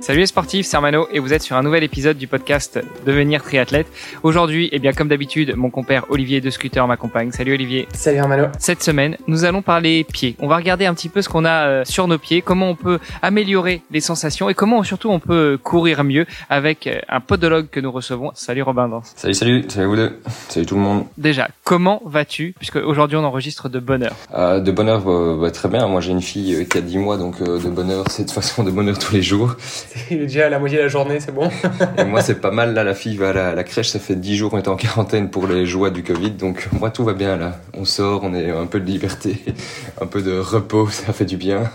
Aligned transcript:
Salut 0.00 0.20
les 0.20 0.26
sportifs, 0.26 0.66
c'est 0.66 0.76
Armano 0.76 1.08
et 1.12 1.18
vous 1.18 1.32
êtes 1.32 1.42
sur 1.42 1.56
un 1.56 1.62
nouvel 1.62 1.82
épisode 1.82 2.16
du 2.16 2.26
podcast 2.26 2.78
Devenir 3.04 3.42
triathlète. 3.42 3.88
Aujourd'hui, 4.22 4.68
eh 4.72 4.78
bien 4.78 4.92
comme 4.92 5.08
d'habitude, 5.08 5.54
mon 5.56 5.70
compère 5.70 6.06
Olivier 6.08 6.40
de 6.40 6.50
Scooter 6.50 6.86
m'accompagne. 6.86 7.32
Salut 7.32 7.54
Olivier. 7.54 7.88
Salut 7.92 8.18
Armano. 8.18 8.46
Cette 8.58 8.82
semaine, 8.82 9.16
nous 9.26 9.44
allons 9.44 9.60
parler 9.60 10.04
pieds. 10.04 10.36
On 10.38 10.46
va 10.46 10.56
regarder 10.56 10.86
un 10.86 10.94
petit 10.94 11.08
peu 11.08 11.20
ce 11.20 11.28
qu'on 11.28 11.44
a 11.44 11.66
euh, 11.66 11.84
sur 11.84 12.06
nos 12.06 12.16
pieds, 12.16 12.42
comment 12.42 12.70
on 12.70 12.74
peut 12.76 13.00
améliorer 13.22 13.82
les 13.90 14.00
sensations 14.00 14.48
et 14.48 14.54
comment 14.54 14.82
surtout 14.82 15.10
on 15.10 15.18
peut 15.18 15.58
courir 15.62 16.04
mieux 16.04 16.26
avec 16.48 16.86
euh, 16.86 17.00
un 17.08 17.20
podologue 17.20 17.68
que 17.68 17.80
nous 17.80 17.90
recevons. 17.90 18.30
Salut 18.34 18.62
Robin 18.62 18.88
Danse. 18.88 19.12
Salut, 19.16 19.34
salut, 19.34 19.64
salut 19.68 19.86
vous 19.86 19.96
deux. 19.96 20.20
Salut 20.48 20.66
tout 20.66 20.76
le 20.76 20.80
monde. 20.80 21.04
Déjà, 21.18 21.48
comment 21.64 22.00
vas-tu? 22.04 22.54
Puisque 22.56 22.76
aujourd'hui 22.76 23.16
on 23.16 23.24
enregistre 23.24 23.68
de 23.68 23.80
bonne 23.80 24.04
heure. 24.04 24.16
Euh, 24.34 24.60
de 24.60 24.70
bonne 24.70 24.88
heure, 24.88 25.08
euh, 25.08 25.38
bah, 25.40 25.50
très 25.50 25.68
bien. 25.68 25.86
Moi 25.88 26.00
j'ai 26.00 26.12
une 26.12 26.22
fille 26.22 26.66
qui 26.68 26.78
a 26.78 26.80
10 26.80 26.98
mois, 26.98 27.16
donc 27.16 27.40
euh, 27.40 27.58
de 27.58 27.68
bonne 27.68 27.90
heure, 27.90 28.04
c'est 28.08 28.22
de 28.22 28.28
toute 28.28 28.34
façon 28.34 28.62
de 28.64 28.70
bonne 28.70 28.88
heure 28.88 28.98
tous 28.98 29.12
les 29.12 29.22
jours. 29.22 29.56
Il 30.10 30.18
est 30.18 30.26
déjà 30.26 30.46
à 30.46 30.48
la 30.48 30.58
moitié 30.58 30.78
de 30.78 30.82
la 30.82 30.88
journée, 30.88 31.20
c'est 31.20 31.34
bon. 31.34 31.50
Et 31.96 32.04
moi 32.04 32.20
c'est 32.22 32.40
pas 32.40 32.50
mal 32.50 32.74
là, 32.74 32.84
la 32.84 32.94
fille 32.94 33.16
va 33.16 33.30
à 33.30 33.32
la, 33.32 33.54
la 33.54 33.64
crèche, 33.64 33.88
ça 33.88 33.98
fait 33.98 34.16
10 34.16 34.36
jours 34.36 34.50
qu'on 34.50 34.58
est 34.58 34.68
en 34.68 34.76
quarantaine 34.76 35.30
pour 35.30 35.46
les 35.46 35.66
joies 35.66 35.90
du 35.90 36.02
Covid, 36.02 36.32
donc 36.32 36.68
moi 36.72 36.90
tout 36.90 37.04
va 37.04 37.14
bien 37.14 37.36
là. 37.36 37.58
On 37.74 37.84
sort, 37.84 38.22
on 38.24 38.34
est 38.34 38.50
un 38.50 38.66
peu 38.66 38.80
de 38.80 38.86
liberté, 38.86 39.44
un 40.00 40.06
peu 40.06 40.22
de 40.22 40.38
repos, 40.38 40.88
ça 40.88 41.12
fait 41.12 41.24
du 41.24 41.36
bien. 41.36 41.70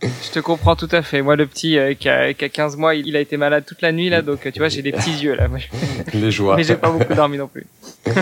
Je 0.00 0.30
te 0.30 0.38
comprends 0.38 0.76
tout 0.76 0.88
à 0.92 1.02
fait. 1.02 1.22
Moi, 1.22 1.34
le 1.34 1.46
petit 1.46 1.76
euh, 1.76 1.94
qui, 1.94 2.08
a, 2.08 2.32
qui 2.32 2.44
a 2.44 2.48
15 2.48 2.76
mois, 2.76 2.94
il, 2.94 3.06
il 3.08 3.16
a 3.16 3.20
été 3.20 3.36
malade 3.36 3.64
toute 3.66 3.82
la 3.82 3.90
nuit 3.90 4.08
là, 4.08 4.22
donc 4.22 4.46
euh, 4.46 4.50
tu 4.52 4.60
vois, 4.60 4.68
j'ai 4.68 4.80
des 4.82 4.92
petits 4.92 5.10
yeux 5.18 5.34
là. 5.34 5.48
Les 6.14 6.30
joies. 6.30 6.54
Mais 6.56 6.62
j'ai 6.62 6.76
pas 6.76 6.90
beaucoup 6.90 7.14
dormi 7.14 7.36
non 7.36 7.48
plus. 7.48 7.66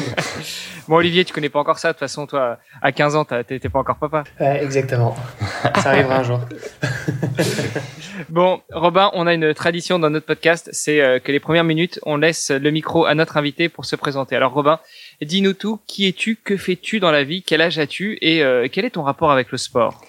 bon, 0.88 0.96
Olivier, 0.96 1.24
tu 1.26 1.34
connais 1.34 1.50
pas 1.50 1.58
encore 1.60 1.78
ça. 1.78 1.88
De 1.88 1.92
toute 1.92 2.00
façon, 2.00 2.26
toi, 2.26 2.58
à 2.80 2.92
15 2.92 3.16
ans, 3.16 3.24
t'as- 3.26 3.44
t'étais 3.44 3.68
pas 3.68 3.78
encore 3.78 3.96
papa. 3.96 4.24
Ouais, 4.40 4.64
exactement. 4.64 5.14
Ça 5.82 5.90
arrivera 5.90 6.18
un 6.18 6.22
jour. 6.22 6.40
Bon, 8.30 8.60
Robin, 8.72 9.10
on 9.12 9.26
a 9.26 9.34
une 9.34 9.52
tradition 9.52 9.98
dans 9.98 10.08
notre 10.08 10.24
podcast, 10.26 10.70
c'est 10.72 11.00
euh, 11.02 11.18
que 11.18 11.30
les 11.30 11.38
premières 11.38 11.64
minutes, 11.64 12.00
on 12.04 12.16
laisse 12.16 12.50
le 12.50 12.70
micro 12.70 13.04
à 13.04 13.14
notre 13.14 13.36
invité 13.36 13.68
pour 13.68 13.84
se 13.84 13.94
présenter. 13.94 14.34
Alors, 14.34 14.52
Robin, 14.52 14.80
dis-nous 15.20 15.52
tout. 15.52 15.80
Qui 15.86 16.08
es-tu? 16.08 16.36
Que 16.42 16.56
fais-tu 16.56 16.98
dans 16.98 17.10
la 17.10 17.24
vie? 17.24 17.42
Quel 17.42 17.60
âge 17.60 17.78
as-tu? 17.78 18.16
Et 18.22 18.42
euh, 18.42 18.68
quel 18.72 18.86
est 18.86 18.90
ton 18.90 19.02
rapport 19.02 19.30
avec 19.30 19.52
le 19.52 19.58
sport? 19.58 20.00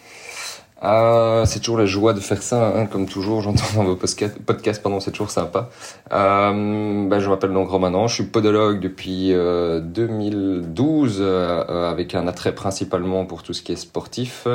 Ah, 0.80 1.42
c'est 1.48 1.60
toujours 1.60 1.80
la 1.80 1.88
joie 1.88 2.14
de 2.14 2.20
faire 2.20 2.44
ça, 2.44 2.68
hein, 2.76 2.86
comme 2.86 3.08
toujours. 3.08 3.42
J'entends 3.42 3.64
dans 3.76 3.84
vos 3.84 3.96
podcasts, 3.96 4.84
pardon, 4.84 5.00
c'est 5.00 5.10
toujours 5.10 5.32
sympa. 5.32 5.70
Euh, 6.12 7.08
ben, 7.08 7.20
je 7.20 7.30
m'appelle 7.30 7.52
donc 7.52 7.70
Romain, 7.70 8.06
je 8.06 8.14
suis 8.14 8.26
podologue 8.26 8.80
depuis 8.80 9.34
euh, 9.34 9.80
2012, 9.80 11.18
euh, 11.20 11.64
euh, 11.68 11.90
avec 11.90 12.14
un 12.14 12.28
attrait 12.28 12.54
principalement 12.54 13.26
pour 13.26 13.42
tout 13.42 13.54
ce 13.54 13.64
qui 13.64 13.72
est 13.72 13.76
sportif. 13.76 14.48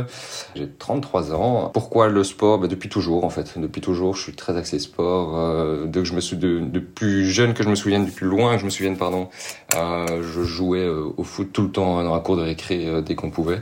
J'ai 0.55 0.69
33 0.69 1.35
ans. 1.35 1.71
Pourquoi 1.75 2.09
le 2.09 2.23
sport? 2.23 2.61
Ben, 2.61 2.69
Depuis 2.69 2.89
toujours, 2.89 3.25
en 3.25 3.31
fait. 3.31 3.59
Depuis 3.59 3.81
toujours, 3.81 4.15
je 4.15 4.23
suis 4.23 4.37
très 4.37 4.57
axé 4.57 4.79
sport. 4.79 5.37
Euh, 5.37 5.87
dès 5.87 6.01
que 6.01 6.07
je 6.07 6.15
me 6.15 6.21
suis 6.21 6.37
de, 6.37 6.61
de 6.61 6.79
plus 6.79 7.27
jeune 7.29 7.53
que 7.53 7.65
je 7.65 7.69
me 7.69 7.75
souvienne, 7.75 8.05
du 8.05 8.13
plus 8.13 8.29
loin 8.29 8.55
que 8.55 8.61
je 8.61 8.65
me 8.65 8.71
souvienne, 8.71 8.97
pardon, 8.97 9.29
euh, 9.75 10.23
je 10.23 10.43
jouais 10.43 10.85
euh, 10.85 11.05
au 11.17 11.25
foot 11.25 11.51
tout 11.53 11.63
le 11.63 11.71
temps 11.73 12.03
dans 12.05 12.15
la 12.15 12.21
cour 12.21 12.37
de 12.37 12.43
récré 12.43 12.87
euh, 12.87 13.01
dès 13.01 13.17
qu'on 13.17 13.31
pouvait. 13.31 13.61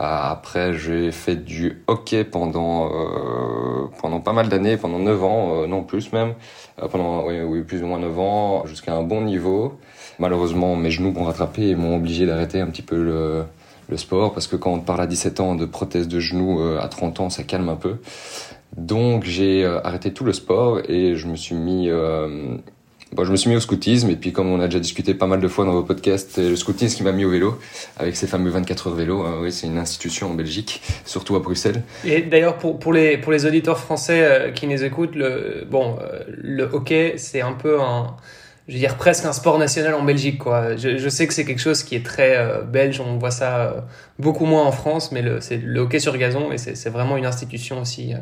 Euh, 0.00 0.02
Après, 0.32 0.74
j'ai 0.74 1.10
fait 1.12 1.36
du 1.36 1.82
hockey 1.88 2.24
pendant 2.24 2.86
euh, 2.92 3.86
pendant 4.00 4.20
pas 4.20 4.32
mal 4.32 4.48
d'années, 4.48 4.76
pendant 4.76 4.98
9 4.98 5.24
ans, 5.24 5.62
euh, 5.62 5.66
non 5.66 5.82
plus 5.82 6.12
même, 6.12 6.34
Euh, 6.82 6.88
pendant 6.88 7.26
oui, 7.26 7.40
oui, 7.42 7.62
plus 7.62 7.82
ou 7.82 7.86
moins 7.86 7.98
9 7.98 8.18
ans, 8.18 8.66
jusqu'à 8.66 8.94
un 8.94 9.02
bon 9.02 9.22
niveau. 9.22 9.78
Malheureusement, 10.18 10.76
mes 10.76 10.90
genoux 10.90 11.12
m'ont 11.12 11.24
rattrapé 11.24 11.68
et 11.68 11.74
m'ont 11.74 11.96
obligé 11.96 12.26
d'arrêter 12.26 12.60
un 12.60 12.66
petit 12.66 12.82
peu 12.82 12.96
le, 13.02 13.44
le 13.88 13.96
sport 13.96 14.32
parce 14.34 14.46
que 14.46 14.56
quand 14.56 14.72
on 14.72 14.80
parle 14.80 15.00
à 15.00 15.06
17 15.06 15.40
ans 15.40 15.54
de 15.56 15.64
prothèse 15.66 16.06
de 16.08 16.20
genoux, 16.20 16.60
euh, 16.60 16.78
à 16.80 16.88
30 16.88 17.20
ans, 17.20 17.30
ça 17.30 17.42
calme 17.44 17.68
un 17.68 17.76
peu. 17.76 17.96
Donc 18.76 19.24
j'ai 19.24 19.64
euh, 19.64 19.80
arrêté 19.84 20.12
tout 20.12 20.24
le 20.24 20.32
sport 20.32 20.80
et 20.88 21.16
je 21.16 21.26
me 21.26 21.36
suis 21.36 21.54
mis 21.54 21.88
euh, 21.88 22.56
Bon, 23.12 23.24
je 23.24 23.32
me 23.32 23.36
suis 23.36 23.48
mis 23.48 23.56
au 23.56 23.60
scoutisme 23.60 24.10
et 24.10 24.16
puis 24.16 24.32
comme 24.32 24.48
on 24.48 24.60
a 24.60 24.66
déjà 24.66 24.80
discuté 24.80 25.14
pas 25.14 25.26
mal 25.26 25.40
de 25.40 25.48
fois 25.48 25.64
dans 25.64 25.72
vos 25.72 25.82
podcasts, 25.82 26.32
c'est 26.34 26.48
le 26.48 26.56
scoutisme 26.56 26.94
qui 26.98 27.02
m'a 27.02 27.12
mis 27.12 27.24
au 27.24 27.30
vélo 27.30 27.58
avec 27.96 28.16
ces 28.16 28.26
fameux 28.26 28.50
24 28.50 28.88
heures 28.88 28.94
vélo. 28.94 29.22
hein. 29.22 29.38
oui, 29.40 29.50
c'est 29.50 29.66
une 29.66 29.78
institution 29.78 30.30
en 30.30 30.34
Belgique, 30.34 30.82
surtout 31.06 31.34
à 31.34 31.38
Bruxelles. 31.38 31.82
Et 32.04 32.20
d'ailleurs, 32.20 32.58
pour, 32.58 32.92
les, 32.92 33.46
auditeurs 33.46 33.78
français 33.78 34.22
euh, 34.22 34.50
qui 34.50 34.66
nous 34.66 34.84
écoutent, 34.84 35.14
le, 35.14 35.66
bon, 35.70 35.96
euh, 36.02 36.20
le 36.26 36.64
hockey, 36.64 37.14
c'est 37.16 37.40
un 37.40 37.54
peu 37.54 37.80
un, 37.80 38.14
je 38.68 38.74
veux 38.74 38.78
dire, 38.78 38.96
presque 38.98 39.24
un 39.24 39.32
sport 39.32 39.58
national 39.58 39.94
en 39.94 40.02
Belgique, 40.02 40.38
quoi. 40.38 40.76
Je, 40.76 41.08
sais 41.08 41.26
que 41.26 41.32
c'est 41.32 41.46
quelque 41.46 41.62
chose 41.62 41.84
qui 41.84 41.94
est 41.94 42.04
très 42.04 42.36
euh, 42.36 42.60
belge, 42.60 43.00
on 43.00 43.16
voit 43.16 43.30
ça 43.30 43.86
beaucoup 44.18 44.44
moins 44.44 44.64
en 44.64 44.72
France, 44.72 45.12
mais 45.12 45.22
le, 45.22 45.40
c'est 45.40 45.56
le 45.56 45.80
hockey 45.80 45.98
sur 45.98 46.14
gazon 46.18 46.52
et 46.52 46.58
c'est 46.58 46.90
vraiment 46.90 47.16
une 47.16 47.26
institution 47.26 47.80
aussi 47.80 48.12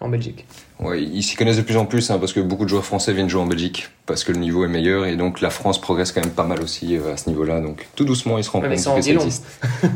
en 0.00 0.08
Belgique. 0.08 0.44
Ouais, 0.80 1.00
ils 1.00 1.22
s'y 1.22 1.36
connaissent 1.36 1.58
de 1.58 1.62
plus 1.62 1.76
en 1.76 1.84
plus 1.86 2.10
hein, 2.10 2.18
parce 2.18 2.32
que 2.32 2.40
beaucoup 2.40 2.64
de 2.64 2.68
joueurs 2.68 2.84
français 2.84 3.12
viennent 3.12 3.28
jouer 3.28 3.40
en 3.42 3.46
Belgique 3.46 3.88
parce 4.04 4.24
que 4.24 4.32
le 4.32 4.38
niveau 4.38 4.64
est 4.64 4.68
meilleur 4.68 5.06
et 5.06 5.14
donc 5.14 5.40
la 5.40 5.50
France 5.50 5.80
progresse 5.80 6.10
quand 6.10 6.20
même 6.20 6.32
pas 6.34 6.42
mal 6.42 6.60
aussi 6.60 6.96
euh, 6.96 7.14
à 7.14 7.16
ce 7.16 7.28
niveau-là. 7.28 7.60
Donc 7.60 7.86
tout 7.94 8.04
doucement, 8.04 8.36
ils 8.36 8.42
se 8.42 8.50
rendent 8.50 8.64
Ouais, 8.64 8.70
mais 8.70 8.82
compte 8.82 8.96
que 8.96 9.02
ça 9.02 9.10
existe. 9.12 9.44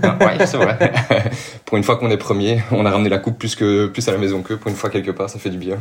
Ah, 0.04 0.16
ouais, 0.20 0.46
c'est 0.46 0.56
vrai. 0.56 0.78
pour 1.64 1.76
une 1.76 1.82
fois 1.82 1.96
qu'on 1.96 2.08
est 2.10 2.16
premier, 2.16 2.62
on 2.70 2.86
a 2.86 2.90
ramené 2.90 3.08
la 3.08 3.18
coupe 3.18 3.36
plus 3.36 3.56
que 3.56 3.86
plus 3.88 4.06
à 4.08 4.12
la 4.12 4.18
maison 4.18 4.42
que 4.42 4.54
pour 4.54 4.70
une 4.70 4.76
fois 4.76 4.88
quelque 4.90 5.10
part, 5.10 5.28
ça 5.28 5.40
fait 5.40 5.50
du 5.50 5.58
bien. 5.58 5.78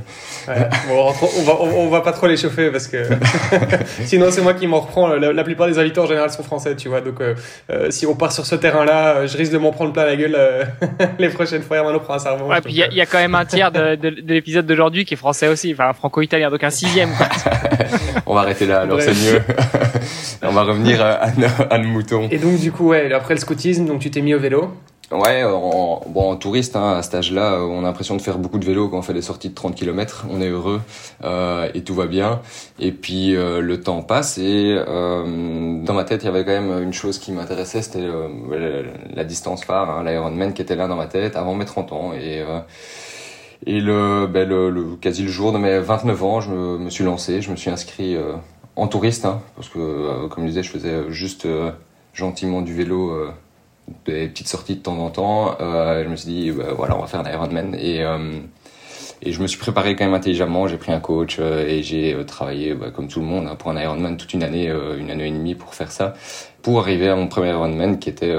Ouais. 0.47 0.55
Bon, 0.89 1.13
on, 1.37 1.41
va, 1.43 1.53
on, 1.61 1.69
on 1.85 1.89
va 1.89 2.01
pas 2.01 2.11
trop 2.11 2.25
les 2.25 2.37
chauffer 2.37 2.71
parce 2.71 2.87
que 2.87 2.97
sinon 4.05 4.27
c'est 4.31 4.41
moi 4.41 4.53
qui 4.55 4.65
m'en 4.67 4.79
reprends. 4.79 5.07
La, 5.09 5.31
la 5.33 5.43
plupart 5.43 5.67
des 5.67 5.77
invités 5.77 5.99
en 5.99 6.07
général 6.07 6.31
sont 6.31 6.41
français, 6.43 6.75
tu 6.75 6.89
vois. 6.89 7.01
Donc 7.01 7.21
euh, 7.21 7.35
euh, 7.69 7.91
si 7.91 8.05
on 8.07 8.15
part 8.15 8.31
sur 8.31 8.45
ce 8.47 8.55
terrain-là, 8.55 9.17
euh, 9.17 9.27
je 9.27 9.37
risque 9.37 9.51
de 9.51 9.57
m'en 9.59 9.71
prendre 9.71 9.93
plein 9.93 10.05
la 10.05 10.15
gueule 10.15 10.35
euh, 10.35 10.63
les 11.19 11.29
prochaines 11.29 11.61
fois. 11.61 11.77
Hermano 11.77 11.99
prend 11.99 12.15
un 12.15 12.19
servant. 12.19 12.47
Ouais, 12.47 12.61
puis 12.61 12.73
il 12.73 12.77
y, 12.77 12.83
a- 12.83 12.87
il 12.87 12.95
y 12.97 13.01
a 13.01 13.05
quand 13.05 13.19
même 13.19 13.35
un 13.35 13.45
tiers 13.45 13.71
de, 13.71 13.95
de, 13.95 14.09
de 14.09 14.33
l'épisode 14.33 14.65
d'aujourd'hui 14.85 15.05
qui 15.05 15.15
est 15.15 15.17
français 15.17 15.47
aussi, 15.47 15.73
enfin 15.73 15.93
franco-italien, 15.93 16.49
donc 16.49 16.63
un 16.63 16.69
sixième. 16.69 17.09
quoi. 17.15 17.27
On 18.27 18.33
va 18.35 18.41
arrêter 18.41 18.65
là, 18.65 18.81
alors 18.81 19.01
c'est 19.01 19.13
mieux. 19.13 19.41
on 20.43 20.51
va 20.51 20.63
revenir 20.63 21.01
à, 21.01 21.13
à 21.13 21.31
nos, 21.31 21.47
à 21.69 21.77
nos 21.77 21.87
moutons. 21.87 22.27
Et 22.31 22.37
donc 22.37 22.59
du 22.59 22.71
coup, 22.71 22.89
ouais, 22.89 23.11
après 23.13 23.33
le 23.33 23.39
scoutisme, 23.39 23.85
donc 23.85 23.99
tu 23.99 24.11
t'es 24.11 24.21
mis 24.21 24.33
au 24.33 24.39
vélo? 24.39 24.71
Ouais, 25.11 25.43
en, 25.43 26.01
bon, 26.07 26.31
en 26.31 26.35
touriste, 26.35 26.75
hein, 26.75 26.93
à 26.97 27.03
cet 27.03 27.13
âge-là, 27.15 27.59
on 27.61 27.79
a 27.79 27.83
l'impression 27.83 28.15
de 28.15 28.21
faire 28.21 28.39
beaucoup 28.39 28.57
de 28.57 28.65
vélo 28.65 28.89
quand 28.89 28.97
on 28.97 29.01
fait 29.03 29.13
des 29.13 29.21
sorties 29.21 29.49
de 29.49 29.53
30 29.55 29.75
km. 29.75 30.25
On 30.31 30.41
est 30.41 30.49
heureux 30.49 30.81
euh, 31.23 31.69
et 31.75 31.81
tout 31.81 31.93
va 31.93 32.07
bien. 32.07 32.41
Et 32.79 32.91
puis 32.91 33.35
euh, 33.35 33.61
le 33.61 33.81
temps 33.81 34.01
passe 34.01 34.37
et 34.39 34.75
euh, 34.87 35.83
dans 35.83 35.93
ma 35.93 36.03
tête, 36.05 36.23
il 36.23 36.25
y 36.25 36.29
avait 36.29 36.43
quand 36.43 36.59
même 36.59 36.81
une 36.81 36.93
chose 36.93 37.19
qui 37.19 37.31
m'intéressait, 37.31 37.83
c'était 37.83 37.99
euh, 37.99 38.27
la, 38.51 39.15
la 39.17 39.23
distance 39.23 39.63
phare, 39.63 39.89
hein, 39.89 40.03
l'Ironman 40.03 40.53
qui 40.53 40.61
était 40.63 40.75
là 40.75 40.87
dans 40.87 40.95
ma 40.95 41.07
tête 41.07 41.35
avant 41.35 41.53
mes 41.53 41.65
30 41.65 41.91
ans. 41.93 42.13
Et, 42.13 42.41
euh, 42.41 42.59
et 43.65 43.79
le, 43.79 44.27
ben, 44.27 44.47
le, 44.47 44.95
quasi 44.99 45.23
le 45.23 45.29
jour 45.29 45.51
de 45.51 45.57
mes 45.57 45.79
29 45.79 46.23
ans, 46.23 46.41
je 46.41 46.51
me, 46.51 46.89
suis 46.89 47.03
lancé, 47.03 47.41
je 47.41 47.51
me 47.51 47.55
suis 47.55 47.69
inscrit 47.69 48.15
euh, 48.15 48.33
en 48.75 48.87
touriste, 48.87 49.25
hein, 49.25 49.41
parce 49.55 49.69
que, 49.69 49.79
euh, 49.79 50.27
comme 50.27 50.43
je 50.43 50.49
disais, 50.49 50.63
je 50.63 50.69
faisais 50.69 51.09
juste 51.09 51.45
euh, 51.45 51.71
gentiment 52.13 52.61
du 52.61 52.73
vélo. 52.73 53.13
des 54.05 54.27
petites 54.27 54.47
sorties 54.47 54.75
de 54.75 54.81
temps 54.81 54.97
en 54.97 55.09
temps. 55.09 55.55
Je 55.59 56.07
me 56.07 56.15
suis 56.15 56.29
dit, 56.29 56.51
bah, 56.51 56.73
voilà, 56.75 56.97
on 56.97 57.01
va 57.01 57.07
faire 57.07 57.21
un 57.21 57.31
Ironman. 57.31 57.75
Et, 57.75 58.03
je 59.25 59.41
me 59.41 59.47
suis 59.47 59.57
préparé 59.57 59.95
quand 59.95 60.05
même 60.05 60.13
intelligemment. 60.13 60.67
J'ai 60.67 60.77
pris 60.77 60.91
un 60.91 60.99
coach 60.99 61.39
et 61.39 61.81
j'ai 61.81 62.15
travaillé, 62.25 62.73
bah, 62.73 62.91
comme 62.91 63.07
tout 63.07 63.19
le 63.19 63.25
monde, 63.25 63.47
hein, 63.47 63.55
pour 63.55 63.71
un 63.71 63.81
Ironman 63.81 64.17
toute 64.17 64.33
une 64.33 64.43
année, 64.43 64.71
une 64.97 65.09
année 65.09 65.27
et 65.27 65.31
demie 65.31 65.55
pour 65.55 65.73
faire 65.73 65.91
ça, 65.91 66.13
pour 66.61 66.79
arriver 66.79 67.09
à 67.09 67.15
mon 67.15 67.27
premier 67.27 67.49
Ironman 67.49 67.99
qui 67.99 68.09
était 68.09 68.35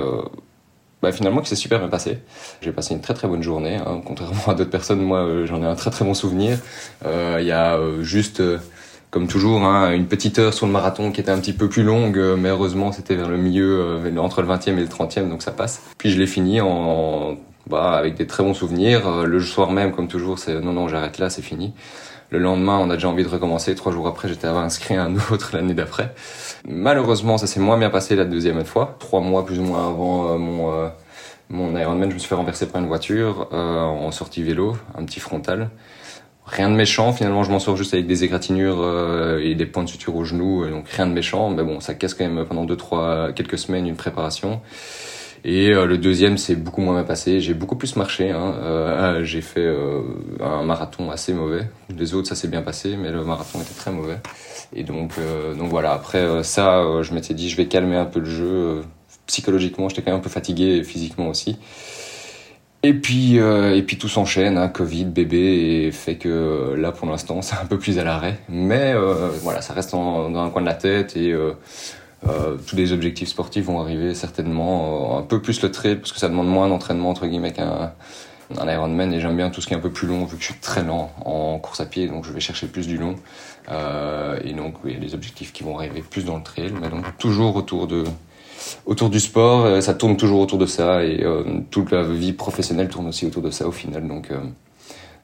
bah, 1.03 1.13
finalement 1.13 1.41
qui 1.41 1.49
s'est 1.49 1.57
super 1.57 1.79
bien 1.79 1.89
passé. 1.89 2.19
J'ai 2.63 2.73
passé 2.73 2.95
une 2.95 3.01
très 3.01 3.15
très 3.15 3.29
bonne 3.29 3.43
journée. 3.43 3.77
Hein. 3.77 4.01
Contrairement 4.05 4.49
à 4.49 4.55
d'autres 4.55 4.71
personnes, 4.71 5.03
moi 5.03 5.19
euh, 5.19 5.47
j'en 5.47 5.63
ai 5.63 5.67
un 5.67 5.75
très 5.75 5.91
très 5.91 6.05
bon 6.05 6.15
souvenir. 6.15 6.59
Euh, 7.05 7.39
Il 7.41 7.47
y 7.47 7.53
a 7.53 7.77
euh, 7.77 8.03
juste, 8.03 8.43
comme 9.11 9.27
toujours, 9.27 9.65
hein, 9.65 9.93
une 9.93 10.07
petite 10.07 10.39
heure 10.39 10.55
sur 10.55 10.67
le 10.67 10.73
marathon 10.73 11.13
qui 11.13 11.21
était 11.21 11.31
un 11.31 11.39
petit 11.39 11.53
peu 11.53 11.69
plus 11.69 11.83
longue, 11.83 12.19
mais 12.39 12.49
heureusement 12.49 12.93
c'était 12.93 13.15
vers 13.15 13.29
le 13.29 13.37
milieu, 13.37 14.01
entre 14.19 14.43
le 14.43 14.49
20e 14.49 14.71
et 14.79 14.81
le 14.81 14.87
30e, 14.87 15.29
donc 15.29 15.43
ça 15.43 15.53
passe. 15.53 15.83
Puis 15.99 16.11
je 16.11 16.19
l'ai 16.19 16.27
fini 16.27 16.61
en, 16.61 17.37
bah, 17.69 17.93
avec 17.93 18.15
des 18.15 18.27
très 18.27 18.43
bons 18.43 18.55
souvenirs. 18.55 19.25
Le 19.27 19.41
soir 19.41 19.73
même, 19.73 19.93
comme 19.93 20.09
toujours, 20.09 20.39
c'est 20.39 20.61
non 20.61 20.73
non 20.73 20.89
j'arrête 20.89 21.19
là, 21.19 21.29
c'est 21.31 21.43
fini. 21.43 21.73
Le 22.31 22.39
lendemain, 22.39 22.79
on 22.79 22.91
a 22.91 22.95
déjà 22.95 23.09
envie 23.09 23.23
de 23.23 23.29
recommencer. 23.29 23.75
Trois 23.75 23.93
jours 23.93 24.09
après, 24.09 24.29
j'étais 24.29 24.47
inscrit 24.49 24.97
à 24.97 25.05
un 25.05 25.15
autre 25.31 25.51
l'année 25.53 25.75
d'après. 25.75 26.15
Malheureusement, 26.69 27.39
ça 27.39 27.47
s'est 27.47 27.61
moins 27.61 27.79
bien 27.79 27.91
passé 27.91 28.17
la 28.17 28.25
deuxième 28.25 28.65
fois. 28.65 28.97
Trois 28.99 29.21
mois 29.21 29.45
plus 29.47 29.61
ou 29.61 29.63
moins 29.63 29.87
avant 29.87 30.31
euh, 30.31 30.39
mon 30.39 30.73
euh, 30.73 30.89
mon 31.49 31.77
Ironman, 31.77 32.11
je 32.11 32.15
me 32.15 32.19
suis 32.19 32.29
fait 32.29 32.35
renverser 32.35 32.67
par 32.67 32.81
une 32.83 32.89
voiture 32.89 33.49
euh, 33.53 33.81
en 33.81 34.11
sortie 34.11 34.43
vélo, 34.43 34.77
un 34.99 35.05
petit 35.05 35.21
frontal. 35.21 35.71
rien 36.45 36.69
de 36.71 36.75
méchant. 36.75 37.13
Finalement, 37.13 37.45
je 37.45 37.53
m'en 37.53 37.61
sors 37.61 37.77
juste 37.77 37.95
avec 37.95 38.09
des 38.09 38.25
égratignures 38.25 38.81
euh, 38.81 39.39
et 39.41 39.55
des 39.55 39.67
points 39.67 39.85
de 39.85 39.89
suture 39.89 40.17
au 40.17 40.25
genou, 40.25 40.69
donc 40.69 40.89
rien 40.89 41.07
de 41.07 41.13
méchant. 41.13 41.51
Mais 41.51 41.63
bon, 41.63 41.79
ça 41.79 41.95
casse 41.95 42.15
quand 42.15 42.29
même 42.29 42.45
pendant 42.47 42.65
deux, 42.65 42.77
trois, 42.77 43.33
quelques 43.33 43.59
semaines 43.59 43.87
une 43.87 43.97
préparation. 43.97 44.61
Et 45.45 45.71
euh, 45.71 45.87
le 45.87 45.99
deuxième, 45.99 46.39
c'est 46.39 46.57
beaucoup 46.57 46.81
moins 46.81 46.95
bien 46.95 47.05
passé. 47.05 47.41
J'ai 47.41 47.55
beaucoup 47.55 47.77
plus 47.77 47.97
marché. 47.97 48.31
Hein. 48.31 48.55
Euh, 48.61 49.25
j'ai 49.25 49.41
fait 49.41 49.65
euh, 49.65 50.03
un 50.41 50.63
marathon 50.63 51.11
assez 51.11 51.33
mauvais. 51.33 51.69
Les 51.97 52.15
autres, 52.15 52.29
ça 52.29 52.35
s'est 52.35 52.49
bien 52.49 52.63
passé, 52.63 52.97
mais 52.97 53.11
le 53.11 53.25
marathon 53.25 53.61
était 53.61 53.75
très 53.75 53.91
mauvais. 53.93 54.19
Et 54.75 54.83
donc, 54.83 55.13
donc 55.57 55.71
voilà. 55.71 55.93
Après 55.93 56.43
ça, 56.43 56.83
je 57.03 57.15
m'étais 57.15 57.35
dit, 57.35 57.49
je 57.49 57.57
vais 57.57 57.67
calmer 57.67 57.97
un 57.97 58.05
peu 58.05 58.19
le 58.19 58.27
jeu. 58.27 58.83
psychologiquement, 59.27 59.89
j'étais 59.89 60.03
quand 60.03 60.11
même 60.11 60.21
un 60.21 60.23
peu 60.23 60.29
fatigué, 60.29 60.83
physiquement 60.83 61.29
aussi. 61.29 61.57
Et 62.83 62.93
puis, 62.93 63.37
et 63.37 63.83
puis 63.87 63.97
tout 63.97 64.09
s'enchaîne, 64.09 64.59
hein, 64.59 64.69
Covid, 64.69 65.05
bébé, 65.05 65.87
et 65.87 65.93
fait 65.93 66.17
que 66.17 66.75
là 66.77 66.91
pour 66.91 67.09
l'instant 67.09 67.43
c'est 67.43 67.57
un 67.57 67.65
peu 67.65 67.79
plus 67.79 68.01
à 68.01 68.05
l'arrêt. 68.05 68.41
Mais 68.49 68.95
voilà, 69.43 69.63
ça 69.63 69.73
reste 69.73 69.93
dans 69.93 70.37
un 70.37 70.51
coin 70.51 70.63
de 70.63 70.67
la 70.67 70.75
tête 70.75 71.17
et 71.17 71.33
tous 72.67 72.77
les 72.77 72.93
objectifs 72.93 73.29
sportifs 73.29 73.65
vont 73.67 73.81
arriver 73.81 74.15
certainement. 74.15 75.17
Euh, 75.17 75.19
un 75.19 75.23
peu 75.23 75.41
plus 75.41 75.63
le 75.63 75.71
trail 75.71 75.97
parce 75.97 76.13
que 76.13 76.19
ça 76.19 76.29
demande 76.29 76.49
moins 76.49 76.69
d'entraînement 76.69 77.11
entre 77.11 77.27
guillemets 77.27 77.53
qu'un 77.53 77.93
un 78.59 78.69
Ironman 78.69 79.13
et 79.13 79.21
j'aime 79.21 79.37
bien 79.37 79.51
tout 79.51 79.61
ce 79.61 79.67
qui 79.67 79.75
est 79.75 79.77
un 79.77 79.81
peu 79.81 79.91
plus 79.91 80.07
long 80.07 80.25
vu 80.25 80.37
que 80.37 80.43
je 80.43 80.53
suis 80.53 80.61
très 80.61 80.85
lent 80.85 81.11
en 81.25 81.59
course 81.59 81.81
à 81.81 81.87
pied 81.87 82.07
donc 82.07 82.25
je 82.25 82.33
vais 82.33 82.41
chercher 82.41 82.67
plus 82.67 82.87
du 82.87 82.97
long 82.97 83.17
euh, 83.71 84.39
et 84.45 84.53
donc 84.53 84.75
il 84.85 84.93
y 84.93 84.97
a 84.97 85.01
des 85.01 85.15
objectifs 85.15 85.53
qui 85.53 85.65
vont 85.65 85.77
arriver 85.79 86.03
plus 86.03 86.25
dans 86.25 86.37
le 86.37 86.43
trail 86.43 86.73
mais 86.81 86.89
donc 86.89 87.05
toujours 87.19 87.57
autour 87.57 87.87
de 87.87 88.05
autour 88.87 89.11
du 89.11 89.21
sport 89.21 89.65
euh, 89.65 89.81
ça 89.81 89.95
tourne 89.95 90.17
toujours 90.17 90.41
autour 90.41 90.59
de 90.59 90.67
ça 90.67 91.05
et 91.05 91.25
euh, 91.25 91.43
toute 91.71 91.91
la 91.91 92.05
vie 92.05 92.33
professionnelle 92.33 92.89
tourne 92.89 93.09
aussi 93.09 93.27
autour 93.27 93.43
de 93.43 93.51
ça 93.51 93.67
au 93.67 93.73
final 93.73 94.07
donc 94.07 94.31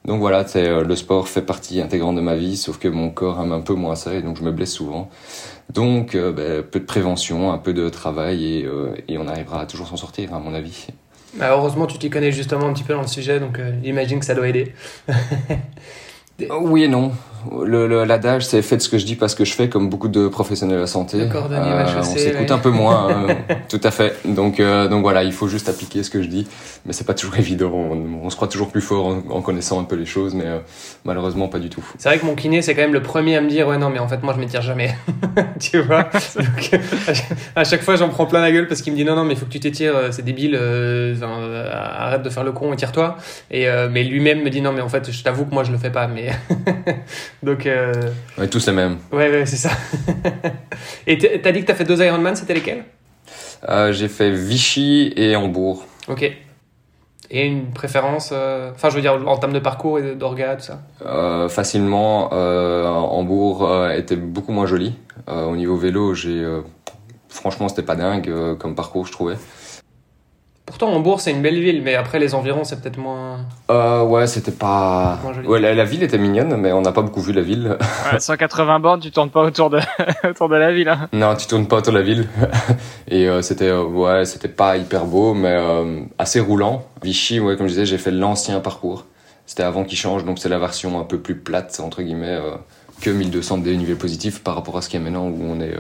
donc 0.05 0.21
voilà, 0.21 0.47
c'est 0.47 0.83
le 0.83 0.97
sport 0.97 1.29
fait 1.29 1.43
partie 1.43 1.81
intégrante 1.81 2.17
de 2.17 2.21
ma 2.21 2.35
vie, 2.35 2.57
sauf 2.57 2.79
que 2.79 2.89
mon 2.89 3.11
corps 3.11 3.41
aime 3.41 3.53
un 3.53 3.61
peu 3.61 3.75
moins 3.75 3.95
ça 3.95 4.15
et 4.15 4.23
donc 4.23 4.37
je 4.37 4.43
me 4.43 4.51
blesse 4.51 4.73
souvent. 4.73 5.09
Donc, 5.73 6.15
euh, 6.15 6.33
ben, 6.33 6.63
peu 6.63 6.81
de 6.81 6.85
prévention, 6.85 7.53
un 7.53 7.59
peu 7.59 7.73
de 7.73 7.89
travail 7.89 8.59
et, 8.59 8.65
euh, 8.65 8.95
et 9.09 9.17
on 9.17 9.27
arrivera 9.27 9.63
à 9.63 9.67
toujours 9.67 9.87
s'en 9.87 9.97
sortir, 9.97 10.35
à 10.35 10.39
mon 10.39 10.55
avis. 10.55 10.89
Bah, 11.35 11.51
heureusement, 11.53 11.87
tu 11.87 11.99
t'y 11.99 12.11
connais 12.11 12.31
justement 12.31 12.67
un 12.67 12.73
petit 12.75 12.85
peu 12.85 12.93
dans 12.93 13.01
le 13.01 13.07
sujet, 13.07 13.41
donc 13.41 13.59
euh, 13.59 13.73
j'imagine 13.83 14.19
que 14.19 14.27
ça 14.27 14.35
doit 14.35 14.49
aider. 14.49 14.75
oui 16.61 16.85
et 16.85 16.89
non 16.89 17.13
l'adage, 17.65 18.45
c'est 18.47 18.63
faites 18.63 18.83
ce 18.83 18.89
que 18.89 18.99
je 18.99 19.05
dis 19.05 19.17
parce 19.17 19.35
que 19.35 19.45
je 19.45 19.53
fais, 19.53 19.69
comme 19.69 19.89
beaucoup 19.89 20.09
de 20.09 20.29
professionnels 20.29 20.77
de 20.77 20.81
la 20.81 20.87
santé. 20.87 21.21
Euh, 21.21 21.85
on 21.99 22.03
s'écoute 22.03 22.51
un 22.51 22.59
peu 22.59 22.71
moins, 22.71 23.09
hein. 23.11 23.37
tout 23.69 23.81
à 23.83 23.91
fait. 23.91 24.17
Donc, 24.25 24.61
euh, 24.61 24.89
donc 24.89 25.03
voilà, 25.03 25.25
il 25.25 25.33
faut 25.33 25.49
juste 25.49 25.69
appliquer 25.69 26.03
ce 26.03 26.11
que 26.11 26.23
je 26.23 26.29
dis, 26.29 26.47
mais 26.87 26.93
c'est 26.93 27.07
pas 27.07 27.15
toujours 27.15 27.37
évident. 27.39 27.73
On, 27.73 28.31
se 28.31 28.37
croit 28.37 28.49
toujours 28.49 28.71
plus 28.71 28.81
fort 28.81 29.07
en, 29.29 29.43
connaissant 29.43 29.81
un 29.81 29.85
peu 29.85 29.97
les 29.97 30.07
choses, 30.07 30.35
mais 30.35 30.47
euh, 30.47 30.59
malheureusement 31.05 31.49
pas 31.49 31.59
du 31.59 31.69
tout. 31.69 31.85
C'est 31.99 32.09
vrai 32.09 32.19
que 32.19 32.27
mon 32.27 32.35
kiné, 32.35 32.63
c'est 32.63 32.75
quand 32.75 32.83
même 32.83 32.93
le 32.93 33.03
premier 33.03 33.37
à 33.37 33.41
me 33.41 33.49
dire, 33.49 33.69
ouais 33.69 33.79
non, 33.79 33.91
mais 33.91 33.99
en 33.99 34.09
fait 34.09 34.23
moi 34.23 34.33
je 34.35 34.41
m'étire 34.41 34.63
jamais, 34.63 34.95
tu 35.61 35.81
vois? 35.81 36.05
donc, 36.37 36.81
à 37.57 37.65
chaque 37.65 37.83
fois 37.83 37.97
j'en 37.97 38.09
prends 38.09 38.27
plein 38.27 38.41
la 38.41 38.53
gueule 38.53 38.69
parce 38.69 38.83
qu'il 38.83 38.93
me 38.93 38.99
dit 38.99 39.05
non 39.05 39.17
non, 39.17 39.25
mais 39.25 39.35
il 39.35 39.39
faut 39.39 39.47
que 39.47 39.51
tu 39.51 39.61
t'étires, 39.61 39.95
c'est 40.13 40.25
débile, 40.25 40.59
arrête 41.73 42.23
de 42.23 42.31
faire 42.31 42.45
le 42.45 42.53
con, 42.53 42.73
étire-toi. 42.73 43.17
Et 43.51 43.67
mais 43.91 44.05
lui-même 44.05 44.43
me 44.43 44.51
dit 44.51 44.61
non, 44.61 44.73
mais 44.73 44.81
en 44.81 44.89
fait 44.89 45.11
je 45.11 45.23
t'avoue 45.23 45.45
que 45.45 45.55
moi 45.55 45.65
je 45.65 45.73
le 45.73 45.79
fais 45.79 45.91
pas, 45.91 46.07
mais 46.07 46.31
Donc. 47.43 47.67
Euh... 47.67 47.93
Tous 48.51 48.67
les 48.67 48.73
mêmes. 48.73 48.99
Ouais, 49.11 49.31
ouais, 49.31 49.47
c'est 49.47 49.57
ça. 49.57 49.71
et 51.07 51.19
t'as 51.19 51.53
dit 51.53 51.61
que 51.61 51.67
t'as 51.67 51.75
fait 51.75 51.85
deux 51.85 52.01
Ironman, 52.03 52.37
c'était 52.37 52.55
lesquels? 52.55 52.85
Euh, 53.69 53.93
J'ai 53.93 54.09
fait 54.09 54.31
Vichy 54.31 55.13
et 55.17 55.37
Hambourg. 55.37 55.85
Ok. 56.09 56.31
Et 57.35 57.47
une 57.47 57.73
préférence, 57.73 58.31
euh, 58.33 58.73
enfin 58.75 58.91
je 58.91 58.97
veux 58.97 59.01
dire 59.01 59.15
en 59.27 59.37
termes 59.39 59.55
de 59.55 59.59
parcours 59.59 59.99
et 59.99 60.15
d'orga, 60.15 60.57
tout 60.57 60.65
ça? 60.65 60.83
Euh, 61.07 61.49
Facilement, 61.49 62.31
Hambourg 62.31 63.89
était 63.91 64.17
beaucoup 64.17 64.53
moins 64.53 64.67
joli. 64.67 64.95
au 65.29 65.57
niveau 65.57 65.77
vélo, 65.77 66.13
j'ai 66.13 66.45
franchement 67.31 67.69
c'était 67.69 67.83
pas 67.83 67.95
dingue 67.95 68.31
comme 68.59 68.75
parcours 68.75 69.07
je 69.07 69.13
trouvais. 69.13 69.37
Pourtant, 70.73 70.89
Hambourg, 70.89 71.21
c'est 71.21 71.33
une 71.33 71.43
belle 71.43 71.61
ville, 71.61 71.83
mais 71.83 71.97
après, 71.97 72.19
les 72.19 72.35
environs, 72.35 72.65
c'est 72.65 72.81
peut-être 72.81 72.97
moins. 72.97 73.41
Euh, 73.71 74.05
ouais, 74.05 74.27
c'était 74.27 74.53
pas. 74.53 75.19
Ouais, 75.45 75.61
la, 75.61 75.85
ville 75.85 76.03
était 76.03 76.17
mignonne, 76.17 76.57
mais 76.57 76.73
on 76.73 76.81
n'a 76.81 76.93
pas 76.93 77.03
beaucoup 77.03 77.21
vu 77.21 77.35
la 77.35 77.43
ville. 77.43 77.77
Ouais, 78.11 78.19
180 78.19 78.81
bornes, 78.81 79.01
tu 79.01 79.11
tournes 79.11 79.29
pas 79.29 79.43
autour 79.43 79.69
de, 79.69 79.81
autour 80.29 80.49
de 80.49 80.57
la 80.57 80.73
ville. 80.73 80.89
Hein. 80.89 81.11
Non, 81.13 81.37
tu 81.37 81.47
tournes 81.47 81.67
pas 81.67 81.77
autour 81.77 81.93
de 81.93 81.99
la 81.99 82.05
ville. 82.05 82.27
Et 83.09 83.29
euh, 83.29 83.43
c'était, 83.43 83.69
euh, 83.69 83.85
ouais, 83.85 84.25
c'était 84.25 84.49
pas 84.49 84.79
hyper 84.79 85.05
beau, 85.05 85.35
mais 85.35 85.53
euh, 85.53 86.01
assez 86.19 86.41
roulant. 86.41 86.87
Vichy, 87.03 87.39
ouais, 87.39 87.59
comme 87.59 87.67
je 87.67 87.73
disais, 87.73 87.85
j'ai 87.85 87.99
fait 87.99 88.11
l'ancien 88.11 88.61
parcours. 88.61 89.05
C'était 89.45 89.65
avant 89.65 89.85
qu'il 89.85 89.99
change, 89.99 90.25
donc 90.25 90.39
c'est 90.39 90.49
la 90.49 90.59
version 90.59 90.99
un 90.99 91.05
peu 91.05 91.19
plus 91.19 91.35
plate, 91.35 91.83
entre 91.85 92.01
guillemets, 92.01 92.39
que 93.03 93.11
1200 93.11 93.59
de 93.59 93.65
dénivelé 93.65 93.95
positif 93.95 94.43
par 94.43 94.55
rapport 94.55 94.79
à 94.79 94.81
ce 94.81 94.89
qu'il 94.89 94.99
y 94.99 95.03
a 95.03 95.05
maintenant 95.05 95.27
où 95.27 95.39
on 95.43 95.61
est 95.61 95.77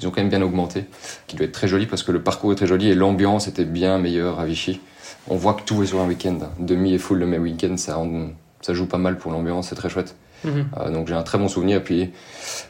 ils 0.00 0.06
ont 0.06 0.10
quand 0.10 0.20
même 0.20 0.28
bien 0.28 0.42
augmenté, 0.42 0.84
qui 1.26 1.36
doit 1.36 1.46
être 1.46 1.52
très 1.52 1.68
joli 1.68 1.86
parce 1.86 2.02
que 2.02 2.12
le 2.12 2.22
parcours 2.22 2.52
est 2.52 2.56
très 2.56 2.66
joli 2.66 2.88
et 2.88 2.94
l'ambiance 2.94 3.48
était 3.48 3.64
bien 3.64 3.98
meilleure 3.98 4.40
à 4.40 4.46
Vichy. 4.46 4.80
On 5.28 5.36
voit 5.36 5.54
que 5.54 5.62
tout 5.62 5.82
est 5.82 5.86
sur 5.86 6.00
un 6.00 6.06
week-end. 6.06 6.38
Demi 6.58 6.94
et 6.94 6.98
full 6.98 7.18
le 7.18 7.26
même 7.26 7.42
week-end, 7.42 7.76
ça, 7.76 8.00
ça 8.60 8.74
joue 8.74 8.86
pas 8.86 8.98
mal 8.98 9.18
pour 9.18 9.32
l'ambiance, 9.32 9.68
c'est 9.68 9.74
très 9.74 9.88
chouette. 9.88 10.16
Mhm. 10.44 10.68
Euh, 10.78 10.90
donc 10.90 11.08
j'ai 11.08 11.14
un 11.14 11.22
très 11.22 11.38
bon 11.38 11.48
souvenir. 11.48 11.82
Puis, 11.82 12.10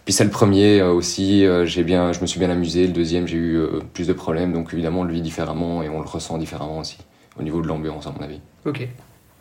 puis 0.04 0.14
c'est 0.14 0.24
le 0.24 0.30
premier 0.30 0.80
euh, 0.80 0.92
aussi. 0.92 1.44
Euh, 1.44 1.66
j'ai 1.66 1.84
bien, 1.84 2.12
je 2.12 2.20
me 2.20 2.26
suis 2.26 2.38
bien 2.38 2.50
amusé. 2.50 2.86
Le 2.86 2.92
deuxième, 2.92 3.26
j'ai 3.26 3.36
eu 3.36 3.60
plus 3.92 4.06
de 4.06 4.12
problèmes. 4.12 4.52
Donc 4.52 4.72
évidemment, 4.72 5.00
on 5.00 5.04
le 5.04 5.12
vit 5.12 5.22
différemment 5.22 5.82
et 5.82 5.88
on 5.88 6.00
le 6.00 6.06
ressent 6.06 6.38
différemment 6.38 6.78
aussi 6.78 6.98
au 7.38 7.42
niveau 7.42 7.60
de 7.60 7.66
l'ambiance, 7.66 8.06
à 8.06 8.12
mon 8.12 8.22
avis. 8.22 8.40
Ok. 8.64 8.88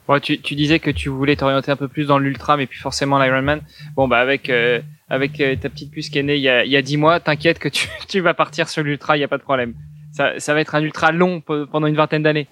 Bon, 0.07 0.19
tu, 0.19 0.39
tu 0.39 0.55
disais 0.55 0.79
que 0.79 0.91
tu 0.91 1.09
voulais 1.09 1.35
t'orienter 1.35 1.71
un 1.71 1.75
peu 1.75 1.87
plus 1.87 2.05
dans 2.05 2.19
l'ultra, 2.19 2.57
mais 2.57 2.67
puis 2.67 2.77
forcément 2.77 3.17
l'Ironman. 3.17 3.61
Bon, 3.95 4.07
bah 4.07 4.19
avec 4.19 4.51
avec 5.09 5.39
euh, 5.39 5.55
ta 5.55 5.69
petite 5.69 5.91
puce 5.91 6.09
qui 6.09 6.19
est 6.19 6.23
née 6.23 6.35
il 6.35 6.41
y 6.41 6.49
a, 6.49 6.65
il 6.65 6.71
y 6.71 6.77
a 6.77 6.81
10 6.81 6.97
mois, 6.97 7.19
t'inquiète 7.19 7.59
que 7.59 7.69
tu, 7.69 7.89
tu 8.07 8.19
vas 8.19 8.33
partir 8.33 8.69
sur 8.69 8.83
l'ultra, 8.83 9.15
il 9.15 9.19
n'y 9.19 9.25
a 9.25 9.27
pas 9.27 9.37
de 9.37 9.43
problème. 9.43 9.73
Ça, 10.11 10.39
ça 10.39 10.53
va 10.53 10.61
être 10.61 10.75
un 10.75 10.81
ultra 10.81 11.11
long 11.11 11.41
pendant 11.41 11.87
une 11.87 11.95
vingtaine 11.95 12.23
d'années. 12.23 12.47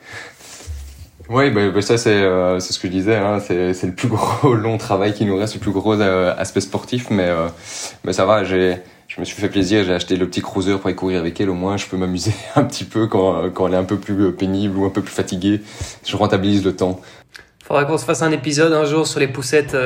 Oui, 1.30 1.50
bah, 1.52 1.70
bah 1.70 1.82
ça 1.82 1.98
c'est 1.98 2.12
euh, 2.12 2.60
c'est 2.60 2.74
ce 2.74 2.80
que 2.80 2.88
je 2.88 2.94
disais, 2.94 3.16
hein, 3.16 3.40
c'est 3.40 3.74
c'est 3.74 3.88
le 3.88 3.94
plus 3.94 4.08
gros 4.10 4.54
long 4.54 4.78
travail 4.78 5.14
qui 5.14 5.26
nous 5.26 5.38
reste, 5.38 5.54
le 5.54 5.60
plus 5.62 5.72
gros 5.72 6.00
euh, 6.00 6.34
aspect 6.38 6.60
sportif, 6.60 7.10
mais 7.10 7.28
euh, 7.30 7.48
mais 8.04 8.12
ça 8.14 8.26
va, 8.26 8.44
j'ai 8.44 8.78
je 9.08 9.20
me 9.20 9.26
suis 9.26 9.40
fait 9.40 9.48
plaisir, 9.48 9.86
j'ai 9.86 9.94
acheté 9.94 10.16
le 10.18 10.28
petit 10.28 10.42
cruiser 10.42 10.78
pour 10.78 10.90
y 10.90 10.96
courir 10.96 11.20
avec 11.20 11.40
elle, 11.40 11.50
au 11.50 11.54
moins 11.54 11.78
je 11.78 11.86
peux 11.86 11.98
m'amuser 11.98 12.34
un 12.56 12.64
petit 12.64 12.84
peu 12.84 13.08
quand 13.08 13.50
quand 13.52 13.68
elle 13.68 13.74
est 13.74 13.78
un 13.78 13.86
peu 13.86 13.98
plus 13.98 14.34
pénible 14.34 14.78
ou 14.78 14.86
un 14.86 14.90
peu 14.90 15.02
plus 15.02 15.14
fatiguée, 15.14 15.62
je 16.06 16.16
rentabilise 16.18 16.66
le 16.66 16.76
temps. 16.76 17.00
Faudrait 17.64 17.86
qu'on 17.86 17.98
se 17.98 18.04
fasse 18.04 18.22
un 18.22 18.32
épisode 18.32 18.74
un 18.74 18.84
jour 18.84 19.08
sur 19.08 19.22
les 19.22 19.30
poussettes 19.30 19.78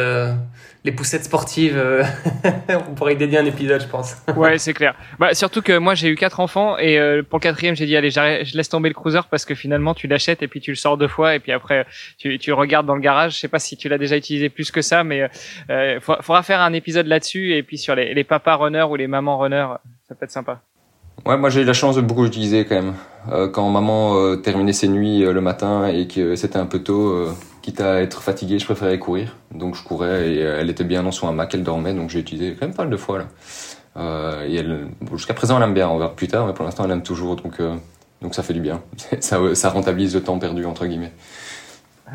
les 0.83 0.91
poussettes 0.91 1.25
sportives. 1.25 1.77
Euh, 1.77 2.03
on 2.89 2.94
pourrait 2.94 3.13
y 3.13 3.18
dédier 3.18 3.38
un 3.38 3.45
épisode, 3.45 3.81
je 3.81 3.88
pense. 3.88 4.15
ouais, 4.35 4.57
c'est 4.57 4.74
clair. 4.74 4.95
Bah, 5.19 5.33
surtout 5.33 5.62
que 5.62 5.77
moi, 5.77 5.95
j'ai 5.95 6.09
eu 6.09 6.15
quatre 6.15 6.39
enfants 6.39 6.77
et 6.77 6.97
euh, 6.97 7.24
pour 7.24 7.39
le 7.39 7.44
quatrième, 7.44 7.75
j'ai 7.75 7.85
dit 7.85 7.95
allez, 7.95 8.09
je 8.09 8.55
laisse 8.55 8.69
tomber 8.69 8.89
le 8.89 8.96
cruiser 8.96 9.19
parce 9.29 9.46
que 9.46 9.55
finalement, 9.55 9.93
tu 9.93 10.07
l'achètes 10.07 10.41
et 10.41 10.48
puis 10.48 10.62
tu 10.62 10.72
le 10.72 10.75
sors 10.75 10.98
deux 10.98 11.07
fois 11.07 11.36
et 11.36 11.39
puis 11.39 11.51
après, 11.51 11.86
tu, 12.17 12.39
tu 12.39 12.53
regardes 12.53 12.86
dans 12.86 12.96
le 12.96 13.01
garage. 13.01 13.36
Je 13.36 13.39
sais 13.39 13.48
pas 13.48 13.60
si 13.60 13.77
tu 13.77 13.89
l'as 13.89 13.98
déjà 13.98 14.17
utilisé 14.17 14.50
plus 14.50 14.72
que 14.72 14.81
ça, 14.81 15.03
mais 15.03 15.29
euh, 15.69 16.00
faudra 16.00 16.43
faire 16.43 16.62
un 16.62 16.74
épisode 16.74 17.07
là-dessus 17.07 17.53
et 17.53 17.63
puis 17.63 17.77
sur 17.77 17.96
les, 17.96 18.13
les 18.13 18.24
papas 18.24 18.55
runners 18.55 18.88
ou 18.89 18.96
les 18.96 19.07
mamans 19.07 19.38
runners, 19.38 19.67
ça 20.07 20.15
peut 20.15 20.25
être 20.25 20.31
sympa. 20.31 20.62
Ouais, 21.25 21.36
moi 21.36 21.50
j'ai 21.50 21.62
eu 21.62 21.65
la 21.65 21.74
chance 21.74 21.96
de 21.96 22.01
beaucoup 22.01 22.24
l'utiliser 22.24 22.65
quand 22.65 22.75
même. 22.75 22.93
Euh, 23.31 23.50
quand 23.50 23.67
maman 23.69 24.38
terminait 24.38 24.72
ses 24.72 24.88
nuits 24.88 25.22
le 25.22 25.41
matin 25.41 25.88
et 25.88 26.07
que 26.07 26.36
c'était 26.36 26.60
un 26.60 26.67
peu 26.67 26.79
tôt, 26.79 27.27
quitte 27.67 27.81
à 27.81 28.01
être 28.01 28.21
fatigué, 28.21 28.59
je 28.59 28.65
préférais 28.65 28.97
courir. 28.97 29.36
Donc 29.51 29.75
je 29.75 29.83
courais 29.83 30.29
et 30.29 30.39
elle 30.39 30.69
était 30.69 30.86
bien 30.86 31.03
dans 31.03 31.12
son 31.12 31.27
hamac, 31.27 31.53
elle 31.53 31.63
dormait, 31.63 31.93
donc 31.93 32.09
j'ai 32.09 32.19
utilisé 32.19 32.55
quand 32.57 32.65
même 32.65 32.74
pas 32.74 32.83
mal 32.83 32.91
de 32.91 32.95
fois 32.95 33.17
là. 33.17 33.27
Euh, 33.97 34.43
et 34.43 34.65
jusqu'à 35.17 35.33
présent, 35.33 35.57
elle 35.57 35.63
aime 35.63 35.74
bien. 35.74 35.89
On 35.89 35.97
verra 35.97 36.15
plus 36.15 36.29
tard, 36.29 36.47
mais 36.47 36.53
pour 36.53 36.63
l'instant, 36.63 36.86
elle 36.86 36.91
aime 36.91 37.03
toujours, 37.03 37.36
donc 37.36 37.59
euh, 37.59 37.75
donc 38.21 38.36
ça 38.36 38.41
fait 38.41 38.53
du 38.53 38.62
bien. 38.62 38.81
ça 39.19 39.69
rentabilise 39.69 40.15
le 40.15 40.24
temps 40.24 40.39
perdu 40.39 40.63
entre 40.63 40.86
guillemets. 40.86 41.12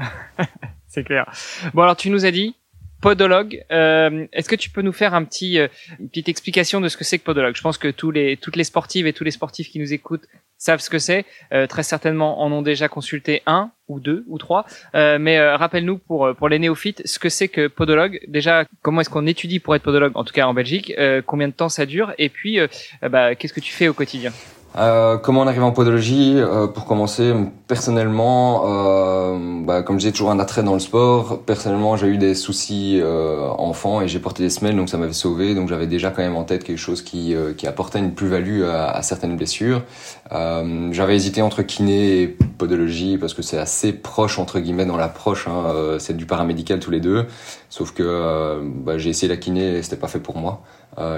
C'est 0.88 1.04
clair. 1.04 1.30
Bon 1.74 1.82
alors 1.82 1.96
tu 1.96 2.08
nous 2.08 2.24
as 2.24 2.30
dit 2.30 2.56
podologue. 3.02 3.62
Euh, 3.70 4.26
Est-ce 4.32 4.48
que 4.48 4.56
tu 4.56 4.70
peux 4.70 4.80
nous 4.80 4.92
faire 4.92 5.12
un 5.12 5.24
petit, 5.24 5.58
euh, 5.58 5.68
une 6.00 6.08
petite 6.08 6.30
explication 6.30 6.80
de 6.80 6.88
ce 6.88 6.96
que 6.96 7.04
c'est 7.04 7.18
que 7.18 7.24
podologue? 7.24 7.54
Je 7.54 7.60
pense 7.60 7.76
que 7.76 7.88
tous 7.88 8.10
les, 8.10 8.38
toutes 8.38 8.56
les 8.56 8.64
sportives 8.64 9.06
et 9.06 9.12
tous 9.12 9.24
les 9.24 9.30
sportifs 9.32 9.68
qui 9.70 9.78
nous 9.78 9.92
écoutent 9.92 10.26
savent 10.62 10.80
ce 10.80 10.88
que 10.88 11.00
c'est. 11.00 11.24
Euh, 11.52 11.66
très 11.66 11.82
certainement 11.82 12.40
en 12.40 12.52
ont 12.52 12.62
déjà 12.62 12.88
consulté 12.88 13.42
un 13.46 13.72
ou 13.88 13.98
deux 13.98 14.24
ou 14.28 14.38
trois. 14.38 14.64
Euh, 14.94 15.18
mais 15.18 15.36
euh, 15.36 15.56
rappelle-nous 15.56 15.98
pour 15.98 16.34
pour 16.36 16.48
les 16.48 16.60
néophytes 16.60 17.02
ce 17.04 17.18
que 17.18 17.28
c'est 17.28 17.48
que 17.48 17.66
podologue. 17.66 18.20
Déjà, 18.28 18.64
comment 18.80 19.00
est-ce 19.00 19.10
qu'on 19.10 19.26
étudie 19.26 19.58
pour 19.58 19.74
être 19.74 19.82
podologue 19.82 20.12
En 20.14 20.24
tout 20.24 20.32
cas 20.32 20.46
en 20.46 20.54
Belgique? 20.54 20.94
combien 21.26 21.48
de 21.48 21.52
temps 21.52 21.68
ça 21.68 21.84
dure? 21.84 22.14
Et 22.18 22.28
puis, 22.28 22.58
bah, 23.02 23.34
qu'est-ce 23.34 23.52
que 23.52 23.60
tu 23.60 23.72
fais 23.72 23.88
au 23.88 23.94
quotidien? 23.94 24.32
Euh, 24.78 25.18
comment 25.18 25.42
on 25.42 25.46
arrive 25.46 25.62
en 25.62 25.72
podologie 25.72 26.34
euh, 26.36 26.66
Pour 26.66 26.86
commencer, 26.86 27.34
personnellement, 27.68 28.62
euh, 28.66 29.62
bah, 29.64 29.82
comme 29.82 30.00
j'ai 30.00 30.12
toujours 30.12 30.30
un 30.30 30.38
attrait 30.38 30.62
dans 30.62 30.72
le 30.72 30.80
sport, 30.80 31.40
personnellement 31.40 31.96
j'ai 31.96 32.06
eu 32.06 32.16
des 32.16 32.34
soucis 32.34 32.98
euh, 33.02 33.48
enfant 33.58 34.00
et 34.00 34.08
j'ai 34.08 34.18
porté 34.18 34.42
des 34.42 34.50
semelles, 34.50 34.76
donc 34.76 34.88
ça 34.88 34.96
m'avait 34.96 35.12
sauvé. 35.12 35.54
Donc 35.54 35.68
j'avais 35.68 35.86
déjà 35.86 36.10
quand 36.10 36.22
même 36.22 36.36
en 36.36 36.44
tête 36.44 36.64
quelque 36.64 36.78
chose 36.78 37.02
qui, 37.02 37.34
qui 37.56 37.66
apportait 37.66 37.98
une 37.98 38.12
plus-value 38.12 38.62
à, 38.64 39.02
certaines 39.02 39.36
blessures. 39.36 39.82
j'avais 40.30 41.16
hésité 41.16 41.42
entre 41.42 41.62
kiné 41.62 42.22
et 42.22 42.28
podologie 42.28 43.18
parce 43.18 43.34
que 43.34 43.42
c'est 43.42 43.58
assez 43.58 43.92
proche 43.92 44.38
entre 44.38 44.60
guillemets 44.60 44.86
dans 44.86 44.96
l'approche. 44.96 45.48
Hein, 45.48 45.96
c'est 45.98 46.16
du 46.16 46.26
paramédical 46.26 46.78
tous 46.78 46.90
les 46.90 47.00
deux, 47.00 47.26
sauf 47.68 47.92
que 47.92 48.60
bah, 48.62 48.98
j'ai 48.98 49.10
essayé 49.10 49.28
la 49.28 49.36
kiné 49.36 49.76
et 49.76 49.82
c'était 49.82 49.96
pas 49.96 50.08
fait 50.08 50.20
pour 50.20 50.36
moi. 50.36 50.62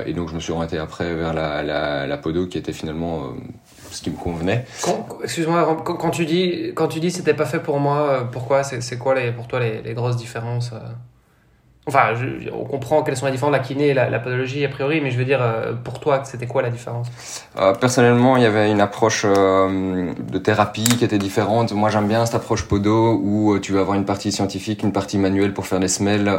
Et 0.06 0.12
donc 0.12 0.28
je 0.28 0.34
me 0.34 0.40
suis 0.40 0.52
orienté 0.52 0.78
après 0.78 1.14
vers 1.14 1.34
la, 1.34 1.62
la, 2.06 2.16
podo 2.16 2.46
qui 2.46 2.58
était 2.58 2.72
finalement 2.72 3.32
ce 3.94 4.02
qui 4.02 4.10
me 4.10 4.16
convenait. 4.16 4.64
Excuse-moi, 5.22 5.82
quand, 5.84 6.10
tu 6.10 6.26
dis 6.26 6.72
quand 6.74 6.88
tu 6.88 7.00
dis 7.00 7.10
c'était 7.10 7.34
pas 7.34 7.46
fait 7.46 7.60
pour 7.60 7.78
moi, 7.80 7.98
euh, 8.10 8.24
pourquoi 8.24 8.62
C'est 8.64 8.98
quoi 8.98 9.14
les, 9.14 9.32
pour 9.32 9.46
toi 9.46 9.60
les, 9.60 9.82
les 9.82 9.94
grosses 9.94 10.16
différences 10.16 10.72
Enfin, 11.86 12.14
on 12.50 12.64
comprend 12.64 13.02
quelles 13.02 13.16
sont 13.16 13.26
les 13.26 13.32
différences, 13.32 13.52
la 13.52 13.58
kiné 13.58 13.88
et 13.88 13.94
la, 13.94 14.08
la, 14.08 14.18
pathologie 14.18 14.64
a 14.64 14.70
priori, 14.70 15.02
mais 15.02 15.10
je 15.10 15.18
veux 15.18 15.26
dire, 15.26 15.42
euh, 15.42 15.74
pour 15.74 16.00
toi, 16.00 16.22
c'était 16.24 16.46
quoi 16.46 16.62
la 16.62 16.70
différence? 16.70 17.08
Euh, 17.58 17.74
Personnellement, 17.74 18.38
il 18.38 18.42
y 18.42 18.46
avait 18.46 18.70
une 18.70 18.80
approche 18.80 19.26
euh, 19.26 20.10
de 20.18 20.38
thérapie 20.38 20.84
qui 20.84 21.04
était 21.04 21.18
différente. 21.18 21.72
Moi, 21.72 21.90
j'aime 21.90 22.08
bien 22.08 22.24
cette 22.24 22.36
approche 22.36 22.64
podo 22.64 23.20
où 23.22 23.58
tu 23.58 23.74
vas 23.74 23.80
avoir 23.80 23.98
une 23.98 24.06
partie 24.06 24.32
scientifique, 24.32 24.82
une 24.82 24.92
partie 24.92 25.18
manuelle 25.18 25.52
pour 25.52 25.66
faire 25.66 25.78
les 25.78 25.88
semelles, 25.88 26.30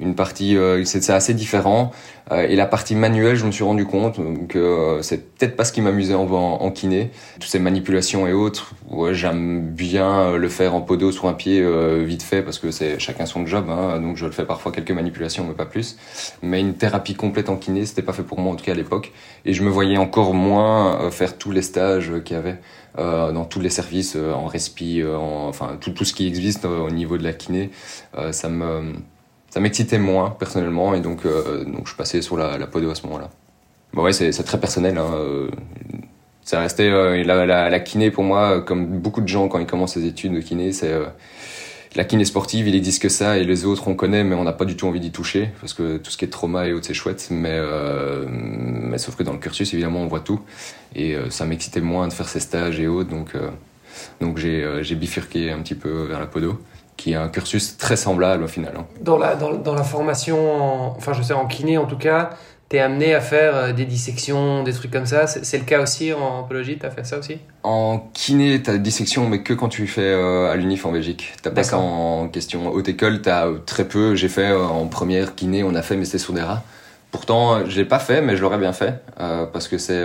une 0.00 0.14
partie, 0.14 0.56
c'est 0.84 1.10
assez 1.10 1.34
différent. 1.34 1.90
et 2.32 2.56
la 2.56 2.66
partie 2.66 2.94
manuelle, 2.94 3.36
je 3.36 3.44
me 3.44 3.50
suis 3.50 3.64
rendu 3.64 3.84
compte 3.84 4.18
que 4.48 5.00
c'est 5.02 5.36
peut-être 5.36 5.56
pas 5.56 5.64
ce 5.64 5.72
qui 5.72 5.82
m'amusait 5.82 6.14
en, 6.14 6.26
en, 6.30 6.70
kiné. 6.70 7.10
Toutes 7.34 7.50
ces 7.50 7.58
manipulations 7.58 8.26
et 8.26 8.32
autres, 8.32 8.72
j'aime 9.10 9.60
bien 9.60 10.36
le 10.36 10.48
faire 10.48 10.74
en 10.74 10.80
podo 10.80 11.12
sur 11.12 11.26
un 11.26 11.34
pied 11.34 11.62
vite 12.04 12.22
fait 12.22 12.42
parce 12.42 12.58
que 12.58 12.70
c'est 12.70 12.98
chacun 12.98 13.26
son 13.26 13.44
job, 13.46 13.66
hein, 13.68 14.00
donc 14.00 14.16
je 14.16 14.24
le 14.24 14.32
fais 14.38 14.46
parfois 14.46 14.72
quelques 14.72 14.90
manipulations, 14.90 15.44
mais 15.44 15.54
pas 15.54 15.66
plus. 15.66 15.96
Mais 16.42 16.60
une 16.60 16.74
thérapie 16.74 17.14
complète 17.14 17.48
en 17.48 17.56
kiné, 17.56 17.84
c'était 17.84 18.02
pas 18.02 18.12
fait 18.12 18.22
pour 18.22 18.38
moi, 18.38 18.52
en 18.52 18.56
tout 18.56 18.64
cas 18.64 18.72
à 18.72 18.74
l'époque. 18.74 19.12
Et 19.44 19.52
je 19.52 19.62
me 19.62 19.70
voyais 19.70 19.96
encore 19.96 20.34
moins 20.34 21.00
euh, 21.00 21.10
faire 21.10 21.36
tous 21.38 21.50
les 21.50 21.62
stages 21.62 22.12
qu'il 22.24 22.36
y 22.36 22.38
avait 22.38 22.58
euh, 22.98 23.32
dans 23.32 23.44
tous 23.44 23.60
les 23.60 23.70
services, 23.70 24.14
euh, 24.16 24.32
en 24.32 24.46
respi, 24.46 25.02
en, 25.04 25.48
enfin 25.48 25.76
tout, 25.80 26.04
ce 26.04 26.12
qui 26.12 26.26
existe 26.26 26.64
au 26.64 26.90
niveau 26.90 27.18
de 27.18 27.24
la 27.24 27.32
kiné. 27.32 27.70
ça 28.30 28.48
me 28.48 28.94
ça 29.50 29.60
m'excitait 29.60 29.98
moins 29.98 30.30
personnellement 30.30 30.94
et 30.94 31.00
donc 31.00 31.22
donc 31.66 31.88
je 31.88 31.94
passais 31.94 32.20
sur 32.20 32.36
la, 32.36 32.58
la 32.58 32.66
podo 32.66 32.90
à 32.90 32.94
ce 32.94 33.06
moment-là. 33.06 33.30
Bon 33.94 34.02
ouais, 34.02 34.12
c'est 34.12 34.44
très 34.44 34.60
personnel. 34.60 34.98
Hein, 34.98 35.10
ça 36.42 36.60
restait 36.60 36.90
la, 37.24 37.70
la, 37.70 37.80
kiné 37.80 38.10
pour 38.10 38.24
moi, 38.24 38.60
comme 38.60 38.86
beaucoup 38.98 39.20
de 39.20 39.28
gens 39.28 39.48
quand 39.48 39.58
ils 39.58 39.66
commencent 39.66 39.96
les 39.96 40.06
études 40.06 40.34
de 40.34 40.40
kiné, 40.40 40.72
c'est 40.72 40.94
la 41.96 42.04
kiné 42.04 42.24
sportive, 42.24 42.68
il 42.68 42.74
existe 42.74 43.02
que 43.02 43.08
ça, 43.08 43.38
et 43.38 43.44
les 43.44 43.64
autres 43.64 43.88
on 43.88 43.94
connaît, 43.94 44.24
mais 44.24 44.34
on 44.34 44.44
n'a 44.44 44.52
pas 44.52 44.64
du 44.64 44.76
tout 44.76 44.86
envie 44.86 45.00
d'y 45.00 45.10
toucher, 45.10 45.50
parce 45.60 45.72
que 45.72 45.96
tout 45.96 46.10
ce 46.10 46.16
qui 46.16 46.24
est 46.24 46.28
trauma 46.28 46.66
et 46.66 46.72
autres, 46.72 46.86
c'est 46.86 46.94
chouette, 46.94 47.28
mais, 47.30 47.52
euh, 47.52 48.26
mais 48.28 48.98
sauf 48.98 49.16
que 49.16 49.22
dans 49.22 49.32
le 49.32 49.38
cursus, 49.38 49.72
évidemment, 49.72 50.00
on 50.00 50.06
voit 50.06 50.20
tout, 50.20 50.40
et 50.94 51.14
euh, 51.14 51.30
ça 51.30 51.44
m'excitait 51.44 51.80
moins 51.80 52.08
de 52.08 52.12
faire 52.12 52.28
ces 52.28 52.40
stages 52.40 52.78
et 52.80 52.88
autres, 52.88 53.10
donc, 53.10 53.34
euh, 53.34 53.48
donc 54.20 54.38
j'ai, 54.38 54.94
bifurqué 54.94 55.50
un 55.50 55.60
petit 55.60 55.74
peu 55.74 56.04
vers 56.04 56.20
la 56.20 56.26
podo 56.26 56.60
qui 56.96 57.12
est 57.12 57.16
un 57.16 57.28
cursus 57.28 57.76
très 57.76 57.94
semblable 57.94 58.42
au 58.42 58.48
final. 58.48 58.74
Hein. 58.76 58.84
Dans, 59.00 59.18
la, 59.18 59.36
dans, 59.36 59.54
dans 59.54 59.74
la 59.74 59.84
formation, 59.84 60.96
enfin 60.96 61.12
je 61.12 61.22
sais 61.22 61.32
en 61.32 61.46
kiné 61.46 61.78
en 61.78 61.86
tout 61.86 61.96
cas, 61.96 62.30
t'es 62.68 62.80
amené 62.80 63.14
à 63.14 63.20
faire 63.20 63.56
euh, 63.56 63.72
des 63.72 63.84
dissections, 63.84 64.62
des 64.62 64.72
trucs 64.72 64.90
comme 64.90 65.06
ça. 65.06 65.26
C'est 65.26 65.58
le 65.58 65.64
cas 65.64 65.80
aussi 65.82 66.12
en 66.12 66.44
tu 66.44 66.78
t'as 66.78 66.90
fait 66.90 67.04
ça 67.04 67.18
aussi? 67.18 67.38
En 67.62 68.10
kiné, 68.12 68.62
t'as 68.62 68.76
dissection, 68.78 69.28
mais 69.28 69.42
que 69.42 69.54
quand 69.54 69.68
tu 69.68 69.86
fais 69.86 70.02
euh, 70.02 70.50
à 70.50 70.56
l'UNIF 70.56 70.84
en 70.86 70.92
Belgique. 70.92 71.32
T'as 71.42 71.50
pas 71.50 71.62
ça 71.62 71.78
en 71.78 72.28
question 72.28 72.70
haute 72.70 72.88
école, 72.88 73.22
t'as 73.22 73.46
euh, 73.46 73.58
très 73.64 73.86
peu. 73.86 74.14
J'ai 74.14 74.28
fait 74.28 74.52
en 74.52 74.86
première 74.86 75.34
kiné, 75.34 75.64
on 75.64 75.74
a 75.74 75.82
fait, 75.82 75.96
mais 75.96 76.04
c'était 76.04 76.18
sur 76.18 76.34
des 76.34 76.42
rats. 76.42 76.62
Pourtant, 77.10 77.64
je 77.66 77.76
l'ai 77.76 77.86
pas 77.86 77.98
fait, 77.98 78.20
mais 78.20 78.36
je 78.36 78.42
l'aurais 78.42 78.58
bien 78.58 78.74
fait, 78.74 79.02
parce 79.16 79.66
que 79.66 79.78
c'est 79.78 80.04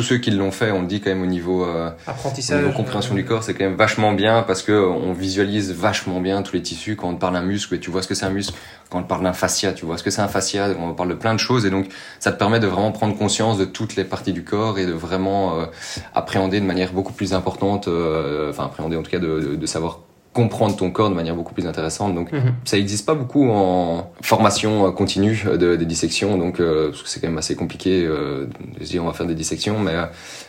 tous 0.00 0.06
ceux 0.06 0.16
qui 0.16 0.30
l'ont 0.30 0.50
fait, 0.50 0.70
on 0.70 0.80
le 0.80 0.86
dit 0.86 1.02
quand 1.02 1.10
même 1.10 1.22
au 1.22 1.26
niveau 1.26 1.62
euh, 1.62 1.90
apprentissage, 2.06 2.58
au 2.58 2.62
niveau 2.62 2.74
compréhension 2.74 3.14
du 3.14 3.26
corps, 3.26 3.44
c'est 3.44 3.52
quand 3.52 3.64
même 3.64 3.76
vachement 3.76 4.14
bien 4.14 4.42
parce 4.42 4.62
que 4.62 4.72
on 4.72 5.12
visualise 5.12 5.72
vachement 5.74 6.22
bien 6.22 6.40
tous 6.40 6.54
les 6.54 6.62
tissus 6.62 6.96
quand 6.96 7.10
on 7.10 7.16
parle 7.16 7.34
d'un 7.34 7.42
muscle, 7.42 7.74
et 7.74 7.80
tu 7.80 7.90
vois 7.90 8.00
ce 8.00 8.08
que 8.08 8.14
c'est 8.14 8.24
un 8.24 8.30
muscle. 8.30 8.54
Quand 8.88 9.00
on 9.00 9.02
parle 9.02 9.24
d'un 9.24 9.34
fascia, 9.34 9.74
tu 9.74 9.84
vois 9.84 9.98
ce 9.98 10.02
que 10.02 10.08
c'est 10.08 10.22
un 10.22 10.28
fascia. 10.28 10.70
On 10.80 10.94
parle 10.94 11.10
de 11.10 11.14
plein 11.14 11.34
de 11.34 11.38
choses 11.38 11.66
et 11.66 11.70
donc 11.70 11.88
ça 12.18 12.32
te 12.32 12.38
permet 12.38 12.60
de 12.60 12.66
vraiment 12.66 12.92
prendre 12.92 13.14
conscience 13.14 13.58
de 13.58 13.66
toutes 13.66 13.94
les 13.94 14.04
parties 14.04 14.32
du 14.32 14.42
corps 14.42 14.78
et 14.78 14.86
de 14.86 14.92
vraiment 14.92 15.60
euh, 15.60 15.66
appréhender 16.14 16.60
de 16.60 16.66
manière 16.66 16.94
beaucoup 16.94 17.12
plus 17.12 17.34
importante, 17.34 17.86
euh, 17.86 18.48
enfin 18.48 18.64
appréhender 18.64 18.96
en 18.96 19.02
tout 19.02 19.10
cas 19.10 19.18
de, 19.18 19.38
de, 19.38 19.54
de 19.54 19.66
savoir 19.66 19.98
comprendre 20.32 20.76
ton 20.76 20.90
corps 20.92 21.10
de 21.10 21.14
manière 21.14 21.34
beaucoup 21.34 21.54
plus 21.54 21.66
intéressante. 21.66 22.14
Donc, 22.14 22.32
mhm. 22.32 22.54
ça 22.64 22.76
n'existe 22.76 23.04
pas 23.04 23.14
beaucoup 23.14 23.50
en 23.50 24.12
formation 24.22 24.86
euh, 24.86 24.90
continue 24.92 25.42
de, 25.44 25.74
des 25.74 25.86
dissections, 25.86 26.38
donc 26.38 26.60
euh, 26.60 26.90
parce 26.90 27.02
que 27.02 27.08
c'est 27.08 27.20
quand 27.20 27.26
même 27.26 27.38
assez 27.38 27.56
compliqué 27.56 28.04
euh, 28.04 28.46
de 28.78 28.84
se 28.84 28.90
dire 28.90 29.02
on 29.02 29.06
va 29.06 29.12
faire 29.12 29.26
des 29.26 29.34
dissections, 29.34 29.78
mais 29.80 29.94
euh, 29.94 30.04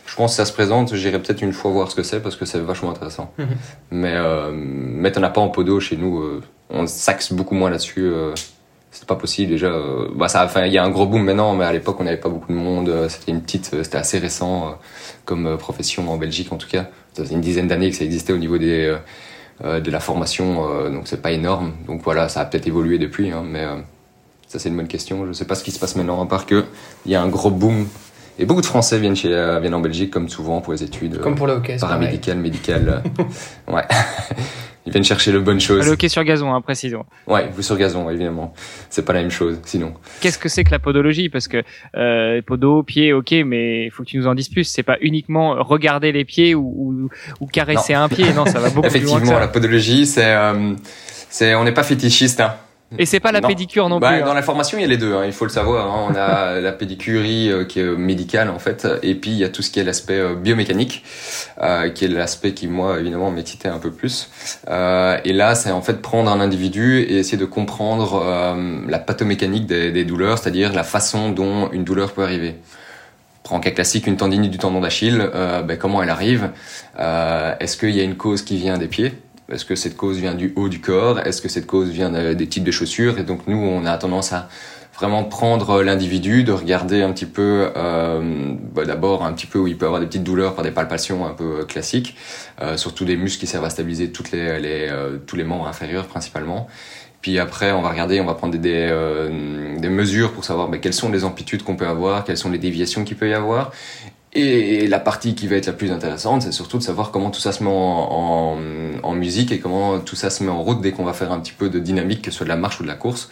je 0.06 0.14
pense 0.14 0.32
que 0.32 0.36
ça 0.36 0.44
se 0.44 0.52
présente. 0.52 0.94
J'irai 0.94 1.18
peut-être 1.18 1.42
une 1.42 1.52
fois 1.52 1.72
voir 1.72 1.90
ce 1.90 1.96
que 1.96 2.04
c'est 2.04 2.20
parce 2.20 2.36
que 2.36 2.44
c'est 2.44 2.60
vachement 2.60 2.90
intéressant. 2.90 3.32
Mhm. 3.38 3.46
Mais 3.90 4.16
mais 4.52 5.10
t'en 5.10 5.22
as 5.22 5.30
pas 5.30 5.40
en 5.40 5.48
podo 5.48 5.80
chez 5.80 5.96
nous. 5.96 6.22
on 6.70 6.86
s'axe 6.86 7.32
beaucoup 7.32 7.54
moins 7.54 7.70
là-dessus. 7.70 8.12
c'était 8.90 9.06
pas 9.06 9.16
possible 9.16 9.50
déjà. 9.50 9.72
bah 10.14 10.28
ça, 10.28 10.44
enfin, 10.44 10.66
il 10.66 10.72
y 10.72 10.78
a 10.78 10.84
un 10.84 10.90
gros 10.90 11.06
boom 11.06 11.24
maintenant, 11.24 11.54
mais 11.54 11.64
à 11.64 11.72
l'époque 11.72 11.96
on 11.98 12.04
n'avait 12.04 12.18
pas 12.18 12.28
beaucoup 12.28 12.52
de 12.52 12.58
monde. 12.58 13.08
C'était 13.08 13.32
une 13.32 13.42
petite, 13.42 13.66
c'était 13.82 13.98
assez 13.98 14.18
récent 14.18 14.76
comme 15.24 15.56
profession 15.58 16.10
en 16.10 16.16
Belgique 16.18 16.52
en 16.52 16.56
tout 16.56 16.68
cas. 16.68 16.86
Ça 17.14 17.24
faisait 17.24 17.34
une 17.34 17.40
dizaine 17.40 17.68
d'années 17.68 17.90
que 17.90 17.96
ça 17.96 18.04
existait 18.04 18.32
au 18.32 18.38
niveau 18.38 18.58
des 18.58 18.86
euh, 18.86 18.96
de 19.62 19.90
la 19.90 20.00
formation, 20.00 20.68
euh, 20.68 20.90
donc 20.90 21.02
c'est 21.06 21.22
pas 21.22 21.32
énorme. 21.32 21.72
Donc 21.86 22.02
voilà, 22.02 22.28
ça 22.28 22.40
a 22.40 22.44
peut-être 22.44 22.66
évolué 22.66 22.98
depuis, 22.98 23.30
hein, 23.30 23.44
mais 23.46 23.64
euh, 23.64 23.76
ça 24.48 24.58
c'est 24.58 24.68
une 24.68 24.76
bonne 24.76 24.88
question. 24.88 25.26
Je 25.26 25.32
sais 25.32 25.44
pas 25.44 25.54
ce 25.54 25.64
qui 25.64 25.70
se 25.70 25.78
passe 25.78 25.96
maintenant, 25.96 26.22
à 26.22 26.26
part 26.26 26.46
que 26.46 26.64
il 27.06 27.12
y 27.12 27.14
a 27.14 27.22
un 27.22 27.28
gros 27.28 27.50
boom. 27.50 27.86
Et 28.38 28.46
beaucoup 28.46 28.62
de 28.62 28.66
Français 28.66 28.98
viennent, 28.98 29.14
chez, 29.14 29.28
viennent 29.60 29.74
en 29.74 29.80
Belgique, 29.80 30.10
comme 30.10 30.28
souvent, 30.28 30.62
pour 30.62 30.72
les 30.72 30.82
études. 30.82 31.20
Comme 31.20 31.34
pour 31.34 31.46
le 31.46 31.52
hockey. 31.52 31.76
Paramédical, 31.78 32.38
médical. 32.38 33.02
ouais. 33.68 33.84
Ils 34.84 34.90
viennent 34.90 35.04
chercher 35.04 35.30
le 35.30 35.40
bonne 35.40 35.60
chose. 35.60 35.86
Le 35.86 35.92
hockey 35.92 36.08
sur 36.08 36.24
gazon, 36.24 36.52
hein, 36.52 36.60
précisément. 36.60 37.06
Ouais, 37.28 37.48
vous 37.54 37.62
sur 37.62 37.76
gazon, 37.76 38.10
évidemment. 38.10 38.52
C'est 38.90 39.04
pas 39.04 39.12
la 39.12 39.20
même 39.20 39.30
chose, 39.30 39.60
sinon. 39.64 39.94
Qu'est-ce 40.20 40.38
que 40.38 40.48
c'est 40.48 40.64
que 40.64 40.72
la 40.72 40.80
podologie? 40.80 41.28
Parce 41.28 41.46
que 41.46 41.62
euh, 41.96 42.42
podo, 42.44 42.82
pied, 42.82 43.12
ok, 43.12 43.32
mais 43.46 43.86
il 43.86 43.90
faut 43.92 44.02
que 44.02 44.08
tu 44.08 44.18
nous 44.18 44.26
en 44.26 44.34
dises 44.34 44.48
plus. 44.48 44.64
C'est 44.64 44.82
pas 44.82 44.96
uniquement 45.00 45.62
regarder 45.62 46.10
les 46.10 46.24
pieds 46.24 46.56
ou, 46.56 46.74
ou, 46.76 47.08
ou 47.40 47.46
caresser 47.46 47.94
un 47.94 48.08
pied. 48.08 48.32
Non, 48.32 48.44
ça 48.44 48.58
va 48.58 48.70
beaucoup 48.70 48.88
plus 48.88 49.00
loin 49.00 49.16
Effectivement, 49.18 49.38
la 49.38 49.48
podologie, 49.48 50.04
c'est, 50.04 50.34
euh, 50.34 50.74
c'est, 51.30 51.54
on 51.54 51.62
n'est 51.62 51.72
pas 51.72 51.84
fétichiste. 51.84 52.40
Hein. 52.40 52.54
Et 52.98 53.06
c'est 53.06 53.20
pas 53.20 53.32
la 53.32 53.40
pédicure 53.40 53.88
non 53.88 53.98
bah, 53.98 54.12
plus. 54.12 54.20
Dans 54.22 54.30
hein. 54.30 54.34
la 54.34 54.42
formation, 54.42 54.78
il 54.78 54.82
y 54.82 54.84
a 54.84 54.88
les 54.88 54.96
deux, 54.96 55.14
hein, 55.14 55.24
il 55.24 55.32
faut 55.32 55.44
le 55.44 55.50
savoir. 55.50 55.86
Hein. 55.86 56.08
On 56.10 56.14
a 56.14 56.60
la 56.60 56.72
pédicurie 56.72 57.50
euh, 57.50 57.64
qui 57.64 57.80
est 57.80 57.84
médicale 57.84 58.50
en 58.50 58.58
fait, 58.58 58.86
et 59.02 59.14
puis 59.14 59.30
il 59.30 59.36
y 59.36 59.44
a 59.44 59.48
tout 59.48 59.62
ce 59.62 59.70
qui 59.70 59.80
est 59.80 59.84
l'aspect 59.84 60.18
euh, 60.18 60.34
biomécanique, 60.34 61.04
euh, 61.62 61.88
qui 61.90 62.04
est 62.04 62.08
l'aspect 62.08 62.52
qui 62.52 62.66
moi 62.66 63.00
évidemment 63.00 63.30
m'excitait 63.30 63.68
un 63.68 63.78
peu 63.78 63.90
plus. 63.90 64.30
Et 64.68 65.32
là, 65.32 65.54
c'est 65.54 65.70
en 65.70 65.82
fait 65.82 66.02
prendre 66.02 66.30
un 66.30 66.40
individu 66.40 67.00
et 67.00 67.18
essayer 67.18 67.38
de 67.38 67.44
comprendre 67.44 68.24
la 68.88 68.98
pathomécanique 68.98 69.66
des, 69.66 69.90
des 69.90 70.04
douleurs, 70.04 70.38
c'est-à-dire 70.38 70.72
la 70.72 70.84
façon 70.84 71.30
dont 71.30 71.70
une 71.72 71.84
douleur 71.84 72.12
peut 72.12 72.22
arriver. 72.22 72.56
Prends 73.42 73.60
cas 73.60 73.70
classique, 73.70 74.06
une 74.06 74.16
tendinite 74.16 74.50
du 74.50 74.58
tendon 74.58 74.80
d'Achille, 74.80 75.30
ben, 75.32 75.76
comment 75.76 76.02
elle 76.02 76.10
arrive? 76.10 76.50
Est-ce 76.98 77.76
qu'il 77.76 77.90
y 77.90 78.00
a 78.00 78.04
une 78.04 78.16
cause 78.16 78.42
qui 78.42 78.56
vient 78.56 78.78
des 78.78 78.88
pieds? 78.88 79.12
Est-ce 79.52 79.64
que 79.64 79.74
cette 79.74 79.96
cause 79.96 80.18
vient 80.18 80.34
du 80.34 80.52
haut 80.56 80.68
du 80.68 80.80
corps? 80.80 81.20
Est-ce 81.20 81.42
que 81.42 81.48
cette 81.48 81.66
cause 81.66 81.90
vient 81.90 82.10
des 82.10 82.46
types 82.46 82.64
de 82.64 82.70
chaussures? 82.70 83.18
Et 83.18 83.22
donc 83.22 83.46
nous, 83.46 83.58
on 83.58 83.84
a 83.84 83.96
tendance 83.98 84.32
à 84.32 84.48
vraiment 84.94 85.24
prendre 85.24 85.82
l'individu, 85.82 86.44
de 86.44 86.52
regarder 86.52 87.02
un 87.02 87.12
petit 87.12 87.26
peu, 87.26 87.70
euh, 87.76 88.54
bah 88.74 88.84
d'abord 88.84 89.24
un 89.24 89.32
petit 89.32 89.46
peu 89.46 89.58
où 89.58 89.66
il 89.66 89.76
peut 89.76 89.86
avoir 89.86 90.00
des 90.00 90.06
petites 90.06 90.22
douleurs 90.22 90.54
par 90.54 90.64
des 90.64 90.70
palpations 90.70 91.26
un 91.26 91.32
peu 91.32 91.64
classiques, 91.64 92.16
euh, 92.60 92.76
surtout 92.76 93.04
des 93.04 93.16
muscles 93.16 93.40
qui 93.40 93.46
servent 93.46 93.64
à 93.64 93.70
stabiliser 93.70 94.12
les, 94.32 94.88
euh, 94.90 95.18
tous 95.26 95.36
les 95.36 95.44
membres 95.44 95.66
inférieurs 95.66 96.06
principalement. 96.06 96.68
Puis 97.22 97.38
après, 97.38 97.70
on 97.70 97.82
va 97.82 97.90
regarder, 97.90 98.20
on 98.20 98.24
va 98.24 98.34
prendre 98.34 98.58
des, 98.58 98.88
euh, 98.90 99.78
des 99.78 99.88
mesures 99.88 100.32
pour 100.32 100.44
savoir 100.44 100.68
bah, 100.68 100.78
quelles 100.78 100.92
sont 100.92 101.08
les 101.08 101.24
amplitudes 101.24 101.62
qu'on 101.62 101.76
peut 101.76 101.86
avoir, 101.86 102.24
quelles 102.24 102.36
sont 102.36 102.50
les 102.50 102.58
déviations 102.58 103.04
qu'il 103.04 103.16
peut 103.16 103.30
y 103.30 103.32
avoir. 103.32 103.70
Et 104.34 104.86
la 104.86 104.98
partie 104.98 105.34
qui 105.34 105.46
va 105.46 105.56
être 105.56 105.66
la 105.66 105.74
plus 105.74 105.92
intéressante, 105.92 106.42
c'est 106.42 106.52
surtout 106.52 106.78
de 106.78 106.82
savoir 106.82 107.10
comment 107.10 107.30
tout 107.30 107.40
ça 107.40 107.52
se 107.52 107.62
met 107.62 107.70
en, 107.70 108.56
musique 109.14 109.52
et 109.52 109.60
comment 109.60 110.00
tout 110.00 110.16
ça 110.16 110.30
se 110.30 110.42
met 110.42 110.50
en 110.50 110.62
route 110.62 110.80
dès 110.80 110.92
qu'on 110.92 111.04
va 111.04 111.12
faire 111.12 111.32
un 111.32 111.38
petit 111.38 111.52
peu 111.52 111.68
de 111.68 111.78
dynamique, 111.78 112.22
que 112.22 112.30
ce 112.30 112.38
soit 112.38 112.44
de 112.44 112.48
la 112.48 112.56
marche 112.56 112.80
ou 112.80 112.82
de 112.82 112.88
la 112.88 112.94
course, 112.94 113.28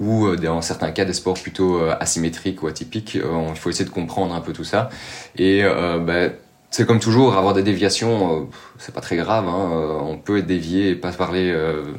ou 0.00 0.26
euh, 0.26 0.36
dans 0.36 0.62
certains 0.62 0.90
cas 0.90 1.04
des 1.04 1.12
sports 1.12 1.34
plutôt 1.34 1.76
euh, 1.76 1.94
asymétriques 2.00 2.62
ou 2.62 2.66
atypiques. 2.66 3.16
Euh, 3.16 3.48
il 3.50 3.56
faut 3.56 3.68
essayer 3.68 3.84
de 3.84 3.90
comprendre 3.90 4.34
un 4.34 4.40
peu 4.40 4.54
tout 4.54 4.64
ça. 4.64 4.88
Et 5.36 5.62
euh, 5.64 5.98
bah, 5.98 6.34
c'est 6.70 6.86
comme 6.86 6.98
toujours, 6.98 7.36
avoir 7.36 7.52
des 7.52 7.62
déviations, 7.62 8.48
c'est 8.78 8.94
pas 8.94 9.02
très 9.02 9.16
grave. 9.16 9.46
Hein, 9.48 10.00
on 10.02 10.16
peut 10.16 10.38
être 10.38 10.46
dévié 10.46 10.90
et 10.90 10.94
pas 10.94 11.12
parler, 11.12 11.54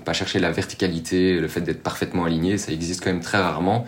pas 0.05 0.13
chercher 0.13 0.39
la 0.39 0.51
verticalité, 0.51 1.39
le 1.39 1.47
fait 1.47 1.61
d'être 1.61 1.81
parfaitement 1.81 2.25
aligné, 2.25 2.57
ça 2.57 2.71
existe 2.71 3.03
quand 3.03 3.11
même 3.11 3.21
très 3.21 3.39
rarement. 3.39 3.85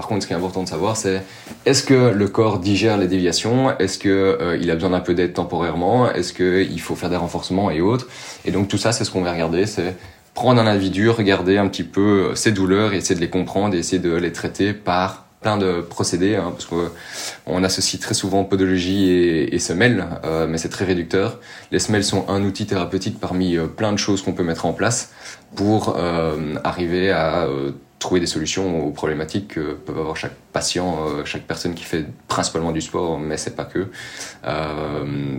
Par 0.00 0.08
contre, 0.08 0.22
ce 0.22 0.28
qui 0.28 0.32
est 0.32 0.36
important 0.36 0.62
de 0.62 0.68
savoir, 0.68 0.96
c'est 0.96 1.22
est-ce 1.66 1.82
que 1.82 2.08
le 2.08 2.26
corps 2.26 2.58
digère 2.58 2.96
les 2.96 3.06
déviations? 3.06 3.76
Est-ce 3.78 3.98
que 3.98 4.08
euh, 4.08 4.56
il 4.58 4.70
a 4.70 4.74
besoin 4.74 4.88
d'un 4.88 5.00
peu 5.00 5.12
d'aide 5.12 5.34
temporairement? 5.34 6.10
Est-ce 6.10 6.32
qu'il 6.32 6.80
faut 6.80 6.94
faire 6.94 7.10
des 7.10 7.16
renforcements 7.16 7.70
et 7.70 7.82
autres? 7.82 8.08
Et 8.46 8.50
donc 8.50 8.68
tout 8.68 8.78
ça, 8.78 8.92
c'est 8.92 9.04
ce 9.04 9.10
qu'on 9.10 9.20
va 9.20 9.32
regarder, 9.32 9.66
c'est 9.66 9.94
prendre 10.32 10.58
un 10.58 10.66
individu, 10.66 11.10
regarder 11.10 11.58
un 11.58 11.68
petit 11.68 11.84
peu 11.84 12.34
ses 12.34 12.50
douleurs 12.50 12.94
et 12.94 12.96
essayer 12.96 13.14
de 13.14 13.20
les 13.20 13.28
comprendre 13.28 13.74
et 13.74 13.78
essayer 13.78 13.98
de 13.98 14.14
les 14.14 14.32
traiter 14.32 14.72
par 14.72 15.26
plein 15.42 15.58
de 15.58 15.82
procédés, 15.82 16.36
hein, 16.36 16.52
parce 16.52 16.66
qu'on 16.66 17.62
associe 17.62 18.00
très 18.00 18.14
souvent 18.14 18.44
podologie 18.44 19.10
et, 19.10 19.58
semelles, 19.58 20.06
euh, 20.24 20.46
mais 20.46 20.56
c'est 20.56 20.70
très 20.70 20.86
réducteur. 20.86 21.40
Les 21.72 21.78
semelles 21.78 22.04
sont 22.04 22.24
un 22.28 22.42
outil 22.42 22.64
thérapeutique 22.64 23.18
parmi 23.20 23.56
euh, 23.56 23.66
plein 23.66 23.92
de 23.92 23.98
choses 23.98 24.22
qu'on 24.22 24.32
peut 24.32 24.44
mettre 24.44 24.64
en 24.64 24.72
place 24.72 25.12
pour 25.56 25.96
euh, 25.98 26.54
arriver 26.64 27.10
à 27.10 27.44
euh, 27.44 27.72
trouver 28.00 28.18
des 28.18 28.26
solutions 28.26 28.84
aux 28.84 28.90
problématiques 28.90 29.48
que 29.54 29.74
peuvent 29.74 29.98
avoir 29.98 30.16
chaque 30.16 30.34
patient, 30.52 31.06
euh, 31.06 31.24
chaque 31.24 31.42
personne 31.42 31.74
qui 31.74 31.84
fait 31.84 32.06
principalement 32.26 32.72
du 32.72 32.80
sport, 32.80 33.18
mais 33.18 33.36
c'est 33.36 33.54
pas 33.54 33.64
que. 33.64 33.86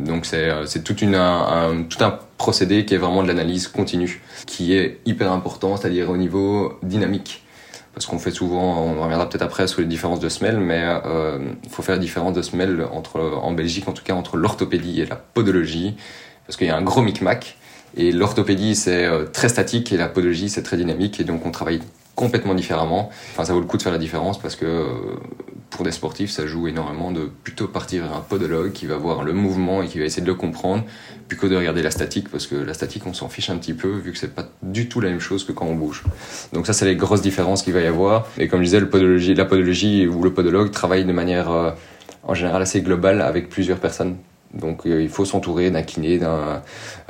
donc 0.06 0.26
c'est 0.26 0.84
tout, 0.84 0.96
une, 0.98 1.16
un, 1.16 1.84
tout 1.90 2.02
un 2.02 2.18
procédé 2.38 2.86
qui 2.86 2.94
est 2.94 2.98
vraiment 2.98 3.24
de 3.24 3.28
l'analyse 3.28 3.68
continue, 3.68 4.22
qui 4.48 4.74
est 4.74 5.00
hyper 5.06 5.34
important, 5.34 5.76
c'est-à-dire 5.76 6.10
au 6.10 6.18
niveau 6.18 6.80
dynamique 6.84 7.44
parce 7.94 8.06
qu'on 8.06 8.20
fait 8.20 8.32
souvent, 8.32 8.84
on 8.84 9.02
reviendra 9.02 9.28
peut-être 9.28 9.42
après 9.42 9.68
sur 9.68 9.82
les 9.82 9.88
différences 9.88 10.20
de 10.20 10.30
semelles, 10.30 10.60
mais 10.60 10.80
il 10.80 11.02
euh, 11.06 11.40
faut 11.70 11.82
faire 11.82 12.00
différence 12.00 12.34
de 12.34 12.42
semelles 12.42 12.86
entre, 12.92 13.20
en 13.20 13.52
Belgique 13.52 13.88
en 13.88 13.92
tout 13.92 14.04
cas, 14.04 14.14
entre 14.14 14.38
l'orthopédie 14.38 15.02
et 15.02 15.06
la 15.06 15.18
podologie, 15.18 15.96
parce 16.46 16.58
qu'il 16.58 16.68
y 16.68 16.70
a 16.70 16.78
un 16.78 16.82
gros 16.82 17.02
micmac. 17.02 17.58
Et 17.98 18.14
l'orthopédie 18.14 18.76
c'est 18.76 19.06
euh, 19.06 19.26
très 19.26 19.50
statique 19.50 19.92
et 19.92 19.98
la 19.98 20.08
podologie 20.08 20.50
c'est 20.50 20.64
très 20.64 20.78
dynamique 20.78 21.20
et 21.20 21.26
donc 21.26 21.46
on 21.46 21.52
travaille 21.52 21.82
complètement 22.22 22.54
différemment. 22.54 23.10
Enfin, 23.32 23.46
ça 23.46 23.54
vaut 23.54 23.60
le 23.60 23.66
coup 23.66 23.78
de 23.78 23.82
faire 23.82 23.92
la 23.92 23.98
différence 23.98 24.40
parce 24.40 24.56
que 24.56 24.66
euh, 24.66 24.86
pour 25.72 25.84
des 25.84 25.92
sportifs, 25.92 26.30
ça 26.30 26.46
joue 26.46 26.68
énormément 26.68 27.12
de 27.12 27.32
plutôt 27.44 27.68
partir 27.68 28.04
vers 28.04 28.16
un 28.16 28.22
podologue 28.22 28.74
qui 28.74 28.86
va 28.86 28.96
voir 28.98 29.24
le 29.24 29.34
mouvement 29.34 29.82
et 29.82 29.88
qui 29.88 29.98
va 29.98 30.06
essayer 30.06 30.22
de 30.22 30.28
le 30.28 30.36
comprendre, 30.36 30.84
plutôt 31.28 31.48
que 31.48 31.48
de 31.48 31.58
regarder 31.58 31.82
la 31.82 31.90
statique 31.90 32.30
parce 32.30 32.46
que 32.46 32.56
la 32.56 32.76
statique, 32.76 33.08
on 33.08 33.14
s'en 33.16 33.28
fiche 33.28 33.50
un 33.50 33.58
petit 33.58 33.74
peu 33.74 33.90
vu 33.90 34.12
que 34.12 34.20
c'est 34.20 34.36
pas 34.36 34.48
du 34.62 34.88
tout 34.88 35.02
la 35.02 35.10
même 35.10 35.20
chose 35.20 35.44
que 35.44 35.52
quand 35.52 35.66
on 35.66 35.74
bouge. 35.74 36.04
Donc 36.54 36.68
ça, 36.68 36.74
c'est 36.74 36.86
les 36.86 36.96
grosses 36.96 37.24
différences 37.24 37.64
qu'il 37.64 37.74
va 37.74 37.82
y 37.82 37.88
avoir. 37.88 38.28
Et 38.38 38.48
comme 38.48 38.60
je 38.60 38.66
disais, 38.66 38.80
la 38.80 39.46
podologie 39.46 40.08
ou 40.08 40.22
le 40.22 40.32
podologue 40.32 40.70
travaille 40.70 41.06
de 41.06 41.14
manière 41.14 41.50
euh, 41.50 41.72
en 42.22 42.36
général 42.36 42.62
assez 42.62 42.82
globale 42.82 43.22
avec 43.22 43.50
plusieurs 43.50 43.80
personnes 43.80 44.18
donc 44.54 44.86
euh, 44.86 45.02
il 45.02 45.10
faut 45.10 45.26
s'entourer 45.26 45.72
d'un 45.72 45.84
kiné, 45.84 46.18
d'un 46.18 46.62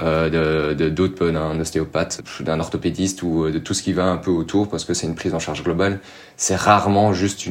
euh, 0.01 0.73
d'un 0.75 1.59
ostéopathe, 1.59 2.21
d'un 2.41 2.59
orthopédiste 2.59 3.23
ou 3.23 3.45
euh, 3.45 3.51
de 3.51 3.59
tout 3.59 3.73
ce 3.73 3.83
qui 3.83 3.93
va 3.93 4.05
un 4.05 4.17
peu 4.17 4.31
autour 4.31 4.69
parce 4.69 4.85
que 4.85 4.93
c'est 4.93 5.07
une 5.07 5.15
prise 5.15 5.33
en 5.33 5.39
charge 5.39 5.63
globale. 5.63 5.99
C'est 6.37 6.55
rarement 6.55 7.13
juste 7.13 7.47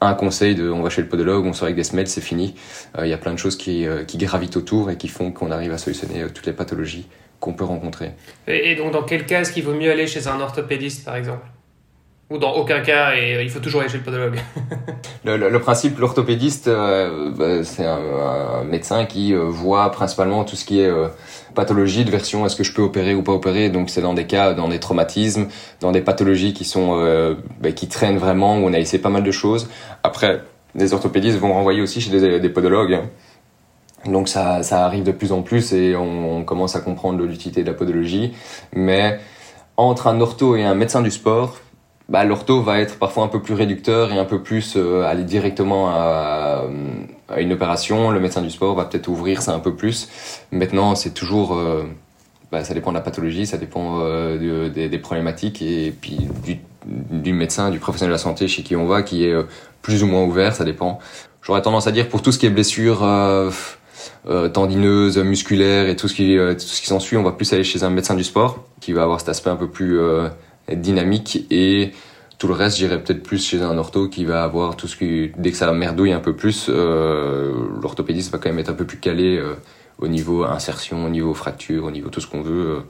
un 0.00 0.14
conseil 0.14 0.54
de 0.54 0.70
on 0.70 0.82
va 0.82 0.90
chez 0.90 1.02
le 1.02 1.08
podologue, 1.08 1.44
on 1.44 1.52
sort 1.52 1.64
avec 1.64 1.76
des 1.76 1.84
semelles, 1.84 2.08
c'est 2.08 2.20
fini. 2.20 2.54
Il 2.98 3.08
y 3.08 3.12
a 3.12 3.18
plein 3.18 3.32
de 3.32 3.38
choses 3.38 3.56
qui 3.56 3.86
gravitent 4.14 4.56
autour 4.56 4.90
et 4.90 4.96
qui 4.96 5.08
font 5.08 5.32
qu'on 5.32 5.50
arrive 5.50 5.72
à 5.72 5.78
solutionner 5.78 6.26
toutes 6.32 6.46
les 6.46 6.52
pathologies 6.52 7.06
qu'on 7.40 7.52
peut 7.52 7.64
rencontrer. 7.64 8.12
Et, 8.46 8.74
donc 8.74 8.92
dans 8.92 9.02
quel 9.02 9.26
cas 9.26 9.40
est-ce 9.40 9.52
qu'il 9.52 9.64
vaut 9.64 9.74
mieux 9.74 9.90
aller 9.90 10.06
chez 10.06 10.28
un 10.28 10.40
orthopédiste 10.40 11.04
par 11.04 11.16
exemple? 11.16 11.46
Ou 12.30 12.38
dans 12.38 12.52
aucun 12.52 12.80
cas, 12.80 13.14
et 13.16 13.42
il 13.42 13.50
faut 13.50 13.60
toujours 13.60 13.82
aller 13.82 13.90
chez 13.90 13.98
le 13.98 14.02
podologue. 14.02 14.38
le, 15.24 15.58
principe, 15.58 15.98
l'orthopédiste, 15.98 16.68
euh, 16.68 17.30
bah, 17.30 17.64
c'est 17.64 17.84
un, 17.84 18.64
médecin 18.64 19.04
qui 19.04 19.34
euh, 19.34 19.44
voit 19.44 19.90
principalement 19.92 20.44
tout 20.44 20.56
ce 20.56 20.64
qui 20.64 20.80
est 20.80 20.88
euh, 20.88 21.08
pathologie 21.54 22.04
de 22.04 22.10
version 22.10 22.46
est-ce 22.46 22.56
que 22.56 22.64
je 22.64 22.72
peux 22.72 22.82
opérer 22.82 23.14
ou 23.14 23.22
pas 23.22 23.32
opérer. 23.32 23.68
Donc 23.68 23.90
c'est 23.90 24.00
dans 24.00 24.14
des 24.14 24.26
cas, 24.26 24.54
dans 24.54 24.68
des 24.68 24.80
traumatismes, 24.80 25.48
dans 25.80 25.92
des 25.92 26.00
pathologies 26.00 26.54
qui 26.54 26.64
sont 26.64 26.98
bah, 27.60 27.72
qui 27.72 27.88
traînent 27.88 28.18
vraiment, 28.18 28.56
où 28.56 28.66
on 28.66 28.72
a 28.72 28.78
essayé 28.78 29.02
pas 29.02 29.10
mal 29.10 29.22
de 29.22 29.30
choses. 29.30 29.68
Après, 30.02 30.40
les 30.74 30.94
orthopédistes 30.94 31.38
vont 31.38 31.52
renvoyer 31.52 31.82
aussi 31.82 32.00
chez 32.00 32.40
des, 32.40 32.48
podologues. 32.48 33.00
Donc 34.06 34.28
ça, 34.28 34.62
ça 34.62 34.84
arrive 34.84 35.04
de 35.04 35.12
plus 35.12 35.32
en 35.32 35.42
plus 35.42 35.72
et 35.72 35.94
on 35.94 36.42
commence 36.44 36.74
à 36.74 36.80
comprendre 36.80 37.22
l'utilité 37.22 37.62
de 37.62 37.68
la 37.68 37.74
podologie. 37.74 38.34
Mais 38.72 39.18
entre 39.76 40.06
un 40.06 40.20
ortho 40.20 40.56
et 40.56 40.64
un 40.64 40.74
médecin 40.74 41.02
du 41.02 41.10
sport, 41.10 41.56
bah, 42.08 42.24
l'ortho 42.24 42.60
va 42.60 42.80
être 42.80 42.98
parfois 42.98 43.24
un 43.24 43.28
peu 43.28 43.40
plus 43.40 43.54
réducteur 43.54 44.12
et 44.12 44.18
un 44.18 44.26
peu 44.26 44.42
plus 44.42 44.74
euh, 44.76 45.02
aller 45.04 45.24
directement 45.24 45.88
à, 45.88 46.64
à, 47.28 47.40
une 47.40 47.52
opération. 47.52 48.10
Le 48.10 48.20
médecin 48.20 48.42
du 48.42 48.50
sport 48.50 48.74
va 48.74 48.84
peut-être 48.84 49.08
ouvrir 49.08 49.40
ça 49.40 49.52
un 49.54 49.58
peu 49.58 49.74
plus. 49.74 50.08
Maintenant, 50.52 50.94
c'est 50.96 51.14
toujours, 51.14 51.54
euh, 51.54 51.84
bah, 52.52 52.62
ça 52.62 52.74
dépend 52.74 52.90
de 52.90 52.96
la 52.96 53.02
pathologie, 53.02 53.46
ça 53.46 53.56
dépend 53.56 54.00
euh, 54.02 54.68
des 54.68 54.98
problématiques 54.98 55.62
et 55.62 55.94
puis 55.98 56.18
du, 56.44 56.58
du, 56.86 57.32
médecin, 57.32 57.70
du 57.70 57.78
professionnel 57.78 58.10
de 58.10 58.14
la 58.14 58.22
santé 58.22 58.48
chez 58.48 58.62
qui 58.62 58.76
on 58.76 58.86
va, 58.86 59.02
qui 59.02 59.24
est 59.24 59.34
plus 59.80 60.02
ou 60.02 60.06
moins 60.06 60.24
ouvert, 60.24 60.54
ça 60.54 60.64
dépend. 60.64 60.98
J'aurais 61.40 61.62
tendance 61.62 61.86
à 61.86 61.92
dire 61.92 62.08
pour 62.10 62.20
tout 62.20 62.32
ce 62.32 62.38
qui 62.38 62.44
est 62.44 62.50
blessure 62.50 63.06
tendineuse, 64.52 65.16
musculaire 65.18 65.88
et 65.88 65.96
tout 65.96 66.08
ce 66.08 66.14
qui, 66.14 66.36
tout 66.36 66.58
ce 66.58 66.80
qui 66.82 66.86
s'ensuit, 66.86 67.16
on 67.16 67.22
va 67.22 67.32
plus 67.32 67.50
aller 67.54 67.64
chez 67.64 67.82
un 67.82 67.90
médecin 67.90 68.14
du 68.14 68.24
sport 68.24 68.62
qui 68.80 68.92
va 68.92 69.02
avoir 69.02 69.20
cet 69.20 69.30
aspect 69.30 69.50
un 69.50 69.56
peu 69.56 69.68
plus 69.68 69.98
être 70.68 70.80
dynamique 70.80 71.46
et 71.50 71.92
tout 72.38 72.48
le 72.48 72.54
reste, 72.54 72.78
j'irais 72.78 73.02
peut-être 73.02 73.22
plus 73.22 73.44
chez 73.46 73.62
un 73.62 73.78
ortho 73.78 74.08
qui 74.08 74.24
va 74.24 74.42
avoir 74.42 74.76
tout 74.76 74.88
ce 74.88 74.96
qui, 74.96 75.32
dès 75.38 75.50
que 75.50 75.56
ça 75.56 75.72
merdouille 75.72 76.12
un 76.12 76.20
peu 76.20 76.34
plus, 76.34 76.66
euh, 76.68 77.52
l'orthopédiste 77.80 78.32
va 78.32 78.38
quand 78.38 78.48
même 78.48 78.58
être 78.58 78.70
un 78.70 78.74
peu 78.74 78.84
plus 78.84 78.98
calé 78.98 79.36
euh, 79.36 79.54
au 79.98 80.08
niveau 80.08 80.44
insertion, 80.44 81.06
au 81.06 81.08
niveau 81.08 81.32
fracture, 81.34 81.84
au 81.84 81.90
niveau 81.90 82.10
tout 82.10 82.20
ce 82.20 82.26
qu'on 82.26 82.42
veut, 82.42 82.66
euh, 82.66 82.80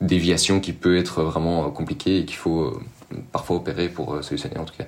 déviation 0.00 0.60
qui 0.60 0.72
peut 0.72 0.96
être 0.96 1.22
vraiment 1.22 1.70
compliqué 1.70 2.18
et 2.18 2.24
qu'il 2.24 2.36
faut 2.36 2.80
parfois 3.32 3.56
opérer 3.56 3.88
pour 3.88 4.24
solutionner 4.24 4.58
en 4.58 4.64
tout 4.64 4.74
cas. 4.76 4.86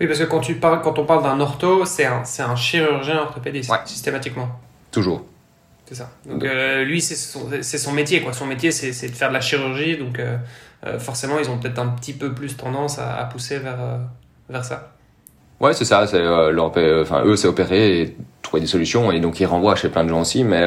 Oui, 0.00 0.06
parce 0.06 0.18
que 0.18 0.24
quand, 0.24 0.40
tu 0.40 0.56
parles, 0.56 0.82
quand 0.82 0.98
on 0.98 1.06
parle 1.06 1.22
d'un 1.22 1.38
ortho, 1.38 1.84
c'est 1.84 2.04
un, 2.04 2.22
un, 2.40 2.56
chirurgien 2.56 3.20
orthopédiste, 3.20 3.72
systématiquement. 3.84 4.48
Toujours. 4.90 5.24
C'est 5.86 5.94
ça. 5.94 6.10
Donc, 6.26 6.44
lui, 6.84 7.00
c'est 7.00 7.14
son, 7.14 7.48
son, 7.62 7.92
métier. 7.92 8.22
Quoi. 8.22 8.32
Son 8.32 8.46
métier, 8.46 8.72
c'est 8.72 9.08
de 9.08 9.14
faire 9.14 9.28
de 9.28 9.34
la 9.34 9.40
chirurgie. 9.40 9.96
Donc, 9.96 10.20
forcément, 10.98 11.38
ils 11.38 11.48
ont 11.48 11.58
peut-être 11.58 11.78
un 11.78 11.88
petit 11.88 12.12
peu 12.12 12.32
plus 12.32 12.56
tendance 12.56 12.98
à, 12.98 13.22
pousser 13.24 13.58
vers, 13.58 13.80
euh, 13.80 13.98
vers 14.48 14.64
ça. 14.64 14.90
Ouais, 15.60 15.74
c'est 15.74 15.84
ça. 15.84 16.06
C'est, 16.06 16.16
euh, 16.16 17.00
enfin, 17.02 17.22
eux, 17.24 17.36
c'est 17.36 17.46
opérer 17.46 18.00
et 18.00 18.16
trouver 18.42 18.60
des 18.60 18.66
solutions. 18.66 19.12
Et 19.12 19.20
donc, 19.20 19.38
ils 19.38 19.46
renvoient 19.46 19.76
chez 19.76 19.88
plein 19.88 20.02
de 20.02 20.08
gens 20.08 20.22
aussi. 20.22 20.42
Mais 20.42 20.62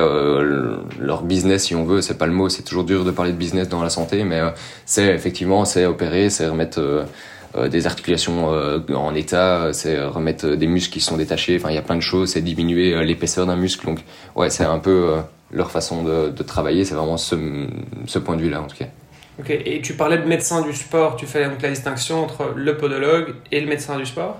leur 1.00 1.24
business, 1.24 1.66
si 1.66 1.76
on 1.76 1.84
veut, 1.84 2.02
c'est 2.02 2.18
pas 2.18 2.28
le 2.28 2.34
mot. 2.34 2.48
C'est 2.48 2.64
toujours 2.64 2.86
dur 2.86 3.04
de 3.04 3.12
parler 3.12 3.34
de 3.34 3.38
business 3.38 3.68
dans 3.68 3.84
la 3.84 3.90
santé. 3.90 4.24
Mais 4.24 4.40
c'est 4.86 5.14
effectivement, 5.14 5.66
c'est 5.66 5.86
opérer, 5.86 6.30
c'est 6.30 6.48
remettre 6.48 7.06
des 7.70 7.88
articulations 7.88 8.48
en 8.94 9.16
état, 9.16 9.74
c'est 9.74 10.02
remettre 10.02 10.48
des 10.48 10.68
muscles 10.68 10.94
qui 10.94 11.02
sont 11.02 11.18
détachés. 11.18 11.58
Enfin, 11.60 11.72
il 11.72 11.76
y 11.76 11.80
a 11.80 11.82
plein 11.82 11.98
de 11.98 12.02
choses. 12.02 12.30
C'est 12.30 12.42
diminuer 12.42 13.04
l'épaisseur 13.04 13.46
d'un 13.46 13.58
muscle. 13.58 13.86
Donc, 13.86 14.00
ouais, 14.38 14.50
c'est 14.50 14.64
un 14.64 14.80
peu 14.80 15.18
leur 15.52 15.72
façon 15.72 16.04
de, 16.04 16.44
travailler. 16.44 16.86
C'est 16.86 16.96
vraiment 16.96 17.18
ce 17.18 18.20
point 18.20 18.38
de 18.38 18.42
vue-là, 18.42 18.62
en 18.62 18.68
tout 18.68 18.78
cas. 18.78 18.88
Ok, 19.40 19.50
et 19.50 19.82
tu 19.82 19.94
parlais 19.94 20.18
de 20.18 20.26
médecin 20.26 20.62
du 20.62 20.74
sport, 20.74 21.16
tu 21.16 21.26
fais 21.26 21.46
donc 21.46 21.62
la 21.62 21.70
distinction 21.70 22.24
entre 22.24 22.54
le 22.56 22.78
podologue 22.78 23.36
et 23.52 23.60
le 23.60 23.68
médecin 23.68 23.98
du 23.98 24.06
sport? 24.06 24.38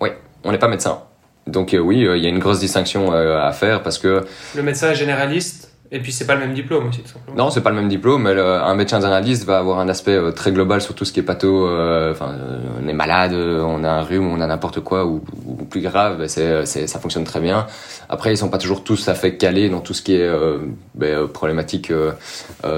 Oui, 0.00 0.10
on 0.44 0.52
n'est 0.52 0.58
pas 0.58 0.68
médecin. 0.68 1.02
Donc 1.46 1.74
euh, 1.74 1.78
oui, 1.78 2.04
euh, 2.04 2.16
il 2.16 2.22
y 2.22 2.26
a 2.26 2.28
une 2.28 2.38
grosse 2.38 2.60
distinction 2.60 3.12
euh, 3.12 3.40
à 3.40 3.52
faire 3.52 3.82
parce 3.82 3.98
que... 3.98 4.24
Le 4.54 4.62
médecin 4.62 4.90
est 4.90 4.94
généraliste 4.94 5.59
et 5.92 6.00
puis 6.00 6.12
c'est 6.12 6.26
pas 6.26 6.34
le 6.34 6.40
même 6.40 6.54
diplôme 6.54 6.88
aussi, 6.88 7.02
tout. 7.02 7.18
Non, 7.36 7.50
c'est 7.50 7.62
pas 7.62 7.70
le 7.70 7.76
même 7.76 7.88
diplôme, 7.88 8.22
mais 8.22 8.38
un 8.40 8.74
médecin 8.74 9.00
généraliste 9.00 9.44
va 9.44 9.58
avoir 9.58 9.78
un 9.80 9.88
aspect 9.88 10.18
très 10.32 10.52
global 10.52 10.80
sur 10.80 10.94
tout 10.94 11.04
ce 11.04 11.12
qui 11.12 11.20
est 11.20 11.24
patho. 11.24 11.68
Enfin, 12.10 12.34
on 12.82 12.88
est 12.88 12.92
malade, 12.92 13.32
on 13.34 13.82
a 13.84 13.90
un 13.90 14.02
rhume, 14.02 14.26
on 14.26 14.40
a 14.40 14.46
n'importe 14.46 14.80
quoi, 14.80 15.06
ou, 15.06 15.20
plus 15.68 15.80
grave, 15.80 16.26
c'est, 16.26 16.66
ça 16.66 16.98
fonctionne 16.98 17.24
très 17.24 17.40
bien. 17.40 17.66
Après, 18.08 18.32
ils 18.32 18.36
sont 18.36 18.48
pas 18.48 18.58
toujours 18.58 18.84
tous 18.84 19.08
à 19.08 19.14
fait 19.14 19.36
calés 19.36 19.68
dans 19.68 19.80
tout 19.80 19.94
ce 19.94 20.02
qui 20.02 20.14
est 20.14 20.26
euh, 20.26 20.58
ben, 20.94 21.28
problématique 21.28 21.90
euh, 21.90 22.12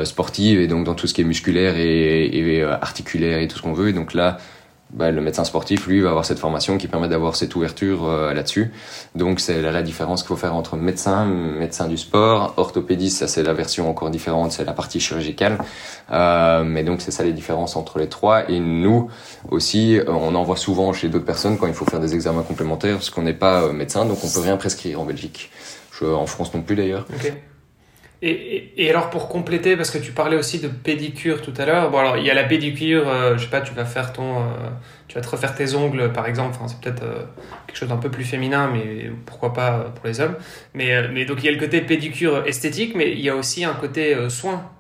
sportive 0.05 0.61
et 0.61 0.67
donc 0.67 0.85
dans 0.85 0.95
tout 0.95 1.07
ce 1.07 1.15
qui 1.15 1.23
est 1.23 1.25
musculaire 1.25 1.77
et, 1.77 2.27
et 2.27 2.63
articulaire 2.63 3.39
et 3.39 3.49
tout 3.49 3.57
ce 3.57 3.63
qu'on 3.63 3.73
veut. 3.73 3.89
Et 3.89 3.93
donc 3.93 4.15
là, 4.15 4.39
bah, 4.93 5.11
le 5.11 5.21
médecin 5.21 5.45
sportif, 5.45 5.87
lui, 5.87 6.01
va 6.01 6.11
avoir 6.11 6.25
cette 6.25 6.39
formation 6.39 6.79
qui 6.79 6.89
permet 6.89 7.09
d'avoir 7.09 7.37
cette 7.37 7.55
ouverture 7.57 8.07
euh, 8.07 8.33
là-dessus. 8.35 8.73
Donc 9.15 9.41
c'est 9.41 9.61
la, 9.63 9.73
la, 9.73 9.83
différence 9.83 10.23
qu'il 10.23 10.29
faut 10.29 10.37
faire 10.37 10.55
entre 10.55 10.77
médecin, 10.77 11.25
médecin 11.25 11.89
du 11.89 11.97
sport, 11.97 12.55
orthopédiste, 12.57 13.19
ça 13.19 13.29
c'est 13.29 13.43
la 13.43 13.55
version 13.55 13.89
encore 13.89 14.11
différente, 14.11 14.53
c'est 14.53 14.65
la 14.65 14.73
partie 14.73 15.01
chirurgicale. 15.01 15.59
Euh, 16.11 16.65
mais 16.65 16.85
donc 16.85 17.01
c'est 17.01 17.11
ça 17.11 17.25
les 17.25 17.33
différences 17.33 17.77
entre 17.77 17.99
les 17.99 18.09
trois. 18.09 18.51
Et 18.51 18.61
nous 18.61 19.11
aussi, 19.51 19.99
euh, 19.99 20.05
on 20.09 20.35
en 20.35 20.43
voit 20.43 20.57
souvent 20.57 20.93
chez 20.93 21.09
d'autres 21.09 21.25
personnes 21.25 21.59
quand 21.59 21.67
il 21.67 21.75
faut 21.75 21.87
faire 21.87 22.01
des 22.01 22.15
examens 22.15 22.43
complémentaires, 22.43 22.97
parce 22.97 23.11
qu'on 23.11 23.23
n'est 23.23 23.33
pas 23.33 23.63
euh, 23.63 23.73
médecin, 23.73 24.05
donc 24.05 24.19
on 24.25 24.29
peut 24.29 24.41
rien 24.41 24.57
prescrire 24.57 25.01
en 25.01 25.05
Belgique. 25.05 25.51
Je, 25.93 26.05
en 26.05 26.27
France 26.27 26.53
non 26.55 26.63
plus 26.63 26.77
d'ailleurs. 26.77 27.07
Okay. 27.15 27.35
Et, 28.25 28.73
et, 28.77 28.89
alors 28.89 29.11
pour 29.11 29.29
compléter, 29.29 29.77
parce 29.77 29.91
que 29.91 29.99
tu 29.99 30.13
parlais 30.13 30.37
aussi 30.37 30.61
de 30.61 30.69
pédicure 30.69 31.43
tout 31.43 31.53
à 31.59 31.67
l'heure, 31.67 31.91
bon 31.91 31.99
alors 31.99 32.19
il 32.19 32.25
y 32.25 32.31
a 32.31 32.35
la 32.35 32.45
pédicure, 32.45 33.09
euh, 33.09 33.37
je 33.37 33.43
sais 33.43 33.51
pas, 33.51 33.61
tu 33.61 33.75
vas 33.75 33.85
faire 33.85 34.13
ton, 34.13 34.39
euh, 34.39 34.45
tu 35.09 35.17
vas 35.17 35.21
te 35.21 35.29
refaire 35.29 35.57
tes 35.57 35.75
ongles 35.75 36.13
par 36.13 36.29
exemple, 36.29 36.55
enfin 36.55 36.69
c'est 36.69 36.81
peut-être 36.81 37.03
euh, 37.03 37.25
quelque 37.67 37.77
chose 37.77 37.89
d'un 37.89 37.97
peu 37.97 38.13
plus 38.13 38.23
féminin, 38.23 38.71
mais 38.73 39.11
pourquoi 39.27 39.53
pas 39.53 39.93
pour 39.97 40.07
les 40.07 40.21
hommes. 40.21 40.37
Mais, 40.73 41.09
mais 41.09 41.25
donc 41.25 41.43
il 41.43 41.47
y 41.47 41.49
a 41.49 41.53
le 41.53 41.59
côté 41.59 41.81
pédicure 41.81 42.47
esthétique, 42.47 42.95
mais 42.95 43.11
il 43.11 43.21
y 43.21 43.29
a 43.29 43.35
aussi 43.35 43.65
un 43.65 43.75
côté 43.75 44.17
soin. 44.29 44.71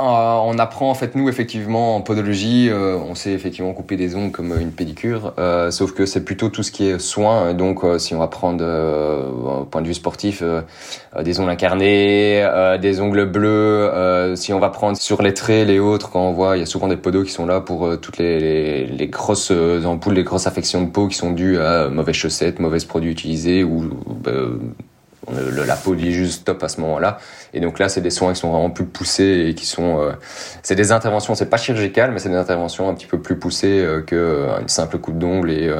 Ouais. 0.00 0.06
on 0.06 0.58
apprend 0.58 0.90
en 0.90 0.94
fait 0.94 1.14
nous 1.14 1.28
effectivement 1.28 1.96
en 1.96 2.00
podologie, 2.00 2.70
on 2.72 3.14
sait 3.14 3.32
effectivement 3.32 3.72
couper 3.72 3.96
des 3.96 4.14
ongles 4.14 4.32
comme 4.32 4.58
une 4.60 4.72
pédicure, 4.72 5.32
sauf 5.70 5.92
que 5.92 6.06
c'est 6.06 6.24
plutôt 6.24 6.48
tout 6.48 6.62
ce 6.62 6.70
qui 6.70 6.86
est 6.86 6.98
soin. 6.98 7.54
Donc 7.54 7.82
si 7.98 8.14
on 8.14 8.18
va 8.18 8.28
prendre 8.28 8.64
au 8.64 9.64
point 9.64 9.82
de 9.82 9.86
vue 9.86 9.94
sportif 9.94 10.42
des 11.20 11.40
ongles 11.40 11.50
incarnés, 11.50 12.46
des 12.80 13.00
ongles 13.00 13.26
bleus, 13.26 14.34
si 14.36 14.52
on 14.52 14.60
va 14.60 14.70
prendre 14.70 14.96
sur 14.96 15.22
les 15.22 15.34
traits 15.34 15.66
les 15.66 15.78
autres, 15.78 16.10
quand 16.10 16.28
on 16.28 16.32
voit 16.32 16.56
il 16.56 16.60
y 16.60 16.62
a 16.62 16.66
souvent 16.66 16.88
des 16.88 16.96
podos 16.96 17.24
qui 17.24 17.32
sont 17.32 17.46
là 17.46 17.60
pour 17.60 17.98
toutes 18.00 18.18
les, 18.18 18.86
les, 18.86 19.08
grosses 19.08 19.52
ampoules, 19.84 20.14
les 20.14 20.24
grosses 20.24 20.46
affections 20.46 20.82
de 20.82 20.90
peau 20.90 21.08
qui 21.08 21.16
sont 21.16 21.32
dues 21.32 21.58
à 21.58 21.88
mauvaises 21.88 22.16
chaussettes, 22.16 22.60
mauvais 22.60 22.78
produits 22.86 23.10
utilisés 23.10 23.64
ou 23.64 23.90
bah, 24.22 24.32
la 25.30 25.76
peau 25.76 25.94
dit 25.94 26.12
juste 26.12 26.42
stop 26.42 26.62
à 26.62 26.68
ce 26.68 26.80
moment-là. 26.80 27.18
Et 27.54 27.60
donc 27.60 27.78
là, 27.78 27.88
c'est 27.88 28.00
des 28.00 28.10
soins 28.10 28.32
qui 28.32 28.40
sont 28.40 28.50
vraiment 28.50 28.70
plus 28.70 28.86
poussés 28.86 29.46
et 29.48 29.54
qui 29.54 29.66
sont, 29.66 30.00
euh, 30.00 30.12
c'est 30.62 30.74
des 30.74 30.92
interventions, 30.92 31.34
c'est 31.34 31.50
pas 31.50 31.56
chirurgical, 31.56 32.12
mais 32.12 32.18
c'est 32.18 32.28
des 32.28 32.36
interventions 32.36 32.88
un 32.88 32.94
petit 32.94 33.06
peu 33.06 33.20
plus 33.20 33.38
poussées 33.38 33.80
euh, 33.80 34.02
qu'une 34.02 34.18
euh, 34.18 34.66
simple 34.66 34.98
coupe 34.98 35.18
d'ongle 35.18 35.50
et, 35.50 35.72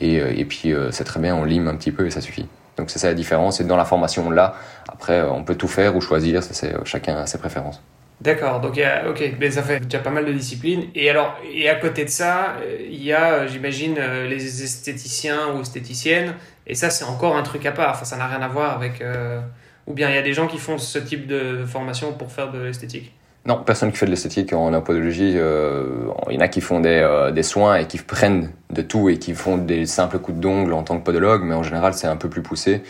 et, 0.00 0.16
et 0.16 0.44
puis 0.44 0.74
c'est 0.90 1.04
très 1.04 1.20
bien, 1.20 1.34
on 1.34 1.44
lime 1.44 1.68
un 1.68 1.76
petit 1.76 1.92
peu 1.92 2.06
et 2.06 2.10
ça 2.10 2.20
suffit. 2.20 2.46
Donc 2.76 2.90
c'est 2.90 2.98
ça 2.98 3.08
la 3.08 3.14
différence. 3.14 3.60
Et 3.60 3.64
dans 3.64 3.76
la 3.76 3.84
formation 3.84 4.30
là, 4.30 4.54
après, 4.88 5.22
on 5.22 5.44
peut 5.44 5.54
tout 5.54 5.68
faire 5.68 5.96
ou 5.96 6.00
choisir, 6.00 6.42
c'est 6.42 6.74
chacun 6.84 7.16
a 7.16 7.26
ses 7.26 7.38
préférences. 7.38 7.80
D'accord, 8.20 8.60
donc 8.60 8.80
ok, 9.08 9.32
mais 9.38 9.50
ça 9.50 9.62
fait 9.62 9.80
déjà 9.80 9.98
pas 9.98 10.10
mal 10.10 10.24
de 10.24 10.32
disciplines. 10.32 10.84
Et 10.94 11.10
alors, 11.10 11.36
et 11.52 11.68
à 11.68 11.74
côté 11.74 12.04
de 12.04 12.10
ça, 12.10 12.56
il 12.80 13.02
y 13.02 13.12
a, 13.12 13.46
j'imagine, 13.46 13.96
les 14.26 14.62
esthéticiens 14.62 15.52
ou 15.54 15.60
esthéticiennes 15.60 16.34
et 16.66 16.74
ça, 16.74 16.90
c'est 16.90 17.04
encore 17.04 17.36
un 17.36 17.42
truc 17.42 17.64
à 17.66 17.72
part. 17.72 17.90
Enfin, 17.90 18.04
ça 18.04 18.16
n'a 18.16 18.26
rien 18.26 18.42
à 18.42 18.48
voir 18.48 18.74
avec. 18.76 19.00
Euh, 19.00 19.40
ou 19.86 19.94
bien 19.94 20.08
il 20.10 20.16
y 20.16 20.18
a 20.18 20.22
des 20.22 20.32
gens 20.32 20.48
qui 20.48 20.58
font 20.58 20.78
ce 20.78 20.98
type 20.98 21.26
de 21.26 21.64
formation 21.64 22.12
pour 22.12 22.32
faire 22.32 22.50
de 22.50 22.58
l'esthétique 22.58 23.14
Non, 23.46 23.62
personne 23.64 23.92
qui 23.92 23.98
fait 23.98 24.06
de 24.06 24.10
l'esthétique 24.10 24.52
en 24.52 24.72
apodologie. 24.74 25.34
Euh, 25.36 26.08
il 26.28 26.34
y 26.34 26.38
en 26.38 26.40
a 26.40 26.48
qui 26.48 26.60
font 26.60 26.80
des, 26.80 26.88
euh, 26.88 27.30
des, 27.30 27.44
soins 27.44 27.76
et 27.76 27.86
qui 27.86 27.98
prennent 27.98 28.50
de 28.70 28.82
tout 28.82 29.08
et 29.08 29.18
qui 29.18 29.32
font 29.34 29.58
des 29.58 29.86
simples 29.86 30.18
coups 30.18 30.40
d'ongle 30.40 30.72
en 30.72 30.82
tant 30.82 30.98
que 30.98 31.04
podologue, 31.04 31.42
mais 31.44 31.54
en 31.54 31.62
général, 31.62 31.94
c'est 31.94 32.08
un 32.08 32.16
peu 32.16 32.28
plus 32.28 32.42
poussé. 32.42 32.82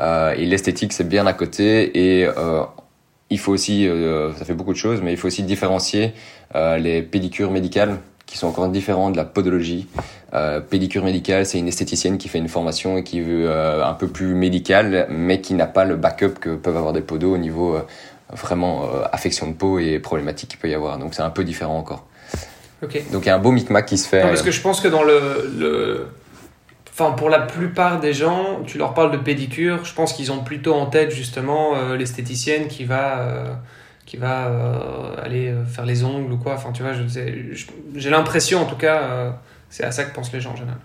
et 0.00 0.44
l'esthétique, 0.44 0.92
c'est 0.92 1.08
bien 1.08 1.26
à 1.28 1.32
côté. 1.32 2.18
Et 2.20 2.26
il 3.30 3.38
faut 3.38 3.52
aussi, 3.52 3.88
ça 4.36 4.44
fait 4.44 4.54
beaucoup 4.54 4.72
de 4.72 4.78
choses, 4.78 5.00
mais 5.02 5.12
il 5.12 5.16
faut 5.16 5.28
aussi 5.28 5.42
différencier 5.42 6.12
les 6.54 7.02
pédicures 7.02 7.50
médicales 7.50 7.98
qui 8.30 8.38
sont 8.38 8.46
encore 8.46 8.68
différents 8.68 9.10
de 9.10 9.16
la 9.16 9.24
podologie. 9.24 9.88
Euh, 10.34 10.60
pédicure 10.60 11.04
médicale, 11.04 11.44
c'est 11.44 11.58
une 11.58 11.66
esthéticienne 11.66 12.16
qui 12.16 12.28
fait 12.28 12.38
une 12.38 12.48
formation 12.48 12.96
et 12.96 13.02
qui 13.02 13.20
veut 13.20 13.50
euh, 13.50 13.84
un 13.84 13.94
peu 13.94 14.06
plus 14.06 14.34
médicale, 14.34 15.08
mais 15.10 15.40
qui 15.40 15.54
n'a 15.54 15.66
pas 15.66 15.84
le 15.84 15.96
backup 15.96 16.34
que 16.40 16.54
peuvent 16.54 16.76
avoir 16.76 16.92
des 16.92 17.00
podos 17.00 17.34
au 17.34 17.38
niveau 17.38 17.74
euh, 17.74 17.80
vraiment 18.32 18.84
euh, 18.84 19.02
affection 19.10 19.48
de 19.48 19.54
peau 19.54 19.80
et 19.80 19.98
problématiques 19.98 20.50
qu'il 20.50 20.60
peut 20.60 20.70
y 20.70 20.74
avoir. 20.74 20.98
Donc 20.98 21.14
c'est 21.14 21.22
un 21.22 21.30
peu 21.30 21.42
différent 21.42 21.76
encore. 21.76 22.06
Okay. 22.84 23.04
Donc 23.12 23.24
il 23.24 23.26
y 23.26 23.30
a 23.30 23.34
un 23.34 23.40
beau 23.40 23.50
micmac 23.50 23.84
qui 23.84 23.98
se 23.98 24.06
fait. 24.06 24.22
Non, 24.22 24.28
parce 24.28 24.42
que 24.42 24.52
je 24.52 24.60
pense 24.60 24.80
que 24.80 24.88
dans 24.88 25.02
le, 25.02 25.52
le... 25.58 26.06
Enfin, 27.00 27.12
pour 27.12 27.30
la 27.30 27.40
plupart 27.40 27.98
des 27.98 28.12
gens, 28.12 28.60
tu 28.66 28.76
leur 28.76 28.92
parles 28.92 29.10
de 29.10 29.16
pédicure, 29.16 29.84
je 29.84 29.94
pense 29.94 30.12
qu'ils 30.12 30.30
ont 30.32 30.44
plutôt 30.44 30.74
en 30.74 30.86
tête 30.86 31.10
justement 31.10 31.94
l'esthéticienne 31.94 32.68
qui 32.68 32.84
va 32.84 33.60
qui 34.10 34.16
va 34.16 34.48
euh, 34.48 35.24
aller 35.24 35.50
euh, 35.50 35.64
faire 35.64 35.86
les 35.86 36.02
ongles 36.02 36.32
ou 36.32 36.36
quoi. 36.36 36.54
Enfin, 36.54 36.72
tu 36.72 36.82
vois, 36.82 36.92
j'ai 37.94 38.10
l'impression, 38.10 38.60
en 38.60 38.64
tout 38.64 38.74
cas, 38.74 39.02
euh, 39.02 39.30
c'est 39.68 39.84
à 39.84 39.92
ça 39.92 40.02
que 40.02 40.12
pensent 40.12 40.32
les 40.32 40.40
gens 40.40 40.50
en 40.50 40.56
général. 40.56 40.78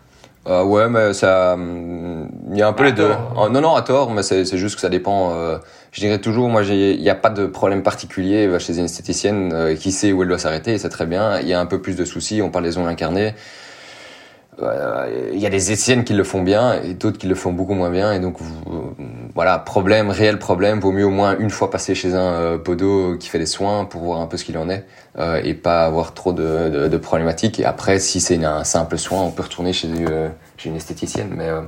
Euh, 0.45 0.63
ouais, 0.63 0.87
mais 0.89 1.11
ça, 1.13 1.57
il 1.57 2.55
y 2.55 2.61
a 2.61 2.67
un 2.67 2.73
peu 2.73 2.83
les 2.83 2.91
deux. 2.91 3.09
Hein. 3.09 3.49
non, 3.49 3.61
non, 3.61 3.73
à 3.73 3.81
tort, 3.81 4.11
mais 4.11 4.21
c'est 4.21 4.45
juste 4.57 4.75
que 4.75 4.81
ça 4.81 4.89
dépend. 4.89 5.33
Euh, 5.33 5.57
je 5.91 6.01
dirais 6.01 6.19
toujours, 6.19 6.49
moi, 6.49 6.61
il 6.61 7.01
n'y 7.01 7.09
a 7.09 7.15
pas 7.15 7.31
de 7.31 7.47
problème 7.47 7.81
particulier 7.81 8.47
chez 8.59 8.77
une 8.77 8.85
esthéticienne 8.85 9.75
qui 9.75 9.91
sait 9.91 10.11
où 10.11 10.21
elle 10.21 10.29
doit 10.29 10.37
s'arrêter, 10.37 10.77
c'est 10.77 10.89
très 10.89 11.07
bien. 11.07 11.39
Il 11.39 11.47
y 11.47 11.53
a 11.53 11.59
un 11.59 11.65
peu 11.65 11.81
plus 11.81 11.95
de 11.95 12.05
soucis, 12.05 12.43
on 12.43 12.51
parle 12.51 12.65
des 12.65 12.77
ongles 12.77 12.89
incarnés 12.89 13.33
il 14.61 15.39
y 15.39 15.45
a 15.45 15.49
des 15.49 15.71
Étiennes 15.71 16.03
qui 16.03 16.13
le 16.13 16.23
font 16.23 16.41
bien 16.41 16.81
et 16.81 16.93
d'autres 16.93 17.17
qui 17.17 17.27
le 17.27 17.35
font 17.35 17.51
beaucoup 17.51 17.73
moins 17.73 17.89
bien. 17.89 18.13
Et 18.13 18.19
donc 18.19 18.37
voilà 19.35 19.59
problème 19.59 20.09
réel 20.09 20.39
problème 20.39 20.79
vaut 20.79 20.93
mieux 20.93 21.05
au 21.05 21.09
moins 21.09 21.37
une 21.37 21.49
fois 21.49 21.69
passer 21.69 21.93
chez 21.93 22.13
un 22.13 22.33
euh, 22.33 22.57
podo 22.57 23.17
qui 23.17 23.27
fait 23.27 23.37
des 23.37 23.45
soins 23.45 23.83
pour 23.83 24.01
voir 24.01 24.21
un 24.21 24.27
peu 24.27 24.37
ce 24.37 24.45
qu'il 24.45 24.57
en 24.57 24.69
est 24.69 24.85
euh, 25.19 25.41
et 25.43 25.53
pas 25.53 25.85
avoir 25.85 26.13
trop 26.13 26.31
de, 26.31 26.97
problématiques. 26.97 27.59
Et 27.59 27.65
après 27.65 27.99
si 27.99 28.21
c'est 28.21 28.43
un 28.43 28.63
simple 28.63 28.97
soin 28.97 29.21
on 29.21 29.31
peut 29.31 29.43
retourner 29.43 29.73
chez, 29.73 29.89
euh, 30.09 30.29
une 30.63 30.77
esthéticienne 30.77 31.31
mais 31.35 31.49
euh, 31.49 31.61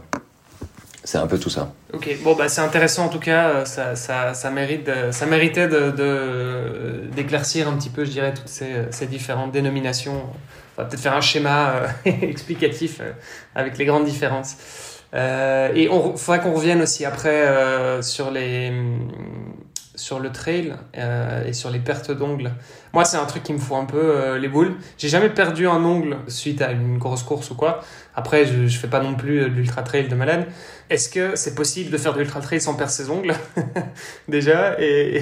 c'est 1.04 1.17
un 1.17 1.28
peu 1.28 1.38
tout 1.38 1.50
ça. 1.50 1.71
Ok, 1.93 2.10
bon 2.23 2.36
bah 2.36 2.47
c'est 2.47 2.62
intéressant 2.62 3.06
en 3.06 3.10
tout 3.10 3.19
cas, 3.19 3.65
ça, 3.65 3.95
ça, 3.95 4.50
mérite, 4.50 4.89
ça 5.12 5.26
méritait 5.26 5.67
de 5.67 7.04
d'éclaircir 7.15 7.67
un 7.67 7.73
petit 7.73 7.89
peu, 7.89 8.06
je 8.06 8.12
dirais, 8.12 8.34
toutes 8.34 8.50
ces, 8.50 9.06
différentes 9.06 9.52
dénominations. 9.52 10.21
on 10.26 10.56
va 10.77 10.85
peut-être 10.85 11.01
faire 11.01 11.15
un 11.15 11.21
schéma 11.21 11.69
euh, 11.71 11.87
explicatif 12.21 12.99
euh, 13.01 13.11
avec 13.55 13.77
les 13.77 13.85
grandes 13.85 14.05
différences. 14.05 14.57
Euh, 15.13 15.71
et 15.73 15.83
il 15.83 16.17
faudrait 16.17 16.41
qu'on 16.41 16.53
revienne 16.53 16.81
aussi 16.81 17.05
après 17.05 17.45
sur, 18.01 18.29
les, 18.29 18.73
sur 19.95 20.19
le 20.19 20.31
trail 20.31 20.73
et 21.45 21.53
sur 21.53 21.69
les 21.69 21.79
pertes 21.79 22.11
d'ongles. 22.11 22.51
Moi, 22.93 23.06
c'est 23.06 23.17
un 23.17 23.26
truc 23.26 23.43
qui 23.43 23.54
me 23.54 23.60
fout 23.60 23.78
un 23.78 23.86
peu 23.86 24.38
les 24.38 24.47
boules. 24.47 24.76
J'ai 24.97 25.10
jamais 25.10 25.30
perdu 25.30 25.67
un 25.67 25.84
ongle 25.84 26.17
suite 26.28 26.62
à 26.62 26.71
une 26.71 26.97
grosse 26.97 27.23
course 27.23 27.52
ou 27.52 27.56
quoi. 27.56 27.82
Après, 28.15 28.45
je, 28.45 28.67
je 28.67 28.78
fais 28.80 28.88
pas 28.88 29.00
non 29.00 29.15
plus 29.15 29.41
de 29.41 29.45
l'ultra 29.45 29.84
trail 29.84 30.08
de 30.08 30.15
malade. 30.15 30.47
Est-ce 30.89 31.10
que 31.10 31.36
c'est 31.36 31.54
possible 31.54 31.91
de 31.91 31.97
faire 31.97 32.13
de 32.13 32.19
l'ultra 32.19 32.39
trail 32.39 32.62
sans 32.62 32.73
perdre 32.76 32.91
ses 32.91 33.10
ongles? 33.10 33.34
Déjà 34.30 34.80
et 34.80 35.21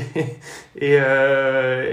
et, 0.79 0.97
euh, 0.99 1.83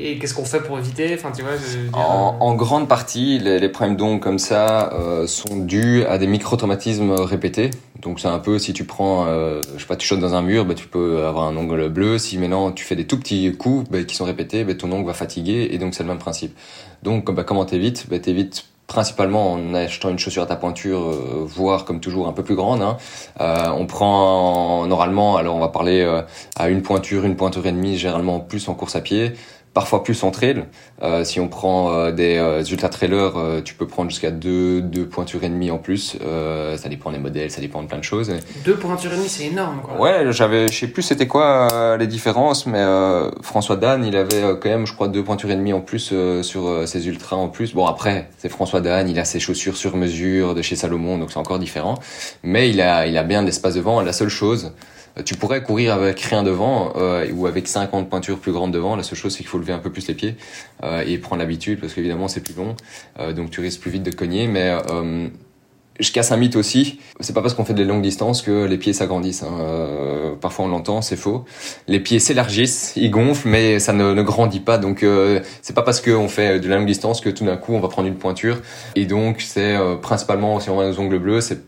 et, 0.00 0.18
qu'est-ce 0.18 0.34
qu'on 0.34 0.44
fait 0.44 0.60
pour 0.60 0.78
éviter? 0.78 1.12
Enfin 1.14 1.32
tu 1.34 1.42
vois 1.42 1.52
en, 1.92 2.36
en, 2.38 2.54
grande 2.54 2.88
partie 2.88 3.38
les, 3.38 3.58
les 3.58 3.68
problèmes 3.68 3.96
d'ongles 3.96 4.20
comme 4.20 4.38
ça 4.38 4.92
euh, 4.92 5.26
sont 5.26 5.56
dus 5.56 6.04
à 6.04 6.18
des 6.18 6.26
micro-traumatismes 6.26 7.12
répétés 7.12 7.70
donc 8.00 8.20
c'est 8.20 8.28
un 8.28 8.38
peu 8.38 8.58
si 8.58 8.72
tu 8.72 8.84
prends 8.84 9.26
euh, 9.26 9.60
je 9.74 9.80
sais 9.80 9.86
pas 9.86 9.96
tu 9.96 10.06
sautes 10.06 10.20
dans 10.20 10.34
un 10.34 10.42
mur 10.42 10.64
bah, 10.64 10.74
tu 10.74 10.86
peux 10.86 11.24
avoir 11.24 11.46
un 11.46 11.56
ongle 11.56 11.88
bleu 11.88 12.18
si 12.18 12.38
maintenant 12.38 12.70
tu 12.70 12.84
fais 12.84 12.96
des 12.96 13.06
tout 13.06 13.18
petits 13.18 13.52
coups 13.56 13.88
bah, 13.90 14.02
qui 14.04 14.14
sont 14.14 14.24
répétés 14.24 14.64
bah, 14.64 14.74
ton 14.74 14.92
ongle 14.92 15.06
va 15.06 15.14
fatiguer 15.16 15.68
et 15.72 15.78
donc 15.78 15.94
c'est 15.94 16.02
le 16.02 16.08
même 16.08 16.18
principe 16.18 16.56
donc 17.02 17.30
bah, 17.30 17.44
comment 17.44 17.64
t'évites? 17.64 18.08
Bah, 18.08 18.18
t'évites 18.18 18.64
principalement 18.86 19.52
en 19.52 19.74
achetant 19.74 20.10
une 20.10 20.18
chaussure 20.18 20.42
à 20.42 20.46
ta 20.46 20.56
pointure, 20.56 21.00
euh, 21.00 21.44
voire 21.44 21.84
comme 21.84 22.00
toujours 22.00 22.28
un 22.28 22.32
peu 22.32 22.42
plus 22.42 22.54
grande. 22.54 22.82
Hein. 22.82 22.96
Euh, 23.40 23.68
on 23.76 23.86
prend 23.86 24.86
normalement, 24.86 25.36
alors 25.36 25.56
on 25.56 25.60
va 25.60 25.68
parler 25.68 26.02
euh, 26.02 26.22
à 26.56 26.68
une 26.68 26.82
pointure, 26.82 27.24
une 27.24 27.36
pointure 27.36 27.66
et 27.66 27.72
demie, 27.72 27.96
généralement 27.96 28.40
plus 28.40 28.68
en 28.68 28.74
course 28.74 28.96
à 28.96 29.00
pied 29.00 29.32
parfois 29.76 30.02
plus 30.02 30.24
en 30.24 30.30
trail. 30.30 30.64
Euh, 31.02 31.22
si 31.22 31.38
on 31.38 31.48
prend 31.48 31.92
euh, 31.92 32.10
des 32.10 32.38
euh, 32.38 32.64
ultra 32.64 32.88
trailers, 32.88 33.36
euh, 33.36 33.60
tu 33.60 33.74
peux 33.74 33.86
prendre 33.86 34.08
jusqu'à 34.08 34.30
deux, 34.30 34.80
deux 34.80 35.04
pointures 35.04 35.44
et 35.44 35.50
demie 35.50 35.70
en 35.70 35.76
plus. 35.76 36.16
Euh, 36.22 36.78
ça 36.78 36.88
dépend 36.88 37.12
des 37.12 37.18
modèles, 37.18 37.50
ça 37.50 37.60
dépend 37.60 37.82
de 37.82 37.86
plein 37.86 37.98
de 37.98 38.02
choses. 38.02 38.32
Deux 38.64 38.76
pointures 38.76 39.12
et 39.12 39.16
demie, 39.16 39.28
c'est 39.28 39.44
énorme, 39.44 39.82
quoi. 39.82 40.00
Ouais, 40.00 40.32
j'avais, 40.32 40.68
je 40.68 40.78
sais 40.78 40.86
plus 40.86 41.02
c'était 41.02 41.26
quoi 41.26 41.68
les 41.98 42.06
différences, 42.06 42.64
mais 42.64 42.82
François 43.42 43.76
Dan, 43.76 44.02
il 44.02 44.16
avait 44.16 44.56
quand 44.62 44.70
même, 44.70 44.86
je 44.86 44.94
crois, 44.94 45.08
deux 45.08 45.22
pointures 45.22 45.50
et 45.50 45.56
demie 45.56 45.74
en 45.74 45.82
plus 45.82 46.14
sur 46.40 46.88
ses 46.88 47.06
ultras 47.06 47.36
en 47.36 47.48
plus. 47.48 47.74
Bon 47.74 47.84
après, 47.84 48.30
c'est 48.38 48.48
François 48.48 48.80
Dan, 48.80 49.10
il 49.10 49.18
a 49.18 49.26
ses 49.26 49.40
chaussures 49.40 49.76
sur 49.76 49.94
mesure 49.98 50.54
de 50.54 50.62
chez 50.62 50.76
Salomon, 50.76 51.18
donc 51.18 51.32
c'est 51.32 51.38
encore 51.38 51.58
différent. 51.58 51.96
Mais 52.42 52.70
il 52.70 52.80
a, 52.80 53.06
il 53.06 53.18
a 53.18 53.24
bien 53.24 53.42
d'espace 53.42 53.74
devant. 53.74 54.00
La 54.00 54.14
seule 54.14 54.30
chose, 54.30 54.72
tu 55.24 55.34
pourrais 55.34 55.62
courir 55.62 55.94
avec 55.94 56.20
rien 56.20 56.42
devant 56.42 56.92
euh, 56.96 57.30
ou 57.32 57.46
avec 57.46 57.68
50 57.68 58.10
pointures 58.10 58.38
plus 58.38 58.52
grandes 58.52 58.72
devant. 58.72 58.96
La 58.96 59.02
seule 59.02 59.18
chose, 59.18 59.32
c'est 59.32 59.38
qu'il 59.38 59.48
faut 59.48 59.58
lever 59.58 59.72
un 59.72 59.78
peu 59.78 59.90
plus 59.90 60.06
les 60.08 60.14
pieds 60.14 60.36
euh, 60.84 61.02
et 61.06 61.16
prendre 61.18 61.40
l'habitude 61.40 61.80
parce 61.80 61.94
qu'évidemment, 61.94 62.28
c'est 62.28 62.42
plus 62.42 62.54
long. 62.54 62.76
Euh, 63.18 63.32
donc, 63.32 63.50
tu 63.50 63.60
risques 63.60 63.80
plus 63.80 63.90
vite 63.90 64.02
de 64.02 64.10
cogner. 64.10 64.46
Mais 64.46 64.76
euh, 64.90 65.28
je 65.98 66.12
casse 66.12 66.32
un 66.32 66.36
mythe 66.36 66.56
aussi. 66.56 67.00
C'est 67.20 67.32
pas 67.32 67.40
parce 67.40 67.54
qu'on 67.54 67.64
fait 67.64 67.72
des 67.72 67.84
longues 67.84 68.02
distances 68.02 68.42
que 68.42 68.66
les 68.66 68.76
pieds 68.76 68.92
s'agrandissent. 68.92 69.42
Hein. 69.42 69.58
Euh, 69.58 70.34
parfois, 70.34 70.66
on 70.66 70.68
l'entend, 70.68 71.00
c'est 71.00 71.16
faux. 71.16 71.46
Les 71.88 72.00
pieds 72.00 72.18
s'élargissent, 72.18 72.92
ils 72.96 73.10
gonflent, 73.10 73.48
mais 73.48 73.78
ça 73.78 73.94
ne, 73.94 74.22
grandit 74.22 74.60
pas. 74.60 74.76
Donc, 74.76 75.02
c'est 75.62 75.74
pas 75.74 75.82
parce 75.82 76.02
qu'on 76.02 76.28
fait 76.28 76.60
de 76.60 76.68
la 76.68 76.76
longue 76.76 76.86
distance 76.86 77.22
que 77.22 77.30
tout 77.30 77.46
d'un 77.46 77.56
coup, 77.56 77.72
on 77.72 77.80
va 77.80 77.88
prendre 77.88 78.08
une 78.08 78.16
pointure. 78.16 78.60
Et 78.96 79.06
donc, 79.06 79.40
c'est 79.40 79.78
principalement, 80.02 80.60
si 80.60 80.68
on 80.68 80.78
a 80.78 80.86
nos 80.86 81.00
ongles 81.00 81.18
bleus, 81.18 81.40
c'est 81.40 81.60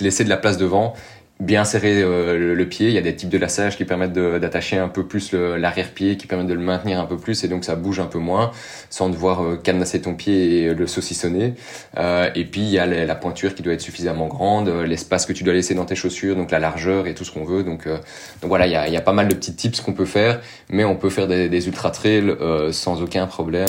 laisser 0.00 0.24
de 0.24 0.28
la 0.28 0.36
place 0.36 0.56
devant 0.56 0.94
bien 1.40 1.64
serrer 1.64 2.02
euh, 2.02 2.54
le, 2.54 2.68
pied. 2.68 2.88
Il 2.88 2.94
y 2.94 2.98
a 2.98 3.02
des 3.02 3.14
types 3.14 3.28
de 3.28 3.38
lassage 3.38 3.76
qui 3.76 3.84
permettent 3.84 4.12
d'attacher 4.12 4.78
un 4.78 4.88
peu 4.88 5.06
plus 5.06 5.32
l'arrière-pied, 5.32 6.16
qui 6.16 6.26
permettent 6.26 6.48
de 6.48 6.54
le 6.54 6.60
maintenir 6.60 7.00
un 7.00 7.06
peu 7.06 7.16
plus 7.16 7.44
et 7.44 7.48
donc 7.48 7.64
ça 7.64 7.76
bouge 7.76 8.00
un 8.00 8.06
peu 8.06 8.18
moins 8.18 8.50
sans 8.90 9.08
devoir 9.08 9.42
euh, 9.42 9.56
cadenasser 9.56 10.00
ton 10.00 10.14
pied 10.14 10.62
et 10.62 10.74
le 10.74 10.86
saucissonner. 10.86 11.54
Euh, 11.96 12.30
et 12.34 12.44
puis 12.44 12.62
il 12.62 12.70
y 12.70 12.78
a 12.78 12.86
la, 12.86 13.14
pointure 13.14 13.54
qui 13.54 13.62
doit 13.62 13.72
être 13.72 13.80
suffisamment 13.80 14.26
grande, 14.26 14.68
euh, 14.68 14.86
l'espace 14.86 15.26
que 15.26 15.32
tu 15.32 15.44
dois 15.44 15.54
laisser 15.54 15.74
dans 15.74 15.84
tes 15.84 15.96
chaussures, 15.96 16.36
donc 16.36 16.50
la 16.50 16.58
largeur 16.58 17.06
et 17.06 17.14
tout 17.14 17.24
ce 17.24 17.32
qu'on 17.32 17.44
veut. 17.44 17.62
Donc, 17.62 17.86
donc 17.88 18.48
voilà, 18.48 18.66
il 18.66 18.72
y 18.72 18.76
a, 18.76 18.88
y 18.88 18.96
a 18.96 19.00
pas 19.00 19.12
mal 19.12 19.28
de 19.28 19.34
petits 19.34 19.54
tips 19.54 19.80
qu'on 19.80 19.92
peut 19.92 20.04
faire, 20.04 20.40
mais 20.70 20.84
on 20.84 20.96
peut 20.96 21.10
faire 21.10 21.26
des, 21.26 21.48
des 21.48 21.66
ultra 21.66 21.90
trails 21.90 22.34
sans 22.70 23.02
aucun 23.02 23.26
problème 23.26 23.66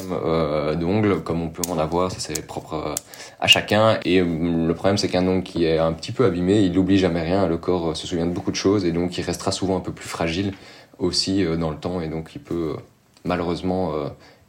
d'ongles, 0.80 1.22
comme 1.22 1.42
on 1.42 1.50
peut 1.50 1.62
en 1.70 1.78
avoir. 1.78 2.12
Ça 2.12 2.18
c'est 2.20 2.46
propre 2.46 2.96
à 3.40 3.48
chacun. 3.48 4.00
Et 4.06 4.22
le 4.22 4.74
problème 4.74 4.98
c'est 4.98 5.08
qu'un 5.08 5.28
ongle 5.28 5.44
qui 5.44 5.66
est 5.66 5.78
un 5.78 5.94
petit 5.94 6.12
peu 6.12 6.26
abîmé, 6.26 6.60
il 6.62 6.74
n'oublie 6.74 6.98
jamais 6.98 7.22
rien 7.22 7.48
corps 7.60 7.90
euh, 7.90 7.96
se 7.96 8.08
souvient 8.08 8.26
de 8.26 8.34
beaucoup 8.34 8.52
de 8.52 8.56
choses 8.56 8.86
et 8.86 8.92
donc 8.92 9.18
il 9.18 9.22
restera 9.22 9.52
souvent 9.52 9.78
un 9.78 9.82
peu 9.82 9.92
plus 9.92 10.08
fragile 10.08 10.54
aussi 10.98 11.44
euh, 11.44 11.56
dans 11.56 11.70
le 11.70 11.78
temps 11.78 12.02
et 12.02 12.08
donc 12.08 12.36
il 12.36 12.42
peut, 12.42 12.76
malheureusement 13.24 13.94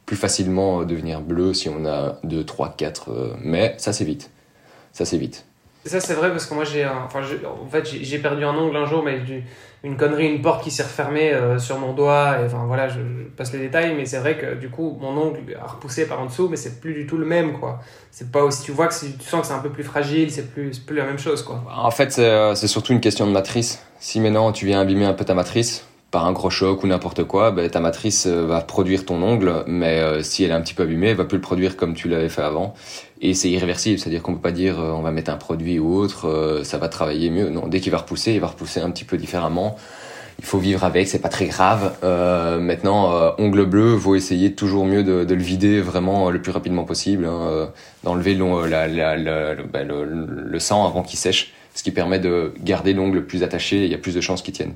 plus 0.05 0.15
facilement 0.15 0.83
devenir 0.83 1.21
bleu 1.21 1.53
si 1.53 1.69
on 1.69 1.85
a 1.85 2.19
2, 2.23 2.43
3, 2.43 2.75
4, 2.77 3.37
mais 3.41 3.75
ça 3.77 3.93
c'est 3.93 4.05
vite. 4.05 4.31
Ça 4.91 5.05
c'est 5.05 5.17
vite. 5.17 5.45
Ça 5.85 5.99
c'est 5.99 6.13
vrai 6.13 6.29
parce 6.31 6.45
que 6.45 6.53
moi 6.53 6.63
j'ai 6.63 6.85
enfin, 6.85 7.21
en 7.21 7.67
fait 7.67 7.85
j'ai 7.85 8.19
perdu 8.19 8.43
un 8.43 8.55
ongle 8.55 8.75
un 8.75 8.85
jour 8.85 9.03
mais 9.03 9.21
une 9.83 9.97
connerie, 9.97 10.27
une 10.27 10.41
porte 10.41 10.63
qui 10.63 10.69
s'est 10.69 10.83
refermée 10.83 11.33
euh, 11.33 11.57
sur 11.57 11.79
mon 11.79 11.93
doigt, 11.93 12.39
et 12.39 12.45
enfin 12.45 12.65
voilà, 12.67 12.87
je, 12.87 12.99
passe 13.35 13.51
les 13.51 13.59
détails, 13.59 13.95
mais 13.95 14.05
c'est 14.05 14.19
vrai 14.19 14.37
que 14.37 14.53
du 14.53 14.69
coup, 14.69 14.97
mon 15.01 15.17
ongle 15.17 15.39
a 15.59 15.65
repoussé 15.65 16.07
par 16.07 16.21
en 16.21 16.27
dessous, 16.27 16.47
mais 16.49 16.55
c'est 16.55 16.79
plus 16.79 16.93
du 16.93 17.07
tout 17.07 17.17
le 17.17 17.25
même, 17.25 17.59
quoi. 17.59 17.79
C'est 18.11 18.31
pas 18.31 18.43
aussi, 18.43 18.61
tu 18.63 18.71
vois 18.71 18.87
que 18.87 18.93
tu 18.93 19.27
sens 19.27 19.41
que 19.41 19.47
c'est 19.47 19.53
un 19.53 19.59
peu 19.59 19.71
plus 19.71 19.83
fragile, 19.83 20.29
c'est 20.31 20.53
plus, 20.53 20.77
plus 20.77 20.95
la 20.95 21.05
même 21.05 21.17
chose, 21.17 21.41
quoi. 21.41 21.63
En 21.75 21.91
fait, 21.91 22.19
euh, 22.19 22.53
c'est 22.53 22.67
surtout 22.67 22.93
une 22.93 23.01
question 23.01 23.25
de 23.25 23.31
matrice. 23.31 23.83
Si 23.99 24.19
maintenant 24.19 24.51
tu 24.51 24.65
viens 24.65 24.81
abîmer 24.81 25.05
un 25.05 25.13
peu 25.13 25.25
ta 25.25 25.33
matrice, 25.33 25.87
par 26.11 26.25
un 26.25 26.33
gros 26.33 26.49
choc 26.49 26.83
ou 26.83 26.87
n'importe 26.87 27.23
quoi, 27.23 27.51
ben, 27.51 27.67
ta 27.69 27.79
matrice 27.79 28.27
euh, 28.27 28.45
va 28.45 28.61
produire 28.61 29.05
ton 29.05 29.23
ongle, 29.23 29.63
mais 29.65 30.21
si 30.21 30.43
elle 30.43 30.51
est 30.51 30.53
un 30.53 30.61
petit 30.61 30.73
peu 30.75 30.83
abîmée, 30.83 31.07
elle 31.07 31.17
va 31.17 31.25
plus 31.25 31.37
le 31.37 31.41
produire 31.41 31.75
comme 31.75 31.95
tu 31.95 32.07
l'avais 32.07 32.29
fait 32.29 32.43
avant. 32.43 32.75
Et 33.21 33.33
c'est 33.35 33.49
irréversible, 33.49 33.99
c'est-à-dire 33.99 34.23
qu'on 34.23 34.33
peut 34.33 34.41
pas 34.41 34.51
dire 34.51 34.79
on 34.79 35.01
va 35.01 35.11
mettre 35.11 35.31
un 35.31 35.37
produit 35.37 35.77
ou 35.77 35.95
autre, 35.95 36.61
ça 36.63 36.79
va 36.79 36.89
travailler 36.89 37.29
mieux. 37.29 37.49
Non, 37.49 37.67
dès 37.67 37.79
qu'il 37.79 37.91
va 37.91 37.99
repousser, 37.99 38.33
il 38.33 38.39
va 38.39 38.47
repousser 38.47 38.79
un 38.79 38.89
petit 38.89 39.05
peu 39.05 39.17
différemment 39.17 39.77
il 40.41 40.45
faut 40.45 40.57
vivre 40.57 40.83
avec, 40.83 41.07
c'est 41.07 41.19
pas 41.19 41.29
très 41.29 41.45
grave. 41.45 41.93
Euh, 42.03 42.59
maintenant, 42.59 43.15
euh, 43.15 43.29
ongle 43.37 43.65
bleu, 43.65 43.95
faut 43.97 44.15
essayer 44.15 44.53
toujours 44.53 44.85
mieux 44.85 45.03
de, 45.03 45.23
de, 45.23 45.35
le 45.35 45.41
vider 45.41 45.81
vraiment 45.81 46.31
le 46.31 46.41
plus 46.41 46.51
rapidement 46.51 46.83
possible, 46.83 47.25
hein, 47.25 47.47
euh, 47.47 47.67
d'enlever 48.03 48.33
le, 48.33 49.65
ben, 49.71 49.87
le, 49.87 50.03
le, 50.03 50.59
sang 50.59 50.87
avant 50.87 51.03
qu'il 51.03 51.19
sèche, 51.19 51.53
ce 51.75 51.83
qui 51.83 51.91
permet 51.91 52.17
de 52.17 52.53
garder 52.59 52.93
l'ongle 52.93 53.23
plus 53.23 53.43
attaché 53.43 53.85
il 53.85 53.91
y 53.91 53.93
a 53.93 53.99
plus 53.99 54.15
de 54.15 54.21
chances 54.21 54.41
qu'il 54.41 54.55
tienne. 54.55 54.73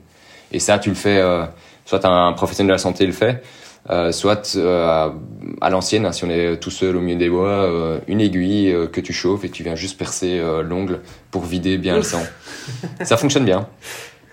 Et 0.52 0.60
ça, 0.60 0.78
tu 0.78 0.90
le 0.90 0.96
fais, 0.96 1.18
euh, 1.18 1.46
soit 1.86 2.06
un 2.06 2.34
professionnel 2.34 2.68
de 2.68 2.74
la 2.74 2.78
santé 2.78 3.08
le 3.08 3.12
fait, 3.12 3.44
euh, 3.90 4.12
soit 4.12 4.56
euh, 4.56 5.10
à, 5.62 5.70
l'ancienne, 5.70 6.06
hein, 6.06 6.12
si 6.12 6.24
on 6.24 6.30
est 6.30 6.58
tout 6.58 6.72
seul 6.72 6.96
au 6.96 7.02
milieu 7.02 7.18
des 7.18 7.30
bois, 7.30 7.70
une 8.08 8.22
aiguille 8.22 8.74
que 8.92 9.02
tu 9.02 9.14
chauffes 9.14 9.46
et 9.46 9.50
tu 9.50 9.64
viens 9.64 9.76
juste 9.76 9.98
percer 9.98 10.42
l'ongle 10.64 11.02
pour 11.32 11.44
vider 11.44 11.78
bien 11.78 11.96
le 11.96 12.04
sang. 12.04 12.24
ça 13.04 13.18
fonctionne 13.18 13.46
bien. 13.46 13.68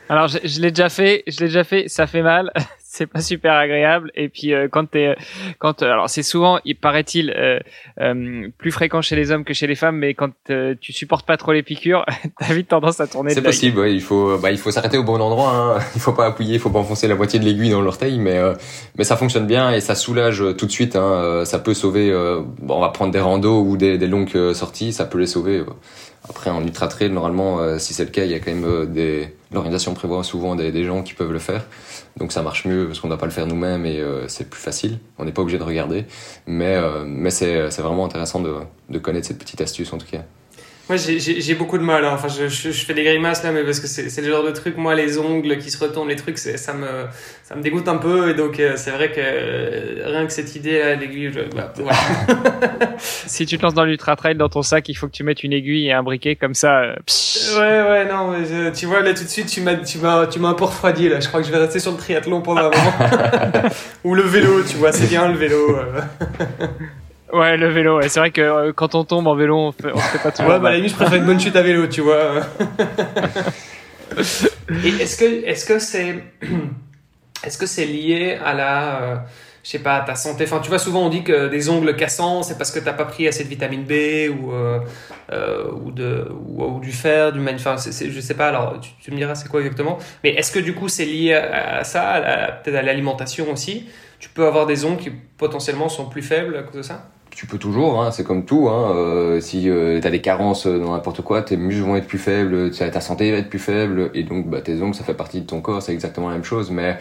Alors 0.08 0.28
je, 0.28 0.38
je 0.44 0.60
l'ai 0.60 0.70
déjà 0.70 0.88
fait, 0.88 1.22
je 1.26 1.40
l'ai 1.40 1.46
déjà 1.46 1.64
fait, 1.64 1.88
ça 1.88 2.06
fait 2.06 2.22
mal, 2.22 2.52
c'est 2.92 3.06
pas 3.06 3.22
super 3.22 3.54
agréable. 3.54 4.12
Et 4.14 4.28
puis 4.28 4.52
euh, 4.52 4.68
quand 4.70 4.84
t'es, 4.90 5.16
quand 5.58 5.80
alors 5.82 6.10
c'est 6.10 6.22
souvent, 6.22 6.60
il 6.66 6.76
paraît-il, 6.76 7.30
euh, 7.30 7.58
euh, 8.00 8.48
plus 8.58 8.70
fréquent 8.70 9.00
chez 9.00 9.16
les 9.16 9.30
hommes 9.30 9.44
que 9.44 9.54
chez 9.54 9.66
les 9.66 9.76
femmes, 9.76 9.96
mais 9.96 10.12
quand 10.12 10.30
euh, 10.50 10.74
tu 10.78 10.92
supportes 10.92 11.26
pas 11.26 11.38
trop 11.38 11.52
les 11.52 11.62
piqûres, 11.62 12.04
t'as 12.38 12.52
vite 12.52 12.68
tendance 12.68 13.00
à 13.00 13.06
tourner. 13.06 13.32
C'est 13.32 13.40
possible, 13.40 13.78
ouais, 13.78 13.94
il 13.94 14.02
faut, 14.02 14.36
bah, 14.36 14.50
il 14.50 14.58
faut 14.58 14.70
s'arrêter 14.70 14.98
au 14.98 15.04
bon 15.04 15.20
endroit. 15.22 15.52
Hein. 15.54 15.80
Il 15.94 16.00
faut 16.02 16.12
pas 16.12 16.26
appuyer, 16.26 16.54
il 16.54 16.60
faut 16.60 16.70
pas 16.70 16.80
enfoncer 16.80 17.06
la 17.06 17.14
moitié 17.14 17.38
de 17.38 17.44
l'aiguille 17.44 17.70
dans 17.70 17.80
l'orteil, 17.80 18.18
mais 18.18 18.40
mais 18.96 19.04
ça 19.04 19.16
fonctionne 19.16 19.46
bien 19.46 19.70
et 19.70 19.80
ça 19.80 19.94
soulage 19.94 20.42
tout 20.58 20.66
de 20.66 20.70
suite. 20.70 20.96
Hein. 20.96 21.44
Ça 21.44 21.58
peut 21.58 21.74
sauver. 21.74 22.10
bon, 22.60 22.76
on 22.76 22.80
va 22.80 22.88
prendre 22.88 23.12
des 23.12 23.20
randos 23.20 23.62
ou 23.62 23.76
des, 23.76 23.98
des 23.98 24.06
longues 24.08 24.52
sorties, 24.52 24.92
ça 24.92 25.04
peut 25.04 25.18
les 25.18 25.26
sauver. 25.26 25.62
Après, 26.28 26.50
en 26.50 26.62
ultra 26.62 26.88
trail, 26.88 27.10
normalement, 27.10 27.78
si 27.78 27.94
c'est 27.94 28.04
le 28.04 28.10
cas, 28.10 28.24
il 28.24 28.30
y 28.30 28.34
a 28.34 28.40
quand 28.40 28.52
même 28.52 28.92
des 28.92 29.28
l'organisation 29.52 29.94
prévoit 29.94 30.24
souvent 30.24 30.54
des, 30.54 30.72
des, 30.72 30.84
gens 30.84 31.02
qui 31.02 31.14
peuvent 31.14 31.32
le 31.32 31.38
faire. 31.38 31.64
Donc 32.16 32.32
ça 32.32 32.42
marche 32.42 32.66
mieux 32.66 32.86
parce 32.86 33.00
qu'on 33.00 33.08
ne 33.08 33.12
doit 33.12 33.20
pas 33.20 33.26
le 33.26 33.32
faire 33.32 33.46
nous-mêmes 33.46 33.86
et 33.86 34.00
euh, 34.00 34.28
c'est 34.28 34.48
plus 34.48 34.60
facile. 34.60 34.98
On 35.18 35.24
n'est 35.24 35.32
pas 35.32 35.42
obligé 35.42 35.58
de 35.58 35.62
regarder. 35.62 36.06
Mais, 36.46 36.76
euh, 36.76 37.04
mais 37.06 37.30
c'est 37.30 37.68
vraiment 37.78 38.04
intéressant 38.04 38.40
de, 38.40 38.54
de 38.90 38.98
connaître 38.98 39.26
cette 39.26 39.38
petite 39.38 39.60
astuce 39.60 39.92
en 39.92 39.98
tout 39.98 40.06
cas. 40.06 40.24
Moi, 40.92 40.98
j'ai 40.98 41.54
beaucoup 41.54 41.78
de 41.78 41.82
mal. 41.82 42.04
Hein. 42.04 42.10
Enfin, 42.12 42.28
je, 42.28 42.48
je, 42.48 42.70
fais 42.70 42.92
des 42.92 43.02
grimaces 43.02 43.42
là, 43.42 43.50
mais 43.50 43.64
parce 43.64 43.80
que 43.80 43.86
c'est 43.86 44.20
le 44.20 44.28
genre 44.28 44.44
de 44.44 44.50
truc. 44.50 44.76
Moi, 44.76 44.94
les 44.94 45.16
ongles 45.16 45.56
qui 45.56 45.70
se 45.70 45.82
retournent, 45.82 46.10
les 46.10 46.16
trucs, 46.16 46.36
ça 46.36 46.74
me, 46.74 47.06
ça 47.42 47.54
me 47.56 47.62
dégoûte 47.62 47.88
un 47.88 47.96
peu. 47.96 48.28
Et 48.28 48.34
donc, 48.34 48.60
euh, 48.60 48.74
c'est 48.76 48.90
vrai 48.90 49.10
que 49.10 49.18
euh, 49.18 50.02
rien 50.04 50.26
que 50.26 50.32
cette 50.34 50.54
idée 50.54 50.80
là, 50.80 50.94
l'aiguille, 50.94 51.32
bah, 51.56 51.72
si 52.98 53.46
tu 53.46 53.56
te 53.56 53.62
lances 53.62 53.72
dans 53.72 53.84
l'ultra 53.84 54.16
trail 54.16 54.34
dans 54.34 54.50
ton 54.50 54.60
sac, 54.60 54.86
il 54.90 54.94
faut 54.94 55.06
que 55.06 55.12
tu 55.12 55.24
mettes 55.24 55.42
une 55.42 55.54
aiguille 55.54 55.86
et 55.86 55.92
un 55.92 56.02
briquet 56.02 56.36
comme 56.36 56.54
ça. 56.54 56.82
Euh, 56.82 56.94
ouais, 57.56 57.90
ouais, 57.90 58.04
non, 58.04 58.32
mais 58.32 58.72
tu 58.72 58.84
vois 58.84 59.00
là 59.00 59.14
tout 59.14 59.24
de 59.24 59.28
suite, 59.30 59.46
tu 59.46 59.62
m'as, 59.62 59.76
tu 59.76 59.96
m'as, 59.96 60.26
tu 60.26 60.40
m'as 60.40 60.48
un 60.48 60.54
peu 60.54 60.64
refroidi 60.64 61.08
là. 61.08 61.20
Je 61.20 61.28
crois 61.28 61.40
que 61.40 61.46
je 61.46 61.52
vais 61.52 61.58
rester 61.58 61.78
sur 61.78 61.92
le 61.92 61.96
triathlon 61.96 62.42
pendant 62.42 62.66
un 62.66 62.70
moment. 62.70 63.68
Ou 64.04 64.14
le 64.14 64.24
vélo, 64.24 64.62
tu 64.62 64.76
vois, 64.76 64.92
c'est 64.92 65.08
bien 65.08 65.26
le 65.28 65.38
vélo. 65.38 65.78
Ouais, 67.32 67.56
le 67.56 67.68
vélo, 67.68 67.98
ouais. 67.98 68.08
c'est 68.10 68.20
vrai 68.20 68.30
que 68.30 68.42
euh, 68.42 68.72
quand 68.74 68.94
on 68.94 69.04
tombe 69.04 69.26
en 69.26 69.34
vélo, 69.34 69.56
on 69.56 69.72
fait, 69.72 69.90
on 69.92 69.98
fait 69.98 70.18
pas 70.18 70.30
tout. 70.30 70.42
ouais, 70.42 70.60
bah, 70.60 70.68
à 70.68 70.72
la 70.72 70.76
limite, 70.76 70.90
je 70.90 70.96
préfère 70.96 71.14
une 71.18 71.24
bonne 71.24 71.40
chute 71.40 71.56
à 71.56 71.62
vélo, 71.62 71.86
tu 71.86 72.02
vois. 72.02 72.42
Et 74.84 74.88
est-ce 74.88 75.16
que, 75.16 75.44
est-ce 75.46 75.64
que 75.64 75.78
c'est, 75.78 76.22
est-ce 77.44 77.58
que 77.58 77.66
c'est 77.66 77.86
lié 77.86 78.38
à 78.44 78.52
la, 78.54 79.02
euh, 79.02 79.16
je 79.62 79.70
sais 79.70 79.78
pas, 79.78 79.96
à 79.96 80.00
ta 80.02 80.14
santé? 80.14 80.44
Enfin, 80.44 80.60
tu 80.60 80.68
vois, 80.68 80.78
souvent 80.78 81.06
on 81.06 81.08
dit 81.08 81.22
que 81.22 81.48
des 81.48 81.68
ongles 81.68 81.96
cassants, 81.96 82.42
c'est 82.42 82.58
parce 82.58 82.70
que 82.70 82.78
t'as 82.78 82.92
pas 82.92 83.04
pris 83.04 83.26
assez 83.28 83.44
de 83.44 83.48
vitamine 83.48 83.84
B 83.84 84.30
ou, 84.30 84.52
euh, 84.52 84.80
euh 85.32 85.70
ou, 85.72 85.90
de, 85.90 86.28
ou, 86.30 86.80
du 86.80 86.92
fer, 86.92 87.32
du 87.32 87.40
enfin, 87.40 87.76
je 87.76 88.20
sais 88.20 88.34
pas, 88.34 88.48
alors 88.48 88.80
tu, 88.80 88.90
tu 89.00 89.10
me 89.10 89.16
diras 89.16 89.34
c'est 89.34 89.48
quoi 89.48 89.60
exactement. 89.60 89.98
Mais 90.24 90.30
est-ce 90.30 90.52
que 90.52 90.58
du 90.58 90.74
coup 90.74 90.88
c'est 90.88 91.06
lié 91.06 91.34
à, 91.34 91.84
ça, 91.84 92.60
peut-être 92.62 92.76
à 92.76 92.82
l'alimentation 92.82 93.50
aussi? 93.50 93.88
Tu 94.18 94.28
peux 94.28 94.46
avoir 94.46 94.66
des 94.66 94.84
ongles 94.84 95.00
qui 95.00 95.10
potentiellement 95.10 95.88
sont 95.88 96.08
plus 96.08 96.22
faibles 96.22 96.56
à 96.56 96.62
cause 96.62 96.76
de 96.76 96.82
ça? 96.82 97.08
Tu 97.34 97.46
peux 97.46 97.58
toujours, 97.58 98.02
hein, 98.02 98.10
c'est 98.10 98.24
comme 98.24 98.44
tout. 98.44 98.68
Hein, 98.68 98.94
euh, 98.94 99.40
si 99.40 99.68
euh, 99.68 100.00
tu 100.00 100.06
as 100.06 100.10
des 100.10 100.20
carences 100.20 100.66
dans 100.66 100.92
n'importe 100.92 101.22
quoi, 101.22 101.42
tes 101.42 101.56
muscles 101.56 101.82
vont 101.82 101.96
être 101.96 102.06
plus 102.06 102.18
faibles, 102.18 102.70
ta 102.70 103.00
santé 103.00 103.30
va 103.32 103.38
être 103.38 103.48
plus 103.48 103.58
faible, 103.58 104.10
et 104.14 104.22
donc 104.22 104.48
bah, 104.48 104.60
tes 104.60 104.80
ongles, 104.82 104.94
ça 104.94 105.04
fait 105.04 105.14
partie 105.14 105.40
de 105.40 105.46
ton 105.46 105.60
corps, 105.60 105.82
c'est 105.82 105.92
exactement 105.92 106.28
la 106.28 106.34
même 106.34 106.44
chose. 106.44 106.70
Mais 106.70 106.98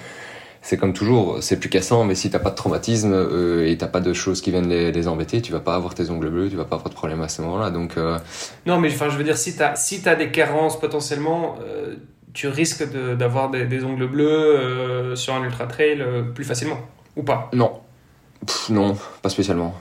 c'est 0.62 0.78
comme 0.78 0.94
toujours, 0.94 1.38
c'est 1.42 1.60
plus 1.60 1.70
cassant, 1.70 2.06
mais 2.06 2.16
si 2.16 2.30
t'as 2.30 2.40
pas 2.40 2.52
de 2.52 2.56
traumatisme 2.56 3.14
euh, 3.14 3.68
et 3.68 3.78
t'as 3.78 3.88
pas 3.88 4.00
de 4.00 4.14
choses 4.14 4.42
qui 4.42 4.52
viennent 4.52 4.70
les, 4.70 4.92
les, 4.92 5.08
embêter, 5.08 5.42
tu 5.42 5.52
vas 5.52 5.60
pas 5.60 5.76
avoir 5.76 5.96
tes 5.96 6.10
ongles 6.10 6.30
bleus, 6.30 6.50
tu 6.50 6.56
vas 6.56 6.66
pas 6.66 6.76
avoir 6.76 6.90
de 6.90 6.96
problème 6.96 7.22
à 7.22 7.28
ce 7.28 7.42
moment-là. 7.42 7.70
Donc 7.70 7.98
euh... 7.98 8.18
non, 8.66 8.80
mais 8.80 8.90
enfin, 8.90 9.10
je 9.10 9.18
veux 9.18 9.24
dire, 9.24 9.38
si 9.38 9.56
t'as 9.56 9.76
si 9.76 10.02
t'as 10.02 10.16
des 10.16 10.32
carences 10.32 10.80
potentiellement, 10.80 11.56
tu 12.34 12.48
risques 12.48 12.86
d'avoir 13.18 13.50
des, 13.50 13.66
des, 13.66 13.84
ongles 13.84 14.08
bleus 14.08 15.16
sur 15.16 15.34
un 15.34 15.44
ultra 15.44 15.66
trail 15.66 16.04
plus 16.34 16.46
facilement, 16.46 16.80
ou 17.18 17.24
pas? 17.24 17.50
Non, 17.54 17.82
non, 18.70 18.96
pas 19.22 19.30
spécialement. 19.30 19.76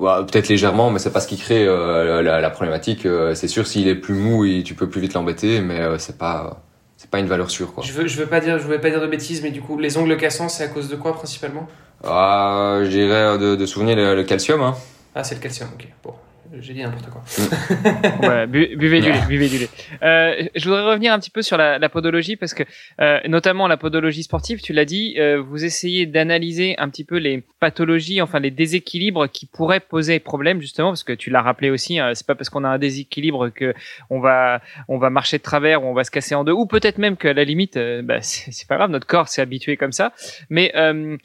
Ouais, 0.00 0.24
Peut-être 0.26 0.48
légèrement, 0.48 0.90
mais 0.90 0.98
c'est 0.98 1.12
pas 1.12 1.20
ce 1.20 1.28
qui 1.28 1.36
crée 1.36 1.66
la, 1.66 2.22
la, 2.22 2.40
la, 2.40 2.50
problématique. 2.50 3.06
c'est 3.34 3.48
sûr, 3.48 3.66
s'il 3.66 3.86
est 3.86 3.94
plus 3.94 4.14
mou, 4.14 4.44
et 4.44 4.62
tu 4.64 4.74
peux 4.74 4.88
plus 4.88 5.00
vite 5.00 5.14
l'embêter, 5.14 5.60
mais 5.60 5.80
c'est 5.98 6.18
pas 6.18 6.62
c'est 6.96 7.08
pas 7.10 7.18
une 7.18 7.28
valeur 7.28 7.50
sûre 7.50 7.72
quoi. 7.72 7.82
Je 7.82 7.92
veux, 7.92 8.06
je 8.06 8.18
veux 8.18 8.26
pas 8.26 8.40
dire, 8.40 8.58
je 8.58 8.64
veux 8.66 8.78
pas 8.78 8.90
dire 8.90 9.00
de 9.00 9.06
bêtises, 9.06 9.42
mais 9.42 9.50
du 9.50 9.62
coup, 9.62 9.78
les 9.78 9.96
ongles 9.96 10.18
cassants, 10.18 10.50
c'est 10.50 10.64
à 10.64 10.68
cause 10.68 10.88
de 10.90 10.96
quoi 10.96 11.14
principalement? 11.14 11.66
Ah, 12.04 12.80
je 12.82 12.88
dirais 12.88 13.38
de, 13.38 13.56
de 13.56 13.66
souvenir 13.66 13.96
le, 13.96 14.14
le 14.14 14.22
calcium. 14.24 14.60
Hein. 14.60 14.74
Ah, 15.14 15.24
c'est 15.24 15.34
le 15.34 15.40
calcium, 15.40 15.68
ok. 15.74 15.86
Bon. 16.04 16.12
J'ai 16.58 16.74
dit 16.74 16.82
n'importe 16.82 17.10
quoi. 17.10 17.22
Mm. 17.22 18.26
ouais, 18.26 18.46
buvez 18.46 19.00
du 19.00 19.12
lait, 19.12 19.20
buvez 19.28 19.48
du 19.48 19.58
lait. 19.58 19.68
Euh, 20.02 20.48
je 20.54 20.64
voudrais 20.64 20.84
revenir 20.84 21.12
un 21.12 21.18
petit 21.18 21.30
peu 21.30 21.42
sur 21.42 21.56
la, 21.56 21.78
la 21.78 21.88
podologie 21.88 22.36
parce 22.36 22.54
que, 22.54 22.64
euh, 23.00 23.20
notamment 23.28 23.68
la 23.68 23.76
podologie 23.76 24.22
sportive, 24.22 24.60
tu 24.60 24.72
l'as 24.72 24.84
dit, 24.84 25.14
euh, 25.18 25.40
vous 25.40 25.64
essayez 25.64 26.06
d'analyser 26.06 26.74
un 26.78 26.88
petit 26.88 27.04
peu 27.04 27.18
les 27.18 27.42
pathologies, 27.60 28.20
enfin 28.20 28.40
les 28.40 28.50
déséquilibres 28.50 29.28
qui 29.30 29.46
pourraient 29.46 29.80
poser 29.80 30.18
problème 30.18 30.60
justement 30.60 30.88
parce 30.88 31.04
que 31.04 31.12
tu 31.12 31.30
l'as 31.30 31.42
rappelé 31.42 31.70
aussi, 31.70 31.98
hein, 31.98 32.12
c'est 32.14 32.26
pas 32.26 32.34
parce 32.34 32.50
qu'on 32.50 32.64
a 32.64 32.68
un 32.68 32.78
déséquilibre 32.78 33.50
que 33.50 33.74
on 34.08 34.20
va 34.20 34.60
on 34.88 34.98
va 34.98 35.10
marcher 35.10 35.38
de 35.38 35.42
travers 35.42 35.84
ou 35.84 35.86
on 35.86 35.94
va 35.94 36.04
se 36.04 36.10
casser 36.10 36.34
en 36.34 36.44
deux 36.44 36.52
ou 36.52 36.66
peut-être 36.66 36.98
même 36.98 37.16
qu'à 37.16 37.32
la 37.32 37.44
limite, 37.44 37.76
euh, 37.76 38.02
bah, 38.02 38.18
c'est 38.22 38.66
pas 38.66 38.76
grave, 38.76 38.90
notre 38.90 39.06
corps 39.06 39.28
s'est 39.28 39.42
habitué 39.42 39.76
comme 39.76 39.92
ça, 39.92 40.12
mais 40.48 40.72
euh, 40.74 41.16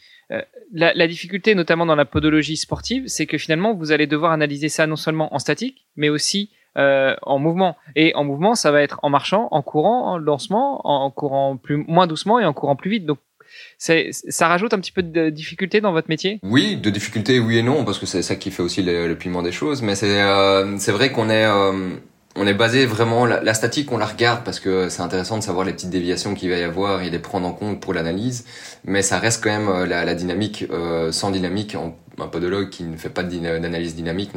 la, 0.71 0.93
la, 0.93 1.07
difficulté, 1.07 1.55
notamment 1.55 1.85
dans 1.85 1.95
la 1.95 2.05
podologie 2.05 2.57
sportive, 2.57 3.07
c'est 3.07 3.25
que 3.25 3.37
finalement, 3.37 3.73
vous 3.73 3.91
allez 3.91 4.07
devoir 4.07 4.31
analyser 4.31 4.69
ça 4.69 4.87
non 4.87 4.95
seulement 4.95 5.33
en 5.33 5.39
statique, 5.39 5.85
mais 5.95 6.09
aussi 6.09 6.51
euh, 6.77 7.15
en 7.21 7.39
mouvement. 7.39 7.77
Et 7.95 8.13
en 8.15 8.23
mouvement, 8.23 8.53
ça 8.55 8.71
va 8.71 8.81
être 8.81 8.99
en 9.01 9.09
marchant, 9.09 9.47
en 9.51 9.61
courant, 9.61 10.11
en 10.11 10.17
lancement, 10.17 10.85
en 10.85 11.09
courant 11.09 11.55
plus 11.57 11.77
moins 11.77 12.07
doucement 12.07 12.39
et 12.39 12.45
en 12.45 12.53
courant 12.53 12.75
plus 12.75 12.89
vite. 12.89 13.05
Donc 13.05 13.19
ça 13.77 14.47
rajoute 14.47 14.73
un 14.73 14.79
petit 14.79 14.91
peu 14.91 15.03
de 15.03 15.29
difficulté 15.29 15.79
dans 15.79 15.91
votre 15.91 16.09
métier? 16.09 16.39
Oui, 16.43 16.75
de 16.75 16.89
difficulté, 16.89 17.39
oui 17.39 17.57
et 17.57 17.63
non, 17.63 17.85
parce 17.85 17.99
que 17.99 18.05
c'est 18.05 18.21
ça 18.21 18.35
qui 18.35 18.51
fait 18.51 18.63
aussi 18.63 18.83
le, 18.83 19.07
le 19.07 19.17
piment 19.17 19.41
des 19.41 19.51
choses. 19.51 19.81
Mais 19.81 19.95
c'est 19.95 20.21
euh, 20.21 20.75
vrai 20.89 21.11
qu'on 21.11 21.29
est 21.29 21.45
euh, 21.45 21.95
on 22.35 22.45
est 22.45 22.53
basé 22.53 22.85
vraiment 22.85 23.25
la, 23.25 23.53
statique, 23.53 23.91
on 23.91 23.97
la 23.97 24.05
regarde 24.05 24.43
parce 24.43 24.59
que 24.59 24.89
c'est 24.89 25.01
intéressant 25.01 25.37
de 25.37 25.43
savoir 25.43 25.65
les 25.65 25.71
petites 25.71 25.89
déviations 25.89 26.35
qu'il 26.35 26.49
va 26.49 26.57
y 26.57 26.63
avoir 26.63 27.01
et 27.01 27.09
les 27.09 27.19
prendre 27.19 27.47
en 27.47 27.53
compte 27.53 27.79
pour 27.79 27.93
l'analyse, 27.93 28.45
mais 28.83 29.01
ça 29.01 29.19
reste 29.19 29.41
quand 29.41 29.51
même 29.51 29.69
euh, 29.69 29.85
la, 29.85 30.03
la 30.03 30.15
dynamique 30.15 30.65
euh, 30.69 31.13
sans 31.13 31.31
dynamique. 31.31 31.75
un 31.75 32.27
podologue 32.27 32.69
qui 32.69 32.83
ne 32.83 32.97
fait 32.97 33.09
pas 33.09 33.23
d'analyse 33.23 33.95
dynamique, 33.95 34.31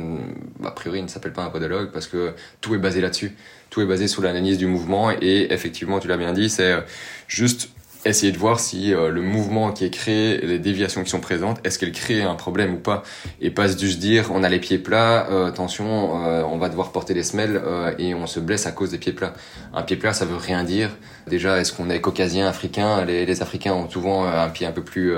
a 0.64 0.70
priori, 0.70 1.02
ne 1.02 1.08
s'appelle 1.08 1.32
pas 1.32 1.42
un 1.42 1.50
podologue 1.50 1.90
parce 1.92 2.06
que 2.06 2.34
tout 2.60 2.74
est 2.74 2.78
basé 2.78 3.00
là-dessus. 3.00 3.36
Tout 3.70 3.82
est 3.82 3.86
basé 3.86 4.08
sur 4.08 4.22
l'analyse 4.22 4.58
du 4.58 4.66
mouvement 4.66 5.10
et 5.10 5.48
effectivement, 5.50 5.98
tu 5.98 6.08
l'as 6.08 6.16
bien 6.16 6.32
dit, 6.32 6.48
c'est 6.48 6.72
euh, 6.72 6.80
juste 7.26 7.70
essayer 8.04 8.32
de 8.32 8.38
voir 8.38 8.60
si 8.60 8.94
euh, 8.94 9.10
le 9.10 9.22
mouvement 9.22 9.72
qui 9.72 9.84
est 9.84 9.90
créé, 9.90 10.38
les 10.38 10.58
déviations 10.58 11.02
qui 11.02 11.10
sont 11.10 11.20
présentes, 11.20 11.60
est-ce 11.64 11.78
qu'elles 11.78 11.92
créent 11.92 12.22
un 12.22 12.34
problème 12.34 12.74
ou 12.74 12.78
pas? 12.78 13.02
Et 13.40 13.50
pas 13.50 13.66
juste 13.68 13.98
dire 13.98 14.30
on 14.32 14.42
a 14.42 14.48
les 14.48 14.60
pieds 14.60 14.78
plats, 14.78 15.28
euh, 15.30 15.46
attention, 15.46 16.24
euh, 16.26 16.42
on 16.44 16.58
va 16.58 16.68
devoir 16.68 16.92
porter 16.92 17.14
des 17.14 17.22
semelles 17.22 17.60
et 17.98 18.14
on 18.14 18.26
se 18.26 18.40
blesse 18.40 18.66
à 18.66 18.72
cause 18.72 18.90
des 18.90 18.98
pieds 18.98 19.12
plats. 19.12 19.34
Un 19.74 19.82
pied 19.82 19.96
plat, 19.96 20.12
ça 20.12 20.24
veut 20.24 20.36
rien 20.36 20.64
dire. 20.64 20.90
Déjà, 21.26 21.60
est-ce 21.60 21.72
qu'on 21.72 21.90
est 21.90 22.00
caucasien, 22.00 22.48
africain? 22.48 23.04
Les, 23.04 23.26
les, 23.26 23.42
Africains 23.42 23.72
ont 23.72 23.88
souvent 23.88 24.24
un 24.26 24.48
pied 24.48 24.66
un 24.66 24.72
peu 24.72 24.82
plus 24.82 25.12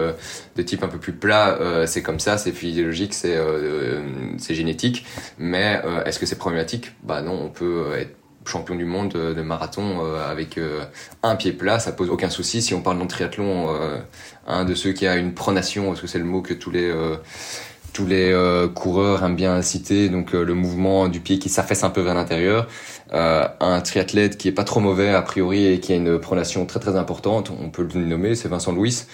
de 0.56 0.62
type 0.62 0.82
un 0.82 0.88
peu 0.88 0.98
plus 0.98 1.12
plat. 1.12 1.58
c'est 1.86 2.02
comme 2.02 2.20
ça, 2.20 2.36
c'est 2.38 2.52
physiologique, 2.52 3.14
c'est 3.14 3.38
c'est 4.38 4.54
génétique. 4.54 5.06
Mais 5.38 5.80
est-ce 6.04 6.18
que 6.18 6.26
c'est 6.26 6.38
problématique? 6.38 6.92
Bah 7.02 7.22
non, 7.22 7.40
on 7.44 7.48
peut 7.48 7.92
être 7.98 8.19
champion 8.44 8.74
du 8.74 8.84
monde 8.84 9.12
de 9.12 9.42
marathon 9.42 10.04
euh, 10.04 10.30
avec 10.30 10.58
euh, 10.58 10.84
un 11.22 11.36
pied 11.36 11.52
plat, 11.52 11.78
ça 11.78 11.92
pose 11.92 12.10
aucun 12.10 12.30
souci. 12.30 12.62
Si 12.62 12.74
on 12.74 12.82
parle 12.82 12.98
de 12.98 13.06
triathlon, 13.06 13.74
euh, 13.74 13.98
un 14.46 14.64
de 14.64 14.74
ceux 14.74 14.92
qui 14.92 15.06
a 15.06 15.16
une 15.16 15.34
pronation, 15.34 15.86
parce 15.88 16.00
que 16.00 16.06
c'est 16.06 16.18
le 16.18 16.24
mot 16.24 16.42
que 16.42 16.54
tous 16.54 16.70
les 16.70 16.92
tous 17.92 18.06
les 18.06 18.34
coureurs 18.74 19.24
aiment 19.24 19.36
bien 19.36 19.60
citer, 19.62 20.08
donc 20.08 20.32
le 20.32 20.54
mouvement 20.54 21.08
du 21.08 21.20
pied 21.20 21.38
qui 21.38 21.48
s'affaisse 21.48 21.84
un 21.84 21.90
peu 21.90 22.00
vers 22.00 22.14
l'intérieur. 22.14 22.66
Euh, 23.12 23.44
un 23.58 23.80
triathlète 23.80 24.38
qui 24.38 24.46
est 24.46 24.52
pas 24.52 24.62
trop 24.62 24.78
mauvais 24.78 25.10
a 25.10 25.20
priori 25.22 25.66
et 25.66 25.80
qui 25.80 25.92
a 25.92 25.96
une 25.96 26.20
pronation 26.20 26.64
très 26.64 26.78
très 26.78 26.94
importante, 26.94 27.50
on 27.50 27.68
peut 27.68 27.86
le 27.92 28.04
nommer, 28.04 28.36
c'est 28.36 28.46
Vincent 28.48 28.72
Louis. 28.72 29.04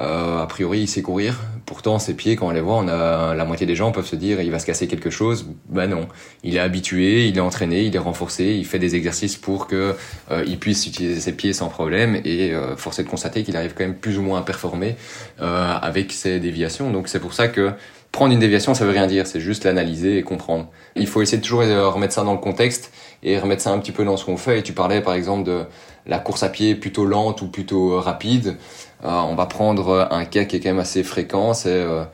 Euh, 0.00 0.42
a 0.42 0.46
priori, 0.46 0.80
il 0.80 0.88
sait 0.88 1.02
courir. 1.02 1.38
Pourtant, 1.64 2.00
ses 2.00 2.14
pieds, 2.14 2.34
quand 2.34 2.48
on 2.48 2.50
les 2.50 2.60
voit, 2.60 2.76
on 2.76 2.88
a 2.88 3.34
la 3.34 3.44
moitié 3.44 3.64
des 3.64 3.76
gens 3.76 3.92
peuvent 3.92 4.06
se 4.06 4.16
dire 4.16 4.40
il 4.40 4.50
va 4.50 4.58
se 4.58 4.66
casser 4.66 4.88
quelque 4.88 5.10
chose. 5.10 5.46
Ben 5.68 5.86
non, 5.88 6.08
il 6.42 6.56
est 6.56 6.60
habitué, 6.60 7.28
il 7.28 7.36
est 7.36 7.40
entraîné, 7.40 7.84
il 7.84 7.94
est 7.94 8.00
renforcé, 8.00 8.56
il 8.58 8.66
fait 8.66 8.80
des 8.80 8.96
exercices 8.96 9.36
pour 9.36 9.68
que 9.68 9.94
euh, 10.32 10.44
il 10.46 10.58
puisse 10.58 10.86
utiliser 10.88 11.20
ses 11.20 11.32
pieds 11.32 11.52
sans 11.52 11.68
problème. 11.68 12.20
Et 12.24 12.52
euh, 12.52 12.76
force 12.76 12.98
est 12.98 13.04
de 13.04 13.08
constater 13.08 13.44
qu'il 13.44 13.56
arrive 13.56 13.74
quand 13.74 13.84
même 13.84 13.96
plus 13.96 14.18
ou 14.18 14.22
moins 14.22 14.40
à 14.40 14.42
performer 14.42 14.96
euh, 15.40 15.76
avec 15.80 16.12
ses 16.12 16.40
déviations. 16.40 16.90
Donc 16.90 17.06
c'est 17.06 17.20
pour 17.20 17.34
ça 17.34 17.46
que 17.46 17.70
prendre 18.14 18.32
une 18.32 18.38
déviation, 18.38 18.74
ça 18.74 18.84
veut 18.84 18.92
rien 18.92 19.08
dire, 19.08 19.26
c'est 19.26 19.40
juste 19.40 19.64
l'analyser 19.64 20.18
et 20.18 20.22
comprendre. 20.22 20.68
Il 20.94 21.08
faut 21.08 21.20
essayer 21.20 21.38
de 21.38 21.42
toujours 21.42 21.62
remettre 21.62 22.14
ça 22.14 22.22
dans 22.22 22.32
le 22.32 22.38
contexte 22.38 22.92
et 23.24 23.38
remettre 23.38 23.60
ça 23.60 23.70
un 23.70 23.78
petit 23.80 23.90
peu 23.90 24.04
dans 24.04 24.16
ce 24.16 24.24
qu'on 24.24 24.36
fait. 24.36 24.60
Et 24.60 24.62
tu 24.62 24.72
parlais 24.72 25.00
par 25.00 25.14
exemple 25.14 25.42
de 25.42 25.64
la 26.06 26.20
course 26.20 26.44
à 26.44 26.48
pied 26.48 26.76
plutôt 26.76 27.06
lente 27.06 27.42
ou 27.42 27.48
plutôt 27.48 28.00
rapide. 28.00 28.56
Euh, 29.04 29.08
on 29.08 29.34
va 29.34 29.46
prendre 29.46 30.08
un 30.12 30.24
cas 30.26 30.44
qui 30.44 30.56
est 30.56 30.60
quand 30.60 30.68
même 30.68 30.78
assez 30.78 31.02
fréquent, 31.02 31.54
c'est 31.54 31.70
euh, 31.70 32.04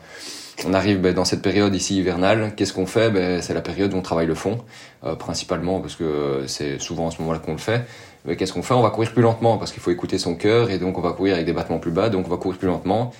on 0.66 0.72
arrive 0.72 1.00
ben, 1.00 1.14
dans 1.14 1.26
cette 1.26 1.42
période 1.42 1.74
ici 1.74 1.98
hivernale. 1.98 2.52
Qu'est-ce 2.56 2.72
qu'on 2.72 2.86
fait? 2.86 3.10
Ben, 3.10 3.42
C'est 3.42 3.54
la 3.54 3.60
période 3.60 3.92
où 3.92 3.96
on 3.96 4.02
travaille 4.02 4.26
le 4.26 4.34
fond, 4.34 4.58
euh, 5.04 5.14
principalement 5.16 5.80
parce 5.80 5.96
que 5.96 6.44
c'est 6.46 6.80
souvent 6.80 7.08
à 7.08 7.10
ce 7.10 7.20
moment-là 7.20 7.40
qu'on 7.40 7.52
le 7.52 7.58
fait. 7.58 7.82
Mais 8.24 8.36
qu'est-ce 8.36 8.54
qu'on 8.54 8.62
fait? 8.62 8.74
On 8.74 8.82
va 8.82 8.90
courir 8.90 9.12
plus 9.12 9.22
lentement 9.22 9.58
parce 9.58 9.70
qu'il 9.70 9.82
faut 9.82 9.90
écouter 9.90 10.16
son 10.16 10.34
cœur 10.34 10.70
et 10.70 10.78
donc 10.78 10.96
on 10.96 11.02
va 11.02 11.12
courir 11.12 11.34
avec 11.34 11.44
des 11.44 11.52
battements 11.52 11.78
plus 11.78 11.90
bas, 11.90 12.08
donc 12.08 12.26
on 12.26 12.30
va 12.30 12.38
courir 12.38 12.58
plus 12.58 12.68
lentement. 12.68 13.12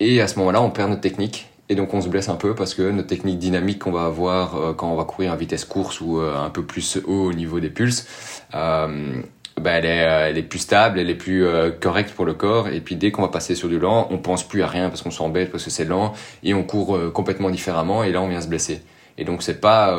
Et 0.00 0.20
à 0.20 0.26
ce 0.28 0.38
moment-là, 0.38 0.62
on 0.62 0.70
perd 0.70 0.88
notre 0.88 1.02
technique 1.02 1.49
et 1.70 1.76
donc 1.76 1.94
on 1.94 2.00
se 2.00 2.08
blesse 2.08 2.28
un 2.28 2.34
peu 2.34 2.54
parce 2.54 2.74
que 2.74 2.82
notre 2.82 3.08
technique 3.08 3.38
dynamique 3.38 3.78
qu'on 3.78 3.92
va 3.92 4.04
avoir 4.04 4.56
euh, 4.56 4.72
quand 4.74 4.90
on 4.90 4.96
va 4.96 5.04
courir 5.04 5.32
à 5.32 5.36
vitesse 5.36 5.64
course 5.64 6.00
ou 6.00 6.18
euh, 6.18 6.36
un 6.36 6.50
peu 6.50 6.64
plus 6.64 6.98
haut 7.06 7.28
au 7.28 7.32
niveau 7.32 7.60
des 7.60 7.70
pulses, 7.70 8.06
euh, 8.54 9.22
bah, 9.56 9.70
elle, 9.72 9.84
est, 9.84 10.28
elle 10.30 10.36
est 10.36 10.42
plus 10.42 10.58
stable, 10.58 10.98
elle 10.98 11.08
est 11.08 11.14
plus 11.14 11.44
correcte 11.80 12.12
pour 12.12 12.24
le 12.24 12.34
corps. 12.34 12.68
Et 12.68 12.80
puis 12.80 12.96
dès 12.96 13.12
qu'on 13.12 13.22
va 13.22 13.28
passer 13.28 13.54
sur 13.54 13.68
du 13.68 13.78
lent, 13.78 14.08
on 14.10 14.18
pense 14.18 14.46
plus 14.46 14.62
à 14.62 14.66
rien 14.66 14.88
parce 14.88 15.02
qu'on 15.02 15.10
s'embête 15.10 15.52
parce 15.52 15.64
que 15.64 15.70
c'est 15.70 15.84
lent 15.84 16.12
et 16.42 16.54
on 16.54 16.64
court 16.64 16.98
complètement 17.12 17.50
différemment 17.50 18.02
et 18.02 18.10
là 18.10 18.20
on 18.20 18.28
vient 18.28 18.40
se 18.40 18.48
blesser. 18.48 18.82
Et 19.16 19.24
donc 19.24 19.42
c'est 19.42 19.60
pas 19.60 19.96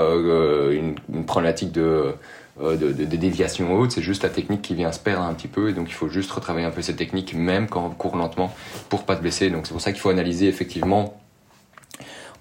une, 0.71 0.95
problématique 1.25 1.71
de 1.71 2.13
de, 2.59 2.75
de, 2.75 3.15
déviation 3.15 3.73
haute, 3.73 3.91
c'est 3.91 4.01
juste 4.01 4.23
la 4.23 4.29
technique 4.29 4.61
qui 4.61 4.75
vient 4.75 4.91
se 4.91 4.99
perdre 4.99 5.23
un 5.23 5.33
petit 5.33 5.47
peu, 5.47 5.69
et 5.69 5.73
donc 5.73 5.89
il 5.89 5.93
faut 5.93 6.09
juste 6.09 6.29
retravailler 6.31 6.65
un 6.65 6.71
peu 6.71 6.81
cette 6.81 6.97
technique, 6.97 7.33
même 7.33 7.67
quand 7.67 7.85
on 7.85 7.89
court 7.89 8.15
lentement, 8.15 8.53
pour 8.89 9.03
pas 9.03 9.15
se 9.15 9.21
blesser. 9.21 9.49
Donc 9.49 9.65
c'est 9.65 9.71
pour 9.71 9.81
ça 9.81 9.91
qu'il 9.91 10.01
faut 10.01 10.09
analyser 10.09 10.47
effectivement 10.47 11.20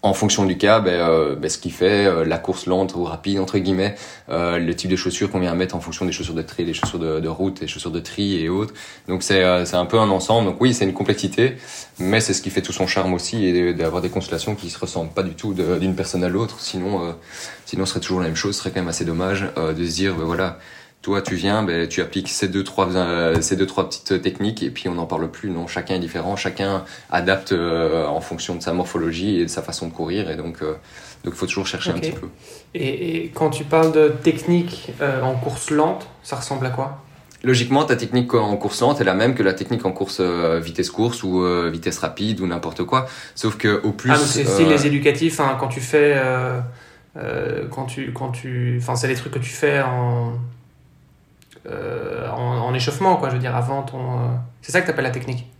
en 0.02 0.14
fonction 0.14 0.46
du 0.46 0.56
cas, 0.56 0.80
ben, 0.80 0.92
euh, 0.92 1.36
ben, 1.36 1.50
ce 1.50 1.58
qui 1.58 1.70
fait 1.70 2.06
euh, 2.06 2.24
la 2.24 2.38
course 2.38 2.66
lente 2.66 2.94
ou 2.94 3.04
rapide 3.04 3.38
entre 3.38 3.58
guillemets, 3.58 3.96
euh, 4.30 4.58
le 4.58 4.74
type 4.74 4.90
de 4.90 4.96
chaussures 4.96 5.30
qu'on 5.30 5.40
vient 5.40 5.54
mettre 5.54 5.76
en 5.76 5.80
fonction 5.80 6.06
des 6.06 6.12
chaussures 6.12 6.34
de 6.34 6.42
tri, 6.42 6.64
des 6.64 6.72
chaussures 6.72 6.98
de, 6.98 7.20
de 7.20 7.28
route, 7.28 7.60
des 7.60 7.66
chaussures 7.66 7.90
de 7.90 8.00
tri 8.00 8.42
et 8.42 8.48
autres. 8.48 8.72
Donc 9.08 9.22
c'est 9.22 9.42
c'est 9.66 9.76
un 9.76 9.86
peu 9.86 9.98
un 9.98 10.08
ensemble. 10.08 10.48
Donc 10.48 10.60
oui, 10.60 10.72
c'est 10.72 10.84
une 10.84 10.94
complexité, 10.94 11.56
mais 11.98 12.20
c'est 12.20 12.32
ce 12.32 12.40
qui 12.40 12.50
fait 12.50 12.62
tout 12.62 12.72
son 12.72 12.86
charme 12.86 13.12
aussi 13.12 13.44
et 13.44 13.74
d'avoir 13.74 14.00
des 14.00 14.08
constellations 14.08 14.54
qui 14.54 14.70
se 14.70 14.78
ressemblent 14.78 15.12
pas 15.12 15.22
du 15.22 15.34
tout 15.34 15.52
d'une 15.52 15.94
personne 15.94 16.24
à 16.24 16.28
l'autre. 16.28 16.60
Sinon, 16.60 17.14
sinon 17.66 17.84
ce 17.84 17.92
serait 17.92 18.00
toujours 18.00 18.20
la 18.20 18.26
même 18.26 18.36
chose. 18.36 18.54
Ce 18.54 18.60
serait 18.60 18.70
quand 18.70 18.80
même 18.80 18.88
assez 18.88 19.04
dommage 19.04 19.46
de 19.56 19.84
se 19.84 19.94
dire 19.94 20.14
ben, 20.14 20.24
voilà 20.24 20.58
toi, 21.02 21.22
tu 21.22 21.34
viens, 21.34 21.62
ben, 21.62 21.88
tu 21.88 22.02
appliques 22.02 22.28
ces 22.28 22.48
deux 22.48 22.62
trois 22.62 22.94
euh, 22.94 23.40
ces 23.40 23.56
deux 23.56 23.66
trois 23.66 23.88
petites 23.88 24.20
techniques 24.20 24.62
et 24.62 24.70
puis 24.70 24.88
on 24.88 24.94
n'en 24.94 25.06
parle 25.06 25.30
plus. 25.30 25.50
Non, 25.50 25.66
chacun 25.66 25.94
est 25.94 26.00
différent, 26.00 26.36
chacun 26.36 26.84
adapte 27.10 27.52
euh, 27.52 28.06
en 28.06 28.20
fonction 28.20 28.54
de 28.54 28.60
sa 28.60 28.74
morphologie 28.74 29.40
et 29.40 29.44
de 29.44 29.50
sa 29.50 29.62
façon 29.62 29.88
de 29.88 29.92
courir 29.92 30.30
et 30.30 30.36
donc 30.36 30.62
euh, 30.62 30.74
donc 31.24 31.34
il 31.34 31.38
faut 31.38 31.46
toujours 31.46 31.66
chercher 31.66 31.90
un 31.90 31.94
petit 31.98 32.12
peu. 32.12 32.28
Et, 32.74 33.24
et, 33.24 33.28
quand 33.28 33.50
tu 33.50 33.64
parles 33.64 33.92
de 33.92 34.08
technique 34.08 34.92
en 35.00 35.34
course 35.34 35.70
lente, 35.70 36.06
ça 36.22 36.36
ressemble 36.36 36.64
à 36.66 36.70
quoi? 36.70 37.02
Logiquement, 37.42 37.84
ta 37.84 37.96
technique 37.96 38.32
en 38.34 38.56
course 38.56 38.80
lente 38.80 39.00
est 39.00 39.04
la 39.04 39.14
même 39.14 39.34
que 39.34 39.42
la 39.42 39.54
technique 39.54 39.84
en 39.84 39.92
course 39.92 40.20
vitesse 40.20 40.90
course 40.90 41.22
ou 41.22 41.44
vitesse 41.70 41.98
rapide 41.98 42.40
ou 42.40 42.46
n'importe 42.46 42.84
quoi. 42.84 43.06
Sauf 43.34 43.56
que 43.58 43.82
au 43.82 43.92
plus. 43.92 44.10
Ah, 44.10 44.16
c'est 44.16 44.64
les 44.64 44.86
éducatifs 44.86 45.40
hein, 45.40 45.56
quand 45.60 45.68
tu 45.68 45.80
fais 45.80 46.18
quand 47.70 47.84
tu 47.84 48.12
quand 48.12 48.30
tu 48.30 48.78
enfin 48.80 48.96
c'est 48.96 49.08
les 49.08 49.14
trucs 49.14 49.34
que 49.34 49.38
tu 49.38 49.50
fais 49.50 49.82
en 49.82 50.38
euh, 51.66 52.28
en, 52.30 52.72
échauffement, 52.74 53.16
quoi, 53.16 53.28
je 53.28 53.34
veux 53.34 53.40
dire, 53.40 53.54
avant 53.54 53.82
ton. 53.82 53.98
Euh, 53.98 54.28
c'est 54.62 54.72
ça 54.72 54.80
que 54.80 54.90
tu 54.90 55.02
la 55.02 55.10
technique? 55.10 55.50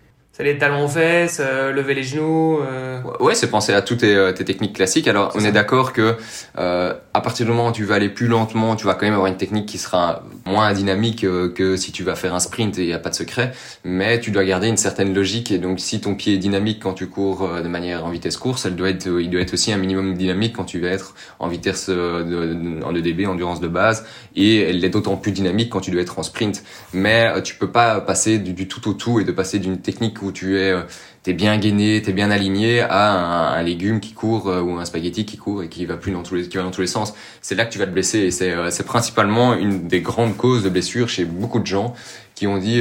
Les 0.42 0.58
talons 0.58 0.84
aux 0.84 0.88
fesses, 0.88 1.40
euh, 1.40 1.72
lever 1.72 1.94
les 1.94 2.02
genoux. 2.02 2.60
Euh... 2.60 3.00
Ouais, 3.20 3.34
c'est 3.34 3.48
penser 3.50 3.72
à 3.72 3.82
toutes 3.82 3.98
tes, 3.98 4.14
euh, 4.14 4.32
tes, 4.32 4.44
techniques 4.44 4.74
classiques. 4.74 5.08
Alors, 5.08 5.32
on 5.34 5.40
est 5.40 5.52
d'accord 5.52 5.92
que 5.92 6.16
euh, 6.58 6.94
à 7.14 7.20
partir 7.20 7.46
du 7.46 7.52
moment 7.52 7.68
où 7.68 7.72
tu 7.72 7.84
vas 7.84 7.96
aller 7.96 8.08
plus 8.08 8.26
lentement, 8.26 8.76
tu 8.76 8.86
vas 8.86 8.94
quand 8.94 9.06
même 9.06 9.14
avoir 9.14 9.28
une 9.28 9.36
technique 9.36 9.66
qui 9.66 9.78
sera 9.78 10.22
moins 10.46 10.72
dynamique 10.72 11.20
que 11.20 11.76
si 11.76 11.92
tu 11.92 12.02
vas 12.02 12.14
faire 12.14 12.34
un 12.34 12.40
sprint 12.40 12.78
et 12.78 12.82
il 12.82 12.86
n'y 12.86 12.92
a 12.92 12.98
pas 12.98 13.10
de 13.10 13.14
secret. 13.14 13.52
Mais 13.84 14.20
tu 14.20 14.30
dois 14.30 14.44
garder 14.44 14.68
une 14.68 14.76
certaine 14.76 15.14
logique. 15.14 15.50
Et 15.50 15.58
donc, 15.58 15.80
si 15.80 16.00
ton 16.00 16.14
pied 16.14 16.34
est 16.34 16.38
dynamique 16.38 16.80
quand 16.82 16.94
tu 16.94 17.08
cours 17.08 17.48
de 17.48 17.68
manière 17.68 18.04
en 18.04 18.10
vitesse 18.10 18.36
course, 18.36 18.66
elle 18.66 18.76
doit 18.76 18.90
être, 18.90 19.06
il 19.20 19.30
doit 19.30 19.40
être 19.40 19.54
aussi 19.54 19.72
un 19.72 19.76
minimum 19.76 20.14
dynamique 20.14 20.56
quand 20.56 20.64
tu 20.64 20.80
vas 20.80 20.88
être 20.88 21.14
en 21.38 21.48
vitesse 21.48 21.88
de, 21.88 22.82
en 22.84 22.94
EDB, 22.94 23.26
endurance 23.26 23.60
de 23.60 23.68
base. 23.68 24.04
Et 24.36 24.60
elle 24.60 24.84
est 24.84 24.90
d'autant 24.90 25.16
plus 25.16 25.32
dynamique 25.32 25.70
quand 25.70 25.80
tu 25.80 25.90
dois 25.90 26.02
être 26.02 26.18
en 26.18 26.22
sprint. 26.22 26.62
Mais 26.92 27.42
tu 27.42 27.54
peux 27.54 27.70
pas 27.70 28.00
passer 28.00 28.38
du, 28.38 28.52
du 28.52 28.68
tout 28.68 28.88
au 28.88 28.94
tout 28.94 29.20
et 29.20 29.24
de 29.24 29.32
passer 29.32 29.58
d'une 29.58 29.78
technique 29.78 30.22
où 30.22 30.29
tu 30.30 30.58
es 30.58 30.70
euh, 30.70 30.82
t'es 31.22 31.32
bien 31.32 31.56
gainé, 31.58 32.00
t'es 32.02 32.12
bien 32.12 32.30
aligné 32.30 32.80
à 32.80 33.56
un, 33.56 33.62
légume 33.62 34.00
qui 34.00 34.12
court 34.12 34.48
euh, 34.48 34.60
ou 34.60 34.78
un 34.78 34.84
spaghetti 34.84 35.24
qui 35.26 35.36
court 35.36 35.62
et 35.62 35.68
qui 35.68 35.84
va 35.86 35.96
plus 35.96 36.12
dans 36.12 36.22
tous 36.22 36.34
les 36.34 36.48
qui 36.48 36.56
va 36.56 36.62
dans 36.62 36.70
tous 36.70 36.80
les 36.80 36.86
sens. 36.86 37.14
C'est 37.42 37.54
là 37.54 37.64
que 37.64 37.72
tu 37.72 37.78
vas 37.78 37.86
te 37.86 37.92
blesser 37.92 38.20
et 38.20 38.30
c'est 38.30 38.52
euh, 38.52 38.70
c'est 38.70 38.86
principalement 38.86 39.54
une 39.54 39.88
des 39.88 40.00
grandes 40.00 40.36
causes 40.36 40.62
de 40.62 40.68
blessures 40.68 41.08
chez 41.08 41.24
beaucoup 41.24 41.60
de 41.60 41.66
gens 41.66 41.94
qui 42.34 42.46
ont 42.46 42.58
dit 42.58 42.80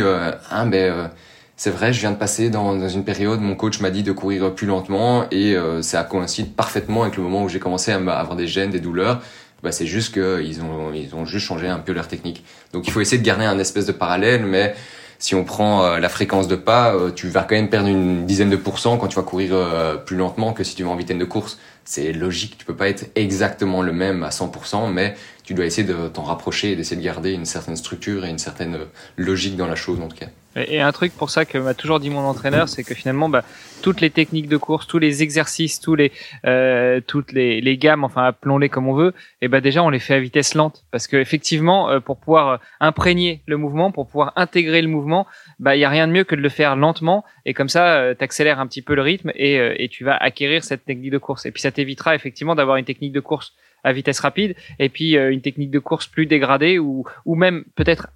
ah 0.51 0.65
ben 0.65 1.12
c'est 1.57 1.71
vrai, 1.71 1.91
je 1.91 1.99
viens 1.99 2.12
de 2.12 2.17
passer 2.17 2.49
dans, 2.49 2.88
une 2.88 3.03
période, 3.03 3.41
mon 3.41 3.55
coach 3.55 3.81
m'a 3.81 3.89
dit 3.89 4.03
de 4.03 4.13
courir 4.13 4.55
plus 4.55 4.65
lentement 4.65 5.25
et 5.31 5.57
ça 5.81 6.03
coïncide 6.03 6.53
parfaitement 6.55 7.01
avec 7.01 7.17
le 7.17 7.23
moment 7.23 7.43
où 7.43 7.49
j'ai 7.49 7.59
commencé 7.59 7.91
à 7.91 7.97
avoir 7.97 8.38
des 8.38 8.47
gènes, 8.47 8.69
des 8.69 8.79
douleurs. 8.79 9.21
Bah, 9.62 9.73
c'est 9.73 9.85
juste 9.85 10.13
qu'ils 10.13 10.62
ont, 10.62 10.93
ils 10.93 11.13
ont 11.15 11.25
juste 11.25 11.45
changé 11.45 11.67
un 11.67 11.79
peu 11.79 11.91
leur 11.91 12.07
technique. 12.07 12.45
Donc 12.71 12.88
il 12.88 12.91
faut 12.91 13.01
essayer 13.01 13.17
de 13.17 13.25
garder 13.25 13.45
un 13.45 13.59
espèce 13.59 13.85
de 13.85 13.91
parallèle, 13.91 14.45
mais 14.45 14.73
si 15.19 15.36
on 15.36 15.43
prend 15.43 15.84
euh, 15.84 15.99
la 15.99 16.10
fréquence 16.10 16.47
de 16.47 16.55
pas, 16.55 16.95
euh, 16.95 17.12
tu 17.12 17.27
vas 17.27 17.43
quand 17.43 17.55
même 17.55 17.69
perdre 17.69 17.89
une 17.89 18.25
dizaine 18.25 18.49
de 18.49 18.55
pourcents 18.55 18.97
quand 18.97 19.10
tu 19.10 19.17
vas 19.17 19.23
courir 19.23 19.51
euh, 19.53 19.97
plus 19.97 20.15
lentement 20.15 20.53
que 20.53 20.63
si 20.63 20.75
tu 20.75 20.84
vas 20.84 20.89
en 20.89 20.95
vitesse 20.95 21.17
de 21.17 21.25
course. 21.25 21.60
C'est 21.84 22.13
logique, 22.13 22.58
tu 22.58 22.65
peux 22.65 22.75
pas 22.75 22.88
être 22.88 23.12
exactement 23.15 23.82
le 23.82 23.91
même 23.91 24.23
à 24.23 24.29
100%, 24.29 24.91
mais 24.91 25.15
tu 25.43 25.53
dois 25.53 25.65
essayer 25.65 25.86
de 25.86 26.08
t'en 26.08 26.23
rapprocher 26.23 26.71
et 26.71 26.75
d'essayer 26.75 26.97
de 26.97 27.05
garder 27.05 27.32
une 27.34 27.45
certaine 27.45 27.75
structure 27.75 28.25
et 28.25 28.29
une 28.29 28.38
certaine 28.38 28.77
logique 29.17 29.58
dans 29.58 29.67
la 29.67 29.75
chose 29.75 29.99
en 29.99 30.08
tout 30.08 30.17
cas. 30.17 30.27
Et 30.67 30.82
un 30.82 30.91
truc 30.91 31.13
pour 31.13 31.30
ça 31.30 31.45
que 31.45 31.58
m'a 31.58 31.74
toujours 31.74 32.00
dit 32.00 32.10
mon 32.10 32.19
entraîneur, 32.19 32.69
c'est 32.69 32.84
que 32.84 32.93
finalement, 32.93 33.30
bah, 33.30 33.43
toutes 33.82 34.02
les 34.02 34.10
techniques 34.10 34.48
de 34.48 34.58
course, 34.58 34.88
tous 34.88 35.00
les 35.00 35.24
exercices, 35.24 35.80
tous 35.80 35.95
les, 35.95 36.12
euh, 36.45 37.02
toutes 37.06 37.32
les, 37.32 37.62
les, 37.62 37.78
gammes, 37.78 38.04
enfin 38.04 38.26
appelons-les 38.26 38.69
comme 38.69 38.88
on 38.88 38.93
veut, 38.93 39.13
et 39.41 39.48
ben 39.48 39.62
déjà 39.62 39.84
on 39.84 39.89
les 39.89 40.00
fait 40.00 40.15
à 40.15 40.19
vitesse 40.19 40.54
lente, 40.56 40.84
parce 40.91 41.08
que 41.08 41.17
effectivement, 41.17 41.89
euh, 41.89 42.00
pour 42.00 42.17
pouvoir 42.17 42.48
euh, 42.50 42.58
imprégner 42.80 43.41
le 43.45 43.58
mouvement, 43.58 43.91
pour 43.91 44.08
pouvoir 44.08 44.34
intégrer 44.36 44.82
le 44.82 44.88
mouvement, 44.88 45.28
bah 45.60 45.76
il 45.76 45.80
y 45.80 45.86
a 45.86 45.89
rien 45.89 46.08
de 46.08 46.13
mieux 46.13 46.24
que 46.24 46.36
de 46.36 46.41
le 46.41 46.50
faire 46.50 46.76
lentement, 46.76 47.24
et 47.45 47.54
comme 47.54 47.69
ça, 47.69 47.95
euh, 47.98 48.15
tu 48.17 48.24
accélères 48.24 48.60
un 48.60 48.67
petit 48.67 48.82
peu 48.82 48.95
le 48.95 49.02
rythme 49.02 49.32
et, 49.36 49.84
et 49.84 49.88
tu 49.89 50.04
vas 50.04 50.15
acquérir 50.15 50.63
cette 50.63 50.86
technique 50.86 51.12
de 51.12 51.17
course. 51.17 51.45
Et 51.45 51.52
puis 51.52 51.62
ça 51.62 51.72
t'évitera 51.72 52.15
effectivement 52.15 52.56
d'avoir 52.56 52.78
une 52.78 52.86
technique 52.86 53.13
de 53.13 53.19
course 53.19 53.54
à 53.84 53.94
vitesse 53.94 54.20
rapide 54.20 54.56
et 54.80 54.89
puis 54.89 55.15
une 55.15 55.42
technique 55.42 55.72
de 55.72 55.80
course 55.80 56.08
plus 56.08 56.26
dégradée 56.26 56.80
ou, 56.80 57.06
ou 57.26 57.36
même 57.36 57.63
peut-être 57.76 58.10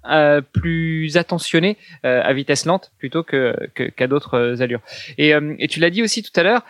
plus 0.52 1.16
attentionnée 1.16 1.76
à 2.02 2.32
vitesse 2.32 2.66
lente 2.66 2.92
plutôt 2.98 3.22
que 3.22 3.54
qu'à 3.74 4.06
d'autres 4.06 4.62
allures. 4.62 4.80
Et, 5.18 5.32
et 5.58 5.68
tu 5.68 5.80
l'as 5.80 5.90
dit 5.90 6.02
aussi 6.02 6.22
tout 6.22 6.38
à 6.38 6.42
l'heure, 6.42 6.62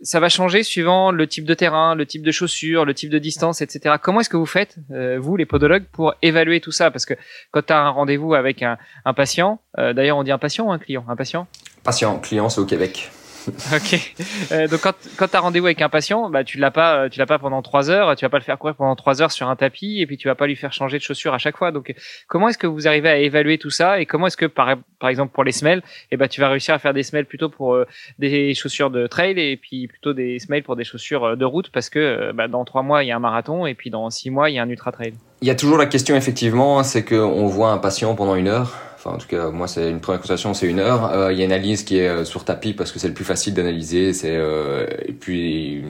ça 0.00 0.20
va 0.20 0.28
changer 0.28 0.62
suivant 0.62 1.10
le 1.10 1.26
type 1.26 1.44
de 1.44 1.54
terrain, 1.54 1.94
le 1.94 2.06
type 2.06 2.22
de 2.22 2.30
chaussures, 2.30 2.84
le 2.84 2.94
type 2.94 3.10
de 3.10 3.18
distance, 3.18 3.62
etc. 3.62 3.96
Comment 4.00 4.20
est-ce 4.20 4.30
que 4.30 4.36
vous 4.36 4.46
faites, 4.46 4.76
vous 5.18 5.36
les 5.36 5.46
podologues, 5.46 5.84
pour 5.92 6.14
évaluer 6.22 6.60
tout 6.60 6.72
ça? 6.72 6.90
Parce 6.90 7.06
que 7.06 7.14
quand 7.50 7.62
tu 7.66 7.72
as 7.72 7.78
un 7.78 7.90
rendez-vous 7.90 8.34
avec 8.34 8.62
un, 8.62 8.78
un 9.04 9.14
patient, 9.14 9.60
d'ailleurs 9.76 10.18
on 10.18 10.22
dit 10.22 10.32
un 10.32 10.38
patient 10.38 10.66
ou 10.66 10.72
un 10.72 10.78
client? 10.78 11.04
Un 11.08 11.16
patient? 11.16 11.46
Patient, 11.82 12.18
client, 12.18 12.48
c'est 12.48 12.60
au 12.60 12.66
Québec. 12.66 13.10
ok. 13.74 14.14
Euh, 14.52 14.68
donc 14.68 14.80
quand, 14.80 14.94
quand 15.16 15.28
tu 15.28 15.36
as 15.36 15.40
rendez-vous 15.40 15.66
avec 15.66 15.82
un 15.82 15.88
patient, 15.88 16.30
bah, 16.30 16.44
tu 16.44 16.58
l'as 16.58 16.70
pas, 16.70 17.08
tu 17.08 17.18
l'as 17.18 17.26
pas 17.26 17.38
pendant 17.38 17.62
trois 17.62 17.90
heures, 17.90 18.14
tu 18.16 18.24
vas 18.24 18.28
pas 18.28 18.38
le 18.38 18.44
faire 18.44 18.58
courir 18.58 18.74
pendant 18.76 18.96
trois 18.96 19.22
heures 19.22 19.32
sur 19.32 19.48
un 19.48 19.56
tapis 19.56 20.00
et 20.00 20.06
puis 20.06 20.16
tu 20.16 20.28
vas 20.28 20.34
pas 20.34 20.46
lui 20.46 20.56
faire 20.56 20.72
changer 20.72 20.98
de 20.98 21.02
chaussures 21.02 21.34
à 21.34 21.38
chaque 21.38 21.56
fois. 21.56 21.72
Donc 21.72 21.94
comment 22.28 22.48
est-ce 22.48 22.58
que 22.58 22.66
vous 22.66 22.88
arrivez 22.88 23.08
à 23.08 23.16
évaluer 23.18 23.58
tout 23.58 23.70
ça 23.70 24.00
et 24.00 24.06
comment 24.06 24.26
est-ce 24.26 24.36
que 24.36 24.46
par, 24.46 24.76
par 24.98 25.10
exemple 25.10 25.32
pour 25.32 25.44
les 25.44 25.52
semelles, 25.52 25.82
eh 26.10 26.16
ben, 26.16 26.28
tu 26.28 26.40
vas 26.40 26.48
réussir 26.48 26.74
à 26.74 26.78
faire 26.78 26.94
des 26.94 27.02
semelles 27.02 27.26
plutôt 27.26 27.48
pour 27.48 27.74
euh, 27.74 27.86
des 28.18 28.54
chaussures 28.54 28.90
de 28.90 29.06
trail 29.06 29.38
et 29.38 29.56
puis 29.56 29.88
plutôt 29.88 30.12
des 30.12 30.38
semelles 30.38 30.62
pour 30.62 30.76
des 30.76 30.84
chaussures 30.84 31.24
euh, 31.24 31.36
de 31.36 31.44
route 31.44 31.70
parce 31.70 31.90
que 31.90 32.32
bah, 32.32 32.48
dans 32.48 32.64
trois 32.64 32.82
mois 32.82 33.04
il 33.04 33.08
y 33.08 33.12
a 33.12 33.16
un 33.16 33.20
marathon 33.20 33.66
et 33.66 33.74
puis 33.74 33.90
dans 33.90 34.10
six 34.10 34.30
mois 34.30 34.50
il 34.50 34.56
y 34.56 34.58
a 34.58 34.62
un 34.62 34.68
ultra 34.68 34.92
trail. 34.92 35.14
Il 35.42 35.48
y 35.48 35.50
a 35.50 35.54
toujours 35.54 35.78
la 35.78 35.86
question 35.86 36.16
effectivement, 36.16 36.82
c'est 36.82 37.04
qu'on 37.04 37.46
voit 37.46 37.70
un 37.70 37.78
patient 37.78 38.14
pendant 38.14 38.34
une 38.34 38.48
heure 38.48 38.89
Enfin, 39.02 39.16
en 39.16 39.18
tout 39.18 39.28
cas, 39.28 39.48
moi, 39.48 39.66
c'est 39.66 39.88
une 39.88 40.00
première 40.00 40.20
consultation, 40.20 40.52
c'est 40.52 40.66
une 40.66 40.78
heure. 40.78 41.10
Euh, 41.10 41.32
il 41.32 41.38
y 41.38 41.42
a 41.42 41.46
une 41.46 41.52
analyse 41.52 41.84
qui 41.84 41.96
est 41.96 42.08
euh, 42.08 42.24
sur 42.26 42.44
tapis 42.44 42.74
parce 42.74 42.92
que 42.92 42.98
c'est 42.98 43.08
le 43.08 43.14
plus 43.14 43.24
facile 43.24 43.54
d'analyser. 43.54 44.12
C'est 44.12 44.36
euh, 44.36 44.86
et 45.06 45.12
puis, 45.12 45.82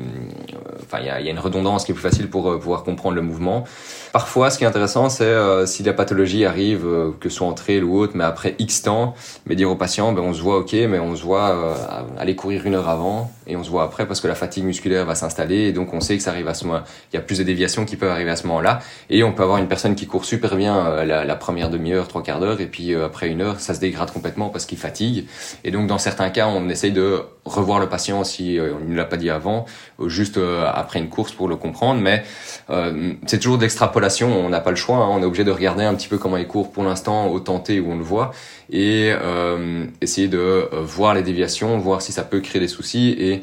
enfin, 0.80 0.98
il 1.00 1.06
y 1.06 1.10
a, 1.10 1.20
y 1.20 1.26
a, 1.26 1.30
une 1.32 1.40
redondance 1.40 1.84
qui 1.84 1.90
est 1.90 1.94
plus 1.94 2.04
facile 2.04 2.30
pour 2.30 2.56
pouvoir 2.60 2.84
comprendre 2.84 3.16
le 3.16 3.22
mouvement. 3.22 3.64
Parfois, 4.12 4.50
ce 4.50 4.58
qui 4.58 4.64
est 4.64 4.66
intéressant, 4.66 5.08
c'est 5.08 5.32
si 5.66 5.82
la 5.82 5.92
pathologie 5.92 6.44
arrive, 6.44 6.86
que 7.20 7.28
ce 7.28 7.36
soit 7.36 7.46
en 7.46 7.52
trail 7.52 7.82
ou 7.82 7.98
autre, 7.98 8.12
mais 8.16 8.24
après 8.24 8.56
X 8.58 8.82
temps, 8.82 9.14
mais 9.46 9.54
dire 9.54 9.70
au 9.70 9.76
patient, 9.76 10.12
ben 10.12 10.22
on 10.22 10.32
se 10.32 10.42
voit 10.42 10.58
ok, 10.58 10.72
mais 10.88 10.98
on 10.98 11.14
se 11.14 11.22
voit 11.22 11.76
aller 12.18 12.34
courir 12.34 12.66
une 12.66 12.74
heure 12.74 12.88
avant 12.88 13.30
et 13.46 13.56
on 13.56 13.62
se 13.62 13.70
voit 13.70 13.84
après 13.84 14.06
parce 14.06 14.20
que 14.20 14.28
la 14.28 14.34
fatigue 14.34 14.64
musculaire 14.64 15.04
va 15.06 15.14
s'installer 15.14 15.66
et 15.66 15.72
donc 15.72 15.92
on 15.94 16.00
sait 16.00 16.16
que 16.16 16.22
ça 16.22 16.30
arrive 16.30 16.48
à 16.48 16.54
ce 16.54 16.64
moment. 16.64 16.80
Il 17.12 17.16
y 17.16 17.18
a 17.18 17.22
plus 17.22 17.38
de 17.38 17.44
déviations 17.44 17.84
qui 17.84 17.96
peuvent 17.96 18.10
arriver 18.10 18.30
à 18.30 18.36
ce 18.36 18.46
moment-là 18.46 18.80
et 19.10 19.22
on 19.22 19.32
peut 19.32 19.42
avoir 19.42 19.58
une 19.58 19.68
personne 19.68 19.94
qui 19.94 20.06
court 20.06 20.24
super 20.24 20.56
bien 20.56 21.04
la, 21.04 21.24
la 21.24 21.36
première 21.36 21.70
demi-heure, 21.70 22.08
trois 22.08 22.22
quarts 22.22 22.40
d'heure 22.40 22.60
et 22.60 22.66
puis 22.66 22.94
après 22.94 23.28
une 23.28 23.40
heure, 23.40 23.60
ça 23.60 23.74
se 23.74 23.80
dégrade 23.80 24.10
complètement 24.10 24.48
parce 24.48 24.66
qu'il 24.66 24.78
fatigue. 24.78 25.26
Et 25.64 25.70
donc, 25.70 25.86
dans 25.86 25.98
certains 25.98 26.30
cas, 26.30 26.46
on 26.48 26.68
essaye 26.68 26.92
de 26.92 27.22
revoir 27.44 27.80
le 27.80 27.88
patient 27.88 28.24
si 28.24 28.58
euh, 28.58 28.72
on 28.80 28.90
ne 28.90 28.96
l'a 28.96 29.04
pas 29.04 29.16
dit 29.16 29.30
avant, 29.30 29.64
euh, 30.00 30.08
juste 30.08 30.38
euh, 30.38 30.70
après 30.72 30.98
une 30.98 31.08
course 31.08 31.32
pour 31.32 31.48
le 31.48 31.56
comprendre. 31.56 32.00
Mais 32.00 32.24
c'est 33.26 33.38
toujours 33.38 33.58
On 34.22 34.48
n'a 34.48 34.60
pas 34.60 34.70
le 34.70 34.76
choix. 34.76 34.96
Hein. 34.96 35.08
On 35.10 35.22
est 35.22 35.24
obligé 35.24 35.44
de 35.44 35.50
regarder 35.50 35.84
un 35.84 35.94
petit 35.94 36.08
peu 36.08 36.18
comment 36.18 36.36
il 36.36 36.46
court 36.46 36.70
pour 36.70 36.84
l'instant, 36.84 37.28
au 37.28 37.40
tenter 37.40 37.80
où 37.80 37.92
on 37.92 37.96
le 37.96 38.04
voit, 38.04 38.32
et 38.70 39.12
essayer 40.00 40.28
de 40.28 40.68
voir 40.72 41.14
les 41.14 41.22
déviations, 41.22 41.78
voir 41.78 42.02
si 42.02 42.12
ça 42.12 42.22
peut 42.22 42.40
créer 42.40 42.60
des 42.60 42.68
soucis 42.68 43.16
et 43.18 43.42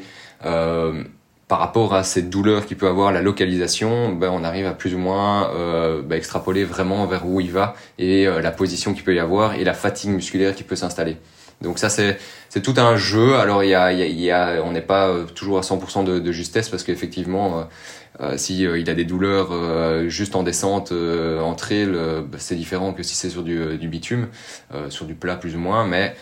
par 1.48 1.58
rapport 1.58 1.94
à 1.94 2.04
cette 2.04 2.28
douleur 2.28 2.66
qui 2.66 2.74
peut 2.74 2.86
avoir 2.86 3.10
la 3.10 3.22
localisation, 3.22 4.12
ben, 4.12 4.30
on 4.30 4.44
arrive 4.44 4.66
à 4.66 4.74
plus 4.74 4.94
ou 4.94 4.98
moins 4.98 5.50
euh, 5.54 6.02
ben, 6.02 6.16
extrapoler 6.16 6.64
vraiment 6.64 7.06
vers 7.06 7.26
où 7.26 7.40
il 7.40 7.50
va 7.50 7.74
et 7.98 8.26
euh, 8.26 8.42
la 8.42 8.50
position 8.50 8.92
qu'il 8.92 9.02
peut 9.02 9.14
y 9.14 9.18
avoir 9.18 9.54
et 9.54 9.64
la 9.64 9.72
fatigue 9.72 10.10
musculaire 10.10 10.54
qui 10.54 10.62
peut 10.62 10.76
s'installer. 10.76 11.16
Donc 11.62 11.78
ça 11.78 11.88
c'est 11.88 12.18
c'est 12.50 12.62
tout 12.62 12.74
un 12.76 12.96
jeu. 12.96 13.34
Alors 13.34 13.64
il 13.64 13.70
y 13.70 14.30
a, 14.30 14.62
on 14.62 14.72
n'est 14.72 14.82
pas 14.82 15.08
euh, 15.08 15.24
toujours 15.24 15.58
à 15.58 15.62
100% 15.62 16.04
de, 16.04 16.18
de, 16.18 16.32
justesse 16.32 16.68
parce 16.68 16.84
qu'effectivement 16.84 17.66
euh, 18.20 18.36
si 18.36 18.62
il 18.62 18.90
a 18.90 18.94
des 18.94 19.04
douleurs 19.04 19.50
juste 20.08 20.36
en 20.36 20.42
descente 20.42 20.92
en 20.92 21.54
trail, 21.54 21.86
ben, 21.86 22.38
c'est 22.38 22.56
différent 22.56 22.92
que 22.92 23.02
si 23.02 23.14
c'est 23.14 23.30
sur 23.30 23.42
du, 23.42 23.78
du 23.78 23.88
bitume, 23.88 24.28
sur 24.88 25.06
du 25.06 25.14
plat 25.14 25.36
plus 25.36 25.56
ou 25.56 25.58
moins. 25.58 25.86
Mais 25.86 26.14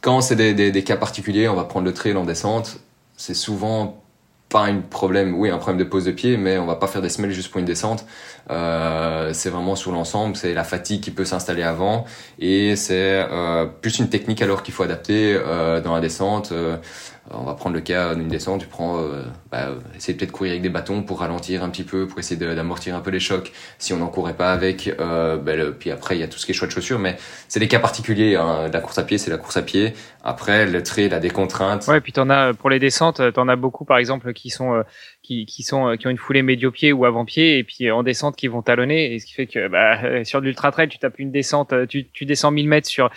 quand 0.00 0.20
c'est 0.20 0.36
des, 0.36 0.54
des, 0.54 0.72
des 0.72 0.84
cas 0.84 0.96
particuliers, 0.96 1.48
on 1.48 1.54
va 1.54 1.64
prendre 1.64 1.86
le 1.86 1.94
trail 1.94 2.16
en 2.16 2.24
descente 2.24 2.80
c'est 3.22 3.34
souvent 3.34 4.02
pas 4.48 4.66
un 4.66 4.80
problème, 4.80 5.34
oui, 5.34 5.48
un 5.48 5.56
problème 5.56 5.78
de 5.78 5.88
pose 5.88 6.04
de 6.04 6.10
pied, 6.10 6.36
mais 6.36 6.58
on 6.58 6.66
va 6.66 6.74
pas 6.76 6.86
faire 6.86 7.00
des 7.00 7.08
semelles 7.08 7.30
juste 7.30 7.50
pour 7.50 7.58
une 7.60 7.64
descente. 7.64 8.04
Euh, 8.50 9.32
c'est 9.32 9.48
vraiment 9.48 9.76
sur 9.76 9.92
l'ensemble, 9.92 10.36
c'est 10.36 10.52
la 10.52 10.64
fatigue 10.64 11.00
qui 11.00 11.10
peut 11.10 11.24
s'installer 11.24 11.62
avant, 11.62 12.04
et 12.38 12.76
c'est 12.76 13.24
euh, 13.30 13.64
plus 13.64 13.98
une 13.98 14.10
technique 14.10 14.42
alors 14.42 14.62
qu'il 14.62 14.74
faut 14.74 14.82
adapter 14.82 15.34
euh, 15.34 15.80
dans 15.80 15.94
la 15.94 16.00
descente. 16.00 16.52
Euh, 17.30 17.34
on 17.38 17.44
va 17.44 17.54
prendre 17.54 17.74
le 17.74 17.80
cas 17.80 18.14
d'une 18.14 18.28
descente, 18.28 18.62
tu 18.62 18.66
prends, 18.66 18.98
euh, 18.98 19.22
bah, 19.50 19.68
essayer 19.96 20.16
peut-être 20.16 20.32
courir 20.32 20.52
avec 20.52 20.62
des 20.62 20.68
bâtons 20.68 21.02
pour 21.02 21.20
ralentir 21.20 21.62
un 21.62 21.70
petit 21.70 21.84
peu, 21.84 22.06
pour 22.06 22.18
essayer 22.18 22.36
d'amortir 22.36 22.96
un 22.96 23.00
peu 23.00 23.10
les 23.10 23.20
chocs. 23.20 23.52
Si 23.78 23.92
on 23.92 23.98
n'en 23.98 24.08
courait 24.08 24.34
pas 24.34 24.52
avec, 24.52 24.92
euh, 24.98 25.36
bah, 25.36 25.52
puis 25.78 25.90
après 25.90 26.16
il 26.16 26.20
y 26.20 26.24
a 26.24 26.28
tout 26.28 26.38
ce 26.38 26.46
qui 26.46 26.52
est 26.52 26.54
choix 26.54 26.66
de 26.66 26.72
chaussures, 26.72 26.98
mais 26.98 27.16
c'est 27.48 27.60
des 27.60 27.68
cas 27.68 27.78
particuliers. 27.78 28.36
Hein. 28.36 28.68
La 28.72 28.80
course 28.80 28.98
à 28.98 29.04
pied, 29.04 29.18
c'est 29.18 29.30
la 29.30 29.38
course 29.38 29.56
à 29.56 29.62
pied. 29.62 29.94
Après, 30.24 30.66
le 30.66 30.82
trait, 30.82 31.06
il 31.06 31.14
a 31.14 31.20
des 31.20 31.30
contraintes. 31.30 31.86
Ouais, 31.88 32.00
puis 32.00 32.12
t'en 32.12 32.30
as 32.30 32.54
pour 32.54 32.70
les 32.70 32.78
descentes, 32.78 33.20
t'en 33.32 33.48
as 33.48 33.56
beaucoup 33.56 33.84
par 33.84 33.98
exemple 33.98 34.32
qui 34.32 34.50
sont 34.50 34.74
euh, 34.74 34.82
qui, 35.46 35.62
sont 35.62 35.88
euh, 35.88 35.96
qui 35.96 36.06
ont 36.06 36.10
une 36.10 36.18
foulée 36.18 36.42
médio-pied 36.42 36.92
ou 36.92 37.04
avant-pied 37.04 37.58
et 37.58 37.64
puis 37.64 37.90
en 37.90 38.02
descente 38.02 38.36
qui 38.36 38.48
vont 38.48 38.62
talonner 38.62 39.14
et 39.14 39.18
ce 39.18 39.26
qui 39.26 39.34
fait 39.34 39.46
que 39.46 39.68
bah, 39.68 40.24
sur 40.24 40.40
de 40.40 40.46
l'ultra 40.46 40.70
trail 40.70 40.88
tu 40.88 40.98
tapes 40.98 41.18
une 41.18 41.30
descente 41.30 41.74
tu, 41.88 42.06
tu 42.08 42.24
descends 42.24 42.50
1000 42.50 42.68
mètres 42.68 42.88
sur 42.88 43.10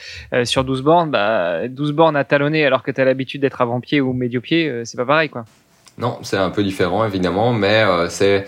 sur 0.43 0.63
12 0.63 0.81
bornes 0.81 1.11
bah 1.11 1.67
12 1.67 1.91
bornes 1.91 2.15
à 2.15 2.23
talonner 2.23 2.65
alors 2.65 2.83
que 2.83 2.91
tu 2.91 3.01
as 3.01 3.05
l'habitude 3.05 3.41
d'être 3.41 3.61
avant-pied 3.61 4.01
ou 4.01 4.13
médio-pied 4.13 4.81
c'est 4.83 4.97
pas 4.97 5.05
pareil 5.05 5.29
quoi. 5.29 5.45
Non, 5.97 6.19
c'est 6.23 6.37
un 6.37 6.49
peu 6.49 6.63
différent 6.63 7.05
évidemment 7.05 7.53
mais 7.53 7.83
c'est 8.09 8.45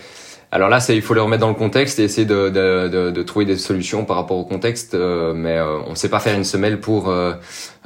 alors 0.50 0.70
là, 0.70 0.78
il 0.88 1.02
faut 1.02 1.12
le 1.12 1.20
remettre 1.20 1.42
dans 1.42 1.48
le 1.48 1.54
contexte 1.54 1.98
et 1.98 2.04
essayer 2.04 2.26
de, 2.26 2.48
de, 2.48 2.88
de, 2.88 3.10
de 3.10 3.22
trouver 3.22 3.44
des 3.44 3.56
solutions 3.56 4.06
par 4.06 4.16
rapport 4.16 4.38
au 4.38 4.44
contexte. 4.44 4.94
Euh, 4.94 5.34
mais 5.34 5.58
euh, 5.58 5.78
on 5.86 5.90
ne 5.90 5.94
sait 5.94 6.08
pas 6.08 6.20
faire 6.20 6.34
une 6.34 6.44
semelle 6.44 6.80
pour 6.80 7.10
euh, 7.10 7.34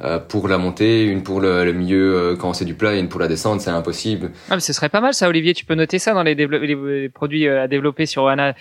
euh, 0.01 0.19
pour 0.19 0.47
la 0.47 0.57
montée, 0.57 1.03
une 1.03 1.23
pour 1.23 1.41
le, 1.41 1.65
le 1.65 1.73
milieu 1.73 2.37
quand 2.39 2.53
c'est 2.53 2.63
du 2.63 2.73
plat 2.73 2.95
et 2.95 2.99
une 2.99 3.09
pour 3.09 3.19
la 3.19 3.27
descente, 3.27 3.59
c'est 3.59 3.69
impossible. 3.69 4.31
Ah, 4.49 4.55
mais 4.55 4.61
ce 4.61 4.71
serait 4.71 4.87
pas 4.87 5.01
mal 5.01 5.13
ça, 5.13 5.27
Olivier. 5.27 5.53
Tu 5.53 5.65
peux 5.65 5.75
noter 5.75 5.99
ça 5.99 6.13
dans 6.13 6.23
les, 6.23 6.35
les 6.35 7.09
produits 7.09 7.49
à 7.49 7.67
développer 7.67 8.05
sur 8.05 8.27
Ana. 8.27 8.53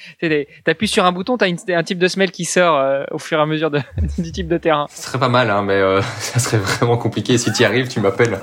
T'appuies 0.65 0.89
sur 0.89 1.05
un 1.05 1.13
bouton, 1.13 1.37
t'as 1.37 1.47
un 1.47 1.83
type 1.83 1.99
de 1.99 2.09
semelle 2.09 2.33
qui 2.33 2.45
sort 2.45 3.07
au 3.13 3.19
fur 3.19 3.39
et 3.39 3.43
à 3.43 3.47
mesure 3.47 3.71
de, 3.71 3.81
du 4.19 4.33
type 4.33 4.49
de 4.49 4.59
terrain. 4.59 4.87
Ce 4.91 5.03
serait 5.03 5.19
pas 5.21 5.29
mal, 5.29 5.49
hein, 5.49 5.63
mais 5.63 5.81
ça 6.19 6.41
serait 6.41 6.59
vraiment 6.59 6.97
compliqué. 6.97 7.39
Si 7.39 7.53
tu 7.53 7.63
y 7.63 7.65
arrives, 7.65 7.89
tu 7.89 8.01
m'appelles. 8.01 8.39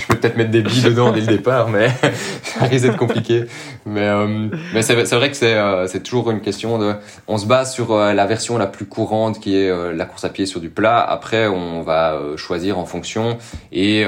Je 0.00 0.06
peux 0.06 0.16
peut-être 0.16 0.36
mettre 0.36 0.50
des 0.50 0.62
billes 0.62 0.82
dedans 0.82 1.12
dès 1.12 1.20
le 1.20 1.26
départ, 1.26 1.68
mais 1.68 1.88
ça 2.42 2.64
risque 2.66 2.86
d'être 2.86 2.98
compliqué. 2.98 3.44
Mais 3.86 4.10
mais 4.72 4.82
c'est 4.82 5.03
c'est 5.04 5.16
vrai 5.16 5.30
que 5.30 5.36
c'est 5.36 5.54
euh, 5.54 5.86
c'est 5.86 6.02
toujours 6.02 6.30
une 6.30 6.40
question 6.40 6.78
de 6.78 6.94
on 7.28 7.38
se 7.38 7.46
base 7.46 7.72
sur 7.72 7.92
euh, 7.92 8.12
la 8.12 8.26
version 8.26 8.58
la 8.58 8.66
plus 8.66 8.86
courante 8.86 9.40
qui 9.40 9.56
est 9.56 9.68
euh, 9.68 9.92
la 9.92 10.04
course 10.04 10.24
à 10.24 10.28
pied 10.28 10.46
sur 10.46 10.60
du 10.60 10.70
plat. 10.70 11.00
Après 11.00 11.46
on 11.46 11.82
va 11.82 12.18
choisir 12.36 12.78
en 12.78 12.86
fonction. 12.86 13.38
Et 13.72 14.06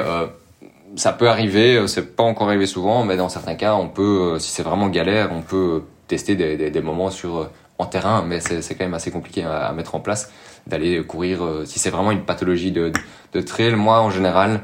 ça 0.96 1.12
peut 1.12 1.28
arriver 1.28 1.86
c'est 1.88 2.16
pas 2.16 2.22
encore 2.22 2.48
arrivé 2.48 2.66
souvent 2.66 3.04
mais 3.04 3.16
dans 3.16 3.28
certains 3.28 3.54
cas 3.54 3.74
on 3.74 3.88
peut 3.88 4.38
si 4.38 4.50
c'est 4.50 4.62
vraiment 4.62 4.88
galère 4.88 5.30
on 5.32 5.42
peut 5.42 5.82
tester 6.08 6.36
des, 6.36 6.70
des, 6.70 6.80
moments 6.80 7.10
sur 7.10 7.50
en 7.78 7.86
terrain. 7.86 8.24
Mais 8.26 8.40
c'est 8.40 8.74
quand 8.74 8.84
même 8.84 8.94
assez 8.94 9.10
compliqué 9.10 9.42
à, 9.42 9.72
mettre 9.72 9.94
en 9.94 10.00
place 10.00 10.32
d'aller 10.66 11.02
courir 11.04 11.40
si 11.64 11.78
c'est 11.78 11.90
vraiment 11.90 12.12
une 12.12 12.24
pathologie 12.24 12.72
de 12.72 12.92
de 13.32 13.40
trail. 13.40 13.74
Moi 13.74 14.00
en 14.00 14.10
général 14.10 14.60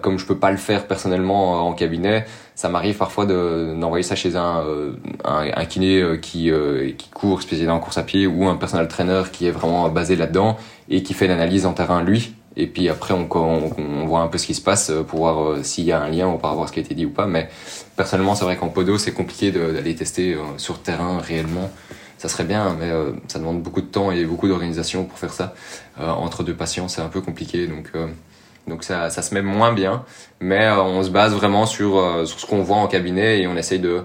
comme 0.00 0.18
je 0.18 0.26
peux 0.26 0.38
pas 0.38 0.50
le 0.50 0.56
faire 0.56 0.86
personnellement 0.86 1.66
en 1.66 1.72
cabinet 1.72 2.24
ça 2.58 2.68
m'arrive 2.68 2.96
parfois 2.96 3.24
d'envoyer 3.24 4.02
ça 4.02 4.16
chez 4.16 4.34
un, 4.34 4.64
euh, 4.66 4.92
un, 5.24 5.48
un 5.54 5.64
kiné 5.64 6.00
euh, 6.02 6.16
qui, 6.16 6.50
euh, 6.50 6.90
qui 6.98 7.08
court 7.08 7.40
spécialisé 7.40 7.70
en 7.70 7.78
course 7.78 7.98
à 7.98 8.02
pied 8.02 8.26
ou 8.26 8.48
un 8.48 8.56
personal 8.56 8.88
trainer 8.88 9.22
qui 9.32 9.46
est 9.46 9.52
vraiment 9.52 9.88
basé 9.90 10.16
là-dedans 10.16 10.56
et 10.88 11.04
qui 11.04 11.14
fait 11.14 11.28
l'analyse 11.28 11.66
en 11.66 11.72
terrain 11.72 12.02
lui. 12.02 12.34
Et 12.56 12.66
puis 12.66 12.88
après, 12.88 13.14
on, 13.14 13.28
on, 13.32 14.06
voit 14.06 14.22
un 14.22 14.26
peu 14.26 14.38
ce 14.38 14.46
qui 14.46 14.54
se 14.54 14.60
passe 14.60 14.90
pour 15.06 15.20
voir 15.20 15.64
s'il 15.64 15.84
y 15.84 15.92
a 15.92 16.02
un 16.02 16.08
lien 16.08 16.26
ou 16.26 16.36
par 16.36 16.50
rapport 16.50 16.64
à 16.64 16.66
ce 16.66 16.72
qui 16.72 16.80
a 16.80 16.82
été 16.82 16.96
dit 16.96 17.06
ou 17.06 17.10
pas. 17.10 17.28
Mais 17.28 17.48
personnellement, 17.94 18.34
c'est 18.34 18.44
vrai 18.44 18.56
qu'en 18.56 18.70
podo, 18.70 18.98
c'est 18.98 19.12
compliqué 19.12 19.52
d'aller 19.52 19.94
tester 19.94 20.36
sur 20.56 20.82
terrain 20.82 21.20
réellement. 21.20 21.70
Ça 22.16 22.28
serait 22.28 22.42
bien, 22.42 22.76
mais 22.80 22.90
ça 23.28 23.38
demande 23.38 23.62
beaucoup 23.62 23.82
de 23.82 23.86
temps 23.86 24.10
et 24.10 24.24
beaucoup 24.24 24.48
d'organisation 24.48 25.04
pour 25.04 25.20
faire 25.20 25.32
ça. 25.32 25.54
entre 26.00 26.42
deux 26.42 26.54
patients, 26.54 26.88
c'est 26.88 27.02
un 27.02 27.08
peu 27.08 27.20
compliqué. 27.20 27.68
Donc 27.68 27.92
donc 28.68 28.84
ça, 28.84 29.10
ça 29.10 29.22
se 29.22 29.34
met 29.34 29.42
moins 29.42 29.72
bien, 29.72 30.04
mais 30.40 30.66
euh, 30.66 30.82
on 30.82 31.02
se 31.02 31.10
base 31.10 31.34
vraiment 31.34 31.66
sur, 31.66 31.98
euh, 31.98 32.24
sur 32.24 32.38
ce 32.38 32.46
qu'on 32.46 32.62
voit 32.62 32.76
en 32.76 32.86
cabinet 32.86 33.40
et 33.40 33.46
on 33.46 33.56
essaye 33.56 33.78
de 33.78 34.02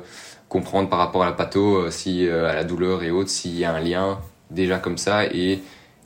comprendre 0.49 0.89
par 0.89 0.99
rapport 0.99 1.24
à 1.24 1.26
la 1.26 1.34
patho, 1.34 1.78
euh, 1.78 1.89
si 1.89 2.28
à 2.28 2.53
la 2.53 2.64
douleur 2.64 3.03
et 3.03 3.11
autres, 3.11 3.30
s'il 3.30 3.57
y 3.57 3.66
a 3.66 3.74
un 3.74 3.80
lien 3.80 4.20
déjà 4.51 4.78
comme 4.78 4.97
ça 4.97 5.26
et 5.26 5.59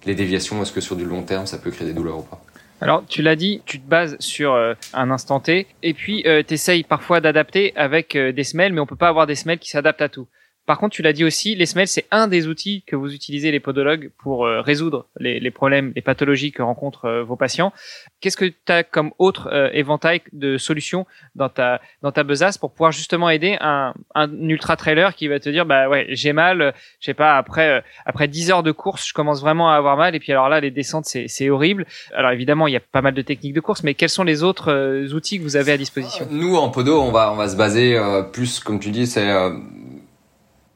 les 0.05 0.15
déviations, 0.15 0.61
est-ce 0.61 0.71
que 0.71 0.81
sur 0.81 0.95
du 0.95 1.05
long 1.05 1.23
terme 1.23 1.45
ça 1.45 1.57
peut 1.57 1.71
créer 1.71 1.87
des 1.87 1.93
douleurs 1.93 2.19
ou 2.19 2.23
pas? 2.23 2.41
Alors, 2.79 3.03
tu 3.07 3.23
l'as 3.23 3.35
dit, 3.35 3.63
tu 3.65 3.79
te 3.79 3.89
bases 3.89 4.15
sur 4.19 4.53
un 4.53 5.09
instant 5.09 5.39
T, 5.39 5.65
et 5.81 5.93
puis 5.95 6.21
euh, 6.27 6.43
tu 6.47 6.53
essayes 6.53 6.83
parfois 6.83 7.21
d'adapter 7.21 7.73
avec 7.75 8.15
des 8.15 8.43
semelles, 8.43 8.71
mais 8.71 8.79
on 8.79 8.85
peut 8.85 8.95
pas 8.95 9.07
avoir 9.07 9.25
des 9.25 9.33
semelles 9.33 9.57
qui 9.57 9.69
s'adaptent 9.69 10.03
à 10.03 10.09
tout. 10.09 10.27
Par 10.67 10.79
contre, 10.79 10.93
tu 10.93 11.01
l'as 11.01 11.13
dit 11.13 11.23
aussi, 11.23 11.55
les 11.55 11.65
semelles, 11.65 11.87
c'est 11.87 12.07
un 12.11 12.27
des 12.27 12.47
outils 12.47 12.83
que 12.85 12.97
vous 12.97 13.13
utilisez 13.13 13.51
les 13.51 13.61
podologues 13.61 14.11
pour 14.17 14.45
euh, 14.45 14.59
résoudre 14.59 15.07
les, 15.17 15.39
les, 15.39 15.49
problèmes, 15.49 15.93
les 15.95 16.01
pathologies 16.01 16.51
que 16.51 16.61
rencontrent 16.61 17.05
euh, 17.05 17.23
vos 17.23 17.37
patients. 17.37 17.71
Qu'est-ce 18.19 18.35
que 18.35 18.43
tu 18.43 18.53
as 18.67 18.83
comme 18.83 19.11
autre 19.17 19.47
euh, 19.53 19.69
éventail 19.71 20.21
de 20.33 20.57
solutions 20.57 21.05
dans 21.35 21.47
ta 21.47 21.79
dans 22.01 22.11
ta 22.11 22.23
besace 22.23 22.57
pour 22.57 22.71
pouvoir 22.71 22.91
justement 22.91 23.29
aider 23.29 23.55
un, 23.61 23.93
un 24.13 24.29
ultra 24.49 24.75
trailer 24.75 25.15
qui 25.15 25.29
va 25.29 25.39
te 25.39 25.47
dire 25.49 25.65
bah 25.65 25.87
ouais 25.87 26.07
j'ai 26.09 26.33
mal, 26.33 26.73
je 26.99 27.05
sais 27.05 27.13
pas 27.13 27.37
après 27.37 27.81
après 28.05 28.27
10 28.27 28.51
heures 28.51 28.63
de 28.63 28.73
course 28.73 29.07
je 29.07 29.13
commence 29.13 29.39
vraiment 29.39 29.71
à 29.71 29.75
avoir 29.75 29.95
mal 29.95 30.15
et 30.15 30.19
puis 30.19 30.33
alors 30.33 30.49
là 30.49 30.59
les 30.59 30.71
descentes 30.71 31.05
c'est 31.05 31.29
c'est 31.29 31.49
horrible. 31.49 31.85
Alors 32.13 32.31
évidemment 32.31 32.67
il 32.67 32.73
y 32.73 32.77
a 32.77 32.81
pas 32.81 33.01
mal 33.01 33.13
de 33.13 33.21
techniques 33.21 33.53
de 33.53 33.61
course 33.61 33.83
mais 33.83 33.93
quels 33.93 34.09
sont 34.09 34.25
les 34.25 34.43
autres 34.43 35.13
outils 35.13 35.37
que 35.37 35.43
vous 35.43 35.55
avez 35.55 35.71
à 35.71 35.77
disposition? 35.77 36.27
Nous 36.29 36.57
en 36.57 36.69
podo 36.71 36.99
on 36.99 37.11
va 37.11 37.31
on 37.31 37.37
va 37.37 37.47
se 37.47 37.55
baser 37.55 37.97
plus 38.33 38.59
comme 38.59 38.81
tu 38.81 38.89
dis 38.89 39.07
c'est 39.07 39.31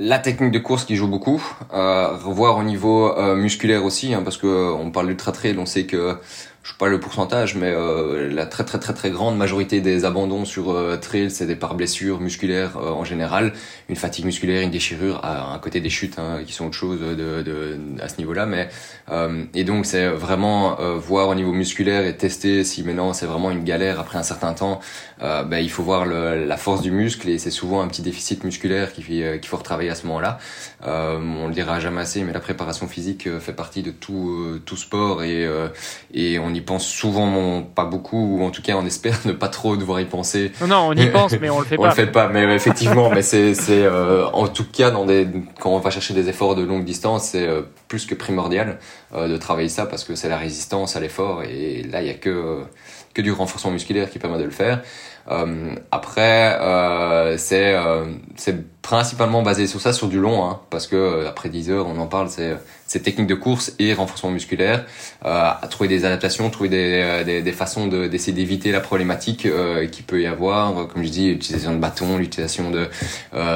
la 0.02 0.18
technique 0.18 0.52
de 0.52 0.58
course 0.58 0.84
qui 0.84 0.96
joue 0.96 1.08
beaucoup, 1.08 1.44
euh, 1.74 2.18
revoir 2.18 2.58
au 2.58 2.64
niveau 2.64 3.16
euh, 3.16 3.36
musculaire 3.36 3.86
aussi, 3.86 4.16
hein, 4.16 4.24
parce 4.24 4.38
que 4.38 4.48
euh, 4.48 4.74
on 4.74 4.90
parle 4.90 5.08
d'ultra 5.08 5.32
trail, 5.32 5.56
on 5.60 5.68
sait 5.68 5.86
que 5.86 6.18
je 6.64 6.72
sais 6.72 6.78
pas 6.78 6.88
le 6.88 7.00
pourcentage, 7.00 7.56
mais 7.56 7.72
euh, 7.72 8.28
la 8.32 8.48
très 8.48 8.64
très 8.64 8.80
très 8.80 8.94
très 8.94 9.10
grande 9.12 9.38
majorité 9.38 9.80
des 9.80 10.06
abandons 10.06 10.46
sur 10.46 10.72
euh, 10.72 10.98
trail, 10.98 11.30
c'est 11.30 11.46
des 11.46 11.56
par 11.56 11.76
blessures 11.76 12.20
musculaires 12.20 12.78
en 12.78 13.04
général, 13.04 13.54
une 13.90 13.96
fatigue 13.96 14.26
musculaire, 14.26 14.64
une 14.64 14.72
déchirure, 14.72 15.24
à, 15.24 15.60
côté 15.62 15.82
des 15.82 15.90
chutes 15.90 16.18
hein, 16.18 16.40
qui 16.46 16.54
sont 16.54 16.66
autre 16.66 16.76
chose 16.76 17.00
de, 17.00 17.42
de 17.44 17.80
à 18.02 18.10
ce 18.10 18.18
niveau-là. 18.18 18.48
Mais 18.48 18.70
et 19.54 19.64
donc 19.64 19.86
c'est 19.86 20.08
vraiment 20.08 20.78
voir 20.98 21.30
au 21.30 21.36
niveau 21.36 21.52
musculaire 21.52 22.06
et 22.06 22.16
tester 22.16 22.64
si 22.64 22.84
maintenant 22.84 23.14
c'est 23.14 23.26
vraiment 23.26 23.52
une 23.52 23.64
galère 23.64 24.00
après 24.00 24.18
un 24.18 24.24
certain 24.24 24.54
temps. 24.54 24.80
Ben, 25.22 25.60
il 25.60 25.70
faut 25.70 25.84
voir 25.84 26.06
le, 26.06 26.46
la 26.46 26.58
force 26.58 26.82
du 26.82 26.92
muscle 26.92 27.30
et 27.30 27.38
c'est 27.38 27.52
souvent 27.52 27.82
un 27.82 27.88
petit 27.88 28.02
déficit 28.02 28.44
musculaire 28.44 28.92
qu'il 28.92 29.06
qu'il 29.06 29.46
faut 29.46 29.58
retravailler 29.58 29.92
à 29.92 29.96
ce 29.96 30.08
moment-là. 30.08 30.40
on 30.84 31.48
le 31.48 31.54
dira 31.54 31.80
jamais 31.80 32.02
assez, 32.02 32.24
mais 32.24 32.34
la 32.34 32.40
préparation 32.40 32.88
physique 32.88 33.30
fait 33.40 33.54
partie 33.54 33.84
de 33.84 33.92
tout 33.92 34.60
tout 34.66 34.78
sport 34.78 35.24
et 35.24 35.48
et 36.14 36.40
on 36.40 36.54
y 36.54 36.62
pense 36.62 36.88
souvent 36.88 37.62
pas 37.62 37.86
beaucoup, 37.86 38.38
ou 38.38 38.44
en 38.44 38.52
tout 38.52 38.62
cas 38.62 38.74
on 38.76 38.86
espère 38.86 39.20
ne 39.26 39.32
pas 39.32 39.48
trop 39.48 39.78
devoir 39.78 40.00
y 40.00 40.06
penser. 40.06 40.52
Non, 40.62 40.68
non 40.68 40.88
on 40.90 40.94
y 40.94 41.08
pense, 41.12 41.34
mais 41.40 41.50
on 41.50 41.60
le 41.60 41.66
fait 41.66 41.78
pas. 41.78 41.84
on 41.84 41.86
le 41.86 41.92
fait 41.92 42.08
pas, 42.08 42.28
mais 42.30 42.44
effectivement, 42.56 43.10
mais 43.10 43.22
c'est, 43.22 43.54
c'est 43.54 43.84
euh, 43.84 44.26
en 44.28 44.48
tout 44.48 44.66
cas 44.72 44.92
dans 44.92 45.06
des, 45.06 45.28
quand 45.60 45.72
on 45.72 45.80
va 45.80 45.90
chercher 45.90 46.14
des 46.14 46.30
efforts 46.30 46.56
de 46.56 46.64
longue 46.64 46.86
distance, 46.86 47.30
c'est 47.30 47.48
euh, 47.48 47.62
plus 47.88 48.06
que 48.06 48.16
primordial 48.16 48.80
euh, 49.14 49.28
de 49.28 49.38
travailler 49.38 49.70
ça 49.70 49.86
parce 49.86 50.04
que 50.04 50.16
c'est 50.16 50.30
la 50.30 50.38
résistance 50.38 50.96
à 50.96 51.00
l'effort 51.00 51.44
et 51.44 51.84
là 51.84 52.02
il 52.02 52.08
y 52.08 52.12
a 52.12 52.14
que 52.14 52.64
que 53.14 53.22
du 53.22 53.32
renforcement 53.32 53.72
musculaire 53.72 54.10
qui 54.10 54.20
permet 54.20 54.38
de 54.38 54.44
le 54.44 54.52
faire. 54.52 54.82
Euh, 55.30 55.76
après, 55.92 56.58
euh, 56.60 57.38
c'est 57.38 57.74
euh, 57.76 58.06
principalement 58.82 59.44
basé 59.44 59.68
sur 59.68 59.80
ça, 59.80 59.94
sur 59.94 60.08
du 60.08 60.20
long, 60.20 60.44
hein, 60.44 60.60
parce 60.70 60.88
que 60.88 60.96
euh, 60.96 61.30
après 61.30 61.50
10 61.50 61.70
heures, 61.70 61.88
on 61.88 62.00
en 62.00 62.08
parle, 62.08 62.30
c'est 62.30 62.58
c'est 62.88 63.00
technique 63.00 63.28
de 63.28 63.36
course 63.36 63.72
et 63.80 63.94
renforcement 63.94 64.32
musculaire, 64.32 64.86
à 65.22 65.66
trouver 65.70 65.88
des 65.88 66.04
adaptations, 66.04 66.50
trouver 66.50 66.68
des, 66.68 67.24
des, 67.26 67.42
des 67.42 67.52
façons 67.54 67.88
d'essayer 67.88 68.34
d'éviter 68.34 68.74
la 68.74 68.82
problématique 68.82 69.48
qui 69.94 70.04
peut 70.04 70.22
y 70.22 70.28
avoir, 70.28 70.90
comme 70.90 71.02
je 71.02 71.08
dis, 71.08 71.30
l'utilisation 71.30 71.74
de 71.74 71.78
bâtons, 71.78 72.18
l'utilisation 72.18 72.70
de 72.70 72.90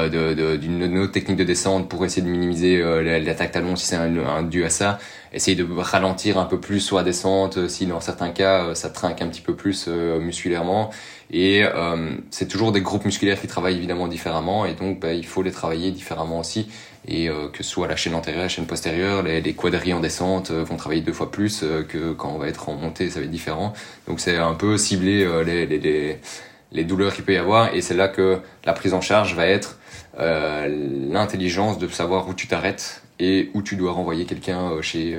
d'une 0.08 0.90
de, 0.90 1.00
autre 1.00 1.12
technique 1.12 1.36
de 1.36 1.44
descente 1.44 1.90
pour 1.90 2.06
essayer 2.06 2.22
de 2.22 2.30
minimiser 2.30 2.82
l'attaque 3.02 3.52
talon 3.52 3.76
si 3.76 3.84
c'est 3.84 3.96
un, 3.96 4.16
un, 4.16 4.42
dû 4.42 4.64
à 4.64 4.70
ça, 4.70 4.98
essayer 5.34 5.54
de 5.54 5.66
ralentir 5.70 6.38
un 6.38 6.46
peu 6.46 6.58
plus 6.58 6.80
sur 6.80 6.96
la 6.96 7.02
descente 7.02 7.68
si 7.68 7.84
dans 7.84 8.00
certains 8.00 8.30
cas 8.30 8.74
ça 8.74 8.88
trinque 8.88 9.20
un 9.20 9.28
petit 9.28 9.42
peu 9.42 9.54
plus 9.54 9.86
musculairement 9.86 10.88
et 11.30 11.64
euh, 11.64 12.16
c'est 12.30 12.46
toujours 12.46 12.72
des 12.72 12.80
groupes 12.80 13.04
musculaires 13.04 13.40
qui 13.40 13.46
travaillent 13.46 13.76
évidemment 13.76 14.06
différemment 14.06 14.64
et 14.64 14.74
donc 14.74 15.00
bah, 15.00 15.12
il 15.12 15.26
faut 15.26 15.42
les 15.42 15.50
travailler 15.50 15.90
différemment 15.90 16.38
aussi. 16.38 16.68
Et 17.08 17.28
euh, 17.28 17.48
que 17.48 17.62
ce 17.62 17.70
soit 17.70 17.86
la 17.86 17.94
chaîne 17.94 18.14
antérieure, 18.14 18.42
la 18.42 18.48
chaîne 18.48 18.66
postérieure, 18.66 19.22
les, 19.22 19.40
les 19.40 19.52
quadrilles 19.54 19.94
en 19.94 20.00
descente 20.00 20.50
euh, 20.50 20.64
vont 20.64 20.76
travailler 20.76 21.02
deux 21.02 21.12
fois 21.12 21.30
plus 21.30 21.62
euh, 21.62 21.84
que 21.84 22.12
quand 22.12 22.30
on 22.30 22.38
va 22.38 22.48
être 22.48 22.68
en 22.68 22.74
montée, 22.74 23.10
ça 23.10 23.20
va 23.20 23.24
être 23.24 23.30
différent. 23.30 23.72
Donc 24.08 24.18
c'est 24.18 24.36
un 24.36 24.54
peu 24.54 24.76
cibler 24.76 25.24
les, 25.44 25.66
les, 25.66 25.78
les, 25.78 26.18
les, 26.72 26.84
douleurs 26.84 27.14
qu'il 27.14 27.24
peut 27.24 27.34
y 27.34 27.36
avoir 27.36 27.74
et 27.74 27.80
c'est 27.80 27.94
là 27.94 28.08
que 28.08 28.40
la 28.64 28.72
prise 28.72 28.92
en 28.92 29.00
charge 29.00 29.34
va 29.34 29.46
être 29.46 29.78
l'intelligence 30.18 31.78
de 31.78 31.86
savoir 31.88 32.26
où 32.28 32.34
tu 32.34 32.48
t'arrêtes 32.48 33.02
et 33.20 33.50
où 33.54 33.62
tu 33.62 33.76
dois 33.76 33.92
renvoyer 33.92 34.24
quelqu'un 34.24 34.80
chez 34.80 35.16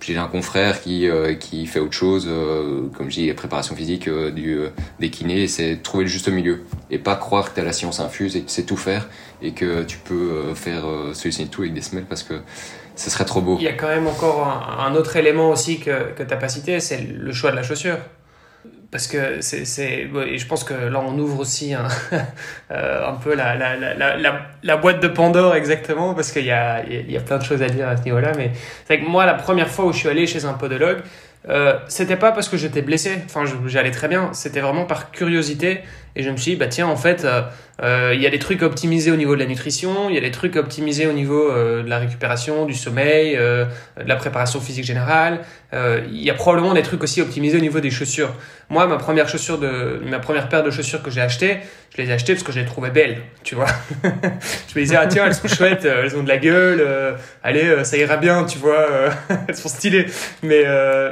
j'ai 0.00 0.16
un 0.16 0.26
confrère 0.26 0.80
qui 0.80 1.08
euh, 1.08 1.34
qui 1.34 1.66
fait 1.66 1.80
autre 1.80 1.92
chose, 1.92 2.26
euh, 2.28 2.88
comme 2.96 3.10
je 3.10 3.20
dis, 3.20 3.32
préparation 3.32 3.74
physique, 3.74 4.08
euh, 4.08 4.30
du 4.30 4.60
des 4.98 5.10
kinés, 5.10 5.46
c'est 5.46 5.76
trouver 5.82 6.04
le 6.04 6.10
juste 6.10 6.28
milieu 6.28 6.62
et 6.90 6.98
pas 6.98 7.16
croire 7.16 7.50
que 7.50 7.56
t'as 7.56 7.64
la 7.64 7.72
science 7.72 8.00
infuse 8.00 8.36
et 8.36 8.40
que 8.40 8.46
tu 8.46 8.52
sais 8.52 8.64
tout 8.64 8.76
faire 8.76 9.08
et 9.42 9.52
que 9.52 9.82
tu 9.84 9.98
peux 9.98 10.54
faire 10.54 10.84
solutionner 11.14 11.48
tout 11.48 11.62
avec 11.62 11.74
des 11.74 11.80
semelles 11.80 12.04
parce 12.04 12.22
que 12.22 12.34
ce 12.96 13.10
serait 13.10 13.24
trop 13.24 13.40
beau. 13.40 13.56
Il 13.58 13.64
y 13.64 13.68
a 13.68 13.72
quand 13.72 13.88
même 13.88 14.06
encore 14.06 14.46
un, 14.46 14.94
autre 14.94 15.16
élément 15.16 15.50
aussi 15.50 15.80
que 15.80 16.12
que 16.12 16.22
t'as 16.22 16.36
pas 16.36 16.48
cité, 16.48 16.80
c'est 16.80 17.00
le 17.00 17.32
choix 17.32 17.50
de 17.50 17.56
la 17.56 17.62
chaussure 17.62 17.98
parce 18.90 19.06
que 19.06 19.40
c'est, 19.40 20.08
et 20.26 20.38
je 20.38 20.46
pense 20.46 20.64
que 20.64 20.74
là 20.74 21.00
on 21.00 21.16
ouvre 21.18 21.40
aussi 21.40 21.74
un, 21.74 21.86
euh, 22.72 23.08
un 23.08 23.14
peu 23.14 23.34
la, 23.34 23.54
la, 23.54 23.76
la, 23.76 24.16
la, 24.16 24.40
la 24.62 24.76
boîte 24.76 25.00
de 25.00 25.08
Pandore 25.08 25.54
exactement 25.54 26.14
parce 26.14 26.32
qu'il 26.32 26.44
y 26.44 26.50
a, 26.50 26.84
il 26.84 27.10
y 27.10 27.16
a 27.16 27.20
plein 27.20 27.38
de 27.38 27.44
choses 27.44 27.62
à 27.62 27.68
dire 27.68 27.88
à 27.88 27.96
ce 27.96 28.02
niveau-là 28.02 28.32
mais 28.36 28.50
c'est 28.86 28.98
que 28.98 29.06
moi 29.06 29.26
la 29.26 29.34
première 29.34 29.68
fois 29.68 29.84
où 29.84 29.92
je 29.92 29.98
suis 29.98 30.08
allé 30.08 30.26
chez 30.26 30.44
un 30.44 30.54
podologue 30.54 31.02
euh, 31.48 31.78
c'était 31.88 32.16
pas 32.16 32.32
parce 32.32 32.48
que 32.48 32.56
j'étais 32.56 32.82
blessé. 32.82 33.18
Enfin 33.24 33.44
j'allais 33.66 33.90
très 33.90 34.08
bien. 34.08 34.30
C'était 34.32 34.60
vraiment 34.60 34.84
par 34.84 35.10
curiosité 35.10 35.80
et 36.16 36.22
je 36.22 36.30
me 36.30 36.36
suis 36.36 36.52
dit 36.52 36.56
bah 36.56 36.66
tiens 36.66 36.88
en 36.88 36.96
fait 36.96 37.24
euh, 37.24 37.42
euh, 37.82 38.12
il 38.14 38.20
y 38.20 38.26
a 38.26 38.30
des 38.30 38.38
trucs 38.38 38.62
optimisés 38.62 39.10
au 39.10 39.16
niveau 39.16 39.34
de 39.34 39.40
la 39.40 39.46
nutrition, 39.46 40.10
il 40.10 40.14
y 40.14 40.18
a 40.18 40.20
des 40.20 40.30
trucs 40.30 40.56
optimisés 40.56 41.06
au 41.06 41.12
niveau 41.12 41.50
euh, 41.50 41.82
de 41.82 41.88
la 41.88 41.98
récupération, 41.98 42.66
du 42.66 42.74
sommeil, 42.74 43.36
de 43.36 43.66
la 44.04 44.16
préparation 44.16 44.60
physique 44.60 44.84
générale. 44.84 45.40
Il 45.72 46.22
y 46.22 46.30
a 46.30 46.34
probablement 46.34 46.74
des 46.74 46.82
trucs 46.82 47.02
aussi 47.02 47.22
optimisés 47.22 47.56
au 47.56 47.60
niveau 47.60 47.80
des 47.80 47.90
chaussures. 47.90 48.34
Moi, 48.68 48.86
ma 48.86 48.96
première 48.98 49.28
chaussure 49.28 49.58
de, 49.58 50.00
ma 50.04 50.18
première 50.18 50.48
paire 50.48 50.62
de 50.62 50.70
chaussures 50.70 51.02
que 51.02 51.10
j'ai 51.10 51.20
achetées, 51.20 51.58
je 51.96 52.02
les 52.02 52.10
ai 52.10 52.12
achetées 52.12 52.34
parce 52.34 52.44
que 52.44 52.52
je 52.52 52.60
les 52.60 52.66
trouvais 52.66 52.90
belles, 52.90 53.22
tu 53.44 53.54
vois. 53.54 53.66
je 54.04 54.78
me 54.78 54.84
disais 54.84 54.96
ah 54.96 55.06
tiens 55.06 55.26
elles 55.26 55.34
sont 55.34 55.48
chouettes, 55.48 55.84
elles 55.84 56.16
ont 56.16 56.22
de 56.22 56.28
la 56.28 56.38
gueule, 56.38 56.86
allez 57.42 57.84
ça 57.84 57.96
ira 57.96 58.16
bien, 58.16 58.44
tu 58.44 58.58
vois, 58.58 58.86
elles 59.48 59.56
sont 59.56 59.68
stylées. 59.68 60.06
Mais 60.42 60.64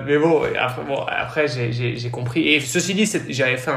mais 0.07 0.19
bon 0.19 0.43
après 0.59 0.83
bon 0.87 1.01
après 1.07 1.47
j'ai 1.49 2.11
compris 2.11 2.49
et 2.49 2.61
ceci 2.61 2.95
dit 2.95 3.11
j'avais 3.31 3.57
fait 3.57 3.73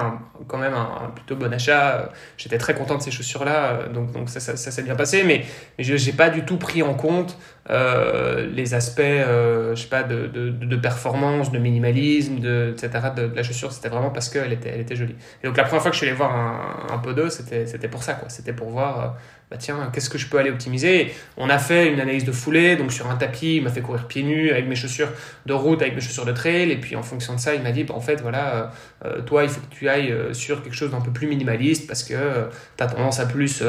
quand 0.48 0.58
même 0.58 0.74
un 0.74 1.11
plutôt 1.16 1.36
bon 1.36 1.54
achat. 1.54 2.10
J'étais 2.38 2.58
très 2.58 2.74
content 2.74 2.98
de 2.98 3.02
ces 3.02 3.12
chaussures-là, 3.12 3.72
euh, 3.72 3.88
donc, 3.90 4.12
donc 4.12 4.30
ça, 4.30 4.40
ça, 4.40 4.56
s'est 4.56 4.84
bien 4.84 4.96
passé, 4.96 5.24
mais, 5.24 5.46
mais 5.78 5.84
je 5.84 5.94
n'ai 5.94 6.16
pas 6.16 6.30
du 6.30 6.44
tout 6.44 6.58
pris 6.58 6.84
en 6.84 6.94
compte 6.94 7.38
euh, 7.70 8.48
les 8.52 8.74
aspects, 8.74 9.00
euh, 9.02 9.76
je 9.76 9.84
sais 9.84 9.88
pas, 9.88 10.02
de, 10.02 10.28
de, 10.28 10.76
performance, 10.76 11.52
de 11.52 11.60
minimalisme, 11.60 12.40
de, 12.40 12.72
etc. 12.72 13.10
De, 13.16 13.32
la 13.36 13.44
chaussure. 13.44 13.72
C'était 13.72 13.90
vraiment 13.90 14.10
parce 14.10 14.30
qu'elle 14.30 14.52
était, 14.52 14.70
elle 14.70 14.82
était 14.82 14.96
jolie. 14.96 15.16
Et 15.44 15.48
donc 15.48 15.58
la 15.58 15.64
première 15.64 15.82
fois 15.82 15.92
que 15.92 15.96
je 15.96 16.00
suis 16.00 16.08
allé 16.08 16.18
voir 16.18 16.36
un, 16.36 16.94
un 16.94 16.98
podo, 16.98 17.30
c'était, 17.30 17.88
pour 17.88 18.02
ça. 18.02 18.20
C'était 18.30 18.54
pour 18.54 18.70
voir, 18.70 19.00
euh, 19.00 19.08
bah 19.52 19.58
tiens, 19.60 19.92
qu'est-ce 19.94 20.10
que 20.10 20.18
je 20.18 20.28
peux 20.28 20.40
aller 20.40 20.50
optimiser? 20.50 21.14
On 21.38 21.50
a 21.50 21.60
fait 21.60 21.92
une 21.92 22.00
analyse 22.00 22.26
de 22.26 22.32
foulée, 22.32 22.78
donc 22.78 22.92
sur 22.92 23.12
un 23.12 23.16
tapis, 23.16 23.58
il 23.58 23.64
m'a 23.64 23.70
fait 23.70 23.82
courir 23.82 24.08
pieds 24.08 24.24
nus 24.24 24.50
avec 24.50 24.68
mes 24.68 24.76
chaussures 24.76 25.10
de 25.46 25.54
route, 25.54 25.82
avec 25.82 25.94
mes 25.94 26.02
chaussures 26.02 26.26
de 26.26 26.32
trail, 26.32 26.72
et 26.72 26.78
puis 26.78 26.96
en 26.96 27.04
fonction 27.04 27.36
de 27.36 27.40
ça, 27.40 27.54
il 27.54 27.62
m'a 27.62 27.72
dit, 27.72 27.84
bah, 27.84 27.94
en 27.96 28.02
fait, 28.02 28.22
voilà, 28.22 28.72
euh, 29.06 29.22
toi, 29.22 29.44
il 29.44 29.50
faut 29.50 29.62
que 29.62 29.76
tu 29.76 29.90
ailles 29.90 30.16
sur 30.32 30.64
quelque 30.64 30.76
chose 30.76 30.92
d'un 30.92 31.02
peu 31.02 31.12
plus 31.12 31.28
minimaliste 31.28 31.86
parce 31.86 32.04
que 32.04 32.48
tu 32.78 32.84
as 32.84 32.88
tendance 32.88 33.20
à 33.20 33.26
plus 33.28 33.62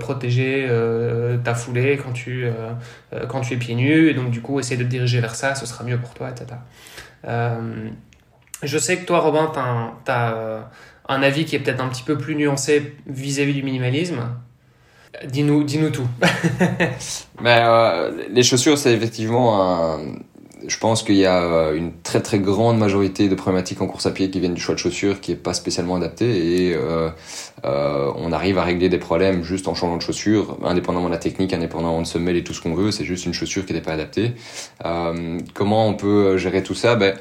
protéger 0.00 0.68
ta 1.44 1.54
foulée 1.54 2.00
quand 2.02 2.12
tu, 2.12 2.46
quand 3.28 3.42
tu 3.42 3.54
es 3.54 3.56
pieds 3.56 3.74
nus, 3.74 4.08
et 4.08 4.14
donc 4.14 4.30
du 4.30 4.40
coup, 4.40 4.58
essayer 4.58 4.76
de 4.76 4.84
te 4.84 4.88
diriger 4.88 5.20
vers 5.20 5.34
ça, 5.34 5.54
ce 5.54 5.66
sera 5.66 5.84
mieux 5.84 5.98
pour 5.98 6.14
toi, 6.14 6.30
etc. 6.30 6.56
Euh, 7.26 7.90
je 8.62 8.78
sais 8.78 8.98
que 8.98 9.04
toi, 9.04 9.20
Robin, 9.20 9.50
tu 9.52 10.10
as, 10.10 10.34
euh, 10.34 10.62
un 11.08 11.22
avis 11.22 11.44
qui 11.44 11.56
est 11.56 11.58
peut-être 11.60 11.80
un 11.80 11.88
petit 11.88 12.02
peu 12.02 12.18
plus 12.18 12.34
nuancé 12.34 12.96
vis-à-vis 13.06 13.54
du 13.54 13.62
minimalisme. 13.62 14.28
Dis-nous 15.24 15.64
dis 15.64 15.78
tout. 15.92 16.06
Mais, 17.40 17.60
euh, 17.64 18.10
les 18.30 18.42
chaussures, 18.42 18.78
c'est 18.78 18.92
effectivement 18.92 19.62
un 19.62 20.00
je 20.68 20.78
pense 20.78 21.04
qu'il 21.04 21.16
y 21.16 21.26
a 21.26 21.42
euh, 21.42 21.76
une 21.76 21.92
très 22.02 22.20
très 22.20 22.40
grande 22.40 22.78
majorité 22.78 23.28
de 23.28 23.34
problématiques 23.36 23.80
en 23.82 23.86
course 23.86 24.06
à 24.06 24.10
pied 24.10 24.30
qui 24.30 24.40
viennent 24.40 24.54
du 24.54 24.60
choix 24.60 24.74
de 24.74 24.80
chaussures 24.80 25.20
qui 25.20 25.32
est 25.32 25.36
pas 25.36 25.54
spécialement 25.54 25.94
adapté 25.96 26.64
et 26.66 26.74
euh, 26.74 27.10
on 28.16 28.32
arrive 28.32 28.58
à 28.58 28.64
régler 28.64 28.88
des 28.88 28.98
problèmes 28.98 29.44
juste 29.44 29.68
en 29.68 29.74
changeant 29.74 29.96
de 29.96 30.02
chaussure, 30.02 30.58
indépendamment 30.64 31.06
de 31.06 31.12
la 31.12 31.18
technique, 31.18 31.52
indépendamment 31.52 32.00
de 32.00 32.06
semelle 32.06 32.36
et 32.36 32.42
tout 32.42 32.54
ce 32.54 32.60
qu'on 32.60 32.74
veut, 32.74 32.90
c'est 32.90 33.04
juste 33.04 33.26
une 33.26 33.34
chaussure 33.34 33.64
qui 33.64 33.74
n'est 33.74 33.80
pas 33.80 33.92
adaptée. 33.92 34.32
Comment 35.54 35.86
on 35.86 35.94
peut 35.94 36.36
gérer 36.36 36.62
tout 36.62 36.74
ça? 36.74 36.96
Ben, 36.96 37.16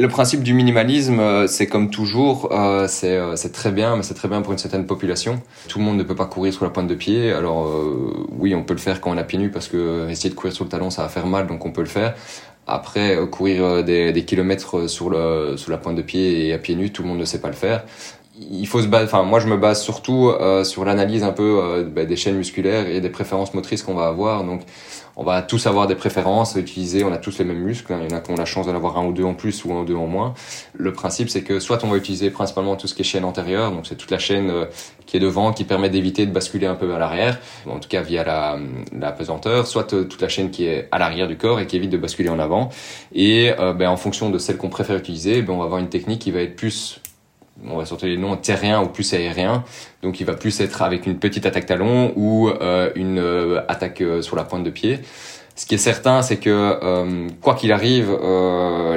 le 0.00 0.08
principe 0.08 0.42
du 0.42 0.54
minimalisme, 0.54 1.20
euh, 1.20 1.46
c'est 1.46 1.66
comme 1.66 1.90
toujours, 1.90 2.48
euh, 2.52 2.86
c'est 2.88 3.52
très 3.52 3.70
bien, 3.70 3.96
mais 3.96 4.02
c'est 4.02 4.14
très 4.14 4.28
bien 4.28 4.42
pour 4.42 4.52
une 4.52 4.58
certaine 4.58 4.86
population. 4.86 5.40
Tout 5.68 5.78
le 5.78 5.84
monde 5.84 5.96
ne 5.96 6.02
peut 6.02 6.16
pas 6.16 6.26
courir 6.26 6.52
sur 6.52 6.64
la 6.64 6.70
pointe 6.70 6.88
de 6.88 6.94
pied. 6.94 7.32
Alors 7.32 7.70
oui, 8.30 8.54
on 8.54 8.62
peut 8.62 8.74
le 8.74 8.80
faire 8.80 9.00
quand 9.00 9.10
on 9.10 9.16
a 9.18 9.24
pieds 9.24 9.38
nus 9.38 9.50
parce 9.50 9.68
que 9.68 10.08
essayer 10.08 10.30
de 10.30 10.34
courir 10.34 10.52
sur 10.52 10.64
le 10.64 10.70
talon, 10.70 10.90
ça 10.90 11.02
va 11.02 11.08
faire 11.08 11.26
mal, 11.26 11.46
donc 11.46 11.64
on 11.64 11.70
peut 11.70 11.82
le 11.82 11.86
faire. 11.86 12.14
Après, 12.66 13.16
euh, 13.16 13.26
courir 13.26 13.64
euh, 13.64 13.82
des, 13.82 14.24
kilomètres 14.24 14.88
sur, 14.88 15.10
la 15.10 15.76
pointe 15.78 15.96
de 15.96 16.02
pied 16.02 16.46
et 16.46 16.52
à 16.52 16.58
pieds 16.58 16.76
nus, 16.76 16.92
tout 16.92 17.02
le 17.02 17.08
monde 17.08 17.18
ne 17.18 17.24
sait 17.24 17.40
pas 17.40 17.48
le 17.48 17.54
faire 17.54 17.84
il 18.50 18.66
faut 18.66 18.80
se 18.80 18.86
baser, 18.86 19.04
enfin 19.04 19.22
moi 19.22 19.40
je 19.40 19.46
me 19.46 19.56
base 19.56 19.82
surtout 19.82 20.28
euh, 20.28 20.64
sur 20.64 20.84
l'analyse 20.84 21.22
un 21.22 21.32
peu 21.32 21.60
euh, 21.62 21.84
bah, 21.84 22.04
des 22.04 22.16
chaînes 22.16 22.36
musculaires 22.36 22.86
et 22.86 23.00
des 23.00 23.10
préférences 23.10 23.54
motrices 23.54 23.82
qu'on 23.82 23.94
va 23.94 24.06
avoir. 24.06 24.44
Donc 24.44 24.62
on 25.20 25.24
va 25.24 25.42
tous 25.42 25.66
avoir 25.66 25.86
des 25.86 25.96
préférences 25.96 26.56
à 26.56 26.60
utiliser, 26.60 27.04
on 27.04 27.12
a 27.12 27.18
tous 27.18 27.38
les 27.38 27.44
mêmes 27.44 27.60
muscles, 27.60 27.92
hein. 27.92 28.00
il 28.02 28.10
y 28.10 28.14
en 28.14 28.16
a 28.16 28.20
qui 28.20 28.30
ont 28.30 28.36
la 28.36 28.46
chance 28.46 28.66
d'en 28.66 28.74
avoir 28.74 28.96
un 28.96 29.04
ou 29.04 29.12
deux 29.12 29.24
en 29.24 29.34
plus 29.34 29.66
ou 29.66 29.72
un 29.74 29.82
ou 29.82 29.84
deux 29.84 29.94
en 29.94 30.06
moins. 30.06 30.32
Le 30.72 30.94
principe 30.94 31.28
c'est 31.28 31.42
que 31.42 31.60
soit 31.60 31.84
on 31.84 31.88
va 31.88 31.98
utiliser 31.98 32.30
principalement 32.30 32.74
tout 32.74 32.86
ce 32.86 32.94
qui 32.94 33.02
est 33.02 33.04
chaîne 33.04 33.24
antérieure, 33.24 33.70
donc 33.70 33.86
c'est 33.86 33.96
toute 33.96 34.10
la 34.10 34.18
chaîne 34.18 34.48
euh, 34.48 34.64
qui 35.04 35.18
est 35.18 35.20
devant 35.20 35.52
qui 35.52 35.64
permet 35.64 35.90
d'éviter 35.90 36.24
de 36.24 36.32
basculer 36.32 36.66
un 36.66 36.74
peu 36.74 36.94
à 36.94 36.98
l'arrière, 36.98 37.38
en 37.68 37.78
tout 37.80 37.88
cas 37.90 38.00
via 38.00 38.24
la, 38.24 39.12
pesanteur, 39.12 39.66
soit 39.66 39.84
toute 39.84 40.22
la 40.22 40.28
chaîne 40.30 40.50
qui 40.50 40.64
est 40.64 40.88
à 40.90 40.98
l'arrière 40.98 41.28
du 41.28 41.36
corps 41.36 41.60
et 41.60 41.66
qui 41.66 41.76
évite 41.76 41.90
de 41.90 41.98
basculer 41.98 42.30
en 42.30 42.38
avant. 42.38 42.70
Et 43.12 43.52
ben, 43.58 43.90
en 43.90 43.96
fonction 43.96 44.30
de 44.30 44.38
celle 44.38 44.56
qu'on 44.56 44.68
préfère 44.68 44.96
utiliser, 44.96 45.42
ben, 45.42 45.52
on 45.52 45.58
va 45.58 45.64
avoir 45.64 45.80
une 45.80 45.88
technique 45.88 46.20
qui 46.20 46.30
va 46.30 46.40
être 46.40 46.54
plus 46.54 46.99
on 47.66 47.76
va 47.76 47.84
sortir 47.84 48.08
les 48.08 48.16
noms 48.16 48.36
terriens 48.36 48.82
ou 48.82 48.88
plus 48.88 49.12
aériens. 49.14 49.64
Donc 50.02 50.20
il 50.20 50.26
va 50.26 50.34
plus 50.34 50.60
être 50.60 50.82
avec 50.82 51.06
une 51.06 51.18
petite 51.18 51.46
attaque 51.46 51.66
talon 51.66 52.12
ou 52.16 52.48
euh, 52.48 52.90
une 52.94 53.18
euh, 53.18 53.62
attaque 53.68 54.00
euh, 54.00 54.22
sur 54.22 54.36
la 54.36 54.44
pointe 54.44 54.64
de 54.64 54.70
pied. 54.70 55.00
Ce 55.56 55.66
qui 55.66 55.74
est 55.74 55.78
certain, 55.78 56.22
c'est 56.22 56.38
que 56.38 57.28
quoi 57.42 57.54
qu'il 57.54 57.70
arrive, 57.70 58.16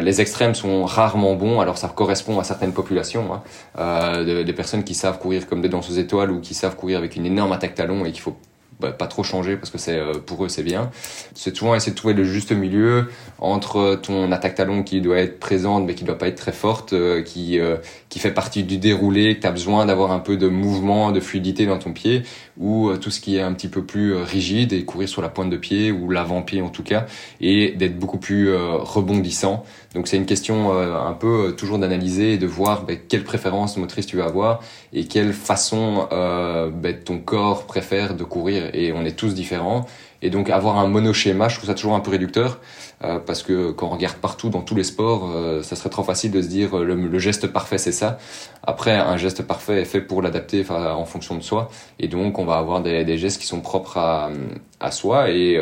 les 0.02 0.22
extrêmes 0.22 0.56
sont 0.56 0.86
rarement 0.86 1.34
bons. 1.34 1.60
Alors 1.60 1.78
ça 1.78 1.90
correspond 1.90 2.40
à 2.40 2.46
certaines 2.46 2.72
populations, 2.72 3.42
hein, 3.78 4.24
des 4.24 4.54
personnes 4.54 4.86
qui 4.86 4.94
savent 4.94 5.20
courir 5.20 5.46
comme 5.46 5.62
des 5.62 5.68
danseuses 5.68 5.98
étoiles 5.98 6.32
ou 6.32 6.40
qui 6.40 6.54
savent 6.54 6.78
courir 6.78 7.00
avec 7.00 7.18
une 7.18 7.26
énorme 7.26 7.52
attaque 7.52 7.76
talon 7.76 8.06
et 8.06 8.14
qu'il 8.14 8.22
faut 8.22 8.38
bah, 8.80 8.92
pas 8.92 9.08
trop 9.08 9.24
changer 9.24 9.56
parce 9.56 9.70
que 9.70 9.78
c'est 9.78 9.98
euh, 9.98 10.14
pour 10.14 10.44
eux 10.44 10.50
c'est 10.50 10.64
bien. 10.64 10.92
C'est 11.36 11.56
souvent 11.56 11.76
essayer 11.76 11.92
de 11.92 11.98
trouver 11.98 12.14
le 12.14 12.24
juste 12.24 12.52
milieu 12.52 13.10
entre 13.40 13.96
ton 14.02 14.32
attaque 14.32 14.56
talon 14.56 14.84
qui 14.84 15.02
doit 15.02 15.20
être 15.20 15.40
présente 15.40 15.86
mais 15.86 15.96
qui 15.96 16.04
doit 16.04 16.18
pas 16.18 16.28
être 16.28 16.38
très 16.38 16.52
forte, 16.52 16.94
euh, 16.94 17.22
qui 17.22 17.60
euh, 17.60 17.78
qui 18.10 18.20
fait 18.20 18.34
partie 18.34 18.64
du 18.64 18.78
déroulé, 18.78 19.36
que 19.36 19.42
tu 19.42 19.48
as 19.48 19.52
besoin 19.52 19.86
d'avoir 19.86 20.12
un 20.12 20.20
peu 20.20 20.38
de 20.38 20.48
mouvement, 20.48 21.12
de 21.12 21.20
fluidité 21.20 21.66
dans 21.66 21.78
ton 21.78 21.94
pied, 21.94 22.24
ou 22.58 22.92
tout 22.98 23.10
ce 23.10 23.20
qui 23.20 23.38
est 23.38 23.42
un 23.42 23.54
petit 23.54 23.68
peu 23.68 23.84
plus 23.84 24.16
rigide 24.16 24.74
et 24.74 24.86
courir 24.86 25.10
sur 25.10 25.22
la 25.22 25.30
pointe 25.30 25.50
de 25.50 25.58
pied 25.58 25.92
ou 25.92 26.10
l'avant-pied 26.10 26.62
en 26.62 26.70
tout 26.70 26.84
cas, 26.84 27.06
et 27.42 27.72
d'être 27.72 27.98
beaucoup 27.98 28.20
plus 28.20 28.56
rebondissant. 28.56 29.66
Donc 29.96 30.08
c'est 30.08 30.18
une 30.18 30.28
question 30.28 30.72
un 30.74 31.14
peu 31.14 31.56
toujours 31.58 31.80
d'analyser 31.80 32.34
et 32.34 32.38
de 32.38 32.46
voir 32.46 32.86
bah, 32.86 32.94
quelle 32.96 33.24
préférence 33.24 33.78
motrice 33.78 34.06
tu 34.06 34.18
vas 34.18 34.26
avoir 34.26 34.62
et 34.94 35.06
quelle 35.06 35.34
façon 35.34 36.08
bah, 36.12 36.94
ton 36.94 37.18
corps 37.18 37.66
préfère 37.66 38.16
de 38.16 38.24
courir 38.24 38.63
et 38.74 38.92
on 38.94 39.04
est 39.06 39.18
tous 39.18 39.34
différents. 39.34 39.88
Et 40.24 40.30
donc 40.30 40.50
avoir 40.50 40.80
un 40.80 40.88
monoschéma, 40.88 41.50
je 41.50 41.58
trouve 41.58 41.68
ça 41.68 41.76
toujours 41.76 41.96
un 41.96 42.00
peu 42.00 42.10
réducteur, 42.10 42.60
euh, 43.04 43.20
parce 43.20 43.44
que 43.44 43.72
quand 43.72 43.88
on 43.88 43.90
regarde 43.90 44.16
partout 44.16 44.50
dans 44.50 44.62
tous 44.62 44.74
les 44.74 44.86
sports, 44.86 45.30
euh, 45.36 45.62
ça 45.62 45.76
serait 45.76 45.90
trop 45.90 46.04
facile 46.04 46.32
de 46.32 46.42
se 46.42 46.48
dire 46.48 46.78
euh, 46.78 46.86
le, 46.86 47.20
geste 47.20 47.48
parfait 47.48 47.78
c'est 47.78 47.92
ça. 47.92 48.18
Après, 48.66 48.94
un 48.94 49.18
geste 49.18 49.44
parfait 49.44 49.82
est 49.82 49.86
fait 49.86 50.00
pour 50.00 50.22
l'adapter 50.22 50.66
en 50.70 51.04
fonction 51.04 51.36
de 51.36 51.44
soi, 51.44 51.70
et 52.00 52.08
donc 52.08 52.40
on 52.40 52.46
va 52.46 52.56
avoir 52.56 52.82
des, 52.82 53.18
gestes 53.18 53.42
qui 53.42 53.48
sont 53.48 53.60
propres 53.60 53.98
à, 53.98 54.92
soi. 54.92 55.30
Et, 55.30 55.60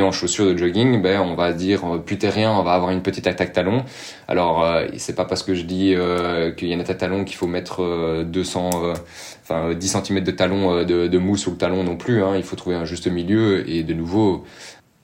en 0.00 0.10
chaussures 0.10 0.46
de 0.46 0.56
jogging, 0.56 1.00
ben 1.00 1.20
on 1.20 1.36
va 1.36 1.52
dire 1.52 1.82
plus 2.04 2.18
terrien, 2.18 2.52
on 2.52 2.64
va 2.64 2.72
avoir 2.72 2.90
une 2.90 3.02
petite 3.02 3.28
attaque 3.28 3.52
talon. 3.52 3.84
Alors 4.26 4.66
c'est 4.96 5.14
pas 5.14 5.24
parce 5.24 5.44
que 5.44 5.54
je 5.54 5.62
dis 5.62 5.94
qu'il 6.56 6.66
y 6.66 6.72
a 6.72 6.74
une 6.74 6.80
attaque 6.80 6.98
talon 6.98 7.24
qu'il 7.24 7.36
faut 7.36 7.46
mettre 7.46 8.24
200 8.24 8.70
enfin 9.44 9.74
10 9.74 9.96
cm 10.04 10.24
de 10.24 10.30
talon 10.32 10.84
de, 10.84 11.06
de 11.06 11.18
mousse 11.18 11.42
sur 11.42 11.52
le 11.52 11.58
talon 11.58 11.84
non 11.84 11.96
plus. 11.96 12.24
Hein. 12.24 12.34
Il 12.36 12.42
faut 12.42 12.56
trouver 12.56 12.74
un 12.74 12.84
juste 12.84 13.06
milieu 13.06 13.68
et 13.68 13.84
de 13.84 13.91
nouveau 13.94 14.44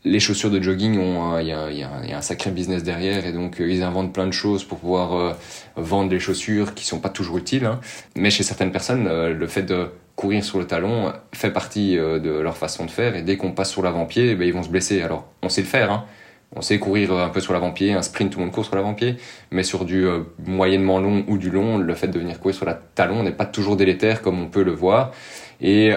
les 0.05 0.21
chaussures 0.21 0.51
de 0.51 0.61
jogging 0.61 0.99
ont 0.99 1.39
il 1.39 1.47
y, 1.47 1.53
a, 1.53 2.17
un 2.17 2.23
sacré 2.23 2.51
business 2.51 2.83
derrière 2.83 3.27
et 3.27 3.33
donc 3.33 3.61
euh, 3.61 3.71
ils 3.71 3.83
inventent 3.83 4.13
plein 4.13 4.27
de 4.27 4.33
choses 4.33 4.65
pour 4.65 4.79
pouvoir 4.79 5.15
euh, 5.15 5.33
vendre 5.77 6.09
des 6.09 6.21
chaussures 6.21 6.75
qui 6.75 6.87
sont 6.87 7.01
pas 7.01 7.09
toujours 7.09 7.39
utiles 7.39 7.65
hein. 7.65 7.81
mais 8.17 8.31
chez 8.31 8.43
certaines 8.43 8.73
personnes 8.73 9.07
euh, 9.07 9.35
le 9.35 9.47
fait 9.47 9.63
de 9.63 9.89
courir 10.15 10.45
sur 10.45 10.59
le 10.59 10.67
talon 10.67 11.13
fait 11.33 11.53
partie 11.53 11.95
de 11.95 12.41
leur 12.41 12.57
façon 12.57 12.85
de 12.85 12.91
faire 12.91 13.15
et 13.15 13.23
dès 13.23 13.37
qu'on 13.37 13.53
passe 13.53 13.71
sur 13.71 13.83
l'avant-pied 13.83 14.35
ben, 14.35 14.49
ils 14.49 14.53
vont 14.53 14.65
se 14.65 14.69
blesser 14.69 15.01
alors 15.01 15.29
on 15.43 15.49
sait 15.49 15.61
le 15.61 15.69
faire 15.69 15.93
hein. 15.93 16.07
on 16.57 16.61
sait 16.61 16.81
courir 16.81 17.13
un 17.13 17.29
peu 17.29 17.39
sur 17.39 17.53
l'avant-pied 17.53 17.93
un 17.93 18.03
sprint 18.03 18.33
tout 18.33 18.41
le 18.41 18.47
monde 18.47 18.53
court 18.53 18.65
sur 18.65 18.75
l'avant-pied 18.75 19.15
mais 19.53 19.63
sur 19.63 19.85
du 19.85 20.09
moyennement 20.45 20.99
long 20.99 21.25
ou 21.29 21.39
du 21.39 21.51
long 21.51 21.79
le 21.79 21.95
fait 21.95 22.09
de 22.09 22.19
venir 22.19 22.41
courir 22.41 22.57
sur 22.57 22.67
le 22.67 22.73
talon 22.97 23.23
n'est 23.23 23.31
pas 23.31 23.47
toujours 23.47 23.77
délétère 23.77 24.21
comme 24.21 24.43
on 24.43 24.49
peut 24.49 24.65
le 24.65 24.73
voir 24.73 25.13
et 25.61 25.93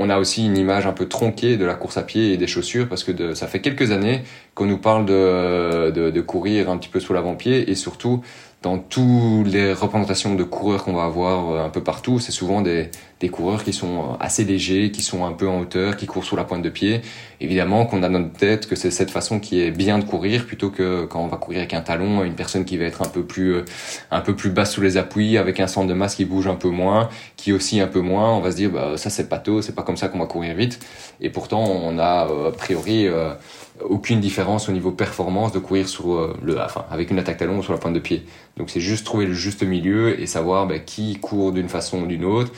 on 0.00 0.08
a 0.08 0.18
aussi 0.18 0.46
une 0.46 0.56
image 0.56 0.86
un 0.86 0.92
peu 0.92 1.06
tronquée 1.06 1.58
de 1.58 1.64
la 1.64 1.74
course 1.74 1.98
à 1.98 2.02
pied 2.02 2.32
et 2.32 2.36
des 2.38 2.46
chaussures 2.46 2.88
parce 2.88 3.04
que 3.04 3.34
ça 3.34 3.46
fait 3.46 3.60
quelques 3.60 3.92
années 3.92 4.22
qu'on 4.54 4.64
nous 4.64 4.78
parle 4.78 5.04
de, 5.04 5.90
de, 5.90 6.20
courir 6.22 6.70
un 6.70 6.78
petit 6.78 6.88
peu 6.88 7.00
sous 7.00 7.12
l'avant-pied 7.12 7.70
et 7.70 7.74
surtout 7.74 8.22
dans 8.62 8.78
toutes 8.78 9.46
les 9.46 9.72
représentations 9.72 10.34
de 10.34 10.44
coureurs 10.44 10.84
qu'on 10.84 10.92
va 10.92 11.04
avoir 11.04 11.50
euh, 11.50 11.64
un 11.64 11.70
peu 11.70 11.82
partout, 11.82 12.18
c'est 12.18 12.32
souvent 12.32 12.60
des, 12.60 12.90
des 13.18 13.30
coureurs 13.30 13.64
qui 13.64 13.72
sont 13.72 14.00
euh, 14.00 14.16
assez 14.20 14.44
légers, 14.44 14.90
qui 14.90 15.00
sont 15.00 15.24
un 15.24 15.32
peu 15.32 15.48
en 15.48 15.60
hauteur, 15.60 15.96
qui 15.96 16.04
courent 16.04 16.24
sous 16.24 16.36
la 16.36 16.44
pointe 16.44 16.60
de 16.60 16.68
pied. 16.68 17.00
Évidemment 17.40 17.86
qu'on 17.86 18.02
a 18.02 18.10
dans 18.10 18.18
notre 18.18 18.36
tête 18.36 18.66
que 18.66 18.76
c'est 18.76 18.90
cette 18.90 19.10
façon 19.10 19.40
qui 19.40 19.62
est 19.62 19.70
bien 19.70 19.98
de 19.98 20.04
courir 20.04 20.44
plutôt 20.44 20.68
que 20.68 21.06
quand 21.06 21.22
on 21.22 21.28
va 21.28 21.38
courir 21.38 21.60
avec 21.60 21.72
un 21.72 21.80
talon, 21.80 22.22
une 22.22 22.34
personne 22.34 22.66
qui 22.66 22.76
va 22.76 22.84
être 22.84 23.00
un 23.00 23.08
peu 23.08 23.22
plus 23.22 23.54
euh, 23.54 23.64
un 24.10 24.20
peu 24.20 24.36
plus 24.36 24.50
basse 24.50 24.72
sous 24.72 24.82
les 24.82 24.98
appuis, 24.98 25.38
avec 25.38 25.58
un 25.58 25.66
centre 25.66 25.88
de 25.88 25.94
masse 25.94 26.14
qui 26.14 26.26
bouge 26.26 26.46
un 26.46 26.54
peu 26.54 26.68
moins, 26.68 27.08
qui 27.36 27.54
aussi 27.54 27.80
un 27.80 27.86
peu 27.86 28.00
moins. 28.00 28.34
On 28.36 28.40
va 28.40 28.50
se 28.50 28.56
dire 28.56 28.70
bah 28.70 28.98
ça 28.98 29.08
c'est 29.08 29.30
pas 29.30 29.38
tôt, 29.38 29.62
c'est 29.62 29.74
pas 29.74 29.82
comme 29.82 29.96
ça 29.96 30.08
qu'on 30.08 30.18
va 30.18 30.26
courir 30.26 30.54
vite. 30.54 30.80
Et 31.22 31.30
pourtant 31.30 31.64
on 31.64 31.98
a 31.98 32.28
a 32.48 32.52
priori 32.52 33.08
aucune 33.88 34.20
différence 34.20 34.68
au 34.68 34.72
niveau 34.72 34.90
performance 34.90 35.52
de 35.52 35.58
courir 35.58 35.88
sur 35.88 36.14
euh, 36.14 36.36
le, 36.42 36.60
enfin, 36.60 36.84
avec 36.90 37.10
une 37.10 37.18
attaque 37.18 37.38
talon 37.38 37.58
ou 37.58 37.62
sur 37.62 37.72
la 37.72 37.78
pointe 37.78 37.94
de 37.94 38.00
pied. 38.00 38.24
Donc 38.56 38.70
c'est 38.70 38.80
juste 38.80 39.04
trouver 39.04 39.26
le 39.26 39.32
juste 39.32 39.62
milieu 39.62 40.20
et 40.20 40.26
savoir 40.26 40.66
bah, 40.66 40.78
qui 40.78 41.18
court 41.18 41.52
d'une 41.52 41.68
façon 41.68 42.02
ou 42.02 42.06
d'une 42.06 42.24
autre. 42.24 42.52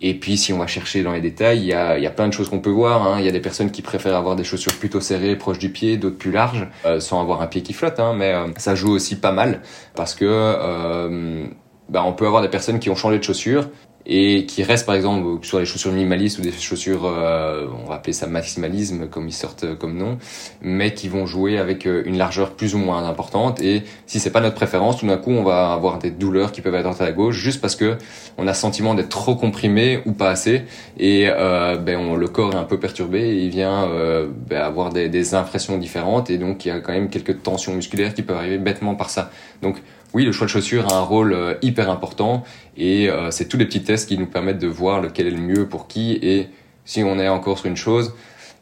Et 0.00 0.14
puis 0.14 0.36
si 0.36 0.52
on 0.52 0.58
va 0.58 0.66
chercher 0.66 1.02
dans 1.02 1.12
les 1.12 1.20
détails, 1.20 1.58
il 1.58 1.64
y 1.64 1.72
a, 1.72 1.98
y 1.98 2.06
a 2.06 2.10
plein 2.10 2.28
de 2.28 2.32
choses 2.32 2.48
qu'on 2.48 2.60
peut 2.60 2.70
voir. 2.70 3.06
Hein. 3.06 3.16
Il 3.18 3.24
y 3.24 3.28
a 3.28 3.32
des 3.32 3.40
personnes 3.40 3.70
qui 3.70 3.82
préfèrent 3.82 4.16
avoir 4.16 4.36
des 4.36 4.44
chaussures 4.44 4.74
plutôt 4.74 5.00
serrées, 5.00 5.36
proches 5.36 5.58
du 5.58 5.70
pied, 5.70 5.96
d'autres 5.96 6.18
plus 6.18 6.30
larges, 6.30 6.68
euh, 6.84 7.00
sans 7.00 7.20
avoir 7.20 7.42
un 7.42 7.46
pied 7.48 7.62
qui 7.62 7.72
flotte. 7.72 7.98
Hein. 7.98 8.14
Mais 8.16 8.32
euh, 8.32 8.46
ça 8.56 8.74
joue 8.74 8.90
aussi 8.90 9.16
pas 9.16 9.32
mal 9.32 9.62
parce 9.96 10.14
que 10.14 10.24
euh, 10.24 11.46
bah, 11.88 12.04
on 12.06 12.12
peut 12.12 12.26
avoir 12.26 12.42
des 12.42 12.48
personnes 12.48 12.78
qui 12.78 12.90
ont 12.90 12.96
changé 12.96 13.18
de 13.18 13.24
chaussures 13.24 13.68
et 14.06 14.46
qui 14.46 14.62
restent 14.62 14.86
par 14.86 14.94
exemple 14.94 15.44
sur 15.44 15.58
les 15.58 15.66
chaussures 15.66 15.92
minimalistes 15.92 16.38
ou 16.38 16.42
des 16.42 16.52
chaussures, 16.52 17.04
euh, 17.04 17.66
on 17.84 17.88
va 17.88 17.96
appeler 17.96 18.12
ça 18.12 18.26
maximalisme 18.26 19.08
comme 19.08 19.28
ils 19.28 19.32
sortent 19.32 19.64
euh, 19.64 19.74
comme 19.74 19.96
nom, 19.96 20.18
mais 20.62 20.94
qui 20.94 21.08
vont 21.08 21.26
jouer 21.26 21.58
avec 21.58 21.86
euh, 21.86 22.02
une 22.06 22.16
largeur 22.16 22.52
plus 22.52 22.74
ou 22.74 22.78
moins 22.78 23.06
importante. 23.06 23.60
Et 23.60 23.82
si 24.06 24.18
c'est 24.18 24.30
pas 24.30 24.40
notre 24.40 24.54
préférence, 24.54 24.98
tout 24.98 25.06
d'un 25.06 25.18
coup 25.18 25.30
on 25.30 25.44
va 25.44 25.72
avoir 25.72 25.98
des 25.98 26.10
douleurs 26.10 26.52
qui 26.52 26.60
peuvent 26.60 26.74
être 26.74 26.86
à 26.86 26.94
droite 26.94 27.00
à 27.00 27.12
gauche 27.12 27.36
juste 27.36 27.60
parce 27.60 27.76
que 27.76 27.98
on 28.38 28.46
a 28.46 28.54
sentiment 28.54 28.94
d'être 28.94 29.08
trop 29.08 29.34
comprimé 29.34 30.00
ou 30.06 30.12
pas 30.12 30.30
assez. 30.30 30.62
Et 30.98 31.28
euh, 31.28 31.76
ben 31.76 31.98
on, 31.98 32.14
le 32.16 32.28
corps 32.28 32.52
est 32.52 32.56
un 32.56 32.64
peu 32.64 32.78
perturbé 32.78 33.20
et 33.20 33.42
il 33.42 33.50
vient 33.50 33.88
euh, 33.88 34.28
ben, 34.48 34.62
avoir 34.62 34.90
des, 34.90 35.08
des 35.08 35.34
impressions 35.34 35.76
différentes. 35.76 36.30
Et 36.30 36.38
donc 36.38 36.64
il 36.64 36.68
y 36.68 36.70
a 36.70 36.80
quand 36.80 36.92
même 36.92 37.10
quelques 37.10 37.42
tensions 37.42 37.74
musculaires 37.74 38.14
qui 38.14 38.22
peuvent 38.22 38.36
arriver 38.36 38.58
bêtement 38.58 38.94
par 38.94 39.10
ça. 39.10 39.30
Donc 39.60 39.76
oui, 40.14 40.24
le 40.24 40.32
choix 40.32 40.46
de 40.46 40.50
chaussures 40.50 40.90
a 40.92 40.96
un 40.96 41.02
rôle 41.02 41.34
euh, 41.34 41.54
hyper 41.60 41.90
important 41.90 42.42
et 42.76 43.10
euh, 43.10 43.30
c'est 43.30 43.46
tous 43.46 43.58
les 43.58 43.66
petits 43.66 43.82
tests 43.82 44.08
qui 44.08 44.16
nous 44.16 44.26
permettent 44.26 44.58
de 44.58 44.66
voir 44.66 45.02
lequel 45.02 45.26
est 45.26 45.32
le 45.32 45.40
mieux 45.40 45.68
pour 45.68 45.86
qui 45.86 46.18
et 46.22 46.48
si 46.86 47.02
on 47.02 47.18
est 47.18 47.28
encore 47.28 47.58
sur 47.58 47.66
une 47.66 47.76
chose, 47.76 48.14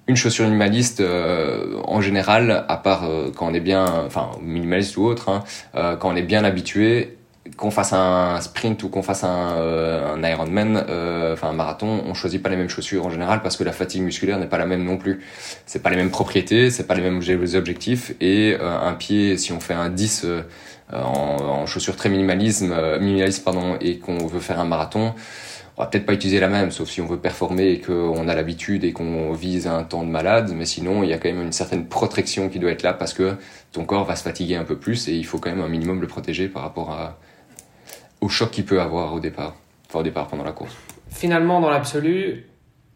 une 0.08 0.16
chaussure 0.16 0.46
minimaliste 0.46 1.00
euh, 1.00 1.80
en 1.84 2.00
général, 2.00 2.64
à 2.68 2.76
part 2.76 3.08
quand 3.36 3.46
on 3.46 3.54
est 3.54 3.60
bien, 3.60 3.84
enfin 4.06 4.32
minimaliste 4.42 4.96
ou 4.96 5.04
autre, 5.04 5.28
hein, 5.28 5.44
quand 6.00 6.10
on 6.12 6.16
est 6.16 6.22
bien 6.22 6.42
habitué, 6.42 7.16
qu'on 7.56 7.70
fasse 7.70 7.92
un 7.92 8.40
sprint 8.40 8.82
ou 8.82 8.88
qu'on 8.88 9.02
fasse 9.02 9.22
un, 9.22 9.28
un 9.28 10.22
Ironman, 10.28 10.78
enfin 11.32 11.50
un 11.50 11.52
marathon, 11.52 12.02
on 12.04 12.14
choisit 12.14 12.42
pas 12.42 12.48
les 12.48 12.56
mêmes 12.56 12.68
chaussures 12.68 13.06
en 13.06 13.10
général 13.10 13.40
parce 13.42 13.56
que 13.56 13.62
la 13.62 13.70
fatigue 13.70 14.02
musculaire 14.02 14.40
n'est 14.40 14.48
pas 14.48 14.58
la 14.58 14.66
même 14.66 14.82
non 14.82 14.96
plus. 14.96 15.24
C'est 15.64 15.80
pas 15.80 15.90
les 15.90 15.96
mêmes 15.96 16.10
propriétés, 16.10 16.70
c'est 16.70 16.88
pas 16.88 16.96
les 16.96 17.08
mêmes 17.08 17.22
objectifs 17.54 18.14
et 18.20 18.56
un 18.60 18.94
pied, 18.94 19.38
si 19.38 19.52
on 19.52 19.60
fait 19.60 19.74
un 19.74 19.90
10 19.90 20.26
euh, 20.92 21.02
en, 21.02 21.66
chaussures 21.66 21.96
très 21.96 22.08
minimalisme, 22.08 22.72
euh, 22.72 23.00
minimaliste 23.00 23.44
pardon, 23.44 23.76
et 23.80 23.98
qu'on 23.98 24.26
veut 24.26 24.40
faire 24.40 24.60
un 24.60 24.64
marathon, 24.64 25.14
on 25.76 25.82
va 25.82 25.88
peut-être 25.88 26.06
pas 26.06 26.14
utiliser 26.14 26.40
la 26.40 26.48
même, 26.48 26.70
sauf 26.70 26.88
si 26.88 27.00
on 27.00 27.06
veut 27.06 27.18
performer 27.18 27.68
et 27.68 27.80
qu'on 27.80 28.28
a 28.28 28.34
l'habitude 28.34 28.84
et 28.84 28.92
qu'on 28.92 29.32
vise 29.32 29.66
un 29.66 29.82
temps 29.82 30.04
de 30.04 30.08
malade. 30.08 30.52
Mais 30.54 30.64
sinon, 30.64 31.02
il 31.02 31.10
y 31.10 31.12
a 31.12 31.18
quand 31.18 31.28
même 31.28 31.42
une 31.42 31.52
certaine 31.52 31.86
protection 31.86 32.48
qui 32.48 32.58
doit 32.58 32.70
être 32.70 32.82
là 32.82 32.94
parce 32.94 33.12
que 33.12 33.36
ton 33.72 33.84
corps 33.84 34.04
va 34.04 34.16
se 34.16 34.22
fatiguer 34.22 34.56
un 34.56 34.64
peu 34.64 34.76
plus 34.76 35.08
et 35.08 35.12
il 35.12 35.26
faut 35.26 35.38
quand 35.38 35.50
même 35.50 35.60
un 35.60 35.68
minimum 35.68 36.00
le 36.00 36.06
protéger 36.06 36.48
par 36.48 36.62
rapport 36.62 36.92
à, 36.92 37.18
au 38.22 38.28
choc 38.28 38.52
qu'il 38.52 38.64
peut 38.64 38.80
avoir 38.80 39.12
au 39.12 39.20
départ, 39.20 39.54
enfin 39.88 39.98
au 39.98 40.02
départ 40.02 40.28
pendant 40.28 40.44
la 40.44 40.52
course. 40.52 40.74
Finalement, 41.10 41.60
dans 41.60 41.70
l'absolu, 41.70 42.46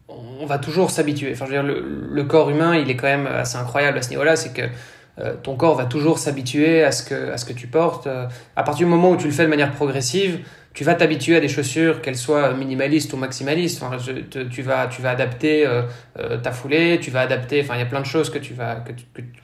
on 0.09 0.47
va 0.47 0.59
toujours 0.59 0.91
s'habituer. 0.91 1.33
Enfin, 1.33 1.47
je 1.47 1.51
veux 1.51 1.57
dire, 1.57 1.63
le, 1.63 2.09
le, 2.11 2.25
corps 2.25 2.49
humain, 2.51 2.77
il 2.77 2.89
est 2.89 2.97
quand 2.97 3.07
même 3.07 3.27
assez 3.27 3.57
incroyable 3.57 3.99
à 3.99 4.03
ce 4.03 4.11
niveau-là. 4.11 4.37
C'est 4.37 4.55
que 4.55 4.63
euh, 5.21 5.35
ton 5.43 5.57
corps 5.57 5.75
va 5.75 5.85
toujours 5.85 6.19
s'habituer 6.19 6.83
à, 6.83 6.93
ce 6.93 7.03
que, 7.03 7.33
à 7.33 7.37
ce 7.37 7.45
que 7.45 7.53
tu 7.53 7.67
portes. 7.67 8.07
Euh, 8.07 8.27
à 8.57 8.63
partir 8.63 8.87
du 8.87 8.91
moment 8.91 9.11
où 9.11 9.17
tu 9.17 9.27
le 9.27 9.33
fais 9.33 9.45
de 9.45 9.49
manière 9.49 9.73
progressive, 9.73 10.41
tu 10.73 10.85
vas 10.85 10.95
t'habituer 10.95 11.37
à 11.37 11.41
des 11.41 11.49
chaussures, 11.49 12.01
qu'elles 12.01 12.17
soient 12.17 12.55
minimalistes 12.55 13.13
ou 13.13 13.17
maximalistes. 13.17 13.83
Enfin, 13.83 13.97
tu, 14.51 14.63
vas, 14.63 14.87
tu 14.87 15.03
vas 15.03 15.11
adapter 15.11 15.67
euh, 15.67 15.83
euh, 16.19 16.39
ta 16.39 16.53
foulée, 16.53 17.01
tu 17.01 17.11
vas 17.11 17.23
adapter. 17.23 17.61
Enfin, 17.61 17.75
il 17.75 17.81
y 17.81 17.83
a 17.83 17.87
plein 17.87 18.01
de 18.01 18.07
choses 18.07 18.31
que 18.31 18.39
tu, 18.39 18.55
vas, 18.55 18.77
que, 18.77 18.93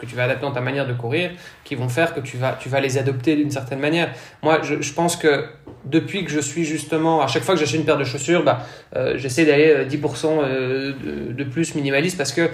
tu 0.07 0.15
vas 0.15 0.25
adapter 0.25 0.43
dans 0.43 0.53
ta 0.53 0.61
manière 0.61 0.87
de 0.87 0.93
courir 0.93 1.33
qui 1.65 1.75
vont 1.75 1.89
faire 1.89 2.15
que 2.15 2.21
tu 2.21 2.37
vas, 2.37 2.57
tu 2.61 2.69
vas 2.69 2.81
les 2.81 2.97
adopter 2.97 3.35
d'une 3.35 3.51
certaine 3.51 3.81
manière. 3.81 4.13
Moi, 4.43 4.61
je, 4.63 4.81
je, 4.81 4.93
pense 4.93 5.17
que 5.17 5.47
depuis 5.85 6.25
que 6.25 6.31
je 6.31 6.39
suis 6.39 6.65
justement, 6.65 7.23
à 7.23 7.27
chaque 7.27 7.43
fois 7.43 7.55
que 7.55 7.61
j'achète 7.61 7.81
une 7.81 7.87
paire 7.87 7.99
de 7.99 8.05
chaussures, 8.05 8.45
bah, 8.45 8.65
euh, 8.95 9.19
j'essaie 9.19 9.45
d'aller 9.45 9.85
10% 9.85 10.49
de, 10.49 11.33
de, 11.33 11.45
plus 11.45 11.75
minimaliste 11.75 12.17
parce 12.17 12.33
que 12.33 12.51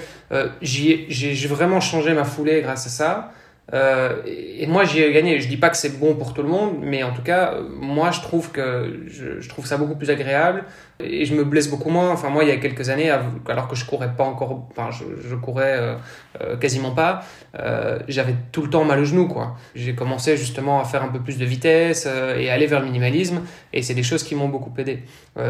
j'ai 0.63 1.47
vraiment 1.47 1.81
changé 1.81 2.15
ma 2.15 2.25
foulée 2.25 2.63
grâce 2.63 2.87
à 2.87 2.91
ça. 2.91 3.33
Euh, 3.73 4.23
et 4.27 4.67
moi, 4.67 4.85
j'y 4.85 5.01
ai 5.01 5.13
gagné. 5.13 5.41
Je 5.41 5.49
dis 5.49 5.57
pas 5.57 5.71
que 5.71 5.77
c'est 5.77 5.99
bon 5.99 6.15
pour 6.15 6.35
tout 6.35 6.43
le 6.43 6.49
monde, 6.49 6.77
mais 6.81 7.03
en 7.03 7.13
tout 7.13 7.23
cas, 7.23 7.57
moi, 7.81 8.11
je 8.11 8.21
trouve 8.21 8.51
que 8.51 9.05
je, 9.07 9.41
je, 9.41 9.49
trouve 9.49 9.67
ça 9.67 9.79
beaucoup 9.79 9.97
plus 9.97 10.11
agréable 10.11 10.65
et 11.01 11.25
je 11.25 11.35
me 11.35 11.45
blesse 11.45 11.69
beaucoup 11.69 11.91
moins. 11.91 12.11
Enfin, 12.11 12.29
moi, 12.29 12.45
il 12.45 12.49
y 12.49 12.53
a 12.53 12.57
quelques 12.57 12.91
années, 12.91 13.11
alors 13.11 13.69
que 13.69 13.77
je 13.77 13.85
courais 13.85 14.15
pas 14.15 14.25
encore, 14.25 14.69
enfin, 14.71 14.91
je, 14.91 15.27
je 15.27 15.35
courais 15.35 15.77
euh, 15.79 15.95
euh 16.41 16.57
quasiment 16.57 16.93
pas, 16.93 17.25
euh, 17.59 17.99
j'avais 18.09 18.35
tout 18.53 18.63
le 18.63 18.71
temps 18.71 18.85
mal 18.85 19.01
au 19.01 19.05
genou, 19.05 19.27
quoi. 19.27 19.57
J'ai 19.75 19.95
commencé 19.95 20.37
justement 20.37 20.81
à 20.81 20.85
faire 20.85 21.03
un 21.03 21.09
peu 21.09 21.21
plus 21.21 21.39
de 21.39 21.45
vitesse 21.45 22.07
euh, 22.07 22.39
et 22.39 22.51
aller 22.51 22.67
vers 22.67 22.81
le 22.81 22.87
minimalisme, 22.87 23.43
et 23.73 23.83
c'est 23.83 23.95
des 23.95 24.03
choses 24.03 24.23
qui 24.23 24.35
m'ont 24.35 24.49
beaucoup 24.49 24.73
aidé. 24.79 25.03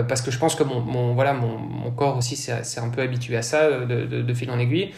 parce 0.08 0.22
que 0.22 0.30
je 0.30 0.38
pense 0.38 0.54
que 0.54 0.62
mon, 0.62 0.80
mon 0.80 1.14
voilà, 1.14 1.32
mon, 1.32 1.58
mon 1.58 1.90
corps 1.90 2.16
aussi 2.16 2.36
s'est 2.36 2.80
un 2.80 2.88
peu 2.88 3.02
habitué 3.02 3.36
à 3.36 3.42
ça 3.42 3.68
de, 3.70 4.04
de, 4.04 4.22
de 4.22 4.34
fil 4.34 4.50
en 4.50 4.58
aiguille. 4.58 4.92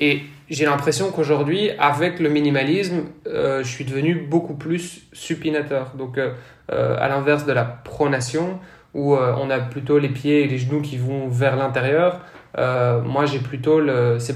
Et 0.00 0.22
j'ai 0.48 0.64
l'impression 0.64 1.10
qu'aujourd'hui, 1.10 1.70
avec 1.78 2.18
le 2.18 2.28
minimalisme, 2.28 3.02
euh, 3.26 3.62
je 3.62 3.68
suis 3.68 3.84
devenu 3.84 4.14
beaucoup 4.14 4.54
plus 4.54 5.02
supinateur. 5.12 5.92
Donc, 5.96 6.18
euh, 6.18 6.32
euh, 6.72 6.96
à 6.98 7.08
l'inverse 7.08 7.46
de 7.46 7.52
la 7.52 7.64
pronation, 7.64 8.58
où 8.92 9.14
on 9.14 9.50
a 9.50 9.60
plutôt 9.60 10.00
les 10.00 10.08
pieds 10.08 10.42
et 10.42 10.48
les 10.48 10.58
genoux 10.58 10.82
qui 10.82 10.96
vont 10.96 11.28
vers 11.28 11.54
l'intérieur, 11.54 12.22
moi, 12.56 13.24
c'est 13.28 13.38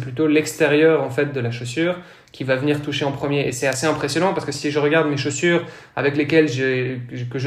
plutôt 0.01 0.29
l'extérieur 0.29 1.03
en 1.03 1.11
fait 1.11 1.33
de 1.33 1.41
la 1.41 1.51
chaussure 1.51 1.97
qui 2.35 2.43
va 2.43 2.57
venir 2.57 2.83
toucher 2.83 3.05
en 3.05 3.13
premier. 3.13 3.47
Et 3.47 3.53
c'est 3.53 3.69
assez 3.69 3.87
impressionnant 3.87 4.35
parce 4.35 4.45
que 4.45 4.51
si 4.51 4.73
je 4.73 4.81
regarde 4.81 5.09
mes 5.09 5.17
chaussures 5.17 5.65
avec 5.95 6.17
lesquelles, 6.17 6.49
je, 6.49 6.97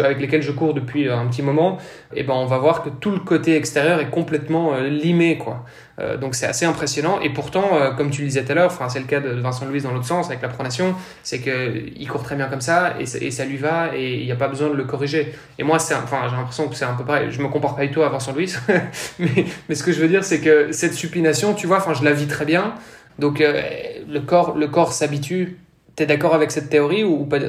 avec 0.02 0.22
lesquelles 0.22 0.42
je 0.42 0.54
cours 0.54 0.74
depuis 0.74 1.10
un 1.10 1.28
petit 1.28 1.42
moment, 1.42 1.78
eh 2.16 2.24
ben 2.24 2.34
on 2.34 2.46
va 2.46 2.58
voir 2.58 2.84
que 2.84 2.90
tout 2.90 3.12
le 3.12 3.20
côté 3.20 3.58
extérieur 3.58 4.00
est 4.00 4.10
complètement 4.10 4.74
euh, 4.74 4.88
limé. 4.88 5.38
Quoi. 5.38 5.66
Euh, 6.00 6.16
donc 6.16 6.36
c'est 6.36 6.46
assez 6.46 6.66
impressionnant. 6.66 7.20
Et 7.20 7.30
pourtant, 7.32 7.72
euh, 7.74 7.92
comme 7.92 8.12
tu 8.12 8.22
le 8.22 8.28
disais 8.30 8.46
tout 8.46 8.54
à 8.54 8.56
l'heure, 8.56 8.72
c'est 8.88 9.00
le 9.00 9.06
cas 9.06 9.20
de 9.20 9.30
Vincent 9.32 9.66
Louis 9.66 9.82
dans 9.82 9.92
l'autre 9.92 10.06
sens 10.06 10.28
avec 10.28 10.42
la 10.42 10.48
pronation, 10.48 10.96
c'est 11.22 11.42
qu'il 11.42 12.08
court 12.08 12.24
très 12.24 12.38
bien 12.38 12.48
comme 12.48 12.62
ça 12.62 12.94
et, 12.98 13.26
et 13.26 13.32
ça 13.32 13.44
lui 13.44 13.58
va 13.58 13.94
et 13.94 14.14
il 14.14 14.26
n'y 14.26 14.32
a 14.32 14.38
pas 14.38 14.48
besoin 14.48 14.70
de 14.70 14.76
le 14.76 14.86
corriger. 14.86 15.34
Et 15.60 15.64
moi, 15.64 15.80
j'ai 15.80 15.96
l'impression 15.96 16.70
que 16.70 16.76
c'est 16.76 16.86
un 16.86 16.94
peu 16.94 17.04
pareil. 17.04 17.28
Je 17.30 17.42
me 17.42 17.50
compare 17.50 17.76
pas 17.76 17.86
du 17.86 17.92
tout 17.92 18.04
à 18.04 18.10
Vincent 18.10 18.32
Louis, 18.32 18.54
mais, 19.20 19.46
mais 19.68 19.76
ce 19.76 19.84
que 19.84 19.92
je 19.92 20.00
veux 20.00 20.08
dire, 20.08 20.24
c'est 20.24 20.40
que 20.40 20.72
cette 20.72 20.94
supination, 20.94 21.54
tu 21.56 21.68
vois, 21.68 21.78
enfin, 21.80 21.94
je 21.94 22.06
la 22.06 22.14
vis 22.14 22.28
très 22.28 22.46
bien. 22.46 22.74
Donc 23.20 23.42
euh, 23.42 23.62
le 24.08 24.22
corps, 24.22 24.56
le 24.56 24.68
corps 24.68 24.94
s'habitue. 24.94 25.60
T'es 25.96 26.06
d'accord 26.06 26.36
avec 26.36 26.52
cette 26.52 26.70
théorie 26.70 27.04
ou, 27.04 27.26
pas 27.26 27.40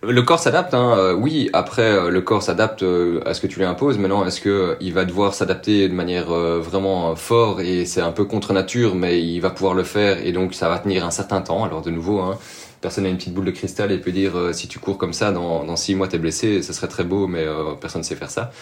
le 0.00 0.22
corps 0.22 0.38
s'adapte, 0.38 0.74
hein. 0.74 0.94
Euh, 0.96 1.12
oui. 1.12 1.50
Après, 1.52 1.82
euh, 1.82 2.08
le 2.08 2.20
corps 2.20 2.40
s'adapte 2.40 2.84
à 3.26 3.34
ce 3.34 3.40
que 3.40 3.48
tu 3.48 3.58
lui 3.58 3.66
imposes. 3.66 3.98
Maintenant, 3.98 4.24
est-ce 4.24 4.40
que 4.40 4.76
il 4.80 4.94
va 4.94 5.04
devoir 5.04 5.34
s'adapter 5.34 5.88
de 5.88 5.92
manière 5.92 6.28
vraiment 6.28 7.16
forte 7.16 7.60
et 7.60 7.84
c'est 7.84 8.00
un 8.00 8.12
peu 8.12 8.24
contre 8.24 8.52
nature, 8.52 8.94
mais 8.94 9.20
il 9.20 9.40
va 9.40 9.50
pouvoir 9.50 9.74
le 9.74 9.82
faire 9.82 10.24
et 10.24 10.30
donc 10.30 10.54
ça 10.54 10.68
va 10.68 10.78
tenir 10.78 11.04
un 11.04 11.10
certain 11.10 11.40
temps. 11.40 11.64
Alors 11.64 11.82
de 11.82 11.90
nouveau, 11.90 12.20
hein, 12.20 12.38
personne 12.80 13.04
n'a 13.04 13.10
une 13.10 13.16
petite 13.16 13.34
boule 13.34 13.46
de 13.46 13.50
cristal 13.50 13.90
et 13.90 13.98
peut 13.98 14.12
dire 14.12 14.34
si 14.52 14.68
tu 14.68 14.78
cours 14.78 14.98
comme 14.98 15.12
ça 15.12 15.32
dans, 15.32 15.64
dans 15.64 15.74
six 15.74 15.96
mois 15.96 16.06
t'es 16.06 16.18
blessé, 16.18 16.62
ce 16.62 16.72
serait 16.72 16.86
très 16.86 17.02
beau, 17.02 17.26
mais 17.26 17.44
personne 17.80 18.02
ne 18.02 18.06
sait 18.06 18.14
faire 18.14 18.30
ça. 18.30 18.52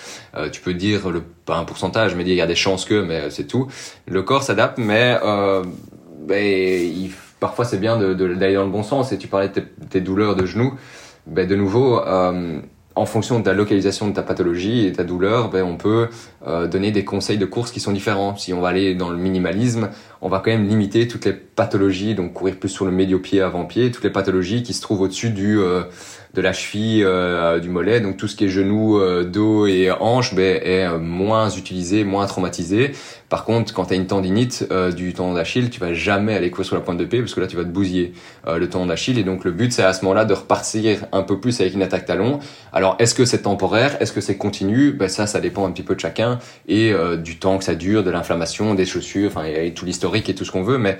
tu 0.51 0.63
peux 0.63 0.73
dire 0.73 1.11
le 1.11 1.23
pas 1.45 1.57
un 1.59 1.65
pourcentage, 1.65 2.15
mais 2.15 2.25
dire 2.25 2.33
il 2.33 2.39
y 2.39 2.43
a 2.43 2.47
des 2.47 2.55
chances 2.55 2.87
que, 2.87 3.03
mais 3.03 3.29
c'est 3.29 3.47
tout. 3.47 3.69
Le 4.09 4.23
corps 4.23 4.43
s'adapte, 4.43 4.79
mais 4.79 5.19
ben, 6.27 7.11
parfois 7.41 7.65
c'est 7.65 7.79
bien 7.79 7.99
d'aller 7.99 8.15
de, 8.15 8.35
d'aller 8.35 8.55
dans 8.55 8.65
le 8.65 8.71
bon 8.71 8.83
sens. 8.83 9.13
Et 9.13 9.19
tu 9.19 9.29
parlais 9.29 9.49
de 9.49 9.63
tes, 9.89 10.01
douleurs 10.01 10.37
de 10.37 10.45
genoux. 10.45 10.75
Ben, 11.27 11.47
de 11.47 11.57
nouveau, 11.57 12.01
euh, 12.01 12.61
en 12.97 13.05
fonction 13.05 13.41
de 13.41 13.47
la 13.47 13.53
localisation 13.53 14.09
de 14.09 14.15
ta 14.15 14.23
pathologie 14.23 14.87
et 14.87 14.93
ta 14.93 15.05
douleur, 15.05 15.51
ben, 15.51 15.63
on 15.63 15.77
peut 15.77 16.09
euh, 16.47 16.67
donner 16.67 16.93
des 16.93 17.05
conseils 17.05 17.37
de 17.37 17.45
course 17.45 17.71
qui 17.71 17.79
sont 17.79 17.93
différents. 17.93 18.37
Si 18.37 18.55
on 18.55 18.61
va 18.61 18.69
aller 18.69 18.95
dans 18.95 19.11
le 19.11 19.19
minimalisme, 19.19 19.91
on 20.23 20.29
va 20.31 20.39
quand 20.39 20.51
même 20.51 20.67
limiter 20.67 21.07
toutes 21.07 21.27
les 21.27 21.35
pathologies, 21.35 22.15
donc 22.15 22.33
courir 22.33 22.57
plus 22.57 22.71
sur 22.71 22.87
le 22.87 22.91
médio-pied 22.91 23.43
avant-pied, 23.43 23.91
toutes 23.91 24.05
les 24.05 24.11
pathologies 24.11 24.63
qui 24.63 24.73
se 24.73 24.81
trouvent 24.81 25.03
au-dessus 25.03 25.31
du 25.31 25.61
euh, 25.61 25.83
de 26.37 26.43
la 26.43 26.53
cheville, 26.53 27.03
euh, 27.03 27.59
du 27.59 27.71
mollet, 27.71 28.01
donc 28.01 28.19
tout 28.19 28.29
ce 28.29 28.37
qui 28.37 28.45
est 28.45 28.49
genou, 28.49 29.01
euh, 29.01 29.25
dos 29.25 29.67
et 29.67 29.91
hanche 29.91 30.35
ben, 30.35 30.61
est 30.63 30.87
moins 30.99 31.49
utilisé, 31.49 32.05
moins 32.05 32.27
traumatisé. 32.27 32.93
Par 33.31 33.45
contre, 33.45 33.73
quand 33.73 33.87
tu 33.87 33.95
as 33.95 33.97
une 33.97 34.07
tendinite 34.07 34.69
du 34.95 35.13
tendon 35.13 35.35
d'Achille, 35.35 35.69
tu 35.69 35.81
vas 35.81 35.95
jamais 35.95 36.37
aller 36.37 36.49
courir 36.51 36.67
sur 36.67 36.77
la 36.77 36.83
pointe 36.83 36.99
de 36.99 37.05
pied 37.05 37.19
parce 37.19 37.35
que 37.35 37.41
là 37.41 37.49
tu 37.49 37.57
vas 37.57 37.65
te 37.65 37.71
bousiller 37.71 38.13
le 38.47 38.69
tendon 38.69 38.87
d'Achille. 38.87 39.19
Et 39.19 39.25
donc 39.25 39.45
le 39.45 39.51
but 39.51 39.73
c'est 39.73 39.83
à 39.83 39.93
ce 39.93 40.05
moment-là 40.05 40.25
de 40.25 40.33
repartir 40.33 41.07
un 41.11 41.23
peu 41.23 41.41
plus 41.41 41.61
avec 41.61 41.75
une 41.75 41.83
attaque 41.83 42.05
talon. 42.05 42.39
Alors 42.73 42.95
est-ce 43.01 43.17
que 43.17 43.25
c'est 43.25 43.43
temporaire, 43.43 43.97
est-ce 44.01 44.13
que 44.13 44.21
c'est 44.21 44.37
continu? 44.37 44.93
Ben 44.93 45.09
ça 45.09 45.27
ça 45.27 45.41
dépend 45.41 45.67
un 45.67 45.73
petit 45.73 45.83
peu 45.83 45.97
de 45.97 46.01
chacun 46.01 46.39
et 46.69 46.93
du 47.19 47.41
temps 47.41 47.59
que 47.59 47.65
ça 47.65 47.75
dure, 47.75 48.05
de 48.05 48.11
l'inflammation, 48.11 48.75
des 48.77 48.87
chaussures, 48.87 49.29
enfin 49.29 49.43
et 49.43 49.75
tout 49.75 49.87
l'historique 49.87 50.29
et 50.29 50.35
tout 50.37 50.45
ce 50.45 50.53
qu'on 50.53 50.63
veut, 50.63 50.79
mais 50.79 50.97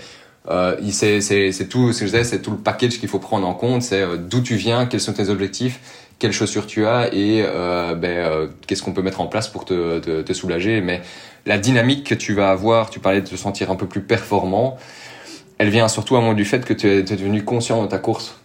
euh, 0.49 0.77
c'est, 0.91 1.69
tout, 1.69 1.93
ce 1.93 2.01
que 2.01 2.07
je 2.07 2.23
c'est 2.23 2.41
tout 2.41 2.53
le 2.53 2.57
package 2.57 3.01
qu'il 3.01 3.09
faut 3.09 3.19
prendre 3.19 3.47
en 3.47 3.55
compte. 3.55 3.83
C'est 3.83 4.03
euh, 4.03 4.17
d'où 4.17 4.41
tu 4.41 4.55
viens, 4.57 4.87
quels 4.87 5.01
sont 5.01 5.13
tes 5.13 5.29
objectifs, 5.29 5.81
quelles 6.19 6.33
chaussures 6.33 6.67
tu 6.67 6.87
as 6.87 7.13
et 7.13 7.43
euh, 7.45 7.95
ben, 7.95 8.49
qu'est-ce 8.67 8.83
qu'on 8.83 8.93
peut 8.93 9.03
mettre 9.03 9.21
en 9.21 9.27
place 9.27 9.49
pour 9.49 9.65
te, 9.65 10.33
soulager. 10.33 10.81
Mais 10.81 11.03
la 11.47 11.59
dynamique 11.59 12.05
que 12.05 12.15
tu 12.15 12.35
vas 12.35 12.51
avoir, 12.51 12.91
tu 12.91 13.01
parlais 13.01 13.21
de 13.21 13.27
te 13.27 13.37
sentir 13.37 13.71
un 13.71 13.77
peu 13.77 13.87
plus 13.87 14.03
performant, 14.03 14.77
elle 15.59 15.71
vient 15.71 15.89
surtout 15.89 16.17
à 16.17 16.21
moins 16.21 16.35
du 16.35 16.45
fait 16.45 16.65
que 16.65 16.75
tu 16.75 16.89
es, 16.89 17.03
devenu 17.03 17.45
conscient 17.45 17.83
de 17.83 17.89
ta 17.89 17.99
course. 17.99 18.39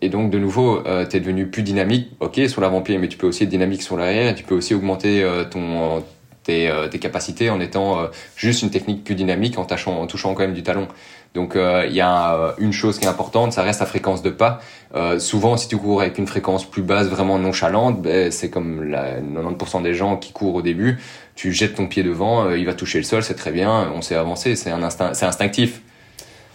Et 0.00 0.10
donc, 0.10 0.30
de 0.30 0.38
nouveau, 0.38 0.80
tu 1.10 1.16
es 1.16 1.20
devenu 1.20 1.48
plus 1.48 1.64
dynamique, 1.64 2.12
ok, 2.20 2.40
sur 2.46 2.60
l'avant-pied, 2.60 2.98
mais 2.98 3.08
tu 3.08 3.18
peux 3.18 3.26
aussi 3.26 3.42
être 3.42 3.48
dynamique 3.48 3.82
sur 3.82 3.96
l'arrière, 3.96 4.32
tu 4.36 4.44
peux 4.44 4.54
aussi 4.54 4.72
augmenter 4.72 5.28
ton, 5.50 6.04
tes, 6.44 6.98
capacités 7.00 7.50
en 7.50 7.58
étant 7.58 8.06
juste 8.36 8.62
une 8.62 8.70
technique 8.70 9.02
plus 9.02 9.16
dynamique, 9.16 9.58
en 9.58 9.66
touchant 10.06 10.34
quand 10.34 10.42
même 10.42 10.54
du 10.54 10.62
talon. 10.62 10.86
Donc 11.34 11.56
euh, 11.56 11.84
il 11.86 11.94
y 11.94 12.00
a 12.00 12.34
euh, 12.34 12.52
une 12.58 12.72
chose 12.72 12.98
qui 12.98 13.04
est 13.04 13.08
importante, 13.08 13.52
ça 13.52 13.62
reste 13.62 13.80
la 13.80 13.86
fréquence 13.86 14.22
de 14.22 14.30
pas. 14.30 14.60
Euh, 14.94 15.18
souvent, 15.18 15.56
si 15.56 15.68
tu 15.68 15.76
cours 15.76 16.00
avec 16.00 16.18
une 16.18 16.26
fréquence 16.26 16.64
plus 16.64 16.82
basse, 16.82 17.06
vraiment 17.08 17.38
nonchalante, 17.38 18.00
ben, 18.00 18.30
c'est 18.32 18.50
comme 18.50 18.82
la 18.82 19.20
90% 19.20 19.82
des 19.82 19.94
gens 19.94 20.16
qui 20.16 20.32
courent 20.32 20.56
au 20.56 20.62
début. 20.62 20.98
Tu 21.34 21.52
jettes 21.52 21.74
ton 21.74 21.86
pied 21.86 22.02
devant, 22.02 22.50
il 22.50 22.66
va 22.66 22.74
toucher 22.74 22.98
le 22.98 23.04
sol, 23.04 23.22
c'est 23.22 23.36
très 23.36 23.52
bien, 23.52 23.92
on 23.94 24.02
sait 24.02 24.16
avancer, 24.16 24.56
c'est 24.56 24.70
un 24.70 24.82
instinct, 24.82 25.14
c'est 25.14 25.26
instinctif. 25.26 25.82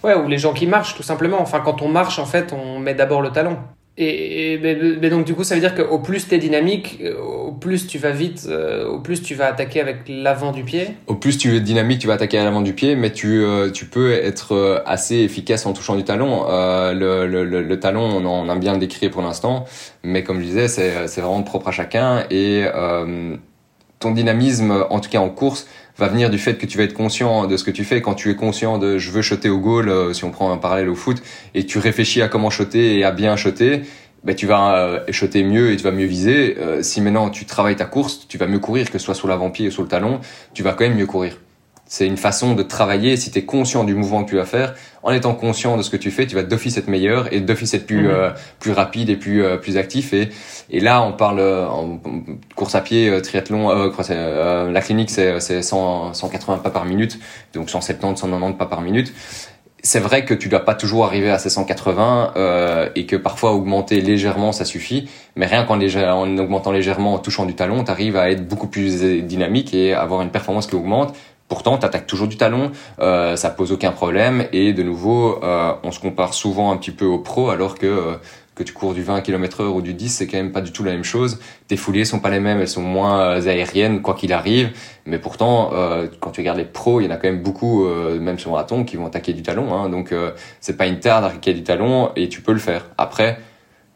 Ouais, 0.03 0.15
ou 0.15 0.27
les 0.27 0.37
gens 0.37 0.51
qui 0.51 0.67
marchent, 0.67 0.95
tout 0.95 1.03
simplement. 1.03 1.39
Enfin, 1.39 1.61
quand 1.61 1.81
on 1.81 1.87
marche, 1.87 2.19
en 2.19 2.25
fait, 2.25 2.51
on 2.51 2.79
met 2.79 2.93
d'abord 2.93 3.21
le 3.21 3.29
talon. 3.29 3.57
Et, 3.95 4.53
et, 4.53 5.09
donc 5.09 5.25
du 5.25 5.35
coup, 5.35 5.43
ça 5.43 5.53
veut 5.53 5.61
dire 5.61 5.75
qu'au 5.75 5.99
plus 5.99 6.27
tu 6.27 6.33
es 6.33 6.39
dynamique, 6.39 6.97
euh, 7.03 7.15
au 7.21 7.51
plus 7.51 7.85
tu 7.85 7.99
vas 7.99 8.09
vite, 8.09 8.47
euh, 8.49 8.87
au 8.87 8.99
plus 8.99 9.21
tu 9.21 9.35
vas 9.35 9.45
attaquer 9.45 9.81
avec 9.81 9.97
l'avant 10.07 10.51
du 10.51 10.63
pied. 10.63 10.95
Au 11.05 11.13
plus 11.13 11.37
tu 11.37 11.55
es 11.55 11.59
dynamique, 11.59 11.99
tu 11.99 12.07
vas 12.07 12.13
attaquer 12.13 12.39
à 12.39 12.43
l'avant 12.43 12.61
du 12.61 12.73
pied, 12.73 12.95
mais 12.95 13.11
tu, 13.11 13.43
euh, 13.43 13.69
tu 13.69 13.85
peux 13.85 14.11
être 14.11 14.81
assez 14.87 15.17
efficace 15.17 15.67
en 15.67 15.73
touchant 15.73 15.95
du 15.95 16.03
talon. 16.03 16.45
Le, 16.47 17.27
le, 17.27 17.43
le, 17.43 17.79
talon, 17.79 18.01
on 18.01 18.25
en 18.25 18.49
a 18.49 18.55
bien 18.55 18.77
décrit 18.77 19.09
pour 19.09 19.21
l'instant, 19.21 19.65
mais 20.03 20.23
comme 20.23 20.39
je 20.39 20.45
disais, 20.45 20.67
c'est 20.67 21.21
vraiment 21.21 21.43
propre 21.43 21.67
à 21.67 21.71
chacun 21.71 22.25
et 22.31 22.65
ton 23.99 24.11
dynamisme, 24.11 24.85
en 24.89 24.99
tout 24.99 25.09
cas 25.09 25.19
en 25.19 25.29
course, 25.29 25.67
va 26.03 26.09
venir 26.09 26.29
du 26.29 26.37
fait 26.37 26.57
que 26.57 26.65
tu 26.65 26.77
vas 26.77 26.83
être 26.83 26.93
conscient 26.93 27.47
de 27.47 27.55
ce 27.55 27.63
que 27.63 27.71
tu 27.71 27.85
fais. 27.85 28.01
Quand 28.01 28.13
tu 28.13 28.29
es 28.29 28.35
conscient 28.35 28.77
de 28.77 28.97
je 28.97 29.09
veux 29.09 29.21
shotter 29.21 29.49
au 29.49 29.59
goal, 29.59 29.87
euh, 29.87 30.11
si 30.11 30.25
on 30.25 30.31
prend 30.31 30.51
un 30.51 30.57
parallèle 30.57 30.89
au 30.89 30.95
foot, 30.95 31.23
et 31.55 31.65
tu 31.65 31.79
réfléchis 31.79 32.21
à 32.21 32.27
comment 32.27 32.49
shotter 32.49 32.97
et 32.97 33.05
à 33.05 33.11
bien 33.11 33.37
shotter, 33.37 33.83
ben 34.25 34.35
tu 34.35 34.45
vas 34.45 34.75
euh, 34.75 35.43
mieux 35.45 35.71
et 35.71 35.77
tu 35.77 35.83
vas 35.83 35.91
mieux 35.91 36.05
viser. 36.05 36.57
Euh, 36.59 36.83
si 36.83 36.99
maintenant 36.99 37.29
tu 37.29 37.45
travailles 37.45 37.77
ta 37.77 37.85
course, 37.85 38.27
tu 38.27 38.37
vas 38.37 38.47
mieux 38.47 38.59
courir, 38.59 38.91
que 38.91 38.97
ce 38.97 39.05
soit 39.05 39.15
sur 39.15 39.29
l'avant-pied 39.29 39.69
ou 39.69 39.71
sur 39.71 39.81
le 39.81 39.87
talon, 39.87 40.19
tu 40.53 40.61
vas 40.61 40.73
quand 40.73 40.83
même 40.83 40.97
mieux 40.97 41.05
courir. 41.05 41.37
C'est 41.85 42.05
une 42.05 42.17
façon 42.17 42.53
de 42.53 42.63
travailler. 42.63 43.15
Si 43.15 43.31
tu 43.31 43.39
es 43.39 43.45
conscient 43.45 43.85
du 43.85 43.95
mouvement 43.95 44.25
que 44.25 44.29
tu 44.29 44.35
vas 44.35 44.45
faire, 44.45 44.75
en 45.03 45.11
étant 45.11 45.35
conscient 45.35 45.77
de 45.77 45.83
ce 45.83 45.89
que 45.89 45.97
tu 45.97 46.11
fais, 46.11 46.25
tu 46.25 46.35
vas 46.35 46.43
d'office 46.43 46.77
être 46.77 46.87
meilleur 46.87 47.31
et 47.33 47.41
d'office 47.41 47.73
être 47.73 47.85
plus 47.85 48.03
mhm. 48.03 48.09
euh, 48.09 48.29
plus 48.59 48.71
rapide 48.71 49.09
et 49.09 49.17
plus 49.17 49.43
euh, 49.43 49.57
plus 49.57 49.77
actif. 49.77 50.13
Et 50.13 50.29
et 50.69 50.79
là, 50.79 51.03
on 51.03 51.11
parle 51.11 51.39
euh, 51.39 51.67
en 51.67 51.99
course 52.55 52.75
à 52.75 52.81
pied, 52.81 53.21
triathlon. 53.21 53.69
la 53.69 54.81
clinique, 54.81 55.09
c'est 55.09 55.39
c'est 55.39 55.61
180 55.61 56.57
pas 56.59 56.69
par 56.69 56.85
minute, 56.85 57.19
donc 57.53 57.69
170, 57.69 58.19
190 58.19 58.57
pas 58.57 58.65
par 58.65 58.81
minute 58.81 59.13
c'est 59.85 59.99
vrai 59.99 60.23
que 60.23 60.33
tu 60.33 60.47
dois 60.47 60.61
pas 60.61 60.75
toujours 60.75 61.05
arriver 61.05 61.29
à 61.29 61.37
ces 61.37 61.49
180 61.49 62.33
euh, 62.37 62.89
et 62.95 63.05
que 63.05 63.17
parfois 63.17 63.51
augmenter 63.51 63.99
légèrement 63.99 64.53
ça 64.53 64.63
suffit, 64.63 65.09
mais 65.35 65.45
rien 65.45 65.65
qu'en 65.65 65.79
en 65.79 66.37
augmentant 66.37 66.71
légèrement 66.71 67.13
en 67.13 67.19
touchant 67.19 67.45
du 67.45 67.53
talon, 67.53 67.83
tu 67.83 67.91
arrives 67.91 68.15
à 68.15 68.31
être 68.31 68.47
beaucoup 68.47 68.67
plus 68.67 69.03
dynamique 69.23 69.73
et 69.73 69.93
avoir 69.93 70.21
une 70.21 70.31
performance 70.31 70.67
qui 70.67 70.75
augmente 70.75 71.13
Pourtant, 71.53 71.77
tu 71.77 71.85
attaques 71.85 72.07
toujours 72.07 72.27
du 72.27 72.35
talon, 72.35 72.71
euh, 72.99 73.35
ça 73.35 73.51
pose 73.51 73.71
aucun 73.71 73.91
problème. 73.91 74.47
Et 74.53 74.73
de 74.73 74.81
nouveau, 74.81 75.39
euh, 75.43 75.73
on 75.83 75.91
se 75.91 75.99
compare 75.99 76.33
souvent 76.33 76.71
un 76.71 76.77
petit 76.77 76.89
peu 76.89 77.05
aux 77.05 77.19
pros, 77.19 77.51
alors 77.51 77.75
que 77.75 77.85
euh, 77.85 78.15
que 78.55 78.63
tu 78.63 78.73
cours 78.73 78.93
du 78.93 79.01
20 79.01 79.21
km 79.21 79.61
heure 79.61 79.75
ou 79.75 79.81
du 79.81 79.93
10, 79.93 80.09
c'est 80.09 80.27
quand 80.27 80.37
même 80.37 80.51
pas 80.51 80.61
du 80.61 80.71
tout 80.71 80.83
la 80.83 80.91
même 80.91 81.03
chose. 81.03 81.39
Tes 81.67 81.77
foulées 81.77 82.05
sont 82.05 82.19
pas 82.19 82.29
les 82.29 82.39
mêmes, 82.39 82.59
elles 82.59 82.67
sont 82.67 82.81
moins 82.81 83.19
euh, 83.21 83.47
aériennes, 83.47 84.01
quoi 84.01 84.13
qu'il 84.13 84.31
arrive. 84.33 84.71
Mais 85.05 85.17
pourtant, 85.17 85.71
euh, 85.73 86.07
quand 86.19 86.31
tu 86.31 86.41
regardes 86.41 86.59
les 86.59 86.65
pros, 86.65 87.01
il 87.01 87.05
y 87.05 87.07
en 87.07 87.11
a 87.11 87.17
quand 87.17 87.27
même 87.27 87.41
beaucoup, 87.41 87.85
euh, 87.85 88.19
même 88.19 88.37
sur 88.37 88.51
marathon, 88.51 88.83
qui 88.83 88.95
vont 88.95 89.07
attaquer 89.07 89.33
du 89.33 89.41
talon. 89.41 89.73
Hein. 89.73 89.89
donc, 89.89 90.13
c'est 90.59 90.77
pas 90.77 90.87
une 90.87 90.99
terre 90.99 91.21
d'attaquer 91.21 91.53
du 91.53 91.63
talon 91.63 92.11
et 92.15 92.29
tu 92.29 92.41
peux 92.41 92.53
le 92.53 92.59
faire. 92.59 92.85
Après, 92.97 93.39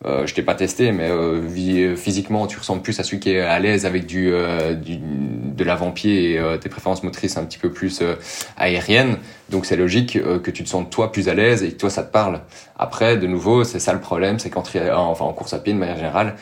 euh, 0.06 0.28
je 0.28 0.34
t'ai 0.36 0.44
pas 0.44 0.54
testé, 0.54 0.92
mais 0.92 1.10
euh, 1.10 1.96
physiquement, 1.96 2.46
tu 2.46 2.60
ressembles 2.60 2.84
plus 2.84 3.00
à 3.00 3.04
celui 3.04 3.20
qui 3.20 3.32
est 3.32 3.42
à 3.42 3.60
l'aise 3.60 3.86
avec 3.86 4.06
du, 4.06 4.32
euh, 4.32 4.74
du 4.74 5.00
de 5.00 5.64
l'avant-pied 5.64 6.34
et 6.34 6.40
euh, 6.40 6.58
tes 6.58 6.70
préférences 6.70 7.02
motrices 7.02 7.36
un 7.36 7.44
petit 7.44 7.58
peu 7.58 7.72
plus 7.72 8.02
euh, 8.02 8.16
aériennes. 8.58 9.18
Donc 9.50 9.66
c'est 9.66 9.76
logique 9.76 10.20
que 10.44 10.52
tu 10.52 10.64
te 10.64 10.70
sentes 10.70 10.92
toi 10.92 11.12
plus 11.12 11.30
à 11.30 11.34
l'aise 11.34 11.64
et 11.64 11.72
que 11.72 11.78
toi 11.78 11.90
ça 11.90 12.04
te 12.04 12.12
parle. 12.12 12.42
Après, 12.78 13.18
de 13.18 13.26
nouveau, 13.26 13.64
c'est 13.64 13.80
ça 13.80 13.94
le 13.94 14.00
problème, 14.00 14.40
c'est 14.40 14.50
qu'en 14.50 14.62
enfin 14.62 15.26
en 15.26 15.34
course 15.34 15.54
à 15.54 15.60
pied 15.60 15.74
de 15.74 15.80
manière 15.80 15.96
générale, 15.96 16.36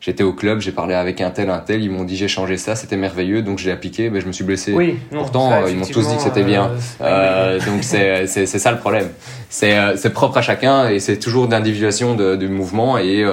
j'étais 0.00 0.22
au 0.22 0.32
club, 0.32 0.60
j'ai 0.60 0.72
parlé 0.72 0.94
avec 0.94 1.20
un 1.20 1.30
tel, 1.30 1.50
un 1.50 1.58
tel, 1.58 1.82
ils 1.82 1.90
m'ont 1.90 2.04
dit 2.04 2.16
j'ai 2.16 2.28
changé 2.28 2.56
ça, 2.56 2.74
c'était 2.74 2.96
merveilleux, 2.96 3.42
donc 3.42 3.58
j'ai 3.58 3.70
appliqué, 3.70 4.08
ben, 4.08 4.20
je 4.20 4.26
me 4.26 4.32
suis 4.32 4.44
blessé. 4.44 4.72
Oui, 4.72 4.98
Pourtant, 5.10 5.52
euh, 5.52 5.70
ils 5.70 5.76
m'ont 5.76 5.84
tous 5.84 6.08
dit 6.08 6.16
que 6.16 6.22
c'était 6.22 6.42
bien. 6.42 6.72
Euh, 7.00 7.58
euh 7.58 7.60
donc 7.66 7.84
c'est 7.84 8.26
c'est 8.26 8.46
ça 8.46 8.72
le 8.72 8.78
problème. 8.78 9.08
C'est 9.50 9.76
euh, 9.76 9.96
c'est 9.96 10.10
propre 10.10 10.38
à 10.38 10.42
chacun 10.42 10.88
et 10.88 10.98
c'est 10.98 11.18
toujours 11.18 11.48
d'individuation 11.48 12.14
de, 12.14 12.36
du 12.36 12.48
mouvement 12.48 12.98
et 12.98 13.24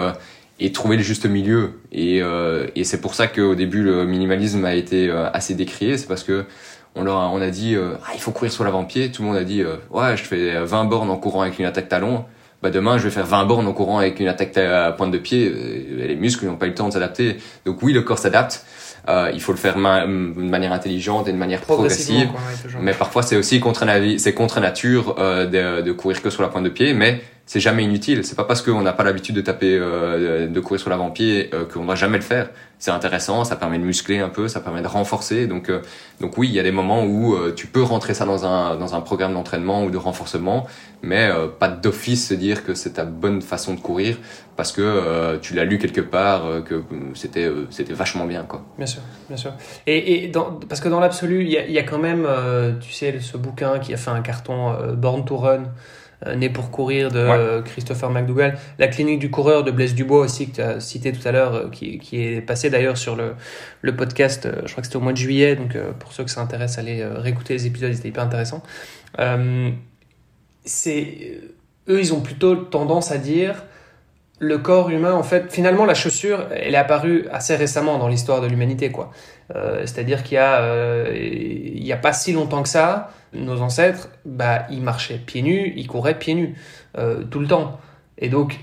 et 0.59 0.71
trouver 0.71 0.97
le 0.97 1.03
juste 1.03 1.25
milieu. 1.25 1.79
Et 1.91 2.21
et 2.75 2.83
c'est 2.83 3.01
pour 3.01 3.15
ça 3.15 3.27
qu'au 3.27 3.55
début 3.55 3.83
le 3.83 4.05
minimalisme 4.05 4.65
a 4.65 4.75
été 4.75 5.09
assez 5.33 5.55
décrié, 5.55 5.97
c'est 5.97 6.07
parce 6.07 6.23
que 6.23 6.45
on 6.95 7.03
leur 7.03 7.17
a, 7.17 7.29
on 7.29 7.41
a 7.41 7.49
dit 7.49 7.75
ah, 7.77 8.11
il 8.13 8.19
faut 8.19 8.31
courir 8.31 8.51
sur 8.51 8.63
l'avant-pied, 8.63 9.11
tout 9.11 9.21
le 9.21 9.29
monde 9.29 9.37
a 9.37 9.43
dit 9.43 9.63
ouais 9.91 10.17
je 10.17 10.23
fais 10.23 10.63
20 10.63 10.85
bornes 10.85 11.09
en 11.09 11.17
courant 11.17 11.43
avec 11.43 11.59
une 11.59 11.65
attaque 11.65 11.87
talon 11.87 12.25
bah 12.61 12.69
demain 12.71 12.97
je 12.97 13.03
vais 13.03 13.11
faire 13.11 13.25
20 13.25 13.45
bornes 13.45 13.67
en 13.67 13.73
courant 13.73 13.99
avec 13.99 14.19
une 14.19 14.27
attaque 14.27 14.57
à 14.57 14.91
pointe 14.91 15.11
de 15.11 15.17
pied, 15.17 15.47
euh, 15.47 16.07
les 16.07 16.15
muscles 16.15 16.45
n'ont 16.45 16.55
pas 16.55 16.65
eu 16.65 16.69
le 16.69 16.75
temps 16.75 16.87
de 16.87 16.93
s'adapter. 16.93 17.37
Donc 17.65 17.81
oui, 17.83 17.93
le 17.93 18.01
corps 18.01 18.17
s'adapte. 18.17 18.65
Euh, 19.07 19.31
il 19.33 19.39
faut 19.39 19.53
le 19.53 19.57
faire 19.57 19.75
de 19.75 19.79
manière 19.79 20.73
intelligente 20.73 21.29
et 21.29 21.31
de 21.31 21.37
manière 21.37 21.61
progressive. 21.61 22.29
mais 22.81 22.93
parfois 22.93 23.21
c'est 23.21 23.37
aussi 23.37 23.59
contre, 23.59 23.85
c'est 24.17 24.33
contre 24.33 24.59
nature 24.59 25.15
euh, 25.19 25.45
de, 25.45 25.81
de 25.81 25.91
courir 25.93 26.21
que 26.21 26.29
sur 26.29 26.41
la 26.41 26.49
pointe 26.49 26.65
de 26.65 26.69
pied. 26.69 26.93
Mais 26.93 27.21
c'est 27.47 27.61
jamais 27.61 27.85
inutile. 27.85 28.25
C'est 28.25 28.35
pas 28.35 28.43
parce 28.43 28.61
qu'on 28.61 28.81
n'a 28.81 28.91
pas 28.91 29.05
l'habitude 29.05 29.33
de 29.33 29.41
taper, 29.41 29.77
euh, 29.79 30.47
de 30.47 30.59
courir 30.59 30.81
sur 30.81 30.89
l'avant-pied 30.89 31.49
euh, 31.53 31.63
qu'on 31.65 31.85
doit 31.85 31.95
jamais 31.95 32.17
le 32.17 32.23
faire. 32.23 32.49
C'est 32.77 32.91
intéressant, 32.91 33.45
ça 33.45 33.55
permet 33.55 33.79
de 33.79 33.85
muscler 33.85 34.19
un 34.19 34.27
peu, 34.27 34.49
ça 34.49 34.59
permet 34.59 34.81
de 34.81 34.87
renforcer. 34.87 35.47
Donc, 35.47 35.69
euh, 35.69 35.81
donc 36.19 36.37
oui, 36.37 36.49
il 36.49 36.53
y 36.53 36.59
a 36.59 36.63
des 36.63 36.71
moments 36.71 37.05
où 37.05 37.33
euh, 37.33 37.53
tu 37.55 37.65
peux 37.67 37.81
rentrer 37.81 38.13
ça 38.13 38.25
dans 38.25 38.45
un 38.45 38.75
dans 38.75 38.95
un 38.95 39.01
programme 39.01 39.33
d'entraînement 39.33 39.85
ou 39.85 39.89
de 39.89 39.97
renforcement, 39.97 40.67
mais 41.01 41.31
pas 41.57 41.69
d'office 41.69 42.27
se 42.27 42.33
dire 42.33 42.65
que 42.65 42.73
c'est 42.73 42.93
ta 42.93 43.05
bonne 43.05 43.41
façon 43.41 43.75
de 43.75 43.79
courir 43.79 44.17
parce 44.57 44.71
que 44.71 45.37
tu 45.37 45.53
l'as 45.53 45.63
lu 45.63 45.77
quelque 45.77 46.01
part 46.01 46.63
que 46.65 46.83
c'était 47.13 47.49
c'était 47.69 47.93
vachement 47.93 48.25
bien 48.25 48.43
quoi. 48.43 48.65
Bien 48.77 48.87
sûr, 48.87 49.01
bien 49.27 49.37
sûr. 49.37 49.53
Et, 49.85 50.25
et 50.25 50.27
dans, 50.27 50.59
parce 50.67 50.81
que 50.81 50.89
dans 50.89 50.99
l'absolu, 50.99 51.43
il 51.43 51.49
y 51.49 51.57
a, 51.57 51.67
y 51.67 51.77
a, 51.77 51.83
quand 51.83 51.99
même, 51.99 52.27
tu 52.81 52.91
sais, 52.91 53.19
ce 53.19 53.37
bouquin 53.37 53.79
qui 53.79 53.93
a 53.93 53.97
fait 53.97 54.11
un 54.11 54.21
carton 54.21 54.75
Born 54.95 55.23
to 55.23 55.37
Run. 55.37 55.65
Euh, 56.25 56.33
né 56.33 56.49
pour 56.49 56.71
courir 56.71 57.11
de 57.11 57.61
Christopher 57.61 58.09
McDougall, 58.09 58.57
la 58.79 58.87
clinique 58.87 59.19
du 59.19 59.29
coureur 59.29 59.63
de 59.63 59.69
Blaise 59.69 59.93
Dubois 59.93 60.21
aussi 60.21 60.49
que 60.49 60.55
tu 60.55 60.61
as 60.61 60.79
cité 60.79 61.11
tout 61.11 61.25
à 61.27 61.31
l'heure, 61.31 61.53
euh, 61.53 61.69
qui, 61.69 61.99
qui, 61.99 62.23
est 62.23 62.41
passé 62.41 62.71
d'ailleurs 62.71 62.97
sur 62.97 63.15
le, 63.15 63.35
le 63.83 63.95
podcast, 63.95 64.47
euh, 64.47 64.63
je 64.65 64.71
crois 64.71 64.81
que 64.81 64.87
c'était 64.87 64.95
au 64.95 65.01
mois 65.01 65.11
de 65.13 65.17
juillet, 65.17 65.55
donc 65.55 65.77
pour 65.99 66.13
ceux 66.13 66.23
que 66.23 66.31
ça 66.31 66.41
intéresse, 66.41 66.79
allez 66.79 67.05
réécouter 67.05 67.53
les 67.53 67.67
épisodes, 67.67 67.93
c'était 67.93 68.07
hyper 68.07 68.23
intéressant. 68.23 68.63
c'est 70.65 71.39
eux, 71.87 71.99
ils 71.99 72.13
ont 72.15 72.21
plutôt 72.21 72.55
tendance 72.55 73.11
à 73.11 73.19
dire 73.19 73.63
le 74.39 74.57
corps 74.59 74.89
humain, 74.89 75.13
en 75.13 75.23
fait, 75.23 75.51
finalement, 75.51 75.85
la 75.85 75.95
chaussure, 75.95 76.47
elle 76.51 76.75
est 76.75 76.77
apparue 76.77 77.27
assez 77.31 77.55
récemment 77.55 77.97
dans 77.97 78.07
l'histoire 78.07 78.41
de 78.41 78.47
l'humanité, 78.47 78.91
quoi. 78.91 79.11
Euh, 79.55 79.81
C'est-à-dire 79.81 80.23
qu'il 80.23 80.35
y 80.35 80.37
a, 80.37 80.61
euh, 80.61 81.11
il 81.15 81.85
y 81.85 81.91
a 81.91 81.97
pas 81.97 82.13
si 82.13 82.33
longtemps 82.33 82.61
que 82.61 82.69
ça, 82.69 83.11
nos 83.37 83.61
ancêtres, 83.61 84.09
bah, 84.25 84.65
ils 84.69 84.81
marchaient 84.81 85.17
pieds 85.17 85.41
nus, 85.41 85.73
ils 85.75 85.87
couraient 85.87 86.17
pieds 86.17 86.35
nus 86.35 86.55
euh, 86.97 87.23
tout 87.23 87.39
le 87.39 87.47
temps. 87.47 87.79
Et 88.17 88.29
donc, 88.29 88.59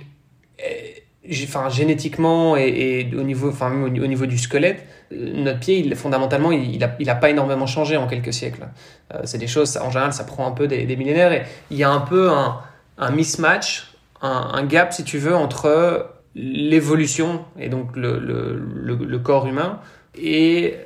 eh, 0.59 1.05
enfin, 1.45 1.69
génétiquement 1.69 2.57
et, 2.57 3.11
au 3.17 3.23
niveau, 3.23 3.49
enfin, 3.49 3.73
au, 3.73 3.89
niveau 3.89 4.27
du 4.27 4.39
squelette, 4.39 4.87
euh, 5.13 5.43
notre 5.43 5.61
pied, 5.61 5.79
il, 5.79 5.95
fondamentalement, 5.95 6.53
il, 6.53 6.75
il, 6.75 6.85
a, 6.85 6.95
il 6.99 7.09
a 7.11 7.15
pas 7.15 7.31
énormément 7.31 7.67
changé 7.67 7.97
en 7.97 8.07
quelques 8.07 8.33
siècles. 8.33 8.69
Euh, 9.15 9.21
c'est 9.25 9.39
des 9.39 9.47
choses, 9.47 9.77
en 9.77 9.91
général, 9.91 10.13
ça 10.13 10.25
prend 10.25 10.47
un 10.47 10.53
peu 10.53 10.67
des, 10.67 10.97
millénaires 10.97 11.33
et 11.33 11.43
il 11.71 11.77
y 11.77 11.85
a 11.85 11.91
un 11.91 12.01
peu 12.01 12.31
un, 12.31 13.11
mismatch 13.11 13.95
un, 14.23 14.65
gap, 14.65 14.93
si 14.93 15.05
tu 15.05 15.19
veux, 15.19 15.35
entre 15.35 16.11
l'évolution 16.35 17.45
et 17.59 17.69
donc 17.69 17.95
le, 17.95 19.19
corps 19.19 19.47
humain 19.47 19.81
et 20.17 20.77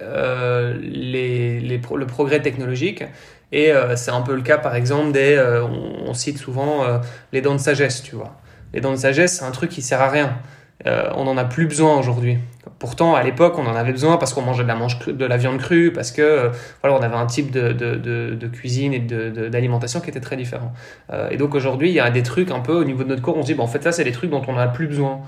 les 0.80 1.61
le 1.61 2.07
progrès 2.07 2.41
technologique. 2.43 3.05
Et 3.53 3.72
euh, 3.72 3.96
c'est 3.96 4.11
un 4.11 4.20
peu 4.20 4.34
le 4.34 4.42
cas, 4.42 4.59
par 4.59 4.74
exemple, 4.74 5.12
des. 5.12 5.34
Euh, 5.36 5.64
on, 5.64 6.14
cite 6.14 6.38
souvent 6.38 6.84
les 7.32 7.40
dents 7.40 7.55
de 7.55 7.61
sagesse, 7.61 8.03
tu 8.03 8.16
vois. 8.16 8.40
Les 8.72 8.80
dents 8.80 8.92
de 8.92 8.96
sagesse, 8.96 9.38
c'est 9.38 9.44
un 9.44 9.51
truc 9.51 9.70
qui 9.70 9.82
sert 9.82 10.01
à 10.01 10.09
rien. 10.09 10.38
on 10.86 11.24
n'en 11.24 11.36
a 11.36 11.44
plus 11.44 11.66
besoin 11.66 11.99
aujourd'hui. 11.99 12.38
Pourtant, 12.78 13.16
à 13.16 13.24
l'époque, 13.24 13.59
on 13.59 13.66
en 13.66 13.74
avait 13.74 13.90
besoin 13.90 14.18
parce 14.18 14.32
qu'on 14.32 14.42
mangeait 14.42 14.62
de 14.62 15.24
la, 15.24 15.36
viande 15.36 15.59
crue, 15.59 15.92
parce 15.92 16.12
que 16.12 16.22
euh, 16.22 16.49
voilà, 16.80 16.96
on 16.96 17.03
avait 17.03 17.16
un 17.16 17.26
type 17.26 17.51
de, 17.51 17.72
de, 17.72 17.96
de, 17.96 18.46
cuisine 18.46 18.94
et 18.94 19.01
d'alimentation 19.01 20.01
qui 20.01 20.11
était 20.11 20.20
très 20.20 20.36
différent. 20.36 20.72
Euh, 21.12 21.28
et 21.30 21.36
donc 21.36 21.57
aujourd'hui, 21.57 21.88
il 21.88 21.94
y 21.94 22.01
a 22.01 22.11
des 22.11 22.22
trucs 22.22 22.53
un 22.53 22.61
peu 22.61 22.74
au 22.74 22.84
niveau 22.84 23.03
de 23.03 23.09
notre 23.09 23.22
corps, 23.22 23.36
on 23.36 23.42
se 23.42 23.49
dit, 23.49 23.55
bah, 23.55 23.64
en 23.64 23.68
fait, 23.68 23.82
ça, 23.82 23.90
c'est 23.90 24.05
des 24.05 24.12
trucs 24.12 24.30
dont 24.30 24.42
on 24.46 24.53
n'a 24.53 24.68
plus 24.68 24.86
besoin. 24.86 25.20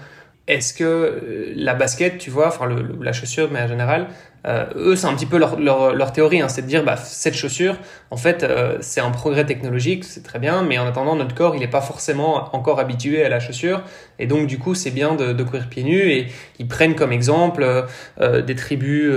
Est-ce 0.46 0.72
que 0.72 0.84
euh, 0.84 1.52
la 1.56 1.74
basket, 1.74 2.18
tu 2.18 2.30
vois, 2.30 2.48
enfin 2.48 2.68
la 3.00 3.12
chaussure, 3.12 3.48
mais 3.52 3.62
en 3.62 3.68
général, 3.68 4.08
euh, 4.46 4.64
eux, 4.74 4.96
c'est 4.96 5.06
un 5.06 5.14
petit 5.14 5.26
peu 5.26 5.38
leur, 5.38 5.58
leur, 5.58 5.94
leur 5.94 6.12
théorie, 6.12 6.40
hein, 6.40 6.48
c'est 6.48 6.62
de 6.62 6.66
dire, 6.66 6.82
bah, 6.84 6.96
cette 6.96 7.34
chaussure, 7.34 7.76
en 8.10 8.16
fait, 8.16 8.42
euh, 8.42 8.78
c'est 8.80 9.00
un 9.00 9.10
progrès 9.10 9.44
technologique, 9.44 10.04
c'est 10.04 10.22
très 10.22 10.38
bien, 10.38 10.62
mais 10.62 10.78
en 10.78 10.86
attendant, 10.86 11.14
notre 11.14 11.34
corps, 11.34 11.54
il 11.54 11.60
n'est 11.60 11.68
pas 11.68 11.82
forcément 11.82 12.54
encore 12.54 12.80
habitué 12.80 13.22
à 13.24 13.28
la 13.28 13.38
chaussure, 13.38 13.82
et 14.18 14.26
donc, 14.26 14.46
du 14.46 14.58
coup, 14.58 14.74
c'est 14.74 14.90
bien 14.90 15.14
de, 15.14 15.32
de, 15.32 15.42
courir 15.44 15.68
pieds 15.68 15.82
nus, 15.82 16.10
et 16.10 16.28
ils 16.58 16.66
prennent 16.66 16.94
comme 16.94 17.12
exemple 17.12 17.86
euh, 18.20 18.42
des 18.42 18.54
tribus 18.54 19.10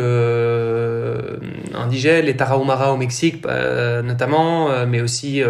indigènes, 1.73 2.25
les 2.25 2.35
Tarahumara 2.35 2.93
au 2.93 2.97
Mexique, 2.97 3.45
notamment, 3.45 4.69
mais 4.85 5.01
aussi 5.01 5.41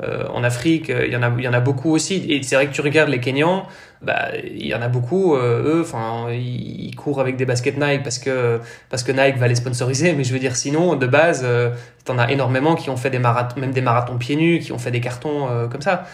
en 0.00 0.44
Afrique, 0.44 0.88
il 0.88 1.12
y, 1.12 1.16
en 1.16 1.22
a, 1.22 1.32
il 1.36 1.44
y 1.44 1.48
en 1.48 1.52
a 1.52 1.60
beaucoup 1.60 1.92
aussi, 1.92 2.24
et 2.28 2.42
c'est 2.42 2.54
vrai 2.54 2.66
que 2.66 2.72
tu 2.72 2.80
regardes 2.80 3.10
les 3.10 3.20
Kenyans, 3.20 3.66
bah, 4.02 4.28
il 4.42 4.66
y 4.66 4.74
en 4.74 4.80
a 4.80 4.88
beaucoup, 4.88 5.36
eux, 5.36 5.80
enfin, 5.82 6.30
ils, 6.30 6.94
courent 6.96 7.20
avec 7.20 7.36
des 7.36 7.44
baskets 7.44 7.78
Nike 7.78 8.02
parce 8.02 8.18
que, 8.18 8.60
parce 8.88 9.02
que 9.02 9.12
Nike 9.12 9.38
va 9.38 9.48
les 9.48 9.54
sponsoriser, 9.54 10.12
mais 10.12 10.24
je 10.24 10.32
veux 10.32 10.38
dire, 10.38 10.56
sinon, 10.56 10.96
de 10.96 11.06
base, 11.06 11.42
euh, 11.44 11.70
t'en 12.04 12.18
as 12.18 12.30
énormément 12.30 12.74
qui 12.74 12.90
ont 12.90 12.96
fait 12.96 13.10
des 13.10 13.18
marathons, 13.18 13.60
même 13.60 13.72
des 13.72 13.80
marathons 13.80 14.16
pieds 14.16 14.36
nus, 14.36 14.58
qui 14.60 14.72
ont 14.72 14.78
fait 14.78 14.90
des 14.90 15.00
cartons 15.00 15.48
euh, 15.50 15.66
comme 15.66 15.82
ça, 15.82 16.06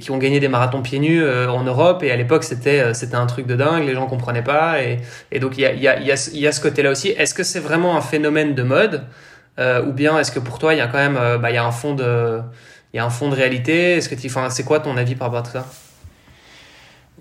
qui 0.00 0.10
ont 0.10 0.18
gagné 0.18 0.40
des 0.40 0.48
marathons 0.48 0.82
pieds 0.82 0.98
nus 0.98 1.22
euh, 1.22 1.48
en 1.50 1.64
Europe, 1.64 2.02
et 2.02 2.10
à 2.10 2.16
l'époque, 2.16 2.44
c'était 2.44 2.80
euh, 2.80 2.94
c'était 2.94 3.16
un 3.16 3.26
truc 3.26 3.46
de 3.46 3.56
dingue, 3.56 3.84
les 3.84 3.94
gens 3.94 4.06
comprenaient 4.06 4.42
pas, 4.42 4.82
et, 4.82 4.98
et 5.32 5.40
donc 5.40 5.58
il 5.58 5.62
y 5.62 5.66
a, 5.66 5.72
y, 5.72 5.88
a, 5.88 6.00
y, 6.00 6.38
y 6.38 6.46
a 6.46 6.52
ce 6.52 6.60
côté-là 6.60 6.90
aussi. 6.90 7.08
Est-ce 7.08 7.34
que 7.34 7.42
c'est 7.42 7.60
vraiment 7.60 7.96
un 7.96 8.00
phénomène 8.00 8.54
de 8.54 8.62
mode, 8.62 9.04
ou 9.58 9.92
bien 9.92 10.18
est-ce 10.18 10.32
que 10.32 10.40
pour 10.40 10.58
toi, 10.58 10.74
il 10.74 10.78
y 10.78 10.80
a 10.80 10.88
quand 10.88 10.98
même 10.98 11.18
bah, 11.40 11.50
y 11.50 11.56
a 11.56 11.64
un 11.64 11.70
fond 11.70 11.94
de, 11.94 12.40
y 12.92 12.98
a 12.98 13.04
un 13.04 13.10
fond 13.10 13.28
de 13.28 13.36
réalité? 13.36 13.96
Est-ce 13.96 14.08
que 14.08 14.14
tu, 14.14 14.26
enfin, 14.26 14.50
c'est 14.50 14.64
quoi 14.64 14.80
ton 14.80 14.96
avis 14.96 15.14
par 15.14 15.28
rapport 15.28 15.40
à 15.40 15.42
tout 15.42 15.52
ça? 15.52 15.66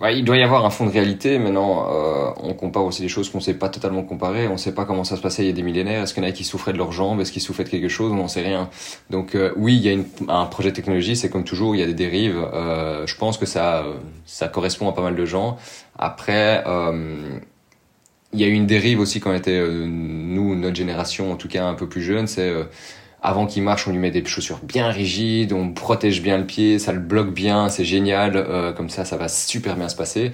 Ouais, 0.02 0.18
il 0.18 0.26
doit 0.26 0.38
y 0.38 0.44
avoir 0.44 0.66
un 0.66 0.70
fond 0.72 0.88
de 0.88 0.92
réalité. 0.92 1.38
Maintenant, 1.38 1.88
euh, 1.88 2.32
on 2.42 2.54
compare 2.56 2.84
aussi 2.84 3.04
des 3.04 3.08
choses 3.08 3.30
qu'on 3.30 3.38
ne 3.38 3.44
sait 3.44 3.54
pas 3.54 3.70
totalement 3.70 4.04
comparer. 4.04 4.48
On 4.48 4.54
ne 4.54 4.58
sait 4.58 4.74
pas 4.74 4.86
comment 4.86 5.04
ça 5.04 5.16
se 5.16 5.22
passait 5.22 5.44
il 5.44 5.48
y 5.48 5.50
a 5.50 5.54
des 5.54 5.62
millénaires. 5.62 6.02
Est-ce 6.02 6.14
qu'il 6.16 6.24
y 6.24 6.26
en 6.26 6.30
a 6.30 6.32
qui 6.34 6.44
souffraient 6.44 6.74
de 6.74 6.80
leurs 6.80 6.92
jambes? 6.92 7.22
Est-ce 7.22 7.32
qu'ils 7.32 7.44
souffraient 7.44 7.64
de 7.64 7.70
quelque 7.70 7.90
chose? 7.90 8.12
On 8.12 8.16
n'en 8.16 8.28
sait 8.28 8.42
rien. 8.42 8.70
Donc 9.12 9.36
euh, 9.36 9.54
oui, 9.56 9.76
il 9.76 9.82
y 9.82 9.90
a 9.90 9.92
une, 9.92 10.06
un 10.30 10.46
projet 10.46 10.72
de 10.72 10.76
technologie. 10.76 11.16
C'est 11.16 11.30
comme 11.30 11.44
toujours, 11.44 11.76
il 11.76 11.80
y 11.80 11.84
a 11.84 11.86
des 11.86 11.94
dérives. 11.94 12.44
Euh, 12.54 13.06
je 13.06 13.16
pense 13.16 13.38
que 13.38 13.46
ça, 13.46 13.86
ça 14.26 14.48
correspond 14.48 14.90
à 14.90 14.94
pas 14.94 15.04
mal 15.04 15.16
de 15.16 15.26
gens. 15.26 15.58
Après, 15.98 16.64
euh, 16.66 17.40
il 18.34 18.40
y 18.40 18.44
a 18.44 18.48
eu 18.48 18.54
une 18.54 18.66
dérive 18.66 19.00
aussi 19.00 19.20
quand 19.20 19.30
on 19.30 19.36
était, 19.36 19.60
euh, 19.60 19.86
nous, 19.88 20.56
notre 20.56 20.76
génération, 20.76 21.32
en 21.32 21.36
tout 21.36 21.48
cas 21.48 21.66
un 21.66 21.76
peu 21.76 21.88
plus 21.88 22.02
jeune. 22.02 22.26
C'est 22.26 22.52
avant 23.24 23.48
qu'il 23.48 23.64
marche, 23.64 23.88
on 23.88 23.92
lui 23.92 23.98
met 23.98 24.12
des 24.12 24.24
chaussures 24.26 24.60
bien 24.62 24.90
rigides, 24.90 25.54
on 25.54 25.72
protège 25.72 26.22
bien 26.22 26.38
le 26.38 26.46
pied, 26.46 26.78
ça 26.78 26.92
le 26.92 27.00
bloque 27.00 27.34
bien, 27.34 27.70
c'est 27.70 27.86
génial, 27.86 28.36
euh, 28.36 28.74
comme 28.74 28.90
ça, 28.90 29.06
ça 29.06 29.16
va 29.16 29.30
super 29.30 29.78
bien 29.78 29.88
se 29.88 29.96
passer. 29.96 30.34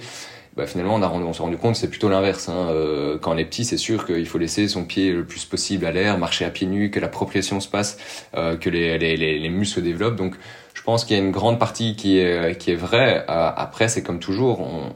Bah, 0.56 0.66
finalement, 0.66 0.96
on, 0.96 1.02
a 1.02 1.06
rendu, 1.06 1.24
on 1.24 1.32
s'est 1.32 1.42
rendu 1.42 1.56
compte 1.56 1.76
c'est 1.76 1.88
plutôt 1.88 2.08
l'inverse. 2.08 2.48
Hein. 2.48 2.66
Euh, 2.70 3.16
quand 3.18 3.32
on 3.32 3.38
est 3.38 3.44
petit, 3.44 3.64
c'est 3.64 3.76
sûr 3.76 4.04
qu'il 4.04 4.26
faut 4.26 4.38
laisser 4.38 4.66
son 4.66 4.84
pied 4.84 5.12
le 5.12 5.24
plus 5.24 5.44
possible 5.44 5.86
à 5.86 5.92
l'air, 5.92 6.18
marcher 6.18 6.44
à 6.44 6.50
pieds 6.50 6.66
nus, 6.66 6.90
que 6.90 6.98
la 6.98 7.08
se 7.08 7.68
passe, 7.68 7.98
euh, 8.36 8.56
que 8.56 8.68
les, 8.68 8.98
les, 8.98 9.16
les, 9.16 9.38
les, 9.38 9.48
muscles 9.48 9.76
se 9.76 9.80
développent. 9.80 10.16
Donc, 10.16 10.34
je 10.74 10.82
pense 10.82 11.04
qu'il 11.04 11.16
y 11.16 11.20
a 11.20 11.22
une 11.22 11.30
grande 11.30 11.60
partie 11.60 11.94
qui 11.94 12.18
est, 12.18 12.58
qui 12.58 12.72
est 12.72 12.76
vraie. 12.76 13.24
après, 13.28 13.86
c'est 13.86 14.02
comme 14.02 14.18
toujours, 14.18 14.60
on, 14.60 14.92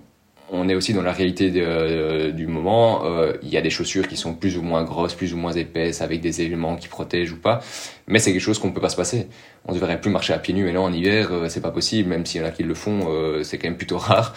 on 0.50 0.68
est 0.68 0.74
aussi 0.74 0.92
dans 0.92 1.02
la 1.02 1.12
réalité 1.12 1.50
de, 1.50 2.30
du 2.30 2.46
moment. 2.46 3.02
Il 3.42 3.48
y 3.48 3.56
a 3.56 3.60
des 3.60 3.70
chaussures 3.70 4.06
qui 4.06 4.16
sont 4.16 4.34
plus 4.34 4.56
ou 4.58 4.62
moins 4.62 4.84
grosses, 4.84 5.14
plus 5.14 5.32
ou 5.32 5.36
moins 5.36 5.52
épaisses, 5.52 6.02
avec 6.02 6.20
des 6.20 6.42
éléments 6.42 6.76
qui 6.76 6.88
protègent 6.88 7.32
ou 7.32 7.38
pas. 7.38 7.60
Mais 8.06 8.18
c'est 8.18 8.32
quelque 8.32 8.42
chose 8.42 8.58
qu'on 8.58 8.72
peut 8.72 8.80
pas 8.80 8.90
se 8.90 8.96
passer. 8.96 9.28
On 9.66 9.72
ne 9.72 9.78
devrait 9.78 9.98
plus 9.98 10.10
marcher 10.10 10.34
à 10.34 10.38
pieds 10.38 10.52
nus. 10.52 10.68
Et 10.68 10.72
là, 10.72 10.80
en 10.82 10.92
hiver, 10.92 11.30
c'est 11.48 11.62
pas 11.62 11.70
possible. 11.70 12.10
Même 12.10 12.26
s'il 12.26 12.42
y 12.42 12.44
en 12.44 12.46
a 12.46 12.50
qui 12.50 12.62
le 12.62 12.74
font, 12.74 13.08
c'est 13.42 13.56
quand 13.58 13.68
même 13.68 13.78
plutôt 13.78 13.98
rare. 13.98 14.34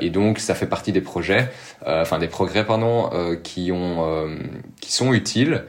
et 0.00 0.10
donc, 0.10 0.38
ça 0.38 0.54
fait 0.54 0.66
partie 0.66 0.92
des 0.92 1.00
projets, 1.00 1.48
enfin 1.84 2.18
des 2.18 2.28
progrès, 2.28 2.64
pardon, 2.64 3.10
qui 3.42 3.72
ont, 3.72 4.28
qui 4.80 4.92
sont 4.92 5.12
utiles. 5.12 5.64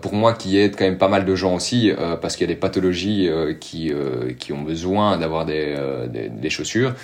pour 0.00 0.14
moi, 0.14 0.32
qui 0.32 0.58
aident 0.58 0.76
quand 0.76 0.84
même 0.84 0.98
pas 0.98 1.08
mal 1.08 1.24
de 1.24 1.34
gens 1.34 1.54
aussi, 1.54 1.92
parce 2.22 2.36
qu'il 2.36 2.48
y 2.48 2.50
a 2.50 2.54
des 2.54 2.60
pathologies 2.60 3.28
qui 3.60 3.92
qui 4.38 4.52
ont 4.52 4.62
besoin 4.62 5.18
d'avoir 5.18 5.44
des, 5.44 5.76
des, 6.08 6.28
des 6.30 6.50
chaussures. 6.50 6.94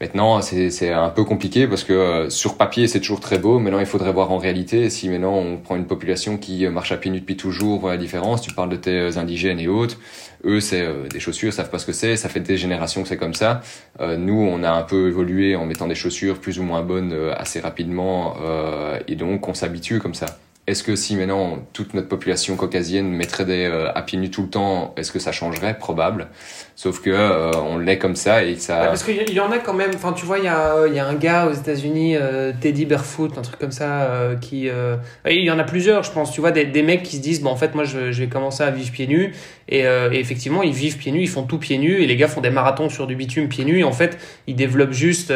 Maintenant, 0.00 0.40
c'est 0.40 0.90
un 0.90 1.10
peu 1.10 1.24
compliqué 1.24 1.66
parce 1.66 1.84
que 1.84 1.92
euh, 1.92 2.30
sur 2.30 2.56
papier, 2.56 2.86
c'est 2.86 3.00
toujours 3.00 3.20
très 3.20 3.38
beau. 3.38 3.58
Maintenant, 3.58 3.80
il 3.80 3.86
faudrait 3.86 4.12
voir 4.14 4.32
en 4.32 4.38
réalité. 4.38 4.88
Si 4.88 5.10
maintenant 5.10 5.34
on 5.34 5.58
prend 5.58 5.76
une 5.76 5.86
population 5.86 6.38
qui 6.38 6.64
euh, 6.64 6.70
marche 6.70 6.90
à 6.92 6.96
pieds 6.96 7.10
nus 7.10 7.20
depuis 7.20 7.36
toujours, 7.36 7.80
voilà 7.80 7.96
la 7.96 8.00
différence. 8.00 8.40
Tu 8.40 8.50
parles 8.54 8.70
de 8.70 8.76
tes 8.76 8.98
euh, 8.98 9.18
indigènes 9.18 9.60
et 9.60 9.68
autres. 9.68 9.98
Eux, 10.46 10.60
c'est 10.60 10.88
des 11.10 11.20
chaussures, 11.20 11.52
savent 11.52 11.68
pas 11.68 11.78
ce 11.78 11.84
que 11.84 11.92
c'est. 11.92 12.16
Ça 12.16 12.30
fait 12.30 12.40
des 12.40 12.56
générations 12.56 13.02
que 13.02 13.08
c'est 13.08 13.18
comme 13.18 13.34
ça. 13.34 13.60
nous, 14.00 14.40
on 14.40 14.62
a 14.62 14.70
un 14.70 14.82
peu 14.82 15.08
évolué 15.08 15.54
en 15.54 15.66
mettant 15.66 15.86
des 15.86 15.94
chaussures 15.94 16.38
plus 16.38 16.58
ou 16.58 16.62
moins 16.62 16.80
bonnes 16.80 17.12
assez 17.36 17.60
rapidement. 17.60 18.36
et 19.06 19.16
donc, 19.16 19.48
on 19.48 19.52
s'habitue 19.52 19.98
comme 19.98 20.14
ça. 20.14 20.38
Est-ce 20.70 20.84
que 20.84 20.94
si 20.94 21.16
maintenant 21.16 21.58
toute 21.72 21.94
notre 21.94 22.06
population 22.06 22.54
caucasienne 22.54 23.08
mettrait 23.08 23.44
des 23.44 23.64
euh, 23.64 23.90
à 23.92 24.02
pieds 24.02 24.16
nus 24.20 24.30
tout 24.30 24.42
le 24.42 24.48
temps, 24.48 24.94
est-ce 24.96 25.10
que 25.10 25.18
ça 25.18 25.32
changerait? 25.32 25.76
Probable. 25.76 26.28
Sauf 26.76 27.02
que 27.02 27.10
euh, 27.10 27.50
on 27.56 27.76
l'est 27.76 27.98
comme 27.98 28.14
ça 28.14 28.44
et 28.44 28.54
ça. 28.54 28.76
parce 28.76 29.02
qu'il 29.02 29.32
y 29.32 29.40
en 29.40 29.50
a 29.50 29.58
quand 29.58 29.74
même. 29.74 29.90
Enfin, 29.92 30.12
tu 30.12 30.24
vois, 30.24 30.38
il 30.38 30.44
y 30.44 30.48
a, 30.48 31.04
un 31.04 31.14
gars 31.14 31.48
aux 31.48 31.54
États-Unis, 31.54 32.14
euh, 32.16 32.52
Teddy 32.60 32.86
Barefoot, 32.86 33.36
un 33.36 33.42
truc 33.42 33.58
comme 33.58 33.72
ça, 33.72 34.30
qui. 34.40 34.68
il 35.26 35.44
y 35.44 35.50
en 35.50 35.58
a 35.58 35.64
plusieurs, 35.64 36.04
je 36.04 36.12
pense. 36.12 36.30
Tu 36.30 36.40
vois, 36.40 36.52
des, 36.52 36.66
des 36.66 36.82
mecs 36.84 37.02
qui 37.02 37.16
se 37.16 37.22
disent, 37.22 37.42
bon, 37.42 37.50
en 37.50 37.56
fait, 37.56 37.74
moi, 37.74 37.82
je 37.82 37.98
vais 37.98 38.28
commencer 38.28 38.62
à 38.62 38.70
vivre 38.70 38.92
pieds 38.92 39.08
nus. 39.08 39.34
Et, 39.70 39.80
et, 39.80 40.18
effectivement, 40.20 40.62
ils 40.62 40.72
vivent 40.72 40.98
pieds 40.98 41.12
nus, 41.12 41.22
ils 41.22 41.28
font 41.28 41.44
tout 41.44 41.58
pieds 41.58 41.78
nus. 41.78 42.02
Et 42.02 42.06
les 42.06 42.16
gars 42.16 42.28
font 42.28 42.40
des 42.40 42.50
marathons 42.50 42.88
sur 42.88 43.06
du 43.06 43.16
bitume 43.16 43.48
pieds 43.48 43.64
nus. 43.64 43.78
Et 43.78 43.84
en 43.84 43.92
fait, 43.92 44.18
ils 44.46 44.56
développent 44.56 44.92
juste, 44.92 45.32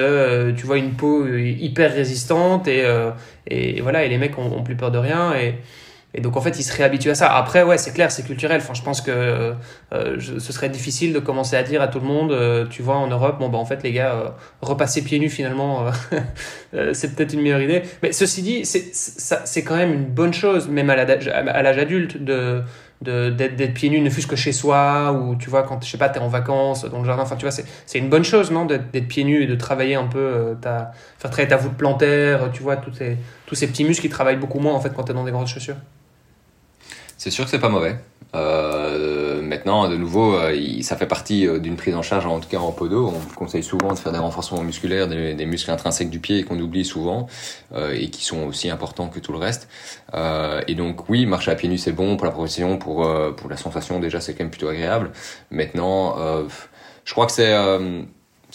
tu 0.57 0.66
vois, 0.66 0.78
une 0.78 0.93
peau 0.93 1.26
hyper 1.26 1.93
résistante 1.95 2.68
et 2.68 2.85
et 3.47 3.80
voilà, 3.80 4.05
et 4.05 4.09
les 4.09 4.18
mecs 4.18 4.39
ont, 4.39 4.62
plus 4.62 4.76
peur 4.76 4.91
de 4.91 4.99
rien. 4.99 5.35
Et, 5.35 5.55
et 6.14 6.20
donc 6.20 6.37
en 6.37 6.41
fait, 6.41 6.59
ils 6.59 6.62
se 6.62 6.74
réhabituent 6.74 7.11
à 7.11 7.14
ça. 7.14 7.35
Après, 7.35 7.62
ouais, 7.62 7.76
c'est 7.76 7.93
clair, 7.93 8.11
c'est 8.11 8.22
culturel. 8.22 8.61
Enfin, 8.62 8.74
je 8.74 8.82
pense 8.82 9.01
que 9.01 9.11
euh, 9.93 10.20
ce 10.20 10.53
serait 10.53 10.68
difficile 10.68 11.12
de 11.12 11.18
commencer 11.18 11.57
à 11.57 11.62
dire 11.62 11.82
à 11.82 11.89
tout 11.89 11.99
le 12.01 12.07
monde, 12.07 12.32
euh, 12.32 12.66
tu 12.70 12.82
vois, 12.82 12.97
en 12.97 13.09
Europe, 13.09 13.39
bon 13.41 13.49
bah 13.49 13.59
en 13.59 13.64
fait 13.64 13.82
les 13.82 13.93
gars, 13.93 14.14
euh, 14.14 14.28
repasser 14.62 15.03
pieds 15.03 15.18
nus 15.18 15.28
finalement, 15.28 15.87
c'est 16.93 17.14
peut-être 17.14 17.35
une 17.35 17.43
meilleure 17.43 17.61
idée. 17.61 17.82
Mais 18.03 18.12
ceci 18.12 18.43
dit, 18.43 18.64
c'est 18.64 19.64
quand 19.64 19.76
même 19.76 19.93
une 19.93 20.07
bonne 20.07 20.32
chose, 20.32 20.68
même 20.68 20.89
à 20.89 20.97
l'âge 20.97 21.78
adulte, 21.78 22.22
de 22.22 22.62
d'être 23.01 23.74
pieds 23.74 23.90
nus, 23.90 24.01
ne 24.01 24.11
fût-ce 24.11 24.26
que 24.26 24.36
chez 24.36 24.53
soi, 24.53 25.12
ou 25.12 25.36
tu 25.36 25.51
vois, 25.51 25.62
quand, 25.62 25.84
je 25.84 25.90
sais 25.90 25.99
pas, 25.99 26.09
t'es 26.09 26.20
en 26.20 26.28
vacances, 26.28 26.84
dans 26.84 27.01
le 27.01 27.05
jardin, 27.05 27.22
enfin, 27.22 27.36
tu 27.36 27.47
vois, 27.47 27.53
c'est 27.53 27.99
une 27.99 28.09
bonne 28.09 28.24
chose, 28.24 28.51
non, 28.51 28.64
d'être 28.64 29.09
pieds 29.09 29.24
nus 29.24 29.42
et 29.42 29.47
de 29.47 29.55
travailler 29.55 29.95
un 29.95 30.07
peu, 30.07 30.18
euh, 30.18 30.55
ta, 30.55 30.92
faire 31.18 31.30
travailler 31.30 31.49
ta 31.49 31.57
voûte 31.57 31.76
plantaire, 31.76 32.51
tu 32.53 32.62
vois, 32.62 32.76
tous 32.76 32.92
ces, 32.95 33.18
tous 33.47 33.55
ces 33.55 33.66
petits 33.66 33.84
muscles 33.84 34.03
qui 34.03 34.09
travaillent 34.09 34.36
beaucoup 34.36 34.61
moins, 34.61 34.74
en 34.74 34.80
fait, 34.80 34.92
quand 34.95 35.05
t'es 35.05 35.12
dans 35.12 35.24
des 35.24 35.32
grosses 35.32 35.51
chaussures. 35.51 35.76
C'est 37.25 37.31
sûr 37.31 37.45
que 37.45 37.51
c'est 37.51 37.59
pas 37.59 37.70
mauvais. 37.70 37.97
Euh, 38.35 39.41
maintenant, 39.41 39.89
de 39.89 39.97
nouveau, 39.97 40.35
euh, 40.35 40.83
ça 40.83 40.95
fait 40.95 41.07
partie 41.07 41.47
euh, 41.47 41.59
d'une 41.59 41.77
prise 41.77 41.95
en 41.95 42.03
charge, 42.03 42.27
en 42.27 42.39
tout 42.39 42.51
cas 42.51 42.59
en 42.59 42.70
podo. 42.70 43.14
On 43.16 43.35
conseille 43.35 43.62
souvent 43.62 43.95
de 43.95 43.99
faire 43.99 44.12
des 44.12 44.18
renforcements 44.18 44.62
musculaires, 44.62 45.09
des, 45.09 45.47
muscles 45.47 45.70
intrinsèques 45.70 46.11
du 46.11 46.18
pied 46.18 46.45
qu'on 46.45 46.61
oublie 46.61 46.85
souvent 46.85 47.27
et 47.75 48.11
qui 48.11 48.27
sont 48.27 48.43
aussi 48.43 48.68
importants 48.68 49.09
que 49.09 49.20
tout 49.20 49.33
le 49.33 49.39
reste. 49.39 49.70
Euh, 50.12 50.61
et 50.68 50.75
donc, 50.75 51.09
oui, 51.09 51.25
marcher 51.25 51.51
à 51.51 51.55
pieds 51.55 51.70
nus, 51.70 51.79
c'est 51.79 51.93
bon 51.93 52.18
pour 52.18 52.27
la 52.27 52.33
progression, 52.33 52.77
pour, 52.77 53.11
pour 53.37 53.49
la 53.49 53.57
sensation, 53.57 54.01
déjà, 54.01 54.20
c'est 54.20 54.35
quand 54.35 54.45
même 54.45 54.51
plutôt 54.51 54.68
agréable. 54.68 55.11
Maintenant, 55.51 56.16
je 57.07 57.12
crois 57.14 57.25
que 57.25 57.33
c'est 57.33 57.55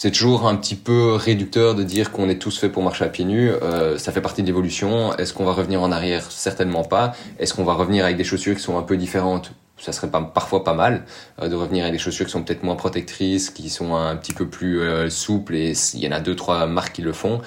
c'est 0.02 0.12
toujours 0.12 0.48
un 0.48 0.56
petit 0.56 0.76
peu 0.76 1.12
réducteur 1.12 1.74
de 1.74 1.82
dire 1.82 2.10
qu'on 2.10 2.30
est 2.30 2.38
tous 2.38 2.58
faits 2.58 2.72
pour 2.72 2.82
marcher 2.82 3.04
à 3.04 3.08
pieds 3.08 3.26
nus. 3.26 3.50
Euh, 3.50 3.98
ça 3.98 4.12
fait 4.12 4.22
partie 4.22 4.40
de 4.40 4.46
l'évolution. 4.46 5.14
Est-ce 5.16 5.34
qu'on 5.34 5.44
va 5.44 5.52
revenir 5.52 5.82
en 5.82 5.92
arrière? 5.92 6.24
Certainement 6.30 6.84
pas. 6.84 7.12
Est-ce 7.38 7.52
qu'on 7.52 7.64
va 7.64 7.74
revenir 7.74 8.06
avec 8.06 8.16
des 8.16 8.24
chaussures 8.24 8.56
qui 8.56 8.62
sont 8.62 8.78
un 8.78 8.82
peu 8.82 8.96
différentes? 8.96 9.52
Ça 9.76 9.92
serait 9.92 10.10
pas, 10.10 10.22
parfois 10.22 10.64
pas 10.64 10.72
mal 10.72 11.04
euh, 11.42 11.48
de 11.48 11.54
revenir 11.54 11.82
avec 11.82 11.92
des 11.92 11.98
chaussures 11.98 12.24
qui 12.24 12.32
sont 12.32 12.42
peut-être 12.42 12.62
moins 12.62 12.76
protectrices, 12.76 13.50
qui 13.50 13.68
sont 13.68 13.94
un 13.94 14.16
petit 14.16 14.32
peu 14.32 14.48
plus 14.48 14.80
euh, 14.80 15.10
souples. 15.10 15.54
Et 15.54 15.74
il 15.92 16.00
y 16.00 16.08
en 16.08 16.12
a 16.12 16.20
deux, 16.20 16.34
trois 16.34 16.64
marques 16.64 16.94
qui 16.94 17.02
le 17.02 17.12
font. 17.12 17.42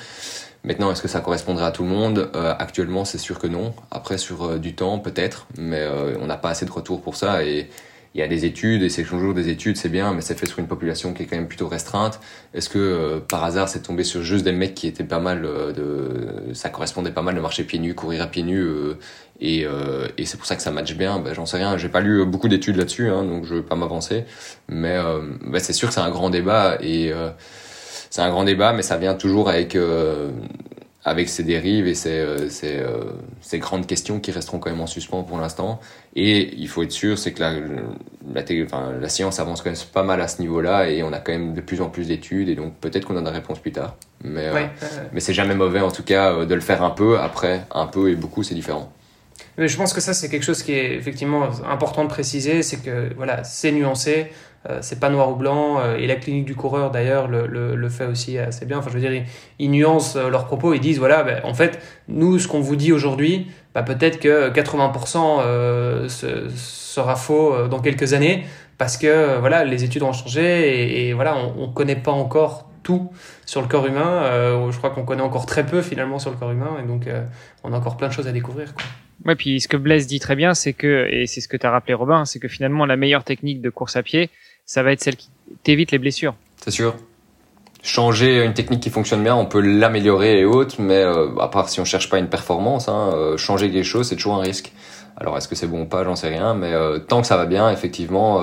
Maintenant, 0.64 0.92
est-ce 0.92 1.02
que 1.02 1.08
ça 1.08 1.22
correspondrait 1.22 1.66
à 1.66 1.72
tout 1.72 1.82
le 1.82 1.90
monde? 1.90 2.30
Euh, 2.36 2.54
Actuellement, 2.60 3.04
c'est 3.04 3.18
sûr 3.18 3.40
que 3.40 3.48
non. 3.48 3.74
Après, 3.90 4.20
sur 4.20 4.60
du 4.60 4.76
temps, 4.76 5.00
peut-être, 5.00 5.48
mais 5.58 5.84
on 6.22 6.28
n'a 6.28 6.38
pas 6.38 6.50
assez 6.50 6.68
de 6.68 6.72
retours 6.72 7.02
pour 7.02 7.16
ça. 7.16 7.44
Et 7.44 7.72
il 8.14 8.20
y 8.20 8.24
a 8.24 8.28
des 8.28 8.46
études 8.46 8.84
et 8.84 8.90
c'est 8.90 9.04
toujours 9.04 9.34
des 9.34 9.50
études, 9.50 9.76
c'est 9.76 9.90
bien, 9.90 10.14
mais 10.14 10.22
c'est 10.22 10.38
fait 10.38 10.46
sur 10.46 10.60
une 10.60 10.68
population 10.68 11.14
qui 11.14 11.24
est 11.24 11.26
quand 11.26 11.36
même 11.36 11.48
plutôt 11.48 11.68
restreinte. 11.68 12.20
Est-ce 12.54 12.70
que 12.70 12.78
euh, 12.78 13.20
par 13.20 13.44
hasard 13.44 13.70
c'est 13.70 13.82
tombé 13.82 14.04
sur 14.04 14.22
juste 14.22 14.46
des 14.46 14.52
mecs 14.52 14.76
qui 14.76 14.88
étaient 14.88 15.04
pas 15.04 15.20
mal 15.20 15.46
euh, 15.46 15.72
de, 15.72 16.54
ça 16.54 16.70
correspondait 16.70 17.12
pas 17.12 17.24
mal 17.24 17.34
de 17.36 17.40
marcher 17.42 17.64
pieds 17.64 17.80
nus, 17.80 17.96
courir 17.96 18.22
à 18.22 18.28
pieds 18.28 18.44
nus 18.44 18.62
euh, 18.62 18.96
et, 19.42 19.66
et 20.18 20.26
c'est 20.26 20.38
pour 20.38 20.46
ça 20.46 20.56
que 20.56 20.62
ça 20.62 20.72
matche 20.72 20.96
bien? 20.96 21.20
Ben, 21.20 21.34
j'en 21.34 21.46
sais 21.46 21.58
rien, 21.58 21.76
j'ai 21.78 21.90
pas 21.90 22.02
lu 22.02 22.24
beaucoup 22.26 22.48
d'études 22.48 22.78
là-dessus, 22.78 23.10
hein, 23.10 23.24
donc 23.24 23.46
je 23.46 23.56
veux 23.56 23.64
pas 23.64 23.76
m'avancer, 23.76 24.26
mais 24.70 24.98
ben, 25.42 25.60
c'est 25.60 25.74
sûr 25.74 25.90
que 25.90 25.94
c'est 25.94 26.00
un 26.00 26.12
grand 26.12 26.30
débat 26.30 26.78
et 26.80 27.12
c'est 28.10 28.22
un 28.22 28.30
grand 28.30 28.46
débat, 28.46 28.72
mais 28.72 28.84
ça 28.84 28.96
vient 28.96 29.16
toujours 29.16 29.50
avec 29.50 29.76
avec 31.06 31.28
ces 31.28 31.44
dérives 31.44 31.88
et 31.88 31.96
ces, 31.96 32.20
euh, 32.20 32.48
euh, 32.64 33.12
ces, 33.42 33.60
grandes 33.60 33.86
questions 33.86 34.20
qui 34.20 34.32
resteront 34.32 34.60
quand 34.60 34.70
même 34.70 34.82
en 34.82 34.88
suspens 34.88 35.24
pour 35.24 35.38
l'instant. 35.38 35.80
Et 36.16 36.54
il 36.56 36.68
faut 36.68 36.84
être 36.84 36.92
sûr, 36.92 37.18
c'est 37.18 37.34
que 37.34 37.42
la, 37.42 37.54
la, 38.34 38.44
enfin, 38.66 38.94
la, 39.00 39.10
science 39.10 39.40
avance 39.40 39.62
quand 39.62 39.70
même 39.70 39.80
pas 39.94 40.04
mal 40.04 40.22
à 40.22 40.28
ce 40.28 40.42
niveau-là 40.42 40.90
et 40.90 41.04
on 41.04 41.12
a 41.12 41.20
quand 41.20 41.34
même 41.34 41.54
de 41.54 41.62
plus 41.62 41.82
en 41.82 41.90
plus 41.90 42.08
d'études 42.08 42.48
et 42.48 42.56
donc 42.56 42.76
peut-être 42.78 43.06
qu'on 43.06 43.18
a 43.18 43.22
des 43.22 43.30
réponses 43.30 43.60
plus 43.60 43.74
tard. 43.74 43.96
Mais, 44.24 44.48
euh, 44.48 44.66
mais 45.12 45.20
c'est 45.20 45.34
jamais 45.34 45.56
mauvais 45.56 45.82
en 45.82 45.92
tout 45.92 46.04
cas 46.04 46.46
de 46.46 46.56
le 46.56 46.62
faire 46.62 46.84
un 46.84 46.92
peu. 46.92 47.20
Après, 47.20 47.66
un 47.72 47.88
peu 47.88 48.10
et 48.10 48.16
beaucoup, 48.16 48.44
c'est 48.44 48.56
différent. 48.56 48.92
Mais 49.58 49.68
je 49.68 49.78
pense 49.78 49.94
que 49.94 50.02
ça, 50.02 50.14
c'est 50.14 50.30
quelque 50.30 50.44
chose 50.44 50.64
qui 50.64 50.72
est 50.72 50.96
effectivement 50.96 51.50
important 51.70 52.04
de 52.04 52.10
préciser, 52.10 52.64
c'est 52.64 52.78
que 52.78 53.14
voilà, 53.16 53.44
c'est 53.44 53.72
nuancé. 53.72 54.32
Euh, 54.70 54.80
c'est 54.82 55.00
pas 55.00 55.10
noir 55.10 55.30
ou 55.32 55.36
blanc. 55.36 55.80
Euh, 55.80 55.98
et 55.98 56.08
la 56.08 56.16
clinique 56.16 56.46
du 56.46 56.56
coureur, 56.56 56.92
d'ailleurs, 56.92 57.28
le, 57.28 57.48
le, 57.48 57.90
fait 57.90 58.06
aussi 58.06 58.38
assez 58.38 58.66
bien. 58.66 58.78
Enfin, 58.78 58.90
je 58.90 58.96
veux 58.98 59.02
dire, 59.02 59.24
ils, 59.60 59.70
nuancent 59.70 60.16
euh, 60.16 60.30
leurs 60.30 60.46
propos. 60.46 60.74
Ils 60.74 60.80
disent 60.80 61.00
voilà, 61.00 61.24
ben, 61.24 61.42
en 61.44 61.54
fait, 61.54 61.80
nous, 62.08 62.40
ce 62.40 62.48
qu'on 62.48 62.62
vous 62.62 62.76
dit 62.76 62.94
aujourd'hui, 62.94 63.48
bah, 63.76 63.84
peut-être 63.84 64.20
que 64.20 64.50
80% 64.52 66.08
sera 66.08 67.16
faux 67.16 67.68
dans 67.68 67.80
quelques 67.80 68.14
années 68.14 68.46
parce 68.78 68.98
que 68.98 69.40
voilà, 69.40 69.64
les 69.66 69.84
études 69.84 70.04
ont 70.04 70.14
changé 70.14 71.08
et, 71.08 71.14
voilà, 71.14 71.36
on 71.36 71.68
ne 71.68 71.74
connaît 71.74 71.96
pas 71.96 72.12
encore 72.12 72.70
tout 72.84 73.10
sur 73.46 73.62
le 73.62 73.68
corps 73.68 73.88
humain. 73.88 74.70
je 74.70 74.78
crois 74.78 74.92
qu'on 74.92 75.04
connaît 75.04 75.24
encore 75.24 75.46
très 75.46 75.66
peu 75.66 75.82
finalement 75.82 76.20
sur 76.20 76.32
le 76.32 76.38
corps 76.38 76.52
humain 76.52 76.78
et 76.84 76.88
donc 76.88 77.08
on 77.64 77.74
a 77.74 77.78
encore 77.78 77.98
plein 77.98 78.10
de 78.10 78.14
choses 78.14 78.28
à 78.28 78.32
découvrir. 78.32 78.74
Quoi. 78.76 78.84
Ouais, 79.26 79.36
puis 79.36 79.62
ce 79.62 79.68
que 79.68 79.78
Blaise 79.78 80.06
dit 80.06 80.20
très 80.20 80.36
bien, 80.36 80.54
c'est 80.54 80.74
que, 80.74 81.08
et 81.10 81.28
c'est 81.28 81.40
ce 81.40 81.48
que 81.48 81.56
tu 81.56 81.66
as 81.66 81.72
rappelé 81.72 81.94
Robin, 81.94 82.26
c'est 82.26 82.40
que 82.40 82.50
finalement 82.50 82.86
la 82.86 82.98
meilleure 82.98 83.24
technique 83.24 83.62
de 83.62 83.70
course 83.70 83.96
à 83.96 84.04
pied, 84.04 84.30
ça 84.66 84.84
va 84.84 84.92
être 84.92 85.02
celle 85.02 85.16
qui 85.16 85.30
t'évite 85.64 85.92
les 85.92 86.00
blessures. 86.00 86.36
C'est 86.64 86.72
sûr. 86.72 86.96
Changer 87.82 88.44
une 88.44 88.54
technique 88.54 88.80
qui 88.80 88.90
fonctionne 88.90 89.24
bien, 89.24 89.36
on 89.36 89.46
peut 89.46 89.60
l'améliorer 89.60 90.40
et 90.40 90.46
autres, 90.46 90.76
mais 90.80 91.04
euh, 91.04 91.36
à 91.40 91.50
part 91.50 91.68
si 91.68 91.82
on 91.82 91.86
cherche 91.86 92.10
pas 92.10 92.18
une 92.18 92.30
performance, 92.30 92.88
hein, 92.88 93.12
euh, 93.14 93.36
changer 93.36 93.70
quelque 93.72 93.84
chose, 93.84 94.08
c'est 94.08 94.16
toujours 94.16 94.36
un 94.36 94.42
risque. 94.42 94.72
Alors 95.18 95.38
est-ce 95.38 95.50
que 95.50 95.56
c'est 95.56 95.68
bon 95.68 95.82
ou 95.82 95.86
pas, 95.86 96.04
j'en 96.06 96.16
sais 96.16 96.30
rien, 96.30 96.54
mais 96.54 96.72
euh, 96.72 97.00
tant 97.00 97.22
que 97.22 97.28
ça 97.28 97.36
va 97.36 97.46
bien, 97.46 97.70
effectivement, 97.70 98.42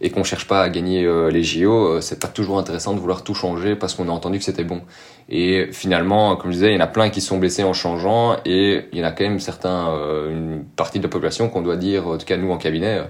et 0.00 0.10
qu'on 0.10 0.24
cherche 0.24 0.46
pas 0.46 0.62
à 0.62 0.68
gagner 0.68 1.04
euh, 1.04 1.30
les 1.30 1.42
JO, 1.42 2.00
c'est 2.00 2.20
pas 2.20 2.28
toujours 2.28 2.58
intéressant 2.58 2.94
de 2.94 3.00
vouloir 3.00 3.24
tout 3.24 3.34
changer 3.34 3.76
parce 3.76 3.94
qu'on 3.94 4.08
a 4.08 4.12
entendu 4.12 4.38
que 4.38 4.44
c'était 4.44 4.64
bon. 4.64 4.82
Et 5.28 5.68
finalement, 5.72 6.36
comme 6.36 6.50
je 6.50 6.56
disais, 6.56 6.70
il 6.70 6.74
y 6.74 6.76
en 6.76 6.84
a 6.84 6.86
plein 6.86 7.10
qui 7.10 7.20
sont 7.20 7.38
blessés 7.38 7.64
en 7.64 7.72
changeant, 7.72 8.36
et 8.44 8.84
il 8.92 8.98
y 8.98 9.02
en 9.02 9.06
a 9.06 9.10
quand 9.10 9.24
même 9.24 9.40
certains, 9.40 9.88
une 10.30 10.64
partie 10.76 10.98
de 10.98 11.02
la 11.02 11.08
population 11.08 11.48
qu'on 11.48 11.62
doit 11.62 11.76
dire, 11.76 12.06
en 12.06 12.16
tout 12.16 12.24
cas 12.24 12.36
nous 12.36 12.52
en 12.52 12.58
cabinet, 12.58 13.00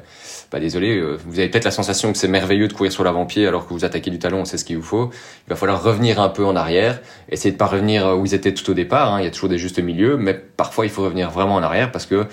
bah 0.50 0.58
désolé, 0.58 0.98
vous 1.26 1.38
avez 1.38 1.50
peut-être 1.50 1.66
la 1.66 1.70
sensation 1.70 2.12
que 2.12 2.16
c'est 2.16 2.28
merveilleux 2.28 2.68
de 2.68 2.72
courir 2.72 2.90
sur 2.90 3.04
l'avant-pied 3.04 3.46
alors 3.46 3.66
que 3.66 3.74
vous 3.74 3.84
attaquez 3.84 4.10
du 4.10 4.18
talon, 4.18 4.46
c'est 4.46 4.56
ce 4.56 4.64
qu'il 4.64 4.78
vous 4.78 4.82
faut. 4.82 5.10
Il 5.46 5.50
va 5.50 5.56
falloir 5.56 5.82
revenir 5.82 6.18
un 6.18 6.30
peu 6.30 6.46
en 6.46 6.56
arrière, 6.56 7.02
essayer 7.28 7.52
de 7.52 7.58
pas 7.58 7.66
revenir 7.66 8.06
où 8.16 8.20
vous 8.20 8.34
étiez 8.34 8.54
tout 8.54 8.70
au 8.70 8.74
départ. 8.74 9.12
Hein. 9.12 9.20
il 9.20 9.24
y 9.24 9.28
a 9.28 9.30
toujours 9.30 9.50
des 9.50 9.58
justes 9.58 9.80
milieux, 9.80 10.16
mais 10.16 10.32
parfois 10.32 10.86
il 10.86 10.90
faut 10.90 11.02
revenir 11.02 11.30
vraiment 11.30 11.56
en 11.56 11.62
arrière 11.62 11.92
parce 11.92 12.06
que 12.06 12.26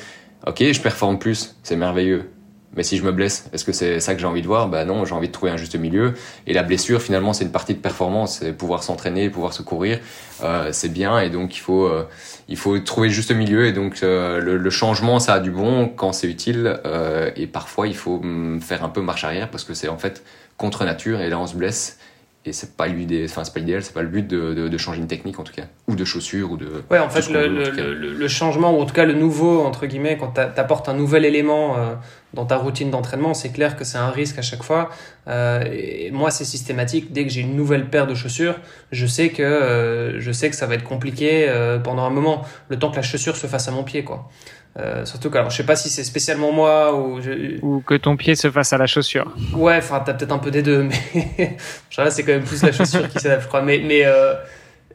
ok, 0.47 0.63
je 0.71 0.81
performe 0.81 1.19
plus, 1.19 1.55
c'est 1.63 1.75
merveilleux. 1.75 2.32
Mais 2.76 2.84
si 2.84 2.97
je 2.97 3.03
me 3.03 3.11
blesse, 3.11 3.49
est-ce 3.53 3.65
que 3.65 3.71
c'est 3.71 3.99
ça 3.99 4.15
que 4.15 4.19
j'ai 4.19 4.26
envie 4.26 4.41
de 4.41 4.47
voir? 4.47 4.67
Bah 4.67 4.84
non, 4.86 5.05
j'ai 5.05 5.13
envie 5.13 5.28
de 5.28 5.32
trouver 5.32 5.51
un 5.51 5.57
juste 5.57 5.76
milieu. 5.76 6.13
Et 6.47 6.53
la 6.53 6.63
blessure, 6.63 7.01
finalement, 7.01 7.34
c'est 7.34 7.43
une 7.43 7.51
partie 7.51 7.74
de 7.74 7.80
performance. 7.80 8.39
C'est 8.39 8.53
pouvoir 8.53 8.84
s'entraîner, 8.84 9.30
pouvoir 9.30 9.53
se 9.53 9.61
courir, 9.61 9.99
euh, 10.43 10.69
c'est 10.71 10.89
bien. 10.89 11.19
Et 11.19 11.30
donc 11.30 11.55
il 11.55 11.59
faut, 11.59 11.86
euh, 11.86 12.07
il 12.47 12.57
faut 12.57 12.78
trouver 12.80 13.09
le 13.09 13.13
juste 13.13 13.32
milieu. 13.32 13.65
Et 13.67 13.74
donc 13.74 14.01
euh, 14.01 14.39
le, 14.39 14.57
le, 14.57 14.69
changement, 14.69 15.19
ça 15.19 15.36
a 15.36 15.39
du 15.39 15.51
bon 15.51 15.88
quand 15.88 16.13
c'est 16.13 16.28
utile. 16.28 16.80
et 17.36 17.47
parfois, 17.47 17.88
il 17.88 17.95
faut 17.95 18.19
mm, 18.21 18.61
faire 18.61 18.84
un 18.84 18.89
peu 18.89 19.01
marche 19.01 19.24
arrière 19.24 19.49
parce 19.49 19.63
que 19.63 19.74
c'est 19.74 19.89
en 19.89 19.97
fait 19.97 20.24
contre 20.57 20.84
nature. 20.84 21.21
Et 21.21 21.30
là, 21.30 21.39
on 21.39 21.47
se 21.47 21.55
blesse. 21.55 21.99
Et 22.45 22.51
c'est 22.51 22.75
pas 22.75 22.87
l'idée 22.87 23.25
enfin 23.29 23.43
c'est 23.43 23.53
pas 23.53 23.59
l'idéal 23.59 23.83
c'est 23.83 23.93
pas 23.93 24.01
le 24.01 24.09
but 24.09 24.27
de, 24.27 24.53
de, 24.53 24.67
de, 24.67 24.77
changer 24.77 24.99
une 24.99 25.07
technique 25.07 25.39
en 25.39 25.43
tout 25.43 25.53
cas. 25.53 25.63
Ou 25.87 25.95
de 25.95 26.03
chaussures 26.03 26.51
ou 26.51 26.57
de 26.57 26.83
ouais 26.91 26.99
en 26.99 27.09
fait 27.09 27.29
le, 27.29 27.47
le, 27.47 27.93
le, 28.13 28.27
changement 28.27 28.77
ou 28.77 28.81
en 28.81 28.85
tout 28.85 28.93
cas 28.93 29.05
le 29.05 29.13
nouveau 29.13 29.61
entre 29.61 29.85
guillemets 29.85 30.17
quand 30.17 30.33
tu 30.33 30.41
apportes 30.41 30.89
un 30.89 30.93
nouvel 30.93 31.23
élément 31.23 31.77
euh, 31.77 31.95
dans 32.33 32.45
ta 32.45 32.57
routine 32.57 32.91
d'entraînement 32.91 33.33
c'est 33.33 33.51
clair 33.51 33.77
que 33.77 33.85
c'est 33.85 33.97
un 33.97 34.09
risque 34.09 34.39
à 34.39 34.41
chaque 34.41 34.63
fois. 34.63 34.89
Euh, 35.27 35.63
et 35.71 36.11
moi 36.11 36.31
c'est 36.31 36.43
systématique. 36.45 37.13
Dès 37.13 37.23
que 37.23 37.29
j'ai 37.31 37.41
une 37.41 37.55
nouvelle 37.55 37.89
paire 37.89 38.07
de 38.07 38.15
chaussures 38.15 38.59
je 38.91 39.05
sais 39.05 39.29
que 39.29 39.41
euh, 39.41 40.19
je 40.19 40.31
sais 40.31 40.49
que 40.49 40.55
ça 40.55 40.65
va 40.65 40.75
être 40.75 40.83
compliqué 40.83 41.45
euh, 41.47 41.79
pendant 41.79 42.03
un 42.03 42.09
moment. 42.09 42.45
Le 42.67 42.77
temps 42.77 42.91
que 42.91 42.97
la 42.97 43.03
chaussure 43.03 43.37
se 43.37 43.47
fasse 43.47 43.67
à 43.69 43.71
mon 43.71 43.83
pied 43.83 44.03
quoi 44.03 44.29
euh, 44.80 45.05
surtout 45.05 45.30
que 45.30 45.38
alors, 45.38 45.51
je 45.51 45.57
sais 45.57 45.65
pas 45.65 45.76
si 45.76 45.89
c'est 45.89 46.03
spécialement 46.03 46.51
moi 46.51 46.95
ou 46.95 47.21
je... 47.21 47.59
ou 47.61 47.82
que 47.82 47.93
ton 47.93 48.17
pied 48.17 48.36
se 48.36 48.49
fasse 48.49 48.74
à 48.74 48.78
la 48.78 48.88
chaussure. 48.88 49.32
Ouais, 49.55 49.78
enfin 49.78 50.01
t'as 50.03 50.13
peut-être 50.13 50.32
un 50.32 50.39
peu 50.39 50.49
des 50.49 50.63
deux, 50.63 50.84
mais 50.84 51.57
c'est 52.09 52.24
quand 52.24 52.32
même 52.32 52.43
plus 52.43 52.63
la 52.63 52.71
chaussure 52.71 53.07
qui 53.07 53.19
s'adapte, 53.19 53.43
je 53.43 53.47
crois. 53.47 53.61
Mais 53.61 53.80
mais 53.86 54.03
euh, 54.05 54.34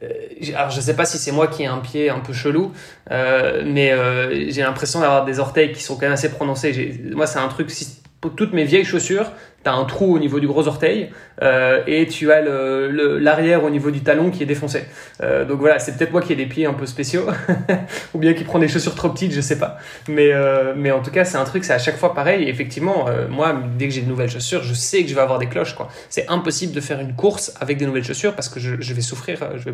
euh 0.03 0.09
alors 0.55 0.69
je 0.69 0.81
sais 0.81 0.95
pas 0.95 1.05
si 1.05 1.17
c'est 1.17 1.31
moi 1.31 1.47
qui 1.47 1.63
ai 1.63 1.67
un 1.67 1.77
pied 1.77 2.09
un 2.09 2.19
peu 2.19 2.33
chelou, 2.33 2.73
euh, 3.11 3.63
mais 3.65 3.91
euh, 3.91 4.49
j'ai 4.49 4.61
l'impression 4.63 4.99
d'avoir 4.99 5.23
des 5.23 5.39
orteils 5.39 5.71
qui 5.71 5.81
sont 5.81 5.95
quand 5.95 6.03
même 6.03 6.13
assez 6.13 6.29
prononcés. 6.29 6.99
Moi 7.13 7.25
c'est 7.25 7.39
un 7.39 7.47
truc 7.47 7.71
si 7.71 8.01
pour 8.19 8.35
toutes 8.35 8.51
mes 8.51 8.65
vieilles 8.65 8.85
chaussures, 8.85 9.31
tu 9.63 9.69
as 9.69 9.73
un 9.73 9.85
trou 9.85 10.15
au 10.15 10.19
niveau 10.19 10.39
du 10.39 10.47
gros 10.47 10.67
orteil 10.67 11.09
euh, 11.41 11.81
et 11.87 12.07
tu 12.07 12.31
as 12.31 12.41
l'arrière 12.41 13.61
le, 13.61 13.67
au 13.67 13.69
niveau 13.69 13.91
du 13.91 14.01
talon 14.01 14.29
qui 14.29 14.43
est 14.43 14.45
défoncé. 14.45 14.83
Euh, 15.21 15.45
donc 15.45 15.59
voilà, 15.59 15.79
c'est 15.79 15.97
peut-être 15.97 16.11
moi 16.11 16.21
qui 16.21 16.33
ai 16.33 16.35
des 16.35 16.45
pieds 16.45 16.65
un 16.65 16.73
peu 16.73 16.85
spéciaux 16.85 17.27
ou 18.13 18.19
bien 18.19 18.33
qui 18.33 18.43
prend 18.43 18.59
des 18.59 18.67
chaussures 18.67 18.95
trop 18.95 19.09
petites, 19.09 19.31
je 19.31 19.41
sais 19.41 19.57
pas. 19.57 19.77
Mais, 20.07 20.31
euh, 20.31 20.73
mais 20.75 20.91
en 20.91 21.01
tout 21.01 21.11
cas, 21.11 21.25
c'est 21.25 21.37
un 21.37 21.43
truc, 21.45 21.63
c'est 21.63 21.73
à 21.73 21.79
chaque 21.79 21.97
fois 21.97 22.13
pareil. 22.13 22.43
Et 22.43 22.49
effectivement, 22.49 23.05
moi, 23.29 23.55
dès 23.77 23.87
que 23.87 23.93
j'ai 23.93 24.01
de 24.01 24.07
nouvelles 24.07 24.29
chaussures, 24.29 24.63
je 24.63 24.73
sais 24.73 25.03
que 25.03 25.09
je 25.09 25.15
vais 25.15 25.21
avoir 25.21 25.39
des 25.39 25.47
cloches. 25.47 25.75
C'est 26.09 26.27
impossible 26.29 26.73
de 26.73 26.81
faire 26.81 26.99
une 26.99 27.15
course 27.15 27.53
avec 27.59 27.77
des 27.77 27.85
nouvelles 27.85 28.03
chaussures 28.03 28.35
parce 28.35 28.49
que 28.49 28.59
je, 28.59 28.93
vais 28.93 29.01
souffrir. 29.01 29.39
Je 29.57 29.65
vais... 29.65 29.73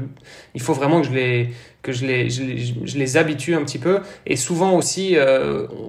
Il 0.53 0.61
faut 0.61 0.73
vraiment 0.73 1.01
que 1.01 1.07
je 1.07 1.13
les, 1.13 1.49
que 1.81 1.91
je 1.91 2.05
les, 2.05 2.29
je 2.29 2.43
les, 2.43 3.07
je 3.07 3.17
habitue 3.17 3.55
un 3.55 3.63
petit 3.63 3.79
peu. 3.79 3.99
Et 4.25 4.35
souvent 4.35 4.73
aussi, 4.73 5.17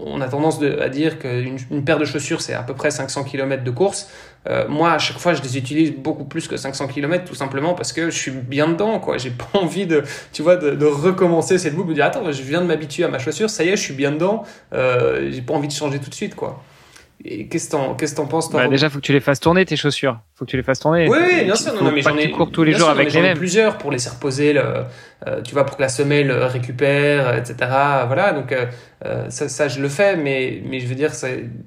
on 0.06 0.20
a 0.20 0.28
tendance 0.28 0.60
à 0.62 0.88
dire 0.88 1.18
qu'une 1.18 1.58
une 1.70 1.84
paire 1.84 1.98
de 1.98 2.04
chaussures, 2.04 2.40
c'est 2.40 2.54
à 2.54 2.62
peu 2.62 2.74
près 2.74 2.90
500 2.90 3.24
km 3.24 3.62
de 3.62 3.70
course. 3.70 3.85
Euh, 4.48 4.68
moi, 4.68 4.92
à 4.92 4.98
chaque 4.98 5.18
fois, 5.18 5.34
je 5.34 5.42
les 5.42 5.58
utilise 5.58 5.92
beaucoup 5.92 6.24
plus 6.24 6.46
que 6.46 6.56
500 6.56 6.88
km, 6.88 7.24
tout 7.24 7.34
simplement 7.34 7.74
parce 7.74 7.92
que 7.92 8.10
je 8.10 8.16
suis 8.16 8.30
bien 8.30 8.68
dedans, 8.68 9.00
quoi. 9.00 9.18
J'ai 9.18 9.30
pas 9.30 9.46
envie 9.58 9.86
de, 9.86 10.02
tu 10.32 10.42
vois, 10.42 10.56
de, 10.56 10.86
recommencer 10.86 11.58
cette 11.58 11.74
boucle, 11.74 11.90
de 11.90 11.94
dire, 11.94 12.04
attends, 12.04 12.30
je 12.30 12.42
viens 12.42 12.60
de 12.60 12.66
m'habituer 12.66 13.04
à 13.04 13.08
ma 13.08 13.18
chaussure, 13.18 13.50
ça 13.50 13.64
y 13.64 13.68
est, 13.68 13.76
je 13.76 13.82
suis 13.82 13.94
bien 13.94 14.12
dedans, 14.12 14.44
euh, 14.72 15.30
j'ai 15.32 15.42
pas 15.42 15.54
envie 15.54 15.68
de 15.68 15.72
changer 15.72 15.98
tout 15.98 16.10
de 16.10 16.14
suite, 16.14 16.34
quoi. 16.34 16.62
Qu'est-ce 17.24 17.70
que 17.70 18.14
t'en 18.14 18.26
penses 18.26 18.50
toi 18.50 18.62
bah, 18.62 18.68
Déjà, 18.68 18.90
faut 18.90 18.98
que 18.98 19.04
tu 19.04 19.12
les 19.12 19.20
fasses 19.20 19.40
tourner 19.40 19.64
tes 19.64 19.76
chaussures. 19.76 20.18
Faut 20.34 20.44
que 20.44 20.50
tu 20.50 20.56
les 20.56 20.62
fasses 20.62 20.80
tourner. 20.80 21.08
Oui, 21.08 21.18
oui 21.18 21.44
bien 21.44 21.54
sûr. 21.54 21.74
Non, 21.74 21.84
non, 21.84 21.92
mais 21.92 22.02
j'en 22.02 22.16
ai. 22.16 22.30
cours 22.30 22.50
tous 22.50 22.62
les 22.62 22.72
jours 22.72 22.88
avec 22.90 23.12
les 23.12 23.20
mêmes. 23.20 23.38
plusieurs 23.38 23.78
pour 23.78 23.90
laisser 23.90 24.10
reposer, 24.10 24.52
le, 24.52 24.84
euh, 25.26 25.42
tu 25.42 25.54
vois, 25.54 25.64
pour 25.64 25.76
que 25.76 25.82
la 25.82 25.88
semelle 25.88 26.30
récupère, 26.30 27.34
etc. 27.36 27.56
Voilà, 28.06 28.32
donc 28.32 28.52
euh, 28.52 28.66
euh, 29.04 29.28
ça, 29.28 29.48
ça, 29.48 29.68
je 29.68 29.80
le 29.80 29.88
fais, 29.88 30.16
mais, 30.16 30.62
mais 30.64 30.80
je 30.80 30.86
veux 30.86 30.94
dire, 30.94 31.10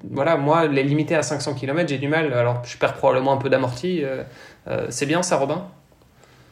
voilà, 0.09 0.37
moi, 0.37 0.67
les 0.67 0.83
limiter 0.83 1.15
à 1.15 1.21
500 1.21 1.53
km, 1.53 1.87
j'ai 1.87 1.97
du 1.97 2.07
mal. 2.07 2.33
Alors, 2.33 2.63
je 2.65 2.77
perds 2.77 2.95
probablement 2.95 3.33
un 3.33 3.37
peu 3.37 3.49
d'amorti. 3.49 4.03
Euh, 4.03 4.23
euh, 4.67 4.87
c'est 4.89 5.05
bien 5.05 5.21
ça, 5.21 5.37
Robin? 5.37 5.67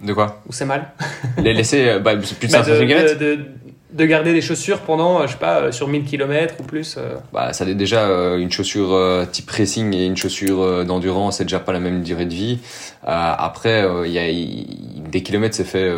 De 0.01 0.13
quoi 0.13 0.41
Ou 0.47 0.53
c'est 0.53 0.65
mal 0.65 0.91
Les 1.37 1.53
laisser 1.53 1.99
bah, 1.99 2.15
plus 2.15 2.47
de 2.47 2.51
500 2.51 2.71
bah, 2.71 2.85
km 2.85 3.17
de, 3.17 3.39
de 3.91 4.05
garder 4.05 4.33
des 4.33 4.41
chaussures 4.41 4.81
pendant, 4.81 5.25
je 5.25 5.33
sais 5.33 5.37
pas, 5.37 5.71
sur 5.71 5.87
1000 5.87 6.05
km 6.05 6.55
ou 6.59 6.63
plus 6.63 6.97
bah, 7.33 7.53
Ça 7.53 7.65
est 7.65 7.75
déjà 7.75 8.05
une 8.37 8.51
chaussure 8.51 9.25
type 9.31 9.49
racing 9.49 9.93
et 9.93 10.05
une 10.05 10.17
chaussure 10.17 10.85
d'endurance, 10.85 11.37
c'est 11.37 11.45
déjà 11.45 11.59
pas 11.59 11.73
la 11.73 11.79
même 11.79 12.03
durée 12.03 12.25
de 12.25 12.33
vie. 12.33 12.59
après, 13.03 13.87
il 14.05 14.11
y 14.11 14.19
a 14.19 15.09
des 15.09 15.23
kilomètres, 15.23 15.55
c'est 15.55 15.63
fait. 15.63 15.91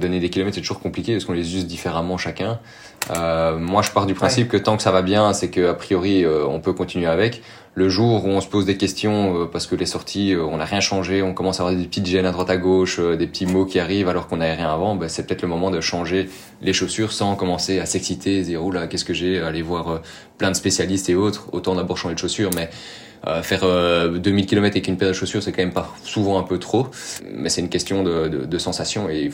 donner 0.00 0.18
des 0.18 0.30
kilomètres, 0.30 0.56
c'est 0.56 0.62
toujours 0.62 0.80
compliqué 0.80 1.12
parce 1.12 1.24
qu'on 1.24 1.34
les 1.34 1.54
use 1.54 1.66
différemment 1.66 2.18
chacun. 2.18 2.58
Euh, 3.10 3.58
moi, 3.58 3.82
je 3.82 3.90
pars 3.90 4.06
du 4.06 4.14
principe 4.14 4.48
que 4.48 4.56
tant 4.56 4.76
que 4.76 4.82
ça 4.82 4.92
va 4.92 5.02
bien, 5.02 5.32
c'est 5.32 5.48
que 5.48 5.68
a 5.68 5.74
priori, 5.74 6.24
euh, 6.24 6.46
on 6.46 6.60
peut 6.60 6.72
continuer 6.72 7.06
avec. 7.06 7.42
Le 7.74 7.88
jour 7.88 8.26
où 8.26 8.28
on 8.28 8.40
se 8.40 8.48
pose 8.48 8.66
des 8.66 8.76
questions 8.76 9.42
euh, 9.42 9.44
parce 9.46 9.66
que 9.66 9.74
les 9.74 9.86
sorties, 9.86 10.34
on 10.38 10.58
n'a 10.58 10.64
rien 10.64 10.80
changé, 10.80 11.22
on 11.22 11.32
commence 11.32 11.58
à 11.58 11.64
avoir 11.64 11.76
des 11.76 11.86
petites 11.86 12.06
gênes 12.06 12.26
à 12.26 12.32
droite 12.32 12.50
à 12.50 12.58
gauche, 12.58 13.00
des 13.00 13.26
petits 13.26 13.46
mots 13.46 13.64
qui 13.64 13.80
arrivent 13.80 14.08
alors 14.08 14.28
qu'on 14.28 14.36
n'avait 14.36 14.54
rien 14.54 14.70
avant, 14.70 14.94
ben, 14.94 15.08
c'est 15.08 15.26
peut-être 15.26 15.42
le 15.42 15.48
moment 15.48 15.70
de 15.70 15.80
changer 15.80 16.28
les 16.60 16.72
chaussures 16.72 17.12
sans 17.12 17.34
commencer 17.34 17.80
à 17.80 17.86
s'exciter, 17.86 18.38
et 18.38 18.42
dire 18.42 18.62
là, 18.70 18.86
qu'est-ce 18.86 19.04
que 19.04 19.14
j'ai, 19.14 19.40
aller 19.40 19.62
voir 19.62 20.02
plein 20.38 20.50
de 20.50 20.56
spécialistes 20.56 21.08
et 21.08 21.14
autres. 21.14 21.48
Autant 21.52 21.74
d'abord 21.74 21.96
changer 21.96 22.14
de 22.14 22.20
chaussures, 22.20 22.50
mais 22.54 22.68
faire 23.42 23.64
2000 24.18 24.46
km 24.46 24.74
avec 24.74 24.88
une 24.88 24.96
paire 24.96 25.08
de 25.08 25.14
chaussures, 25.14 25.42
c'est 25.42 25.52
quand 25.52 25.62
même 25.62 25.72
pas 25.72 25.94
souvent 26.02 26.38
un 26.38 26.42
peu 26.42 26.58
trop. 26.58 26.88
Mais 27.32 27.48
c'est 27.48 27.62
une 27.62 27.70
question 27.70 28.02
de, 28.02 28.28
de, 28.28 28.44
de 28.44 28.58
sensation 28.58 29.08
et 29.08 29.30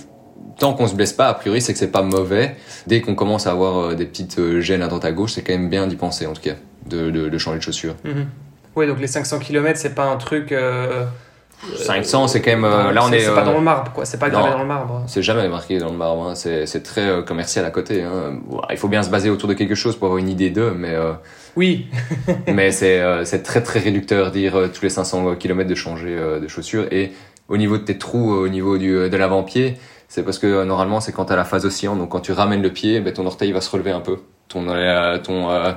tant 0.59 0.74
qu'on 0.74 0.86
se 0.86 0.95
blesse 0.95 1.12
pas, 1.12 1.28
a 1.28 1.34
priori, 1.34 1.61
c'est 1.61 1.72
que 1.72 1.78
c'est 1.78 1.91
pas 1.91 2.03
mauvais. 2.03 2.57
Dès 2.86 3.01
qu'on 3.01 3.14
commence 3.14 3.47
à 3.47 3.53
avoir 3.53 3.78
euh, 3.78 3.95
des 3.95 4.07
petites 4.07 4.39
euh, 4.39 4.61
gênes 4.61 4.82
à 4.82 4.89
droite 4.89 5.05
à 5.05 5.12
gauche, 5.12 5.32
c'est 5.32 5.43
quand 5.43 5.53
même 5.53 5.70
bien 5.70 5.86
d'y 5.86 5.97
penser, 5.97 6.26
en 6.26 6.32
tout 6.32 6.43
cas, 6.43 6.55
de, 6.89 7.11
de, 7.11 7.28
de 7.28 7.39
changer 7.39 7.59
de 7.59 7.62
chaussures. 7.62 7.95
Mhm. 8.05 8.26
Oui, 8.76 8.86
donc 8.86 9.01
les 9.01 9.07
500 9.07 9.39
km, 9.41 9.78
c'est 9.78 9.95
pas 9.95 10.05
un 10.05 10.16
truc. 10.16 10.53
Euh... 10.53 11.05
500, 11.76 12.28
c'est 12.28 12.41
quand 12.41 12.53
même. 12.53 12.64
Euh, 12.64 12.93
là, 12.93 13.03
on 13.05 13.11
est. 13.11 13.20
C'est 13.20 13.34
pas 13.34 13.43
dans 13.43 13.55
le 13.55 13.61
marbre, 13.61 13.93
quoi. 13.93 14.05
C'est 14.05 14.18
pas 14.18 14.30
gravé 14.30 14.51
dans 14.51 14.61
le 14.61 14.66
marbre. 14.66 15.03
C'est 15.09 15.22
jamais 15.22 15.49
marqué 15.49 15.78
dans 15.78 15.91
le 15.91 15.97
marbre. 15.97 16.28
Hein. 16.28 16.34
C'est 16.36 16.82
très 16.84 17.24
commercial 17.24 17.64
à 17.64 17.70
côté. 17.70 18.05
Hein. 18.05 18.39
il 18.70 18.76
faut 18.76 18.86
bien 18.86 19.03
se 19.03 19.11
baser 19.11 19.28
autour 19.28 19.49
de 19.49 19.55
quelque 19.55 19.74
chose 19.74 19.97
pour 19.97 20.07
avoir 20.07 20.18
une 20.18 20.28
idée 20.28 20.51
d'eux, 20.51 20.72
mais. 20.78 20.95
Oui. 21.57 21.89
mais 22.47 22.70
c'est 22.70 23.43
très 23.43 23.61
très 23.61 23.80
réducteur 23.80 24.30
dire 24.30 24.70
tous 24.72 24.82
les 24.82 24.91
500 24.91 25.34
km 25.34 25.68
de 25.68 25.74
changer 25.74 26.16
de 26.16 26.47
chaussures 26.47 26.86
et 26.93 27.12
au 27.49 27.57
niveau 27.57 27.78
de 27.78 27.82
tes 27.82 27.99
trous, 27.99 28.30
au 28.30 28.49
niveau 28.49 28.78
du, 28.78 29.09
de 29.09 29.16
l'avant-pied, 29.16 29.78
c'est 30.09 30.22
parce 30.22 30.39
que 30.39 30.47
euh, 30.47 30.64
normalement 30.64 31.01
c'est 31.01 31.12
quand 31.12 31.26
tu 31.26 31.32
as 31.32 31.36
la 31.36 31.45
phase 31.45 31.66
oscillante, 31.66 31.99
donc 31.99 32.11
quand 32.11 32.20
tu 32.20 32.32
ramènes 32.32 32.62
le 32.62 32.72
pied, 32.72 33.01
ben, 33.01 33.12
ton 33.12 33.26
orteil 33.26 33.53
va 33.53 33.61
se 33.61 33.70
relever 33.70 33.91
un 33.91 34.01
peu. 34.01 34.18
Ton, 34.49 34.68
euh, 34.70 35.18
ton 35.18 35.51
euh, 35.51 35.72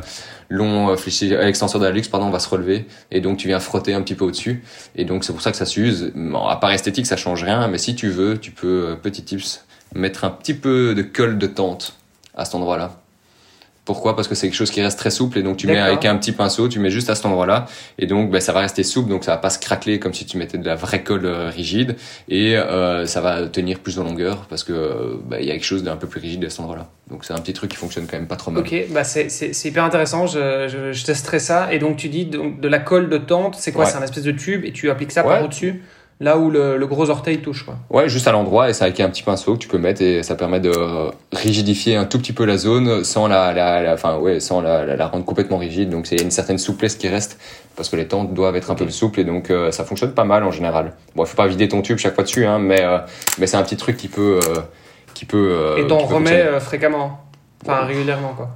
long 0.52 0.96
fléchi, 0.98 1.34
extenseur 1.34 1.80
de 1.80 1.86
la 1.86 1.92
luxe 1.92 2.08
pardon, 2.08 2.30
va 2.30 2.40
se 2.40 2.50
relever. 2.50 2.86
Et 3.10 3.22
donc 3.22 3.38
tu 3.38 3.48
viens 3.48 3.60
frotter 3.60 3.94
un 3.94 4.02
petit 4.02 4.16
peu 4.16 4.26
au-dessus. 4.26 4.64
Et 4.96 5.06
donc 5.06 5.24
c'est 5.24 5.34
pour 5.34 5.42
ça 5.42 5.52
que 5.52 5.58
ça 5.58 5.66
s'use. 5.66 6.14
À 6.48 6.56
part 6.58 6.72
esthétique 6.72 7.08
ça 7.08 7.18
change 7.18 7.44
rien, 7.44 7.68
mais 7.68 7.78
si 7.78 7.96
tu 7.96 8.10
veux, 8.10 8.38
tu 8.38 8.52
peux, 8.52 8.98
petit 9.02 9.24
tips, 9.24 9.66
mettre 9.96 10.24
un 10.26 10.30
petit 10.30 10.54
peu 10.54 10.94
de 10.94 11.02
colle 11.02 11.38
de 11.38 11.48
tente 11.48 11.96
à 12.36 12.46
cet 12.46 12.56
endroit-là 12.56 13.01
pourquoi? 13.86 14.16
Parce 14.16 14.28
que 14.28 14.36
c'est 14.36 14.48
quelque 14.48 14.56
chose 14.56 14.70
qui 14.70 14.82
reste 14.82 15.00
très 15.00 15.10
souple 15.10 15.40
et 15.40 15.44
donc 15.44 15.58
tu 15.58 15.68
mets 15.68 15.80
avec 15.80 16.06
un 16.06 16.16
petit 16.16 16.32
pinceau, 16.32 16.68
tu 16.68 16.80
mets 16.80 16.92
juste 16.92 17.10
à 17.10 17.16
cet 17.16 17.26
endroit-là 17.26 17.66
et 17.98 18.06
donc 18.06 18.30
ben, 18.30 18.40
ça 18.40 18.54
va 18.54 18.60
rester 18.60 18.84
souple, 18.84 19.10
donc 19.10 19.24
ça 19.24 19.32
va 19.32 19.38
pas 19.38 19.50
se 19.50 19.60
craqueler 19.60 20.00
comme 20.00 20.14
si 20.14 20.26
tu 20.26 20.38
mettais 20.38 20.58
de 20.58 20.66
la 20.66 20.76
vraie 20.76 21.04
colle 21.04 21.26
euh, 21.26 21.50
rigide 21.50 21.96
et 22.30 22.58
euh, 22.58 23.06
ça 23.08 23.22
va 23.22 23.48
tenir 23.48 23.80
plus 23.80 23.96
de 23.96 24.02
longueur 24.02 24.46
parce 24.50 24.64
que 24.64 25.20
ben, 25.26 25.38
il 25.40 25.48
y 25.48 25.50
a 25.50 25.54
quelque 25.54 25.66
chose 25.66 25.84
d'un 25.84 25.96
peu 25.96 26.08
plus 26.08 26.20
rigide 26.20 26.46
à 26.46 26.50
cet 26.50 26.60
endroit-là. 26.60 26.88
Donc 27.10 27.26
c'est 27.26 27.34
un 27.34 27.40
petit 27.40 27.54
truc 27.54 27.72
qui 27.72 27.78
fonctionne 27.78 28.06
quand 28.06 28.18
même 28.18 28.28
pas 28.28 28.36
trop 28.36 28.52
mal. 28.52 28.62
Ok, 28.62 28.74
bah 28.92 29.04
c'est, 29.04 29.30
c'est, 29.30 29.68
hyper 29.68 29.84
intéressant, 29.84 30.28
je, 30.28 30.68
je, 30.70 30.94
je, 30.94 31.06
testerai 31.06 31.40
ça. 31.40 31.74
Et 31.74 31.80
donc 31.80 31.98
tu 31.98 32.08
dis 32.08 32.26
donc, 32.26 32.62
de 32.62 32.68
la 32.68 32.80
colle 32.80 33.10
de 33.10 33.18
tente, 33.18 33.56
c'est 33.56 33.72
quoi? 33.72 33.86
C'est 33.86 33.98
un 33.98 34.04
espèce 34.04 34.24
de 34.24 34.32
tube 34.32 34.64
et 34.64 34.72
tu 34.72 34.90
appliques 34.90 35.12
ça 35.12 35.24
par 35.24 35.44
au-dessus? 35.44 35.82
Là 36.22 36.38
où 36.38 36.50
le, 36.50 36.78
le, 36.78 36.88
gros 36.88 37.10
orteil 37.10 37.40
touche. 37.40 37.66
Quoi. 37.66 37.76
Ouais, 37.90 38.08
juste 38.08 38.28
à 38.28 38.32
l'endroit, 38.32 38.70
et 38.70 38.74
c'est 38.74 38.86
avec 38.86 39.00
un 39.02 39.10
petit 39.10 39.24
pinceau 39.24 39.56
que 39.56 39.60
tu 39.60 39.68
peux 39.68 39.80
mettre, 39.80 40.02
et 40.02 40.24
ça 40.24 40.36
permet 40.36 40.60
de 40.60 40.72
rigidifier 41.34 41.96
un 41.98 42.06
tout 42.06 42.20
petit 42.20 42.32
peu 42.32 42.46
la 42.46 42.58
zone 42.58 43.04
sans 43.04 43.28
la, 43.28 43.52
la, 43.52 43.82
la 43.82 43.94
enfin 43.94 44.18
ouais, 44.18 44.40
sans 44.40 44.62
la, 44.62 44.86
la, 44.86 45.08
rendre 45.08 45.26
complètement 45.26 45.58
rigide. 45.58 45.90
Donc 45.90 46.06
c'est 46.06 46.22
une 46.22 46.32
certaine 46.32 46.60
souplesse 46.60 46.96
qui 46.96 47.10
reste 47.10 47.40
parce 47.76 47.90
que 47.90 47.96
les 47.96 48.08
tentes 48.08 48.34
doivent 48.34 48.56
être 48.56 48.70
un 48.72 48.76
peu 48.76 48.90
souples 48.90 49.20
et 49.20 49.24
donc 49.24 49.50
euh, 49.50 49.72
ça 49.72 49.84
fonctionne 49.84 50.14
pas 50.14 50.24
mal 50.24 50.44
en 50.44 50.52
général. 50.52 50.94
Bon, 51.16 51.24
il 51.24 51.28
faut 51.28 51.36
pas 51.36 51.48
vider 51.48 51.68
ton 51.68 51.82
tube 51.82 51.98
chaque 51.98 52.16
fois 52.16 52.24
dessus, 52.24 52.46
hein, 52.46 52.60
mais 52.60 52.82
euh, 52.82 53.00
mais 53.40 53.48
c'est 53.48 53.58
un 53.58 53.64
petit 53.64 53.78
truc 53.78 53.98
qui 53.98 54.08
peut 54.08 54.40
euh, 54.44 54.62
qui 55.14 55.26
peut. 55.26 55.76
et 55.78 55.88
t'en 55.88 56.00
remets 56.00 56.60
fréquemment, 56.60 57.20
enfin 57.64 57.86
régulièrement 57.86 58.34
quoi. 58.36 58.50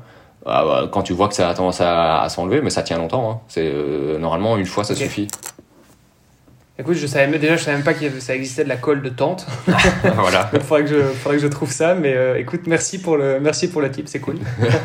Ah, 0.48 0.64
bah, 0.64 0.90
quand 0.92 1.02
tu 1.02 1.14
vois 1.14 1.28
que 1.28 1.34
ça 1.34 1.50
a 1.50 1.54
tendance 1.56 1.82
à, 1.82 2.22
à 2.22 2.30
s'enlever, 2.30 2.62
mais 2.62 2.70
ça 2.70 2.84
tient 2.84 3.00
longtemps. 3.00 3.32
Hein. 3.32 3.40
C'est 3.48 3.74
normalement 4.20 4.58
une 4.58 4.68
fois 4.68 4.84
ça 4.84 4.94
suffit. 4.94 5.28
Écoute, 6.78 6.96
je 6.96 7.08
savais 7.08 7.40
déjà, 7.40 7.56
je 7.56 7.64
savais 7.64 7.78
même 7.78 7.86
pas 7.86 7.94
que 7.94 8.20
ça 8.20 8.36
existait 8.36 8.66
de 8.66 8.70
la 8.70 8.76
colle 8.76 9.02
de 9.02 9.08
tente. 9.08 9.48
voilà. 10.16 10.50
Il 10.54 10.60
faudrait 10.60 10.84
que 10.84 10.90
je, 10.90 11.02
faudrait 11.02 11.38
que 11.38 11.44
je 11.44 11.48
trouve 11.48 11.72
ça, 11.72 11.96
mais 11.96 12.14
euh, 12.14 12.38
écoute, 12.38 12.64
merci 12.68 13.00
pour 13.00 13.16
le, 13.16 13.40
merci 13.40 13.70
pour 13.70 13.82
le 13.82 13.90
tip, 13.90 14.10
c'est 14.10 14.20
cool. 14.20 14.36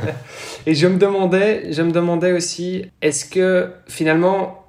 Et 0.67 0.75
je 0.75 0.87
me 0.87 0.99
demandais, 0.99 1.73
je 1.73 1.83
me 1.83 1.91
demandais 1.91 2.31
aussi, 2.31 2.85
est-ce 3.03 3.25
que 3.25 3.73
finalement, 3.89 4.67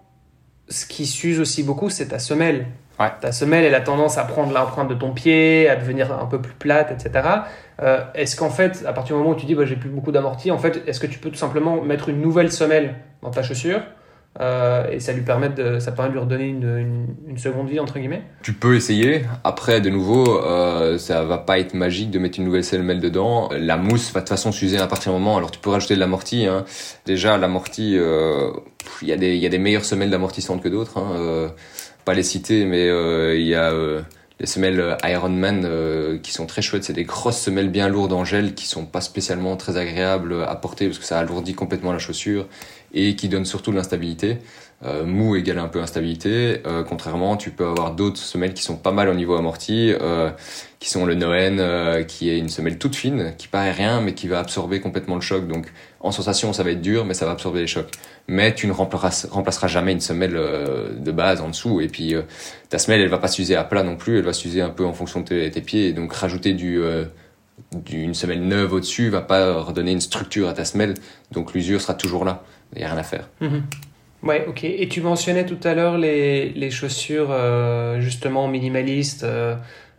ce 0.67 0.88
qui 0.88 1.05
s'use 1.05 1.39
aussi 1.39 1.61
beaucoup, 1.61 1.91
c'est 1.91 2.07
ta 2.07 2.17
semelle. 2.17 2.65
Ouais. 2.99 3.11
Ta 3.22 3.32
semelle, 3.32 3.65
elle 3.65 3.76
a 3.76 3.82
tendance 3.82 4.17
à 4.17 4.24
prendre 4.24 4.51
l'empreinte 4.51 4.89
de 4.89 4.95
ton 4.95 5.11
pied, 5.11 5.69
à 5.69 5.76
devenir 5.76 6.11
un 6.11 6.26
peu 6.26 6.41
plus 6.41 6.53
plate, 6.53 6.91
etc. 6.91 7.28
Euh, 7.84 8.03
est-ce 8.15 8.36
qu'en 8.36 8.49
fait, 8.49 8.84
à 8.88 8.93
partir 8.93 9.15
du 9.15 9.22
moment 9.22 9.36
où 9.36 9.39
tu 9.39 9.45
dis, 9.45 9.53
bah, 9.53 9.65
j'ai 9.65 9.76
plus 9.76 9.89
beaucoup 9.89 10.11
d'amorti, 10.11 10.49
en 10.49 10.57
fait, 10.57 10.82
est-ce 10.88 10.99
que 10.99 11.07
tu 11.07 11.19
peux 11.19 11.30
tout 11.30 11.36
simplement 11.36 11.82
mettre 11.84 12.09
une 12.09 12.19
nouvelle 12.19 12.51
semelle 12.51 12.95
dans 13.22 13.30
ta 13.30 13.43
chaussure 13.43 13.82
euh, 14.39 14.89
et 14.89 15.01
ça 15.01 15.11
lui 15.11 15.23
permet 15.23 15.49
de, 15.49 15.79
ça 15.79 15.91
permet 15.91 16.09
de 16.09 16.13
lui 16.13 16.21
redonner 16.21 16.47
une, 16.47 17.15
une, 17.27 17.38
seconde 17.38 17.69
vie 17.69 17.82
entre 17.82 17.99
guillemets. 17.99 18.23
Tu 18.41 18.53
peux 18.53 18.75
essayer. 18.75 19.23
Après, 19.43 19.82
de 19.82 19.89
nouveau, 19.89 20.39
euh, 20.41 20.97
ça 20.97 21.25
va 21.25 21.38
pas 21.38 21.59
être 21.59 21.73
magique 21.73 22.11
de 22.11 22.19
mettre 22.19 22.39
une 22.39 22.45
nouvelle 22.45 22.63
semelle 22.63 23.01
dedans. 23.01 23.49
La 23.51 23.75
mousse 23.75 24.13
va 24.13 24.21
de 24.21 24.25
toute 24.25 24.29
façon 24.29 24.53
s'user 24.53 24.77
à 24.77 24.88
partir 24.88 25.11
du 25.11 25.19
moment. 25.19 25.36
Alors 25.36 25.51
tu 25.51 25.59
peux 25.59 25.69
rajouter 25.69 25.95
de 25.95 25.99
l'amorti. 25.99 26.45
Hein. 26.45 26.63
Déjà, 27.05 27.38
l'amorti, 27.38 27.97
euh, 27.97 28.51
il 29.01 29.09
y 29.09 29.11
a 29.11 29.17
des, 29.17 29.36
y 29.36 29.45
a 29.45 29.49
des 29.49 29.59
meilleures 29.59 29.86
semelles 29.86 30.09
d'amortissante 30.09 30.63
que 30.63 30.69
d'autres. 30.69 30.97
Hein. 30.97 31.11
Euh, 31.17 31.49
pas 32.05 32.13
les 32.13 32.23
citer, 32.23 32.65
mais 32.65 32.88
il 33.38 33.45
y 33.45 33.53
a 33.53 33.73
les 34.41 34.47
semelles 34.47 34.97
Ironman 35.03 36.19
qui 36.21 36.31
sont 36.33 36.47
très 36.47 36.61
chouettes. 36.61 36.83
C'est 36.83 36.93
des 36.93 37.03
grosses 37.03 37.39
semelles 37.39 37.69
bien 37.69 37.87
lourdes 37.87 38.11
en 38.11 38.25
gel 38.25 38.55
qui 38.55 38.65
sont 38.65 38.85
pas 38.85 38.99
spécialement 38.99 39.55
très 39.55 39.77
agréables 39.77 40.43
à 40.43 40.55
porter 40.55 40.87
parce 40.87 40.97
que 40.97 41.05
ça 41.05 41.19
alourdit 41.19 41.53
complètement 41.53 41.93
la 41.93 41.99
chaussure 41.99 42.47
et 42.93 43.15
qui 43.15 43.29
donnent 43.29 43.45
surtout 43.45 43.71
de 43.71 43.77
l'instabilité. 43.77 44.39
Euh, 44.84 45.05
mou 45.05 45.36
égale 45.36 45.59
un 45.59 45.67
peu 45.67 45.79
instabilité. 45.79 46.61
Euh, 46.65 46.84
contrairement, 46.84 47.38
tu 47.38 47.51
peux 47.51 47.67
avoir 47.67 47.93
d'autres 47.93 48.17
semelles 48.17 48.55
qui 48.55 48.63
sont 48.63 48.77
pas 48.77 48.91
mal 48.91 49.09
au 49.09 49.13
niveau 49.13 49.36
amorti, 49.36 49.93
euh, 50.01 50.32
qui 50.79 50.89
sont 50.89 51.05
le 51.05 51.13
Noen, 51.13 52.03
qui 52.07 52.32
est 52.32 52.39
une 52.39 52.49
semelle 52.49 52.79
toute 52.79 52.95
fine, 52.95 53.34
qui 53.38 53.47
paraît 53.47 53.73
rien, 53.73 54.01
mais 54.01 54.15
qui 54.15 54.27
va 54.27 54.39
absorber 54.39 54.79
complètement 54.79 55.15
le 55.15 55.21
choc. 55.21 55.47
Donc, 55.47 55.71
en 55.99 56.11
sensation, 56.11 56.51
ça 56.51 56.63
va 56.63 56.71
être 56.71 56.82
dur, 56.82 57.05
mais 57.05 57.13
ça 57.13 57.27
va 57.27 57.34
absorber 57.34 57.59
les 57.59 57.67
chocs. 57.67 57.91
Mais 58.27 58.55
tu 58.55 58.65
ne 58.65 58.71
remplaceras, 58.71 59.67
jamais 59.67 59.91
une 59.91 60.01
semelle 60.01 60.34
de 60.34 61.11
base 61.11 61.41
en 61.41 61.49
dessous. 61.49 61.79
Et 61.82 61.88
puis, 61.88 62.15
ta 62.69 62.79
semelle, 62.79 63.01
elle 63.01 63.09
va 63.09 63.19
pas 63.19 63.27
s'user 63.27 63.55
à 63.55 63.63
plat 63.63 63.84
non 63.84 63.97
plus, 63.97 64.17
elle 64.17 64.25
va 64.25 64.34
s'user 64.34 64.61
un 64.61 64.71
peu 64.71 64.86
en 64.86 64.93
fonction 64.93 65.21
de 65.21 65.25
tes, 65.25 65.61
pieds. 65.61 65.89
Et 65.89 65.93
donc, 65.93 66.13
rajouter 66.13 66.53
du 66.53 66.82
d'une 67.73 68.15
semelle 68.15 68.41
neuve 68.41 68.73
au-dessus 68.73 69.10
va 69.10 69.22
pas 69.22 69.61
redonner 69.61 69.91
une 69.91 70.01
structure 70.01 70.49
à 70.49 70.53
ta 70.53 70.65
semelle. 70.65 70.95
Donc, 71.31 71.53
l'usure 71.53 71.80
sera 71.80 71.93
toujours 71.93 72.26
là. 72.26 72.43
Il 72.73 72.80
n'y 72.80 72.85
a 72.85 72.89
rien 72.89 72.97
à 72.97 73.03
faire. 73.03 73.30
Mm-hmm. 73.39 73.61
Ouais, 74.23 74.45
ok. 74.48 74.64
Et 74.64 74.88
tu 74.88 75.02
mentionnais 75.02 75.45
tout 75.45 75.57
à 75.64 75.73
l'heure 75.73 75.98
les, 75.98 76.49
les 76.49 76.69
chaussures 76.69 77.30
euh, 77.31 77.99
justement 78.02 78.48
minimalistes. 78.48 79.23
Euh, 79.23 79.56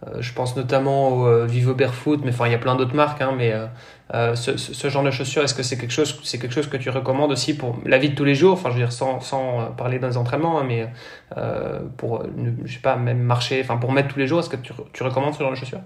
euh, 0.07 0.21
je 0.21 0.33
pense 0.33 0.57
notamment 0.57 1.09
au 1.09 1.47
Vivo 1.47 1.75
Barefoot, 1.75 2.21
mais 2.25 2.31
enfin 2.31 2.47
il 2.47 2.53
y 2.53 2.55
a 2.55 2.59
plein 2.59 2.77
d'autres 2.77 2.95
marques. 2.95 3.21
Hein, 3.21 3.35
mais 3.37 3.53
ce, 4.37 4.57
ce, 4.57 4.89
genre 4.89 5.03
de 5.03 5.11
chaussures, 5.11 5.43
est-ce 5.43 5.55
que 5.55 5.63
c'est 5.63 5.79
quelque 5.79 5.93
chose, 5.93 6.21
c'est 6.25 6.39
quelque 6.39 6.55
chose 6.55 6.69
que 6.69 6.77
tu 6.77 6.91
recommandes 6.91 7.33
aussi 7.33 7.57
pour 7.57 7.79
la 7.85 7.99
vie 7.99 8.11
de 8.11 8.15
tous 8.15 8.25
les 8.25 8.35
jours? 8.35 8.55
Enfin, 8.55 8.71
je 8.71 8.75
veux 8.75 8.81
dire 8.81 8.93
sans, 8.93 9.21
sans 9.21 9.73
parler 9.77 9.99
dans 9.99 10.09
les 10.09 10.17
entraînements, 10.17 10.61
hein, 10.61 10.65
mais 10.67 10.89
pour 11.97 12.25
je 12.65 12.73
sais 12.73 12.81
pas 12.81 12.97
même 12.97 13.21
marcher, 13.23 13.61
enfin 13.63 13.77
pour 13.77 13.93
mettre 13.93 14.09
tous 14.09 14.19
les 14.19 14.27
jours, 14.27 14.41
est-ce 14.41 14.51
que 14.51 14.57
tu, 14.57 14.73
tu 14.93 15.03
recommandes 15.03 15.35
ce 15.35 15.41
genre 15.41 15.53
de 15.53 15.57
chaussures? 15.57 15.83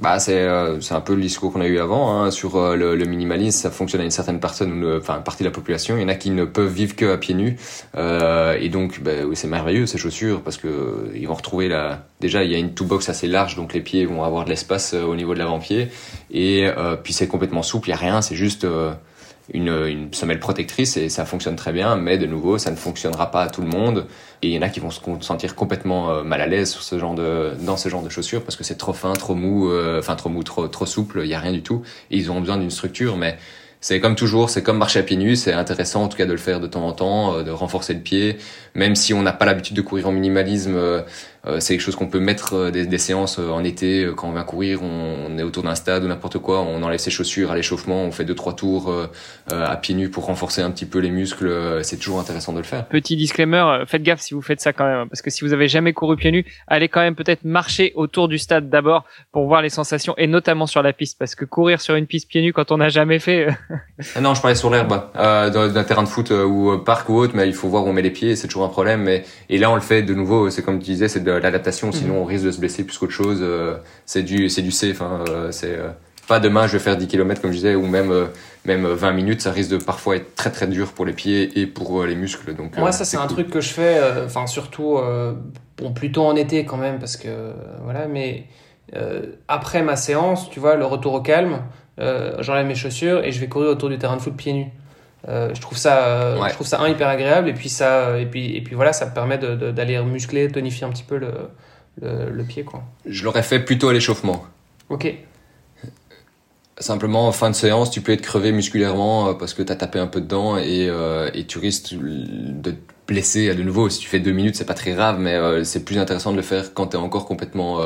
Bah, 0.00 0.18
c'est 0.18 0.40
euh, 0.40 0.80
un 0.90 1.00
peu 1.00 1.14
le 1.14 1.22
discours 1.22 1.52
qu'on 1.52 1.60
a 1.60 1.66
eu 1.66 1.78
avant 1.78 2.12
hein, 2.12 2.30
sur 2.32 2.56
euh, 2.56 2.74
le, 2.74 2.96
le, 2.96 3.04
minimalisme. 3.04 3.60
Ça 3.60 3.70
fonctionne 3.70 4.00
à 4.00 4.04
une 4.04 4.10
certaine 4.10 4.40
personne, 4.40 4.98
enfin 4.98 5.18
une 5.18 5.22
partie 5.22 5.44
de 5.44 5.48
la 5.48 5.52
population. 5.52 5.96
Il 5.96 6.02
y 6.02 6.04
en 6.04 6.08
a 6.08 6.16
qui 6.16 6.30
ne 6.30 6.44
peuvent 6.44 6.72
vivre 6.72 6.96
que 6.96 7.12
à 7.12 7.16
pieds 7.16 7.34
nus, 7.34 7.56
euh, 7.96 8.56
et 8.60 8.68
donc 8.68 9.00
bah, 9.00 9.12
c'est 9.34 9.46
merveilleux 9.46 9.86
ces 9.86 9.98
chaussures 9.98 10.42
parce 10.42 10.56
que 10.56 10.66
euh, 10.66 11.12
ils 11.14 11.28
vont 11.28 11.34
retrouver 11.34 11.68
la. 11.68 12.06
Déjà, 12.20 12.42
il 12.42 12.50
y 12.50 12.54
a 12.56 12.58
une 12.58 12.74
two 12.74 12.86
box 12.86 13.08
assez 13.08 13.28
large, 13.28 13.54
donc 13.54 13.72
les 13.72 13.80
pieds 13.80 14.04
vont 14.04 14.24
avoir 14.24 14.44
de 14.44 14.50
l'espace 14.50 14.94
au 14.94 15.14
niveau 15.14 15.34
de 15.34 15.38
l'avant-pied, 15.38 15.88
et 16.30 16.68
puis 17.02 17.12
c'est 17.12 17.28
complètement 17.28 17.62
souple. 17.62 17.88
Il 17.88 17.90
y 17.90 17.94
a 17.94 17.98
rien, 17.98 18.22
c'est 18.22 18.34
juste 18.34 18.66
une, 19.52 19.68
une 19.86 20.14
semelle 20.14 20.40
protectrice 20.40 20.96
et 20.96 21.08
ça 21.08 21.24
fonctionne 21.24 21.56
très 21.56 21.72
bien, 21.72 21.96
mais 21.96 22.16
de 22.16 22.26
nouveau, 22.26 22.58
ça 22.58 22.70
ne 22.70 22.76
fonctionnera 22.76 23.30
pas 23.30 23.42
à 23.42 23.50
tout 23.50 23.60
le 23.60 23.68
monde. 23.68 24.06
Et 24.42 24.48
il 24.48 24.52
y 24.54 24.58
en 24.58 24.62
a 24.62 24.68
qui 24.68 24.80
vont 24.80 24.90
se 24.90 25.00
sentir 25.20 25.54
complètement 25.54 26.10
euh, 26.10 26.22
mal 26.22 26.40
à 26.40 26.46
l'aise 26.46 26.70
sur 26.70 26.82
ce 26.82 26.98
genre 26.98 27.14
de, 27.14 27.52
dans 27.60 27.76
ce 27.76 27.88
genre 27.88 28.02
de 28.02 28.08
chaussures 28.08 28.42
parce 28.42 28.56
que 28.56 28.64
c'est 28.64 28.76
trop 28.76 28.92
fin, 28.92 29.12
trop 29.12 29.34
mou, 29.34 29.70
euh, 29.70 29.98
enfin 29.98 30.16
trop 30.16 30.30
mou, 30.30 30.42
trop, 30.42 30.68
trop 30.68 30.86
souple, 30.86 31.20
il 31.22 31.28
y 31.28 31.34
a 31.34 31.40
rien 31.40 31.52
du 31.52 31.62
tout. 31.62 31.82
Et 32.10 32.16
ils 32.16 32.30
ont 32.30 32.40
besoin 32.40 32.56
d'une 32.56 32.70
structure, 32.70 33.16
mais 33.16 33.36
c'est 33.84 34.00
comme 34.00 34.14
toujours, 34.14 34.48
c'est 34.48 34.62
comme 34.62 34.78
marcher 34.78 35.00
à 35.00 35.02
pieds 35.02 35.18
nus, 35.18 35.36
c'est 35.36 35.52
intéressant 35.52 36.04
en 36.04 36.08
tout 36.08 36.16
cas 36.16 36.24
de 36.24 36.32
le 36.32 36.38
faire 36.38 36.58
de 36.58 36.66
temps 36.66 36.86
en 36.86 36.92
temps, 36.92 37.34
euh, 37.34 37.42
de 37.42 37.50
renforcer 37.50 37.92
le 37.92 38.00
pied, 38.00 38.38
même 38.74 38.94
si 38.94 39.14
on 39.14 39.22
n'a 39.22 39.32
pas 39.32 39.44
l'habitude 39.44 39.76
de 39.76 39.82
courir 39.82 40.08
en 40.08 40.12
minimalisme, 40.12 41.04
euh, 41.46 41.60
c'est 41.60 41.74
quelque 41.74 41.84
chose 41.84 41.96
qu'on 41.96 42.06
peut 42.06 42.20
mettre 42.20 42.54
euh, 42.54 42.70
des, 42.70 42.86
des, 42.86 42.98
séances 42.98 43.38
euh, 43.38 43.50
en 43.50 43.62
été 43.64 44.08
quand 44.16 44.28
on 44.28 44.32
va 44.32 44.44
courir, 44.44 44.82
on, 44.82 45.26
on 45.28 45.38
est 45.38 45.42
autour 45.42 45.62
d'un 45.62 45.74
stade 45.74 46.02
ou 46.02 46.08
n'importe 46.08 46.38
quoi, 46.38 46.62
on 46.62 46.82
enlève 46.82 46.98
ses 46.98 47.10
chaussures 47.10 47.50
à 47.50 47.54
l'échauffement, 47.54 48.02
on 48.02 48.10
fait 48.10 48.24
deux 48.24 48.34
trois 48.34 48.54
tours 48.54 48.92
à 49.50 49.76
pieds 49.76 49.94
nus 49.94 50.08
pour 50.08 50.26
renforcer 50.26 50.62
un 50.62 50.70
petit 50.70 50.86
peu 50.86 50.98
les 50.98 51.10
muscles. 51.10 51.80
C'est 51.82 51.96
toujours 51.96 52.20
intéressant 52.20 52.52
de 52.52 52.58
le 52.58 52.64
faire. 52.64 52.86
Petit 52.86 53.16
disclaimer, 53.16 53.84
faites 53.86 54.02
gaffe 54.02 54.20
si 54.20 54.34
vous 54.34 54.42
faites 54.42 54.60
ça 54.60 54.72
quand 54.72 54.84
même, 54.84 55.08
parce 55.08 55.22
que 55.22 55.30
si 55.30 55.44
vous 55.44 55.52
avez 55.52 55.68
jamais 55.68 55.92
couru 55.92 56.16
pieds 56.16 56.32
nus, 56.32 56.44
allez 56.66 56.88
quand 56.88 57.00
même 57.00 57.14
peut-être 57.14 57.44
marcher 57.44 57.92
autour 57.94 58.28
du 58.28 58.38
stade 58.38 58.70
d'abord 58.70 59.04
pour 59.32 59.46
voir 59.46 59.62
les 59.62 59.68
sensations 59.68 60.14
et 60.16 60.26
notamment 60.26 60.66
sur 60.66 60.82
la 60.82 60.92
piste, 60.92 61.18
parce 61.18 61.34
que 61.34 61.44
courir 61.44 61.80
sur 61.80 61.94
une 61.94 62.06
piste 62.06 62.28
pieds 62.28 62.42
nus 62.42 62.52
quand 62.52 62.72
on 62.72 62.78
n'a 62.78 62.88
jamais 62.88 63.18
fait. 63.18 63.48
ah 64.14 64.20
non, 64.20 64.34
je 64.34 64.40
parlais 64.40 64.56
sur 64.56 64.70
l'herbe, 64.70 65.02
euh, 65.16 65.50
dans 65.50 65.76
un 65.76 65.84
terrain 65.84 66.02
de 66.02 66.08
foot 66.08 66.30
ou 66.30 66.78
parc 66.78 67.08
ou 67.08 67.16
autre, 67.16 67.34
mais 67.36 67.46
il 67.46 67.54
faut 67.54 67.68
voir 67.68 67.84
où 67.84 67.88
on 67.88 67.92
met 67.92 68.02
les 68.02 68.10
pieds, 68.10 68.36
c'est 68.36 68.48
toujours 68.48 68.63
un 68.64 68.68
problème. 68.68 69.02
Mais 69.02 69.24
et 69.48 69.58
là 69.58 69.70
on 69.70 69.74
le 69.74 69.80
fait 69.80 70.02
de 70.02 70.14
nouveau, 70.14 70.50
c'est 70.50 70.62
comme 70.62 70.78
tu 70.78 70.86
disais, 70.86 71.08
c'est 71.08 71.22
de 71.22 71.30
l'adaptation, 71.30 71.92
sinon 71.92 72.22
on 72.22 72.24
risque 72.24 72.44
de 72.44 72.50
se 72.50 72.58
blesser 72.58 72.84
plus 72.84 72.98
qu'autre 72.98 73.12
chose. 73.12 73.38
Euh, 73.40 73.76
c'est 74.06 74.22
du, 74.22 74.48
c'est 74.48 74.62
du 74.62 74.70
safe. 74.70 75.02
Hein, 75.02 75.24
euh, 75.28 75.50
c'est 75.50 75.76
euh, 75.76 75.88
pas 76.26 76.40
demain 76.40 76.66
je 76.66 76.74
vais 76.74 76.78
faire 76.78 76.96
10 76.96 77.06
km 77.06 77.40
comme 77.40 77.50
je 77.50 77.56
disais, 77.56 77.74
ou 77.74 77.86
même 77.86 78.12
même 78.64 78.86
20 78.86 79.12
minutes, 79.12 79.42
ça 79.42 79.52
risque 79.52 79.70
de 79.70 79.76
parfois 79.76 80.16
être 80.16 80.34
très 80.34 80.50
très 80.50 80.66
dur 80.66 80.92
pour 80.92 81.04
les 81.04 81.12
pieds 81.12 81.60
et 81.60 81.66
pour 81.66 82.04
les 82.04 82.14
muscles. 82.14 82.54
Donc 82.54 82.76
moi 82.78 82.92
ça 82.92 83.04
c'est 83.04 83.18
un 83.18 83.26
truc 83.26 83.50
que 83.50 83.60
je 83.60 83.68
fais, 83.68 84.00
enfin 84.24 84.46
surtout 84.46 84.98
bon 85.76 85.92
plutôt 85.92 86.24
en 86.24 86.34
été 86.34 86.64
quand 86.64 86.78
même 86.78 86.98
parce 86.98 87.16
que 87.16 87.52
voilà, 87.82 88.06
mais 88.06 88.46
après 89.48 89.82
ma 89.82 89.96
séance, 89.96 90.48
tu 90.48 90.60
vois, 90.60 90.76
le 90.76 90.86
retour 90.86 91.12
au 91.12 91.20
calme, 91.20 91.60
j'enlève 91.98 92.66
mes 92.66 92.74
chaussures 92.74 93.22
et 93.22 93.30
je 93.30 93.40
vais 93.40 93.48
courir 93.48 93.68
autour 93.68 93.90
du 93.90 93.98
terrain 93.98 94.16
de 94.16 94.22
foot 94.22 94.34
pieds 94.34 94.54
nus. 94.54 94.72
Euh, 95.26 95.54
je 95.54 95.60
trouve 95.60 95.78
ça, 95.78 96.06
euh, 96.06 96.48
je 96.48 96.52
trouve 96.52 96.66
ça 96.66 96.80
un 96.80 96.88
hyper 96.88 97.08
agréable 97.08 97.48
et 97.48 97.54
puis 97.54 97.70
ça, 97.70 98.18
et 98.18 98.26
puis 98.26 98.54
et 98.56 98.60
puis 98.60 98.74
voilà, 98.74 98.92
ça 98.92 99.06
permet 99.06 99.38
d'aller 99.38 99.98
muscler, 100.02 100.48
tonifier 100.48 100.86
un 100.86 100.90
petit 100.90 101.02
peu 101.02 101.16
le, 101.16 101.32
le, 102.02 102.30
le 102.30 102.44
pied 102.44 102.62
quoi. 102.64 102.82
Je 103.06 103.24
l'aurais 103.24 103.42
fait 103.42 103.60
plutôt 103.60 103.88
à 103.88 103.94
l'échauffement. 103.94 104.44
Ok. 104.90 105.14
Simplement 106.76 107.26
en 107.26 107.32
fin 107.32 107.48
de 107.48 107.54
séance, 107.54 107.90
tu 107.90 108.02
peux 108.02 108.12
être 108.12 108.20
crevé 108.20 108.52
musculairement 108.52 109.28
euh, 109.28 109.32
parce 109.32 109.54
que 109.54 109.62
tu 109.62 109.72
as 109.72 109.76
tapé 109.76 109.98
un 109.98 110.08
peu 110.08 110.20
dedans 110.20 110.58
et, 110.58 110.90
et 111.32 111.46
tu 111.46 111.58
risques 111.58 111.94
de 111.94 112.72
te 112.72 112.76
blesser 113.06 113.48
à 113.48 113.54
de 113.54 113.62
nouveau. 113.62 113.88
Si 113.88 114.00
tu 114.00 114.08
fais 114.08 114.20
deux 114.20 114.32
minutes, 114.32 114.56
c'est 114.56 114.66
pas 114.66 114.74
très 114.74 114.92
grave, 114.92 115.18
mais 115.18 115.64
c'est 115.64 115.86
plus 115.86 115.96
intéressant 115.96 116.32
de 116.32 116.36
le 116.36 116.42
faire 116.42 116.74
quand 116.74 116.88
tu 116.88 116.96
es 116.96 117.00
encore 117.00 117.24
complètement 117.24 117.80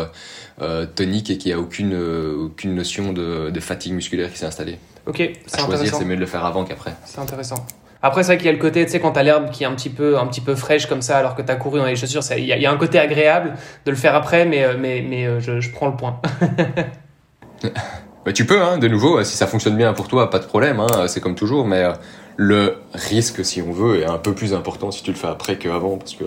tonique 0.97 1.31
et 1.31 1.39
qu'il 1.39 1.53
n'y 1.53 1.57
a 1.57 1.61
aucune 1.61 1.95
aucune 1.95 2.75
notion 2.75 3.13
de, 3.13 3.51
de 3.51 3.61
fatigue 3.61 3.93
musculaire 3.93 4.33
qui 4.33 4.39
s'est 4.39 4.47
installée. 4.47 4.79
Ok, 5.09 5.23
c'est 5.47 5.61
intéressant. 5.61 5.99
c'est 5.99 6.05
mieux 6.05 6.17
de 6.17 6.21
le 6.21 6.27
faire 6.27 6.45
avant 6.45 6.65
qu'après. 6.65 6.95
C'est 7.07 7.21
intéressant. 7.21 7.67
Après, 8.03 8.23
c'est 8.23 8.29
vrai 8.29 8.37
qu'il 8.37 8.47
y 8.47 8.51
a 8.51 8.53
le 8.53 8.59
côté, 8.59 8.85
tu 8.85 8.93
sais, 8.93 9.01
quand 9.01 9.13
t'as 9.13 9.23
l'herbe 9.23 9.51
qui 9.51 9.65
est 9.65 9.67
un 9.67 9.75
petit 9.75 9.89
peu, 9.89 10.19
un 10.19 10.27
petit 10.27 10.41
peu 10.43 10.55
fraîche 10.55 10.87
comme 10.87 11.03
ça, 11.03 11.19
alors 11.19 11.35
que 11.35 11.43
t'as 11.43 11.57
couru 11.57 11.79
dans 11.79 11.87
les 11.87 11.97
chaussures, 11.97 12.23
il 12.37 12.45
y, 12.45 12.49
y, 12.49 12.67
a 12.67 12.71
un 12.71 12.77
côté 12.77 12.99
agréable 12.99 13.55
de 13.87 13.91
le 13.91 13.97
faire 13.97 14.15
après, 14.15 14.45
mais, 14.45 14.63
euh, 14.63 14.77
mais, 14.79 15.05
mais 15.09 15.27
euh, 15.27 15.41
je, 15.41 15.61
je 15.61 15.73
prends 15.73 15.89
le 15.89 15.97
point. 15.97 16.21
bah, 18.25 18.33
tu 18.33 18.47
peux, 18.47 18.63
hein, 18.63 18.79
de 18.79 18.87
nouveau, 18.87 19.25
si 19.25 19.37
ça 19.37 19.49
fonctionne 19.49 19.77
bien 19.77 19.95
pour 19.95 20.07
toi, 20.07 20.31
pas 20.31 20.39
de 20.39 20.45
problème, 20.45 20.79
hein, 20.79 21.09
c'est 21.09 21.21
comme 21.21 21.35
toujours, 21.35 21.67
mais 21.67 21.83
euh, 21.83 21.93
le 22.37 22.77
risque, 22.95 23.45
si 23.45 23.63
on 23.63 23.73
veut, 23.73 24.03
est 24.03 24.07
un 24.07 24.19
peu 24.19 24.33
plus 24.33 24.55
important 24.55 24.93
si 24.93 25.03
tu 25.03 25.11
le 25.11 25.17
fais 25.17 25.27
après 25.27 25.57
qu'avant, 25.57 25.97
parce 25.97 26.15
que 26.15 26.25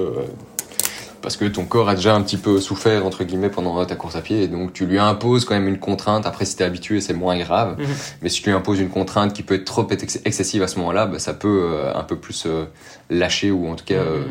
parce 1.22 1.38
que 1.38 1.46
ton 1.46 1.66
corps 1.66 1.90
a 1.90 1.96
déjà 1.96 2.16
un 2.16 2.22
petit 2.22 2.38
peu 2.38 2.60
souffert 2.60 3.06
entre 3.06 3.24
guillemets 3.24 3.50
pendant 3.50 3.84
ta 3.86 3.96
course 3.96 4.16
à 4.16 4.22
pied 4.22 4.44
et 4.44 4.48
donc 4.48 4.74
tu 4.74 4.86
lui 4.86 5.00
imposes 5.00 5.46
quand 5.46 5.54
même 5.54 5.68
une 5.68 5.80
contrainte. 5.80 6.26
Après 6.26 6.46
si 6.46 6.56
t'es 6.56 6.64
habitué 6.64 7.02
c'est 7.02 7.14
moins 7.14 7.38
grave. 7.38 7.78
Mhm. 7.80 7.88
mais 8.22 8.30
si 8.30 8.42
tu 8.42 8.50
lui 8.50 8.56
imposes 8.56 8.80
une 8.80 8.90
contrainte 8.90 9.34
qui 9.34 9.44
peut 9.44 9.56
être 9.56 9.66
trop 9.66 9.88
excessive 9.90 10.64
à 10.64 10.68
ce 10.68 10.78
moment-là 10.80 11.06
bah, 11.06 11.20
ça 11.20 11.34
peut 11.34 11.72
euh, 11.72 11.94
un 11.96 12.04
peu 12.04 12.18
plus 12.18 12.46
euh, 12.46 12.66
lâcher 13.10 13.52
ou 13.52 13.68
en 13.68 13.76
tout 13.76 13.86
cas 13.86 14.02
mhm. 14.02 14.10
euh, 14.10 14.24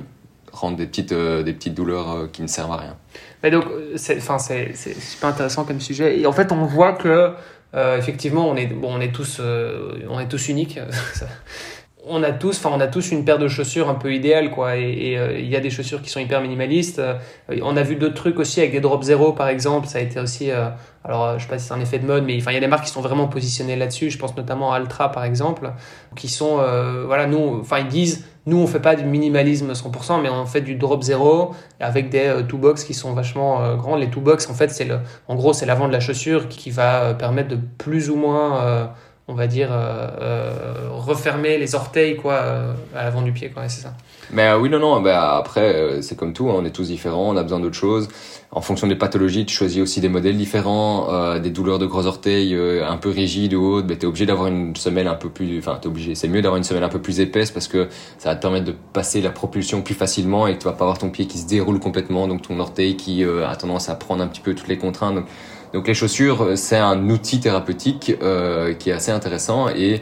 rendre 0.52 0.76
des 0.76 0.86
petites 0.86 1.14
des 1.14 1.52
petites 1.52 1.74
douleurs 1.74 2.28
qui 2.32 2.42
ne 2.42 2.48
servent 2.48 2.72
à 2.72 2.76
rien. 2.76 2.96
Mais 3.42 3.50
donc 3.50 3.64
c'est 3.96 4.20
super 4.20 5.28
intéressant 5.28 5.64
comme 5.64 5.80
sujet. 5.80 6.18
Et 6.18 6.26
en 6.26 6.32
fait 6.32 6.50
on 6.52 6.64
voit 6.64 6.92
que 6.92 7.30
effectivement 7.74 8.48
on 8.48 8.56
est 8.56 8.66
bon 8.66 8.96
on 8.96 9.00
est 9.00 9.12
tous 9.12 9.40
on 9.40 10.18
est 10.18 10.28
tous 10.28 10.48
uniques 10.48 10.80
on 12.06 12.22
a 12.22 12.32
tous, 12.32 12.58
enfin 12.58 12.70
on 12.74 12.80
a 12.80 12.86
tous 12.86 13.10
une 13.10 13.24
paire 13.24 13.38
de 13.38 13.48
chaussures 13.48 13.88
un 13.88 13.94
peu 13.94 14.14
idéale 14.14 14.50
quoi. 14.50 14.76
Et 14.76 15.16
euh, 15.18 15.38
il 15.38 15.48
y 15.48 15.56
a 15.56 15.60
des 15.60 15.70
chaussures 15.70 16.02
qui 16.02 16.10
sont 16.10 16.20
hyper 16.20 16.40
minimalistes. 16.40 16.98
Euh, 16.98 17.14
on 17.62 17.76
a 17.76 17.82
vu 17.82 17.96
d'autres 17.96 18.14
trucs 18.14 18.38
aussi 18.38 18.60
avec 18.60 18.72
des 18.72 18.80
drop 18.80 19.02
zéro 19.02 19.32
par 19.32 19.48
exemple. 19.48 19.86
Ça 19.86 19.98
a 19.98 20.00
été 20.00 20.18
aussi, 20.20 20.50
euh, 20.50 20.68
alors 21.04 21.38
je 21.38 21.44
sais 21.44 21.48
pas 21.48 21.58
si 21.58 21.66
c'est 21.66 21.74
un 21.74 21.80
effet 21.80 21.98
de 21.98 22.06
mode, 22.06 22.24
mais 22.24 22.36
enfin 22.38 22.52
il 22.52 22.54
y 22.54 22.58
a 22.58 22.60
des 22.60 22.66
marques 22.66 22.84
qui 22.84 22.90
sont 22.90 23.00
vraiment 23.00 23.28
positionnées 23.28 23.76
là-dessus. 23.76 24.10
Je 24.10 24.18
pense 24.18 24.36
notamment 24.36 24.72
à 24.72 24.76
Altra 24.76 25.12
par 25.12 25.24
exemple, 25.24 25.70
qui 26.16 26.28
sont, 26.28 26.58
voilà 27.06 27.26
nous, 27.26 27.60
enfin 27.60 27.78
ils 27.78 27.88
disent, 27.88 28.24
nous 28.46 28.58
on 28.58 28.66
fait 28.66 28.80
pas 28.80 28.96
du 28.96 29.04
minimalisme 29.04 29.72
100%, 29.72 30.22
mais 30.22 30.28
on 30.30 30.46
fait 30.46 30.60
du 30.60 30.76
drop 30.76 31.02
zéro 31.02 31.54
avec 31.80 32.08
des 32.08 32.42
two 32.48 32.58
box 32.58 32.84
qui 32.84 32.94
sont 32.94 33.12
vachement 33.12 33.76
grands. 33.76 33.96
Les 33.96 34.08
two 34.08 34.20
box 34.20 34.48
en 34.48 34.54
fait 34.54 34.70
c'est 34.70 34.84
le, 34.84 34.98
en 35.28 35.34
gros 35.34 35.52
c'est 35.52 35.66
l'avant 35.66 35.88
de 35.88 35.92
la 35.92 36.00
chaussure 36.00 36.48
qui 36.48 36.70
va 36.70 37.14
permettre 37.14 37.48
de 37.48 37.58
plus 37.78 38.10
ou 38.10 38.16
moins 38.16 38.90
on 39.30 39.34
va 39.34 39.46
dire, 39.46 39.68
euh, 39.70 40.08
euh, 40.20 40.62
refermer 40.90 41.56
les 41.56 41.76
orteils 41.76 42.16
quoi, 42.16 42.34
euh, 42.34 42.72
à 42.96 43.04
l'avant 43.04 43.22
du 43.22 43.30
pied. 43.30 43.50
C'est 43.68 43.82
ça. 43.82 43.94
Mais 44.32 44.52
oui, 44.54 44.68
non, 44.68 44.80
non, 44.80 45.00
bah, 45.00 45.36
après, 45.36 46.02
c'est 46.02 46.16
comme 46.16 46.32
tout, 46.32 46.50
hein, 46.50 46.54
on 46.56 46.64
est 46.64 46.70
tous 46.70 46.88
différents, 46.88 47.30
on 47.30 47.36
a 47.36 47.42
besoin 47.42 47.60
d'autres 47.60 47.76
choses. 47.76 48.08
En 48.52 48.60
fonction 48.60 48.88
des 48.88 48.96
pathologies, 48.96 49.46
tu 49.46 49.54
choisis 49.54 49.80
aussi 49.80 50.00
des 50.00 50.08
modèles 50.08 50.36
différents, 50.36 51.38
des 51.38 51.50
douleurs 51.50 51.78
de 51.78 51.86
gros 51.86 52.06
orteils 52.06 52.56
un 52.56 52.96
peu 52.96 53.10
rigides 53.10 53.54
ou 53.54 53.64
autres, 53.74 53.86
bah, 53.86 53.94
tu 53.94 54.02
es 54.02 54.06
obligé 54.06 54.26
d'avoir 54.26 54.48
une 54.48 54.74
semelle 54.74 55.06
un 55.06 55.14
peu 55.14 55.28
plus... 55.28 55.58
Enfin, 55.58 55.78
t'es 55.80 55.86
obligé, 55.86 56.16
c'est 56.16 56.28
mieux 56.28 56.42
d'avoir 56.42 56.56
une 56.56 56.64
semelle 56.64 56.82
un 56.82 56.88
peu 56.88 57.00
plus 57.00 57.20
épaisse 57.20 57.52
parce 57.52 57.68
que 57.68 57.88
ça 58.18 58.30
va 58.30 58.36
te 58.36 58.42
permettre 58.42 58.66
de 58.66 58.74
passer 58.92 59.20
la 59.20 59.30
propulsion 59.30 59.82
plus 59.82 59.94
facilement 59.94 60.48
et 60.48 60.54
que 60.54 60.58
tu 60.58 60.64
vas 60.64 60.72
pas 60.72 60.84
avoir 60.84 60.98
ton 60.98 61.10
pied 61.10 61.26
qui 61.26 61.38
se 61.38 61.46
déroule 61.46 61.78
complètement, 61.78 62.26
donc 62.26 62.42
ton 62.42 62.58
orteil 62.58 62.96
qui 62.96 63.24
a 63.24 63.54
tendance 63.54 63.88
à 63.88 63.94
prendre 63.94 64.22
un 64.22 64.26
petit 64.26 64.40
peu 64.40 64.54
toutes 64.54 64.68
les 64.68 64.78
contraintes. 64.78 65.24
Donc 65.72 65.86
les 65.86 65.94
chaussures, 65.94 66.56
c'est 66.56 66.76
un 66.78 67.08
outil 67.08 67.40
thérapeutique 67.40 68.16
euh, 68.22 68.74
qui 68.74 68.90
est 68.90 68.92
assez 68.92 69.12
intéressant 69.12 69.68
et 69.68 70.00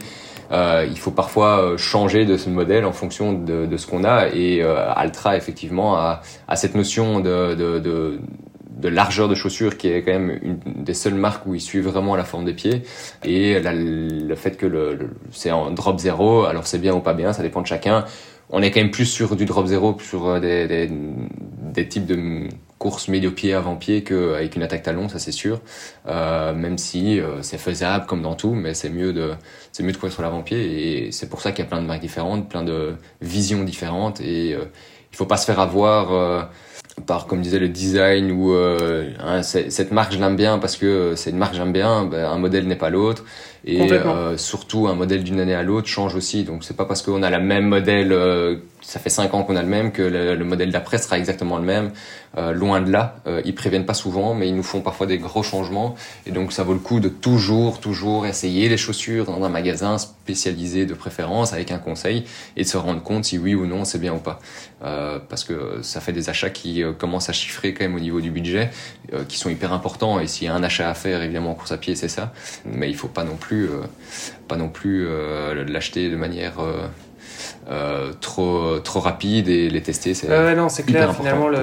euh, 0.51 0.87
il 0.89 0.97
faut 0.97 1.11
parfois 1.11 1.75
changer 1.77 2.25
de 2.25 2.37
ce 2.37 2.49
modèle 2.49 2.85
en 2.85 2.91
fonction 2.91 3.33
de, 3.33 3.65
de 3.65 3.77
ce 3.77 3.85
qu'on 3.85 4.03
a. 4.03 4.29
Et 4.33 4.63
Altra, 4.63 5.37
effectivement, 5.37 5.95
a, 5.95 6.21
a 6.47 6.55
cette 6.55 6.73
notion 6.75 7.19
de, 7.19 7.53
de, 7.53 7.79
de 7.79 8.19
de 8.79 8.87
largeur 8.87 9.27
de 9.27 9.35
chaussures 9.35 9.77
qui 9.77 9.89
est 9.89 10.03
quand 10.03 10.11
même 10.11 10.39
une 10.41 10.83
des 10.83 10.93
seules 10.93 11.13
marques 11.15 11.45
où 11.45 11.53
ils 11.53 11.61
suivent 11.61 11.87
vraiment 11.87 12.15
la 12.15 12.23
forme 12.23 12.45
des 12.45 12.53
pieds 12.53 12.83
et 13.23 13.59
le 13.61 14.35
fait 14.35 14.57
que 14.57 14.65
le, 14.65 14.97
c'est 15.31 15.51
en 15.51 15.71
drop 15.71 15.99
zéro 15.99 16.45
alors 16.45 16.65
c'est 16.65 16.79
bien 16.79 16.93
ou 16.93 17.01
pas 17.01 17.13
bien 17.13 17.33
ça 17.33 17.43
dépend 17.43 17.61
de 17.61 17.67
chacun 17.67 18.05
on 18.49 18.61
est 18.61 18.71
quand 18.71 18.79
même 18.79 18.91
plus 18.91 19.05
sur 19.05 19.35
du 19.35 19.45
drop 19.45 19.67
zéro 19.67 19.97
sur 19.99 20.39
des, 20.39 20.67
des, 20.67 20.89
des 21.73 21.87
types 21.87 22.05
de 22.05 22.47
courses 22.79 23.09
médio-pied 23.09 23.53
avant-pied 23.53 24.03
qu'avec 24.03 24.55
une 24.55 24.63
attaque 24.63 24.83
talon 24.83 25.09
ça 25.09 25.19
c'est 25.19 25.33
sûr. 25.33 25.59
Euh, 26.07 26.53
même 26.53 26.77
si 26.77 27.19
euh, 27.19 27.41
c'est 27.41 27.57
faisable 27.57 28.05
comme 28.07 28.21
dans 28.21 28.35
tout 28.35 28.53
mais 28.53 28.73
c'est 28.73 28.89
mieux 28.89 29.13
de 29.13 29.33
c'est 29.71 29.83
mieux 29.83 29.91
de 29.91 29.97
courir 29.97 30.13
sur 30.13 30.23
l'avant-pied. 30.23 31.05
Et 31.05 31.11
c'est 31.11 31.29
pour 31.29 31.41
ça 31.41 31.51
qu'il 31.51 31.63
y 31.63 31.67
a 31.67 31.69
plein 31.69 31.81
de 31.81 31.87
marques 31.87 32.01
différentes 32.01 32.49
plein 32.49 32.63
de 32.63 32.95
visions 33.21 33.63
différentes. 33.63 34.21
Et 34.21 34.53
euh, 34.53 34.63
il 35.11 35.17
faut 35.17 35.25
pas 35.25 35.37
se 35.37 35.45
faire 35.45 35.59
avoir 35.59 36.49
par 37.05 37.25
comme 37.27 37.41
disait 37.41 37.59
le 37.59 37.69
design 37.69 38.31
ou 38.31 38.53
hein, 38.53 39.41
cette 39.41 39.91
marque 39.91 40.13
je 40.13 40.19
l'aime 40.19 40.35
bien 40.35 40.59
parce 40.59 40.77
que 40.77 41.13
c'est 41.15 41.31
une 41.31 41.37
marque 41.37 41.55
j'aime 41.55 41.73
bien 41.73 42.05
ben, 42.05 42.25
un 42.25 42.37
modèle 42.37 42.67
n'est 42.67 42.75
pas 42.75 42.89
l'autre. 42.89 43.25
Et 43.65 43.89
surtout 44.37 44.87
un 44.87 44.93
modèle 44.93 45.23
d'une 45.23 45.39
année 45.39 45.55
à 45.55 45.63
l'autre 45.63 45.87
change 45.87 46.15
aussi. 46.15 46.43
Donc 46.43 46.63
c'est 46.63 46.77
pas 46.77 46.85
parce 46.85 47.01
qu'on 47.01 47.23
a 47.23 47.29
la 47.29 47.39
même 47.39 47.65
modèle 47.65 48.13
ça 48.89 48.99
fait 48.99 49.11
cinq 49.11 49.35
ans 49.35 49.43
qu'on 49.43 49.55
a 49.55 49.61
le 49.61 49.67
même 49.67 49.91
que 49.91 50.01
le, 50.01 50.43
modèle 50.43 50.71
d'après 50.71 50.97
sera 50.97 51.19
exactement 51.19 51.57
le 51.57 51.63
même. 51.63 51.91
Euh, 52.37 52.53
loin 52.53 52.81
de 52.81 52.91
là, 52.91 53.17
euh, 53.27 53.39
ils 53.45 53.53
préviennent 53.53 53.85
pas 53.85 53.93
souvent, 53.93 54.33
mais 54.33 54.47
ils 54.47 54.55
nous 54.55 54.63
font 54.63 54.81
parfois 54.81 55.05
des 55.05 55.19
gros 55.19 55.43
changements. 55.43 55.93
Et 56.25 56.31
donc 56.31 56.51
ça 56.51 56.63
vaut 56.63 56.73
le 56.73 56.79
coup 56.79 56.99
de 56.99 57.07
toujours, 57.07 57.79
toujours 57.79 58.25
essayer 58.25 58.67
les 58.67 58.77
chaussures 58.77 59.25
dans 59.25 59.43
un 59.43 59.49
magasin 59.49 59.99
spécialisé 59.99 60.87
de 60.87 60.95
préférence 60.95 61.53
avec 61.53 61.71
un 61.71 61.77
conseil 61.77 62.25
et 62.57 62.63
de 62.63 62.67
se 62.67 62.77
rendre 62.77 63.03
compte 63.03 63.25
si 63.25 63.37
oui 63.37 63.53
ou 63.53 63.67
non 63.67 63.85
c'est 63.85 63.99
bien 63.99 64.13
ou 64.13 64.19
pas. 64.19 64.39
Euh, 64.81 65.19
parce 65.19 65.43
que 65.43 65.81
ça 65.81 65.99
fait 65.99 66.13
des 66.13 66.29
achats 66.29 66.49
qui 66.49 66.83
euh, 66.83 66.93
commencent 66.93 67.29
à 67.29 67.33
chiffrer 67.33 67.73
quand 67.73 67.83
même 67.83 67.95
au 67.95 67.99
niveau 67.99 68.21
du 68.21 68.31
budget, 68.31 68.69
euh, 69.13 69.25
qui 69.27 69.37
sont 69.37 69.49
hyper 69.49 69.73
importants. 69.73 70.19
Et 70.19 70.27
s'il 70.27 70.47
y 70.47 70.49
a 70.49 70.55
un 70.55 70.63
achat 70.63 70.89
à 70.89 70.93
faire, 70.93 71.21
évidemment 71.21 71.51
en 71.51 71.55
course 71.55 71.73
à 71.73 71.77
pied, 71.77 71.95
c'est 71.95 72.07
ça. 72.07 72.31
Mais 72.65 72.89
il 72.89 72.95
faut 72.95 73.09
pas 73.09 73.25
non 73.25 73.35
plus, 73.35 73.69
pas 74.47 74.55
non 74.55 74.69
plus 74.69 75.07
l'acheter 75.65 76.09
de 76.09 76.15
manière 76.15 76.57
euh, 77.69 78.13
trop 78.19 78.79
trop 78.79 78.99
rapide 78.99 79.47
et 79.47 79.69
les 79.69 79.81
tester 79.81 80.15
c'est 80.15 80.27
ouais, 80.27 80.55
non 80.55 80.69
c'est 80.69 80.83
clair 80.83 81.15
finalement 81.15 81.47
le, 81.47 81.59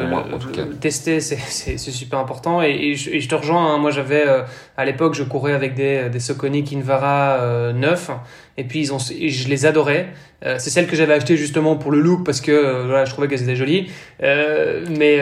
tester 0.80 1.20
c'est 1.20 1.76
super 1.78 2.18
important. 2.18 2.62
Et, 2.62 2.94
je, 2.94 3.28
te 3.28 3.34
rejoins 3.34 3.74
hein. 3.74 3.78
moi 3.78 3.90
j'avais 3.90 4.26
euh, 4.26 4.42
à 4.76 4.84
l'époque 4.84 5.14
je 5.14 5.22
courais 5.22 5.52
avec 5.52 5.74
des 5.74 6.08
des 6.08 6.20
Soconi 6.20 6.64
Kinvara 6.64 7.38
euh, 7.40 7.72
neufs. 7.72 8.10
Et 8.58 8.64
puis 8.64 8.80
ils 8.80 8.92
ont 8.92 8.98
je 8.98 9.48
les 9.48 9.66
adorais. 9.66 10.08
Euh, 10.44 10.56
c'est 10.58 10.70
celles 10.70 10.86
que 10.86 10.96
j'avais 10.96 11.14
achetées 11.14 11.36
justement 11.36 11.76
pour 11.76 11.90
le 11.90 12.00
look 12.00 12.24
parce 12.24 12.40
que 12.40 12.86
voilà 12.86 13.04
je 13.04 13.10
trouvais 13.10 13.28
qu'elles 13.28 13.42
étaient 13.42 13.56
jolies. 13.56 13.90
Mais 14.20 15.20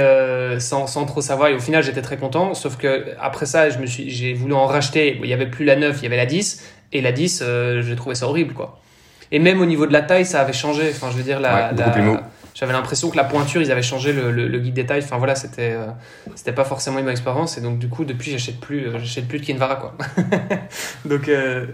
sans, 0.60 0.86
sans 0.86 1.04
trop 1.06 1.20
savoir. 1.20 1.48
Et 1.48 1.54
au 1.54 1.60
final 1.60 1.82
j'étais 1.82 2.02
très 2.02 2.16
content. 2.16 2.54
Sauf 2.54 2.76
que 2.76 3.06
après 3.20 3.46
ça 3.46 3.70
je 3.70 3.78
me 3.78 3.86
suis 3.86 4.10
j'ai 4.10 4.34
voulu 4.34 4.54
en 4.54 4.66
racheter. 4.66 5.18
Il 5.22 5.28
y 5.28 5.32
avait 5.32 5.50
plus 5.50 5.64
la 5.64 5.76
9 5.76 5.96
il 6.00 6.02
y 6.04 6.06
avait 6.06 6.16
la 6.16 6.26
10 6.26 6.62
et 6.92 7.00
la 7.00 7.12
10 7.12 7.44
j'ai 7.80 7.96
trouvé 7.96 8.14
ça 8.14 8.26
horrible 8.26 8.54
quoi 8.54 8.80
et 9.34 9.40
même 9.40 9.60
au 9.60 9.66
niveau 9.66 9.84
de 9.84 9.92
la 9.92 10.02
taille, 10.02 10.24
ça 10.24 10.40
avait 10.40 10.52
changé. 10.52 10.88
Enfin, 10.90 11.08
je 11.10 11.16
veux 11.16 11.24
dire, 11.24 11.40
la, 11.40 11.72
j'avais 12.54 12.72
l'impression 12.72 13.10
que 13.10 13.16
la 13.16 13.24
pointure, 13.24 13.60
ils 13.60 13.72
avaient 13.72 13.82
changé 13.82 14.12
le, 14.12 14.30
le, 14.30 14.58
guide 14.60 14.74
des 14.74 14.86
tailles. 14.86 15.02
Enfin 15.02 15.18
voilà, 15.18 15.34
c'était 15.34 15.72
euh, 15.72 15.86
c'était 16.36 16.52
pas 16.52 16.64
forcément 16.64 17.00
une 17.00 17.04
bonne 17.04 17.10
expérience. 17.10 17.58
Et 17.58 17.60
donc 17.60 17.80
du 17.80 17.88
coup, 17.88 18.04
depuis, 18.04 18.30
j'achète 18.30 18.60
plus, 18.60 18.86
euh, 18.86 18.98
j'achète 19.00 19.26
plus 19.26 19.40
de 19.40 19.44
Kinvara 19.44 19.74
quoi. 19.74 19.96
donc. 21.04 21.28
Euh... 21.28 21.66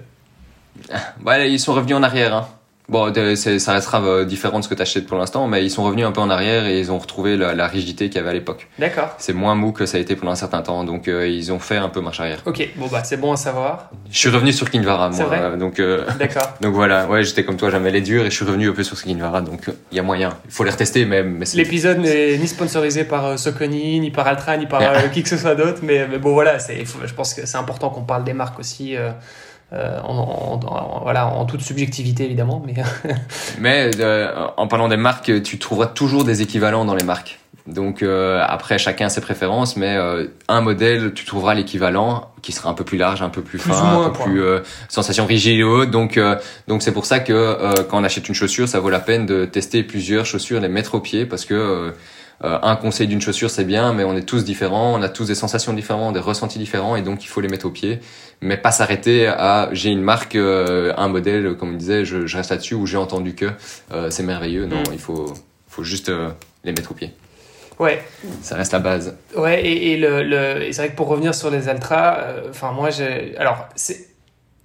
Ouais, 1.27 1.53
ils 1.53 1.61
sont 1.61 1.74
revenus 1.74 1.97
en 1.97 2.03
arrière. 2.03 2.35
Hein. 2.35 2.49
Bon, 2.91 3.12
ça 3.37 3.73
restera 3.73 4.03
euh, 4.03 4.25
différent 4.25 4.59
de 4.59 4.65
ce 4.65 4.69
que 4.69 4.75
tu 4.75 4.83
achètes 4.83 5.07
pour 5.07 5.17
l'instant, 5.17 5.47
mais 5.47 5.65
ils 5.65 5.71
sont 5.71 5.85
revenus 5.85 6.05
un 6.05 6.11
peu 6.11 6.21
en 6.21 6.29
arrière 6.29 6.67
et 6.67 6.81
ils 6.81 6.91
ont 6.91 6.99
retrouvé 6.99 7.37
la, 7.37 7.69
rigidité 7.69 8.09
qu'il 8.09 8.17
y 8.17 8.19
avait 8.19 8.31
à 8.31 8.33
l'époque. 8.33 8.67
D'accord. 8.81 9.15
C'est 9.19 9.33
moins 9.33 9.55
mou 9.55 9.71
que 9.71 9.87
ça 9.87 9.97
a 9.97 10.01
été 10.01 10.17
pendant 10.17 10.33
un 10.33 10.37
certain 10.37 10.61
temps, 10.61 10.83
donc 10.83 11.07
euh, 11.07 11.29
ils 11.29 11.53
ont 11.53 11.61
fait 11.61 11.77
un 11.77 11.89
peu 11.89 12.01
marche 12.01 12.19
arrière. 12.19 12.43
Ok, 12.47 12.69
bon 12.75 12.89
bah 12.89 13.05
c'est 13.05 13.17
bon 13.17 13.33
à 13.33 13.37
savoir. 13.37 13.91
Je 14.11 14.19
suis 14.19 14.29
revenu 14.29 14.53
sur 14.53 14.69
Kinvara, 14.69 15.09
moi. 15.09 15.25
Vrai 15.25 15.39
euh, 15.41 15.57
donc 15.57 15.77
D'accord. 16.19 16.55
donc 16.61 16.75
voilà, 16.75 17.07
ouais, 17.07 17.23
j'étais 17.23 17.45
comme 17.45 17.57
toi, 17.57 17.71
jamais 17.71 17.93
les 17.93 18.01
durs 18.01 18.23
et 18.23 18.31
je 18.31 18.35
suis 18.35 18.45
revenu 18.45 18.69
un 18.69 18.73
peu 18.73 18.83
sur 18.83 19.01
Kinvara, 19.01 19.41
donc 19.41 19.71
il 19.93 19.97
y 19.97 20.01
a 20.01 20.03
moyen. 20.03 20.31
Il 20.47 20.51
faut 20.51 20.65
les 20.65 20.73
retester 20.73 21.05
même. 21.05 21.37
Mais 21.39 21.47
L'épisode 21.55 21.99
n'est 21.99 22.39
ni 22.39 22.49
sponsorisé 22.49 23.05
par 23.05 23.39
Soconi, 23.39 24.01
ni 24.01 24.11
par 24.11 24.27
Altra, 24.27 24.57
ni 24.57 24.67
par 24.67 24.83
qui 25.12 25.23
que 25.23 25.29
ce 25.29 25.37
soit 25.37 25.55
d'autre, 25.55 25.79
mais, 25.85 26.09
mais, 26.09 26.19
bon 26.19 26.33
voilà, 26.33 26.59
c'est, 26.59 26.85
je 26.85 27.15
pense 27.15 27.35
que 27.35 27.47
c'est 27.47 27.59
important 27.59 27.91
qu'on 27.91 28.03
parle 28.03 28.25
des 28.25 28.33
marques 28.33 28.59
aussi. 28.59 28.97
Euh, 29.73 30.01
en, 30.03 30.59
voilà, 31.03 31.29
en 31.29 31.45
toute 31.45 31.61
subjectivité 31.61 32.25
évidemment. 32.25 32.63
Mais, 32.67 32.75
mais 33.61 33.91
euh, 34.01 34.47
en 34.57 34.67
parlant 34.67 34.89
des 34.89 34.97
marques, 34.97 35.43
tu 35.43 35.59
trouveras 35.59 35.87
toujours 35.87 36.25
des 36.25 36.43
équivalents 36.43 36.85
dans 36.85 36.97
les 36.97 37.05
marques. 37.05 37.39
Donc 37.67 38.03
euh, 38.03 38.43
après 38.45 38.79
chacun 38.79 39.09
ses 39.09 39.21
préférences, 39.21 39.77
mais 39.77 39.97
un 40.49 40.61
modèle 40.61 41.13
tu 41.15 41.25
trouveras 41.25 41.55
l'équivalent 41.55 42.33
qui 42.43 42.51
sera 42.51 42.69
un 42.69 42.75
peu 42.75 42.83
plus 42.83 42.99
large, 42.99 43.23
un 43.23 43.29
peu 43.29 43.43
plus, 43.43 43.61
fin, 43.61 44.07
un 44.07 44.11
peu 44.11 44.25
plus 44.25 44.43
sensation 44.89 45.25
rigide 45.25 45.61
et 45.61 45.63
haute. 45.63 45.91
Donc 45.91 46.19
donc 46.67 46.83
c'est 46.83 46.93
pour 46.93 47.07
ça 47.07 47.21
que 47.21 47.85
quand 47.85 48.01
on 48.01 48.05
achète 48.05 48.29
une 48.29 48.35
chaussure, 48.35 48.67
ça 48.67 48.81
vaut 48.81 48.91
la 48.91 48.99
peine 48.99 49.25
de 49.25 49.45
tester 49.45 49.85
plusieurs 49.85 50.27
chaussures, 50.27 50.59
les 50.59 50.69
mettre 50.69 50.97
au 50.97 51.01
pied 51.01 51.27
parce 51.27 51.45
que 51.45 51.93
euh, 52.45 52.59
un 52.62 52.77
conseil 52.77 53.07
d'une 53.07 53.21
chaussure 53.21 53.51
c'est 53.51 53.65
bien, 53.65 53.93
mais 53.93 54.05
on 54.05 54.17
est 54.17 54.23
tous 54.23 54.45
différents, 54.45 54.95
on 54.95 55.03
a 55.03 55.09
tous 55.09 55.27
des 55.27 55.35
sensations 55.35 55.73
différentes, 55.73 56.15
des 56.15 56.21
ressentis 56.21 56.59
différents, 56.59 56.97
et 56.97 57.03
donc 57.03 57.25
il 57.25 57.29
faut 57.29 57.41
les 57.41 57.49
mettre 57.49 57.67
au 57.67 57.71
pied, 57.71 58.01
mais 58.41 58.57
pas 58.57 58.71
s'arrêter 58.71 59.27
à 59.27 59.69
j'ai 59.73 59.91
une 59.91 60.03
marque, 60.03 60.37
euh, 60.37 60.93
un 60.97 61.09
modèle, 61.09 61.55
comme 61.57 61.75
on 61.75 61.77
disait, 61.77 62.05
je, 62.05 62.27
je 62.27 62.37
reste 62.37 62.51
là-dessus 62.51 62.75
ou 62.75 62.87
j'ai 62.87 62.97
entendu 62.97 63.35
que 63.35 63.51
euh, 63.93 64.11
c'est 64.11 64.23
merveilleux. 64.23 64.67
Non, 64.67 64.81
mm. 64.81 64.93
il 64.93 64.99
faut, 64.99 65.33
faut 65.69 65.85
juste 65.85 66.11
les 66.65 66.73
mettre 66.73 66.93
au 66.93 66.95
pied. 66.95 67.12
Ouais. 67.79 68.03
Ça 68.43 68.57
reste 68.57 68.73
la 68.73 68.79
base. 68.79 69.17
Ouais, 69.37 69.65
et, 69.65 69.93
et 69.93 69.97
le, 69.97 70.23
le 70.23 70.73
c'est 70.73 70.83
vrai 70.83 70.91
que 70.91 70.97
pour 70.97 71.09
revenir 71.09 71.35
sur 71.35 71.51
les 71.51 71.67
Ultras, 71.69 72.19
enfin 72.51 72.73
moi 72.73 72.91
j'ai, 72.91 73.37
alors 73.39 73.67
c'est 73.75 74.09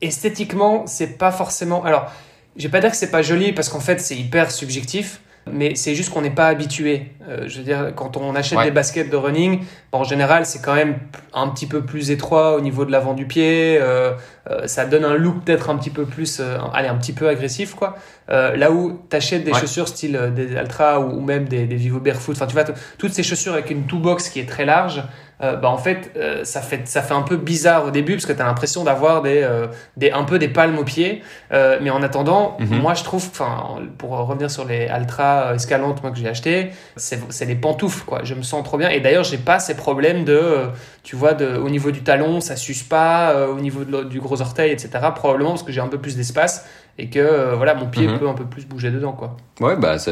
esthétiquement 0.01 0.85
c'est 0.85 1.17
pas 1.17 1.31
forcément, 1.31 1.83
alors 1.85 2.11
je 2.57 2.63
vais 2.63 2.69
pas 2.69 2.81
dire 2.81 2.91
que 2.91 2.97
c'est 2.97 3.11
pas 3.11 3.21
joli 3.21 3.53
parce 3.53 3.69
qu'en 3.69 3.79
fait 3.79 4.01
c'est 4.01 4.15
hyper 4.15 4.51
subjectif 4.51 5.21
mais 5.51 5.75
c'est 5.75 5.93
juste 5.93 6.11
qu'on 6.11 6.21
n'est 6.21 6.31
pas 6.31 6.47
habitué. 6.47 7.11
Euh, 7.27 7.43
je 7.47 7.57
veux 7.59 7.63
dire, 7.63 7.93
quand 7.95 8.17
on 8.17 8.35
achète 8.35 8.59
des 8.63 8.71
baskets 8.71 9.09
de 9.09 9.15
running, 9.15 9.63
en 9.91 10.03
général, 10.03 10.45
c'est 10.45 10.61
quand 10.61 10.73
même 10.73 10.97
un 11.33 11.47
petit 11.49 11.67
peu 11.67 11.83
plus 11.83 12.09
étroit 12.11 12.55
au 12.55 12.61
niveau 12.61 12.85
de 12.85 12.91
l'avant 12.91 13.13
du 13.13 13.25
pied. 13.25 13.77
Euh, 13.79 14.13
euh, 14.49 14.67
ça 14.67 14.85
donne 14.85 15.05
un 15.05 15.15
look 15.15 15.43
peut-être 15.43 15.69
un 15.69 15.77
petit 15.77 15.91
peu 15.91 16.05
plus, 16.05 16.41
allez, 16.73 16.87
un 16.87 16.95
petit 16.95 17.13
peu 17.13 17.27
agressif, 17.27 17.75
quoi. 17.75 17.95
là 18.27 18.71
où 18.71 18.99
tu 19.09 19.15
achètes 19.15 19.43
des 19.43 19.53
chaussures 19.53 19.87
style 19.87 20.33
des 20.35 20.55
Altra 20.57 20.99
ou, 20.99 21.21
même 21.21 21.45
des, 21.45 21.65
des 21.65 21.75
Vivo 21.75 21.99
Barefoot, 21.99 22.35
enfin, 22.35 22.47
tu 22.47 22.53
vois, 22.53 22.65
toutes 22.97 23.13
ces 23.13 23.23
chaussures 23.23 23.53
avec 23.53 23.69
une 23.69 23.85
two-box 23.85 24.29
qui 24.29 24.39
est 24.39 24.49
très 24.49 24.65
large, 24.65 25.03
euh, 25.41 25.55
bah 25.57 25.69
en 25.69 25.77
fait, 25.77 26.11
euh, 26.15 26.43
ça 26.45 26.61
fait 26.61 26.87
ça 26.87 27.01
fait 27.01 27.13
un 27.13 27.21
peu 27.21 27.35
bizarre 27.35 27.85
au 27.85 27.91
début 27.91 28.13
parce 28.13 28.25
que 28.25 28.31
tu 28.31 28.41
as 28.41 28.45
l'impression 28.45 28.83
d'avoir 28.83 29.21
des, 29.21 29.41
euh, 29.43 29.67
des 29.97 30.11
un 30.11 30.23
peu 30.23 30.39
des 30.39 30.47
palmes 30.47 30.77
aux 30.77 30.83
pieds. 30.83 31.23
mais 31.51 31.89
en 31.89 32.01
attendant, 32.03 32.57
mhm. 32.59 32.79
moi 32.79 32.93
je 32.93 33.03
trouve, 33.03 33.25
enfin 33.29 33.81
pour 33.97 34.11
revenir 34.11 34.49
sur 34.49 34.65
les 34.65 34.87
Altra 34.87 35.53
Escalantes 35.55 36.01
moi 36.01 36.11
que 36.11 36.17
j'ai 36.17 36.27
acheté, 36.27 36.71
c'est 36.95 37.45
des 37.45 37.55
pantoufles 37.55 38.05
quoi. 38.05 38.21
Je 38.23 38.33
me 38.33 38.43
sens 38.43 38.63
trop 38.63 38.77
bien 38.77 38.89
et 38.89 38.99
d'ailleurs 38.99 39.23
j'ai 39.23 39.37
pas 39.37 39.59
ces 39.59 39.75
problèmes 39.75 40.23
de, 40.23 40.67
tu 41.03 41.15
vois, 41.15 41.33
de, 41.33 41.57
au 41.57 41.69
niveau 41.69 41.91
du 41.91 42.01
talon 42.01 42.39
ça 42.39 42.55
s'use 42.55 42.83
pas, 42.83 43.47
au 43.47 43.59
niveau 43.59 43.83
du 43.83 44.19
gros 44.19 44.41
orteil 44.41 44.71
etc. 44.71 44.89
Probablement 45.13 45.51
parce 45.51 45.63
que 45.63 45.71
j'ai 45.71 45.81
un 45.81 45.87
peu 45.87 45.97
plus 45.97 46.15
d'espace 46.15 46.67
et 46.97 47.09
que 47.09 47.53
voilà 47.55 47.75
mon 47.75 47.87
pied 47.87 48.07
mhm. 48.07 48.19
peut 48.19 48.27
un 48.29 48.33
peu 48.33 48.45
plus 48.45 48.65
bouger 48.65 48.91
dedans 48.91 49.13
quoi. 49.13 49.35
Ouais 49.59 49.75
bah 49.75 49.99
c'est 49.99 50.11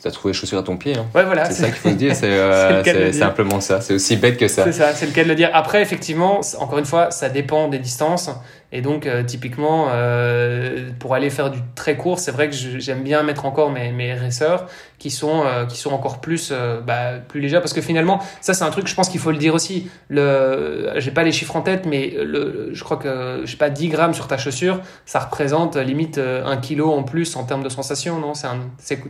T'as 0.00 0.12
trouvé 0.12 0.32
chaussures 0.32 0.58
à 0.58 0.62
ton 0.62 0.76
pied. 0.76 0.96
Hein. 0.96 1.06
Ouais, 1.12 1.24
voilà. 1.24 1.46
C'est 1.46 1.62
ça 1.62 1.66
qu'il 1.66 1.76
faut 1.76 1.90
se 1.90 1.94
dire. 1.94 2.14
C'est 2.14 2.26
euh, 2.26 3.12
simplement 3.12 3.60
ça. 3.60 3.80
C'est 3.80 3.94
aussi 3.94 4.16
bête 4.16 4.36
que 4.36 4.46
ça. 4.46 4.64
C'est 4.64 4.72
ça, 4.72 4.94
c'est 4.94 5.06
le 5.06 5.12
cas 5.12 5.24
de 5.24 5.28
le 5.28 5.34
dire. 5.34 5.50
Après, 5.52 5.82
effectivement, 5.82 6.40
encore 6.58 6.78
une 6.78 6.84
fois, 6.84 7.10
ça 7.10 7.28
dépend 7.28 7.68
des 7.68 7.80
distances. 7.80 8.30
Et 8.70 8.82
donc, 8.82 9.06
euh, 9.06 9.22
typiquement, 9.22 9.88
euh, 9.90 10.90
pour 10.98 11.14
aller 11.14 11.30
faire 11.30 11.50
du 11.50 11.58
très 11.74 11.96
court, 11.96 12.18
c'est 12.18 12.32
vrai 12.32 12.50
que 12.50 12.54
j'aime 12.54 13.02
bien 13.02 13.22
mettre 13.22 13.46
encore 13.46 13.70
mes, 13.70 13.92
mes 13.92 14.12
racers 14.12 14.66
qui 14.98 15.10
sont, 15.10 15.42
euh, 15.46 15.64
qui 15.64 15.78
sont 15.78 15.90
encore 15.90 16.20
plus, 16.20 16.52
bah, 16.86 17.12
plus 17.26 17.40
légers. 17.40 17.60
Parce 17.60 17.72
que 17.72 17.80
finalement, 17.80 18.20
ça, 18.42 18.52
c'est 18.52 18.64
un 18.64 18.70
truc, 18.70 18.86
je 18.86 18.94
pense 18.94 19.08
qu'il 19.08 19.20
faut 19.20 19.30
le 19.30 19.38
dire 19.38 19.54
aussi. 19.54 19.88
Le, 20.08 20.92
j'ai 20.96 21.10
pas 21.12 21.22
les 21.22 21.32
chiffres 21.32 21.56
en 21.56 21.62
tête, 21.62 21.86
mais 21.86 22.12
le, 22.14 22.70
je 22.72 22.84
crois 22.84 22.98
que, 22.98 23.40
je 23.44 23.50
sais 23.50 23.56
pas, 23.56 23.70
10 23.70 23.88
grammes 23.88 24.14
sur 24.14 24.28
ta 24.28 24.36
chaussure, 24.36 24.80
ça 25.06 25.20
représente 25.20 25.76
limite 25.76 26.18
1 26.18 26.56
kilo 26.58 26.92
en 26.92 27.04
plus 27.04 27.36
en 27.36 27.44
termes 27.44 27.62
de 27.62 27.70
sensation, 27.70 28.20
non? 28.20 28.34
C'est 28.34 28.48
un, 28.48 28.58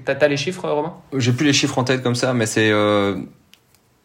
T'as 0.04 0.28
les 0.28 0.36
chiffres, 0.36 0.68
Romain? 0.68 0.94
J'ai 1.16 1.32
plus 1.32 1.46
les 1.46 1.52
chiffres 1.52 1.78
en 1.78 1.84
tête 1.84 2.02
comme 2.02 2.14
ça, 2.14 2.32
mais 2.32 2.46
c'est 2.46 2.72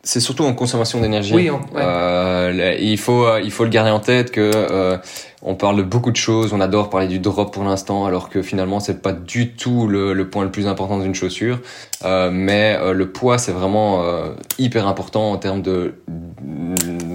c'est 0.04 0.20
surtout 0.20 0.44
en 0.44 0.54
consommation 0.54 1.00
d'énergie. 1.00 1.34
Oui, 1.34 1.50
ouais. 1.50 1.60
euh, 1.78 2.76
il 2.80 2.98
faut 2.98 3.26
il 3.38 3.52
faut 3.52 3.64
le 3.64 3.70
garder 3.70 3.90
en 3.90 4.02
tête 4.02 4.32
que 4.32 4.52
euh, 4.54 4.98
on 5.46 5.56
parle 5.56 5.78
de 5.78 5.84
beaucoup 5.84 6.12
de 6.12 6.18
choses. 6.18 6.54
On 6.54 6.62
adore 6.62 6.90
parler 6.90 7.08
du 7.08 7.20
drop 7.20 7.54
pour 7.54 7.64
l'instant, 7.64 8.06
alors 8.06 8.30
que 8.30 8.42
finalement 8.42 8.80
c'est 8.80 9.02
pas 9.02 9.12
du 9.12 9.52
tout 9.52 9.88
le, 9.88 10.14
le, 10.14 10.30
point 10.30 10.44
le 10.44 10.52
plus 10.52 10.68
important 10.68 11.00
d'une 11.00 11.14
chaussure. 11.14 11.60
Euh, 12.06 12.30
mais 12.32 12.78
euh, 12.80 12.94
le 12.94 13.12
poids 13.12 13.38
c'est 13.38 13.52
vraiment 13.52 14.04
euh, 14.04 14.34
hyper 14.58 14.88
important 14.88 15.32
en 15.32 15.38
termes 15.38 15.62
de 15.62 15.96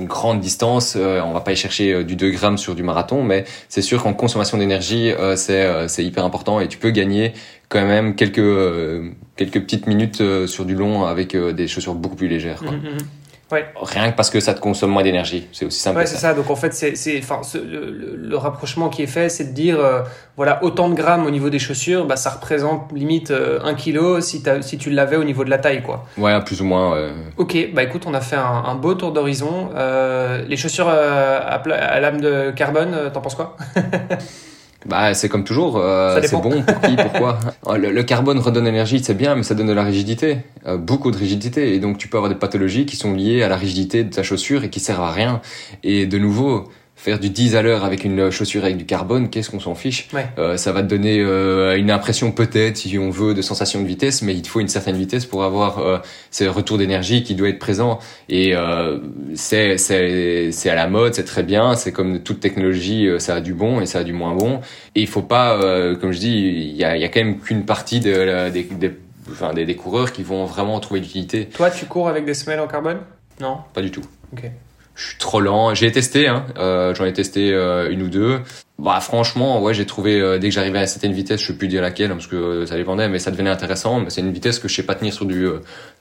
grande 0.04 0.40
distance. 0.40 0.96
on 0.96 1.32
va 1.32 1.40
pas 1.40 1.52
y 1.52 1.56
chercher 1.56 2.04
du 2.04 2.16
2 2.16 2.30
grammes 2.30 2.58
sur 2.58 2.74
du 2.74 2.82
marathon, 2.82 3.22
mais 3.22 3.44
c'est 3.68 3.82
sûr 3.82 4.02
qu'en 4.02 4.14
consommation 4.14 4.56
d'énergie 4.56 5.12
c'est 5.36 5.88
c'est 5.88 6.04
hyper 6.04 6.24
important 6.24 6.60
et 6.60 6.68
tu 6.68 6.78
peux 6.78 6.90
gagner 6.90 7.34
quand 7.68 7.84
même 7.84 8.14
quelques 8.14 9.12
quelques 9.36 9.60
petites 9.60 9.86
minutes 9.86 10.22
sur 10.46 10.64
du 10.64 10.74
long 10.74 11.04
avec 11.04 11.36
des 11.36 11.68
chaussures 11.68 11.94
beaucoup 11.94 12.16
plus 12.16 12.28
légères. 12.28 12.60
Quoi. 12.60 12.72
Mm-hmm. 12.72 13.17
Ouais. 13.50 13.66
Rien 13.80 14.10
que 14.10 14.16
parce 14.16 14.28
que 14.28 14.40
ça 14.40 14.52
te 14.52 14.60
consomme 14.60 14.90
moins 14.90 15.02
d'énergie. 15.02 15.48
C'est 15.52 15.64
aussi 15.64 15.80
simple. 15.80 15.96
Ouais, 15.96 16.06
c'est 16.06 16.16
ça. 16.16 16.34
Donc 16.34 16.50
en 16.50 16.56
fait, 16.56 16.74
c'est, 16.74 16.96
c'est, 16.96 17.18
enfin, 17.18 17.40
le, 17.54 18.16
le, 18.16 18.36
rapprochement 18.36 18.90
qui 18.90 19.02
est 19.02 19.06
fait, 19.06 19.30
c'est 19.30 19.44
de 19.44 19.52
dire, 19.52 19.80
euh, 19.80 20.02
voilà, 20.36 20.62
autant 20.62 20.90
de 20.90 20.94
grammes 20.94 21.24
au 21.24 21.30
niveau 21.30 21.48
des 21.48 21.58
chaussures, 21.58 22.04
bah, 22.04 22.16
ça 22.16 22.30
représente 22.30 22.92
limite 22.92 23.30
euh, 23.30 23.58
un 23.64 23.74
kilo 23.74 24.20
si, 24.20 24.42
si 24.60 24.76
tu 24.76 24.90
l'avais 24.90 25.16
au 25.16 25.24
niveau 25.24 25.44
de 25.44 25.50
la 25.50 25.58
taille, 25.58 25.82
quoi. 25.82 26.04
Ouais, 26.18 26.38
plus 26.44 26.60
ou 26.60 26.66
moins. 26.66 27.10
Ok, 27.38 27.56
bah 27.72 27.82
écoute, 27.82 28.04
on 28.06 28.12
a 28.12 28.20
fait 28.20 28.36
un, 28.36 28.64
un 28.66 28.74
beau 28.74 28.94
tour 28.94 29.12
d'horizon. 29.12 29.70
Euh, 29.74 30.44
les 30.46 30.56
chaussures 30.56 30.88
à, 30.88 30.94
à, 30.94 32.00
lame 32.00 32.20
de 32.20 32.50
carbone, 32.50 33.10
t'en 33.14 33.22
penses 33.22 33.34
quoi? 33.34 33.56
Bah, 34.86 35.12
c'est 35.12 35.28
comme 35.28 35.42
toujours, 35.42 35.76
euh, 35.76 36.20
c'est 36.22 36.40
bon 36.40 36.62
pour 36.62 36.80
qui, 36.82 36.96
pourquoi. 36.96 37.40
le, 37.76 37.90
le, 37.90 38.02
carbone 38.04 38.38
redonne 38.38 38.64
l'énergie, 38.64 39.02
c'est 39.02 39.14
bien, 39.14 39.34
mais 39.34 39.42
ça 39.42 39.54
donne 39.54 39.66
de 39.66 39.72
la 39.72 39.82
rigidité, 39.82 40.38
euh, 40.66 40.76
beaucoup 40.76 41.10
de 41.10 41.16
rigidité, 41.16 41.74
et 41.74 41.80
donc 41.80 41.98
tu 41.98 42.06
peux 42.06 42.16
avoir 42.16 42.32
des 42.32 42.38
pathologies 42.38 42.86
qui 42.86 42.94
sont 42.94 43.12
liées 43.12 43.42
à 43.42 43.48
la 43.48 43.56
rigidité 43.56 44.04
de 44.04 44.10
ta 44.10 44.22
chaussure 44.22 44.62
et 44.62 44.70
qui 44.70 44.78
servent 44.78 45.02
à 45.02 45.10
rien. 45.10 45.40
Et 45.82 46.06
de 46.06 46.18
nouveau, 46.18 46.68
faire 46.98 47.20
du 47.20 47.30
10 47.30 47.54
à 47.54 47.62
l'heure 47.62 47.84
avec 47.84 48.04
une 48.04 48.28
chaussure 48.30 48.64
avec 48.64 48.76
du 48.76 48.84
carbone, 48.84 49.30
qu'est-ce 49.30 49.50
qu'on 49.50 49.60
s'en 49.60 49.76
fiche 49.76 50.08
euh, 50.36 50.56
Ça 50.56 50.72
va 50.72 50.82
te 50.82 50.88
donner 50.88 51.20
euh, 51.20 51.78
une 51.78 51.92
impression 51.92 52.32
peut-être, 52.32 52.76
si 52.76 52.98
on 52.98 53.08
veut, 53.08 53.34
de 53.34 53.40
sensation 53.40 53.80
de 53.80 53.86
vitesse, 53.86 54.20
mais 54.20 54.34
il 54.34 54.42
te 54.42 54.48
faut 54.48 54.58
une 54.58 54.68
certaine 54.68 54.96
vitesse 54.96 55.24
pour 55.24 55.44
avoir 55.44 55.78
euh, 55.78 55.98
ce 56.32 56.44
retour 56.44 56.76
d'énergie 56.76 57.22
qui 57.22 57.36
doit 57.36 57.50
être 57.50 57.60
présent. 57.60 58.00
Et 58.28 58.54
euh, 58.54 58.98
c'est 59.34 59.78
c'est 59.78 60.70
à 60.70 60.74
la 60.74 60.88
mode, 60.88 61.14
c'est 61.14 61.24
très 61.24 61.44
bien. 61.44 61.76
C'est 61.76 61.92
comme 61.92 62.20
toute 62.20 62.40
technologie, 62.40 63.08
ça 63.18 63.36
a 63.36 63.40
du 63.40 63.54
bon 63.54 63.80
et 63.80 63.86
ça 63.86 64.00
a 64.00 64.04
du 64.04 64.12
moins 64.12 64.34
bon. 64.34 64.60
Et 64.96 65.00
il 65.00 65.06
faut 65.06 65.22
pas, 65.22 65.58
comme 66.00 66.10
je 66.10 66.18
dis, 66.18 66.36
il 66.36 66.76
y 66.76 66.84
a 66.84 66.96
y 66.96 67.04
a 67.04 67.08
quand 67.08 67.20
même 67.20 67.38
qu'une 67.38 67.64
partie 67.64 68.00
de, 68.00 68.50
des, 68.50 68.64
des 68.64 68.90
enfin 69.30 69.54
des, 69.54 69.64
des 69.64 69.76
coureurs 69.76 70.12
qui 70.12 70.24
vont 70.24 70.46
vraiment 70.46 70.80
trouver 70.80 71.00
l'utilité. 71.00 71.46
Toi, 71.46 71.70
tu 71.70 71.86
cours 71.86 72.08
avec 72.08 72.24
des 72.24 72.34
semelles 72.34 72.60
en 72.60 72.66
carbone? 72.66 72.98
Non? 73.40 73.58
Pas 73.72 73.82
du 73.82 73.92
tout. 73.92 74.04
Ok 74.32 74.50
je 74.98 75.06
suis 75.10 75.16
trop 75.16 75.40
lent. 75.40 75.74
J'ai 75.74 75.92
testé, 75.92 76.26
hein. 76.26 76.44
Euh, 76.58 76.92
j'en 76.92 77.04
ai 77.04 77.12
testé 77.12 77.52
euh, 77.52 77.88
une 77.88 78.02
ou 78.02 78.08
deux. 78.08 78.40
Bah 78.80 78.98
franchement, 79.00 79.62
ouais, 79.62 79.72
j'ai 79.72 79.86
trouvé 79.86 80.20
euh, 80.20 80.38
dès 80.38 80.48
que 80.48 80.54
j'arrivais 80.54 80.80
à 80.80 80.86
certaine 80.88 81.12
vitesse, 81.12 81.40
je 81.40 81.52
peux 81.52 81.58
plus 81.58 81.68
dire 81.68 81.82
laquelle 81.82 82.10
parce 82.10 82.26
que 82.26 82.66
ça 82.66 82.74
dépendait, 82.76 83.08
mais 83.08 83.20
ça 83.20 83.30
devenait 83.30 83.48
intéressant. 83.48 84.00
Mais 84.00 84.10
c'est 84.10 84.22
une 84.22 84.32
vitesse 84.32 84.58
que 84.58 84.66
je 84.66 84.74
sais 84.74 84.82
pas 84.82 84.96
tenir 84.96 85.12
sur 85.12 85.24
du 85.24 85.46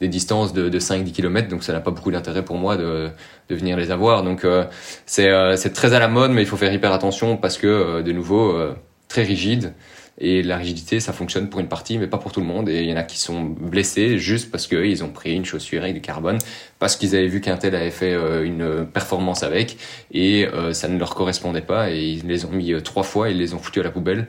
des 0.02 0.08
distances 0.08 0.52
de, 0.52 0.68
de 0.68 0.80
5-10 0.80 1.12
km, 1.12 1.48
donc 1.48 1.64
ça 1.64 1.74
n'a 1.74 1.80
pas 1.80 1.92
beaucoup 1.92 2.10
d'intérêt 2.10 2.44
pour 2.44 2.58
moi 2.58 2.76
de, 2.76 3.10
de 3.50 3.56
venir 3.56 3.78
les 3.78 3.92
avoir. 3.92 4.24
Donc 4.24 4.46
c'est 5.06 5.30
c'est 5.58 5.74
très 5.74 5.94
à 5.94 6.00
la 6.00 6.08
mode, 6.08 6.32
mais 6.32 6.42
il 6.42 6.48
faut 6.48 6.58
faire 6.58 6.74
hyper 6.74 6.92
attention 6.92 7.38
parce 7.38 7.60
que 7.60 8.02
de 8.02 8.12
nouveau 8.12 8.58
très 9.08 9.24
rigide. 9.24 9.74
Et 10.20 10.42
la 10.42 10.58
rigidité, 10.58 11.00
ça 11.00 11.14
fonctionne 11.14 11.48
pour 11.48 11.60
une 11.60 11.68
partie, 11.68 12.00
mais 12.00 12.08
pas 12.08 12.18
pour 12.18 12.32
tout 12.32 12.40
le 12.40 12.48
monde. 12.48 12.70
Et 12.70 12.82
il 12.82 12.90
y 12.90 12.94
en 12.94 12.98
a 12.98 13.04
qui 13.04 13.20
sont 13.20 13.44
blessés 13.44 14.18
juste 14.18 14.50
parce 14.50 14.66
qu'ils 14.66 15.04
ont 15.04 15.10
pris 15.10 15.36
une 15.36 15.46
chaussure 15.46 15.84
avec 15.84 15.94
du 15.94 16.02
carbone, 16.02 16.40
parce 16.80 16.96
qu'ils 16.96 17.16
avaient 17.16 17.28
vu 17.28 17.40
qu'un 17.40 17.58
tel 17.58 17.76
avait 17.76 17.92
fait 17.92 18.14
euh, 18.14 18.44
une 18.44 18.86
performance 18.86 19.44
avec, 19.44 19.78
et 20.12 20.48
euh, 20.48 20.74
ça 20.74 20.88
ne 20.88 20.98
leur 20.98 21.14
correspondait 21.14 21.62
pas. 21.62 21.92
Et 21.92 22.04
ils 22.04 22.28
les 22.28 22.46
ont 22.46 22.52
mis 22.52 22.74
euh, 22.74 22.82
trois 22.82 23.04
fois, 23.04 23.30
ils 23.30 23.38
les 23.38 23.54
ont 23.54 23.60
foutus 23.60 23.82
à 23.82 23.84
la 23.84 23.92
poubelle, 23.92 24.28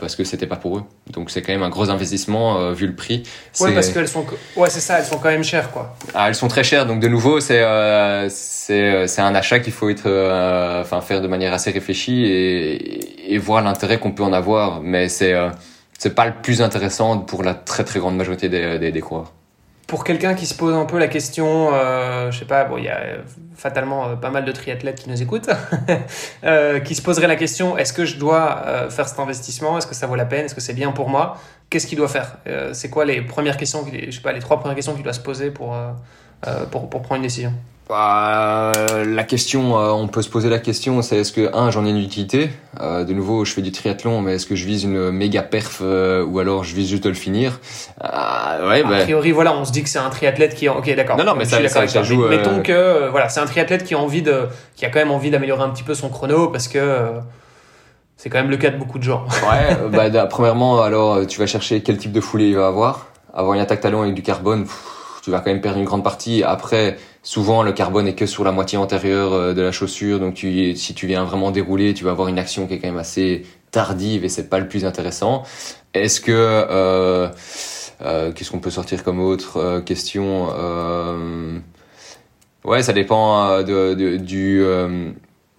parce 0.00 0.16
que 0.16 0.24
c'était 0.24 0.46
pas 0.46 0.56
pour 0.56 0.78
eux. 0.78 0.84
Donc 1.10 1.30
c'est 1.30 1.42
quand 1.42 1.52
même 1.52 1.62
un 1.62 1.68
gros 1.68 1.90
investissement 1.90 2.72
vu 2.72 2.86
le 2.86 2.94
prix. 2.94 3.24
Ouais, 3.60 3.74
parce 3.74 3.90
qu'elles 3.90 4.08
sont, 4.08 4.24
ouais, 4.56 4.70
c'est 4.70 4.80
ça, 4.80 4.98
elles 4.98 5.04
sont 5.04 5.18
quand 5.18 5.28
même 5.28 5.44
chères, 5.44 5.70
quoi. 5.70 5.94
Ah, 6.14 6.28
elles 6.28 6.34
sont 6.34 6.48
très 6.48 6.64
chères. 6.64 6.86
Donc 6.86 7.00
de 7.00 7.08
nouveau, 7.08 7.40
c'est 7.40 7.62
c'est 8.30 9.06
c'est 9.06 9.20
un 9.20 9.34
achat 9.34 9.58
qu'il 9.58 9.74
faut 9.74 9.90
être, 9.90 10.08
enfin 10.80 11.02
faire 11.02 11.20
de 11.20 11.28
manière 11.28 11.52
assez 11.52 11.72
réfléchie 11.72 12.24
et, 12.24 13.34
et 13.34 13.36
voir 13.36 13.62
l'intérêt 13.62 13.98
qu'on 13.98 14.12
peut 14.12 14.22
en 14.22 14.32
avoir. 14.32 14.80
Mais 14.80 15.10
c'est 15.16 15.32
euh, 15.32 15.50
c'est 15.98 16.14
pas 16.14 16.26
le 16.26 16.34
plus 16.42 16.62
intéressant 16.62 17.18
pour 17.18 17.42
la 17.42 17.54
très 17.54 17.84
très 17.84 18.00
grande 18.00 18.16
majorité 18.16 18.48
des, 18.48 18.92
des, 18.92 19.00
coureurs. 19.00 19.32
Pour 19.86 20.04
quelqu'un 20.04 20.34
qui 20.34 20.46
se 20.46 20.54
pose 20.54 20.74
un 20.74 20.84
peu 20.84 20.98
la 20.98 21.08
question, 21.08 21.70
euh, 21.72 22.30
je 22.30 22.38
sais 22.40 22.44
pas, 22.44 22.64
bon, 22.64 22.76
il 22.76 22.84
y 22.84 22.88
a 22.88 23.00
fatalement 23.54 24.08
euh, 24.08 24.16
pas 24.16 24.30
mal 24.30 24.44
de 24.44 24.52
triathlètes 24.52 25.00
qui 25.00 25.08
nous 25.08 25.22
écoutent, 25.22 25.48
euh, 26.44 26.80
qui 26.80 26.94
se 26.94 27.02
poserait 27.02 27.28
la 27.28 27.36
question 27.36 27.78
est-ce 27.78 27.92
que 27.92 28.04
je 28.04 28.18
dois 28.18 28.88
faire 28.90 29.08
cet 29.08 29.18
investissement? 29.18 29.78
Est-ce 29.78 29.86
que 29.86 29.94
ça 29.94 30.06
vaut 30.06 30.16
la 30.16 30.26
peine? 30.26 30.46
Est-ce 30.46 30.54
que 30.54 30.60
c'est 30.60 30.74
bien 30.74 30.92
pour 30.92 31.08
moi? 31.08 31.38
Qu'est-ce 31.70 31.86
qu'il 31.86 31.98
doit 31.98 32.08
faire? 32.08 32.38
C'est 32.72 32.90
quoi 32.90 33.04
les 33.04 33.22
premières 33.22 33.56
questions, 33.56 33.84
je 33.90 34.10
sais 34.10 34.20
pas, 34.20 34.32
les 34.32 34.40
trois 34.40 34.58
premières 34.60 34.76
questions 34.76 34.94
qu'il 34.94 35.02
doit 35.02 35.12
se 35.12 35.20
poser 35.20 35.50
pour, 35.50 35.76
pour, 36.70 36.90
pour 36.90 37.02
prendre 37.02 37.16
une 37.16 37.22
décision? 37.22 37.52
Bah, 37.88 38.72
la 39.04 39.22
question, 39.22 39.78
euh, 39.78 39.90
on 39.90 40.08
peut 40.08 40.22
se 40.22 40.28
poser 40.28 40.50
la 40.50 40.58
question, 40.58 41.02
c'est 41.02 41.18
est-ce 41.18 41.32
que 41.32 41.54
un, 41.54 41.70
j'en 41.70 41.86
ai 41.86 41.90
une 41.90 41.98
utilité. 41.98 42.50
Euh, 42.80 43.04
de 43.04 43.12
nouveau, 43.12 43.44
je 43.44 43.52
fais 43.52 43.62
du 43.62 43.70
triathlon, 43.70 44.20
mais 44.22 44.34
est-ce 44.34 44.46
que 44.46 44.56
je 44.56 44.66
vise 44.66 44.82
une 44.82 45.12
méga 45.12 45.42
perf 45.42 45.78
euh, 45.82 46.24
ou 46.24 46.40
alors 46.40 46.64
je 46.64 46.74
vise 46.74 46.88
juste 46.88 47.04
de 47.04 47.10
le 47.10 47.14
finir? 47.14 47.60
Ouais, 48.02 48.08
A 48.10 48.82
bah. 48.82 49.02
priori, 49.02 49.30
voilà, 49.30 49.54
on 49.54 49.64
se 49.64 49.70
dit 49.70 49.84
que 49.84 49.88
c'est 49.88 50.00
un 50.00 50.10
triathlète 50.10 50.56
qui, 50.56 50.68
ok, 50.68 50.96
d'accord. 50.96 51.16
Non, 51.16 51.22
non, 51.22 51.36
mais 51.36 51.44
ça, 51.44 51.66
ça, 51.68 51.86
ça 51.86 52.02
joue. 52.02 52.26
Mettons 52.26 52.60
que, 52.60 53.08
voilà, 53.08 53.28
c'est 53.28 53.38
un 53.38 53.46
triathlète 53.46 53.84
qui 53.84 53.94
a 53.94 53.98
envie 54.00 54.22
de, 54.22 54.48
qui 54.74 54.84
a 54.84 54.90
quand 54.90 54.98
même 54.98 55.12
envie 55.12 55.30
d'améliorer 55.30 55.62
un 55.62 55.70
petit 55.70 55.84
peu 55.84 55.94
son 55.94 56.08
chrono 56.08 56.48
parce 56.48 56.66
que. 56.66 57.10
c'est 58.16 58.30
quand 58.30 58.38
même 58.38 58.50
le 58.50 58.56
cas 58.56 58.70
de 58.70 58.78
beaucoup 58.78 58.98
de 58.98 59.04
gens. 59.04 59.26
ouais, 59.48 60.10
bah, 60.10 60.26
premièrement, 60.26 60.82
alors, 60.82 61.24
tu 61.24 61.38
vas 61.38 61.46
chercher 61.46 61.82
quel 61.82 61.98
type 61.98 62.12
de 62.12 62.20
foulée 62.20 62.48
il 62.48 62.56
va 62.56 62.66
avoir. 62.66 63.06
Avoir 63.32 63.54
une 63.54 63.60
attaque 63.60 63.80
talon 63.80 64.02
avec 64.02 64.14
du 64.14 64.22
carbone, 64.22 64.66
tu 65.22 65.30
vas 65.30 65.38
quand 65.38 65.50
même 65.50 65.60
perdre 65.60 65.78
une 65.78 65.84
grande 65.84 66.02
partie. 66.02 66.42
Après, 66.42 66.96
souvent 67.26 67.64
le 67.64 67.72
carbone 67.72 68.06
est 68.06 68.14
que 68.14 68.24
sur 68.24 68.44
la 68.44 68.52
moitié 68.52 68.78
antérieure 68.78 69.32
euh, 69.32 69.52
de 69.52 69.60
la 69.60 69.72
chaussure, 69.72 70.20
donc 70.20 70.34
tu, 70.34 70.76
si 70.76 70.94
tu 70.94 71.08
viens 71.08 71.24
vraiment 71.24 71.50
dérouler, 71.50 71.92
tu 71.92 72.04
vas 72.04 72.12
avoir 72.12 72.28
une 72.28 72.38
action 72.38 72.68
qui 72.68 72.74
est 72.74 72.78
quand 72.78 72.86
même 72.86 72.98
assez 72.98 73.44
tardive 73.72 74.24
et 74.24 74.28
c'est 74.28 74.48
pas 74.48 74.60
le 74.60 74.68
plus 74.68 74.84
intéressant. 74.84 75.42
Est-ce 75.92 76.20
que 76.20 76.30
euh, 76.32 77.28
euh, 78.00 78.30
qu'est-ce 78.32 78.52
qu'on 78.52 78.60
peut 78.60 78.70
sortir 78.70 79.02
comme 79.02 79.18
autre 79.18 79.56
euh, 79.56 79.80
question 79.80 80.50
euh, 80.56 81.58
Ouais, 82.64 82.84
ça 82.84 82.92
dépend 82.92 83.62
de, 83.62 83.94
de, 83.94 84.16
du 84.16 84.64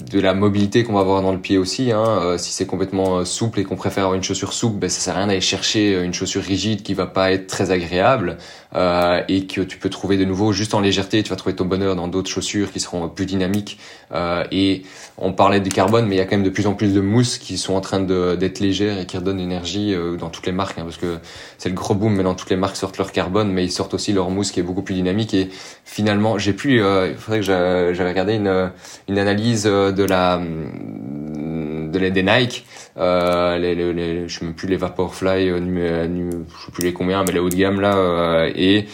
de 0.06 0.20
la 0.20 0.36
mobilité 0.36 0.84
qu'on 0.84 0.94
va 0.94 1.00
avoir 1.00 1.24
dans 1.24 1.32
le 1.32 1.40
pied 1.40 1.58
aussi. 1.58 1.92
Hein. 1.92 2.06
Euh, 2.06 2.38
si 2.38 2.52
c'est 2.52 2.68
complètement 2.68 3.18
euh, 3.18 3.26
souple 3.26 3.60
et 3.60 3.64
qu'on 3.64 3.76
préfère 3.76 4.04
avoir 4.04 4.16
une 4.16 4.22
chaussure 4.22 4.54
souple, 4.54 4.78
ben, 4.78 4.92
ça 4.92 5.00
sert 5.00 5.16
à 5.16 5.18
rien 5.18 5.28
d'aller 5.28 5.42
chercher 5.42 5.96
euh, 5.96 6.04
une 6.04 6.14
chaussure 6.14 6.44
rigide 6.44 6.84
qui 6.84 6.94
va 6.94 7.08
pas 7.08 7.32
être 7.32 7.48
très 7.48 7.72
agréable 7.72 8.38
euh, 8.76 9.24
et 9.28 9.48
que 9.48 9.62
tu 9.62 9.80
peux 9.80 9.90
trouver 9.90 10.18
de 10.18 10.26
nouveau 10.26 10.52
juste 10.52 10.76
en 10.76 10.82
légèreté. 10.82 11.24
Tu 11.24 11.32
vas 11.32 11.36
trouver 11.36 11.56
ton 11.56 11.66
bonheur 11.66 11.96
dans 11.96 12.08
d'autres 12.08 12.30
chaussures 12.30 12.72
qui 12.72 12.80
seront 12.80 13.10
plus 13.10 13.26
dynamiques. 13.26 13.80
Euh, 14.12 14.44
et 14.52 14.84
on 15.18 15.34
parlait 15.34 15.62
du 15.62 15.70
carbone, 15.70 16.06
mais 16.06 16.14
il 16.14 16.18
y 16.20 16.22
a 16.22 16.26
quand 16.26 16.36
même 16.36 16.46
de 16.46 16.52
plus 16.52 16.68
en 16.68 16.76
plus 16.76 16.94
de 16.94 17.02
mousses 17.02 17.40
qui 17.40 17.58
sont 17.58 17.74
en 17.74 17.82
train 17.82 18.00
d'être 18.00 18.60
légères 18.60 19.00
et 19.00 19.08
qui 19.08 19.18
redonnent 19.18 19.40
l'énergie 19.40 19.96
dans 20.20 20.30
toutes 20.30 20.46
les 20.46 20.52
marques, 20.52 20.78
hein, 20.78 20.84
parce 20.84 20.98
que 20.98 21.18
c'est 21.58 21.70
le 21.70 21.76
gros 21.76 21.96
boom. 21.96 22.14
Maintenant, 22.16 22.36
toutes 22.36 22.52
les 22.52 22.56
marques 22.56 22.76
sortent 22.76 23.00
leur 23.00 23.12
carbone, 23.12 23.52
mais 23.52 23.66
ils 23.66 23.72
sortent 23.72 23.96
aussi 23.96 24.14
leur 24.14 24.30
mousse 24.30 24.52
qui 24.52 24.60
est 24.60 24.64
beaucoup 24.64 24.84
plus 24.84 24.94
dynamique. 24.94 25.34
Et 25.34 25.50
finalement, 25.86 26.38
j'ai 26.38 26.54
pu, 26.54 26.76
il 26.76 27.16
faudrait 27.18 27.40
que 27.40 27.46
j'avais 27.46 28.08
regardé 28.08 28.36
une, 28.36 28.72
une 29.08 29.18
analyse 29.18 29.68
de 29.92 30.04
la 30.04 30.40
de 30.40 32.00
les, 32.00 32.12
des 32.12 32.24
Nike 32.24 32.66
euh, 32.98 33.58
les, 33.58 33.76
les, 33.76 33.94
les, 33.94 34.28
je 34.28 34.40
sais 34.40 34.46
même 34.46 34.54
plus 34.54 34.68
les 34.68 34.78
Vaporfly 34.78 35.50
euh, 35.50 35.60
je 35.62 36.66
sais 36.66 36.72
plus 36.72 36.84
les 36.84 36.94
combien 36.94 37.24
mais 37.26 37.34
les 37.34 37.40
haut 37.40 37.50
de 37.50 37.56
gamme 37.56 37.80
là 37.80 37.96
euh, 37.96 38.52
et 38.56 38.88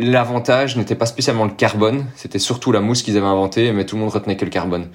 L'avantage 0.00 0.76
n'était 0.76 0.94
pas 0.94 1.06
spécialement 1.06 1.44
le 1.44 1.50
carbone, 1.50 2.06
c'était 2.14 2.38
surtout 2.38 2.70
la 2.70 2.80
mousse 2.80 3.02
qu'ils 3.02 3.16
avaient 3.16 3.26
inventée, 3.26 3.72
mais 3.72 3.84
tout 3.84 3.96
le 3.96 4.02
monde 4.02 4.12
retenait 4.12 4.36
que 4.36 4.44
le 4.44 4.50
carbone. 4.52 4.86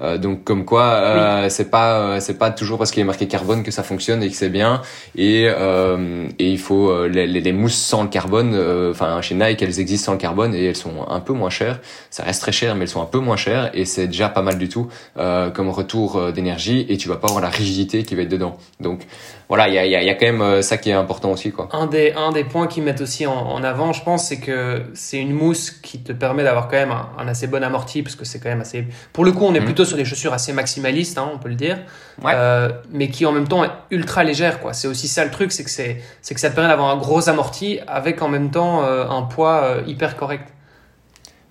Euh, 0.00 0.18
donc 0.18 0.44
comme 0.44 0.64
quoi, 0.64 0.84
euh, 0.84 1.48
c'est 1.48 1.68
pas 1.68 1.98
euh, 1.98 2.20
c'est 2.20 2.38
pas 2.38 2.52
toujours 2.52 2.78
parce 2.78 2.92
qu'il 2.92 3.00
est 3.00 3.04
marqué 3.04 3.26
carbone 3.26 3.64
que 3.64 3.72
ça 3.72 3.82
fonctionne 3.82 4.22
et 4.22 4.28
que 4.28 4.36
c'est 4.36 4.50
bien. 4.50 4.80
Et 5.16 5.46
euh, 5.48 6.28
et 6.38 6.48
il 6.48 6.60
faut 6.60 6.90
euh, 6.90 7.08
les, 7.08 7.26
les, 7.26 7.52
mousses 7.52 7.74
sans 7.74 8.04
le 8.04 8.08
carbone. 8.08 8.54
Enfin 8.88 9.20
chez 9.20 9.34
Nike, 9.34 9.62
elles 9.62 9.80
existent 9.80 10.06
sans 10.06 10.12
le 10.12 10.18
carbone 10.18 10.54
et 10.54 10.66
elles 10.66 10.76
sont 10.76 11.08
un 11.08 11.18
peu 11.18 11.32
moins 11.32 11.50
chères. 11.50 11.80
Ça 12.10 12.22
reste 12.22 12.42
très 12.42 12.52
cher, 12.52 12.76
mais 12.76 12.82
elles 12.82 12.88
sont 12.88 13.02
un 13.02 13.06
peu 13.06 13.18
moins 13.18 13.36
chères 13.36 13.72
et 13.74 13.84
c'est 13.84 14.06
déjà 14.06 14.28
pas 14.28 14.42
mal 14.42 14.58
du 14.58 14.68
tout 14.68 14.86
comme 15.16 15.70
retour 15.70 16.30
d'énergie. 16.30 16.86
Et 16.88 16.98
tu 16.98 17.08
vas 17.08 17.16
pas 17.16 17.26
avoir 17.26 17.42
la 17.42 17.50
rigidité 17.50 18.04
qui 18.04 18.14
va 18.14 18.22
être 18.22 18.28
dedans. 18.28 18.56
Donc 18.78 19.00
voilà, 19.52 19.68
il 19.68 19.74
y 19.74 19.78
a, 19.78 19.84
y 19.84 20.08
a, 20.08 20.14
quand 20.14 20.24
même 20.24 20.40
euh, 20.40 20.62
ça 20.62 20.78
qui 20.78 20.88
est 20.88 20.94
important 20.94 21.30
aussi. 21.30 21.52
Quoi. 21.52 21.68
Un, 21.72 21.86
des, 21.86 22.14
un 22.16 22.32
des 22.32 22.42
points 22.42 22.66
qu'ils 22.66 22.84
mettent 22.84 23.02
aussi 23.02 23.26
en, 23.26 23.62
avant, 23.62 23.92
je 23.92 24.02
pense, 24.02 24.26
c'est 24.26 24.40
que 24.40 24.84
c'est 24.94 25.18
une 25.18 25.34
mousse 25.34 25.70
qui 25.70 26.02
te 26.02 26.12
permet 26.12 26.42
d'avoir 26.42 26.68
quand 26.68 26.78
même 26.78 26.94
un, 27.18 27.28
assez 27.28 27.48
bon 27.48 27.62
amorti, 27.62 28.02
parce 28.02 28.16
que 28.16 28.24
c'est 28.24 28.40
quand 28.40 28.48
même 28.48 28.62
assez... 28.62 28.86
Pour 29.12 29.26
le 29.26 29.32
coup, 29.32 29.44
on 29.44 29.52
est 29.52 29.60
mhm. 29.60 29.66
plutôt 29.66 29.84
sur 29.84 29.98
des 29.98 30.06
chaussures 30.06 30.32
assez 30.32 30.54
maximalistes, 30.54 31.18
hein, 31.18 31.30
on 31.34 31.36
peut 31.36 31.50
le 31.50 31.56
dire, 31.56 31.76
euh, 32.24 32.70
mais 32.92 33.08
qui 33.08 33.26
en 33.26 33.32
même 33.32 33.46
temps 33.46 33.62
est 33.62 33.70
ultra 33.90 34.24
légère. 34.24 34.58
Quoi. 34.58 34.72
C'est 34.72 34.88
aussi 34.88 35.06
ça 35.06 35.22
le 35.22 35.30
truc, 35.30 35.52
c'est 35.52 35.64
que, 35.64 35.70
c'est, 35.70 36.00
c'est 36.22 36.32
que 36.32 36.40
ça 36.40 36.48
te 36.48 36.54
permet 36.54 36.70
d'avoir 36.70 36.88
un 36.88 36.96
gros 36.96 37.28
amorti 37.28 37.78
avec 37.86 38.22
en 38.22 38.28
même 38.28 38.50
temps 38.50 38.82
euh, 38.84 39.06
un 39.06 39.20
poids 39.20 39.82
hyper 39.86 40.16
correct. 40.16 40.48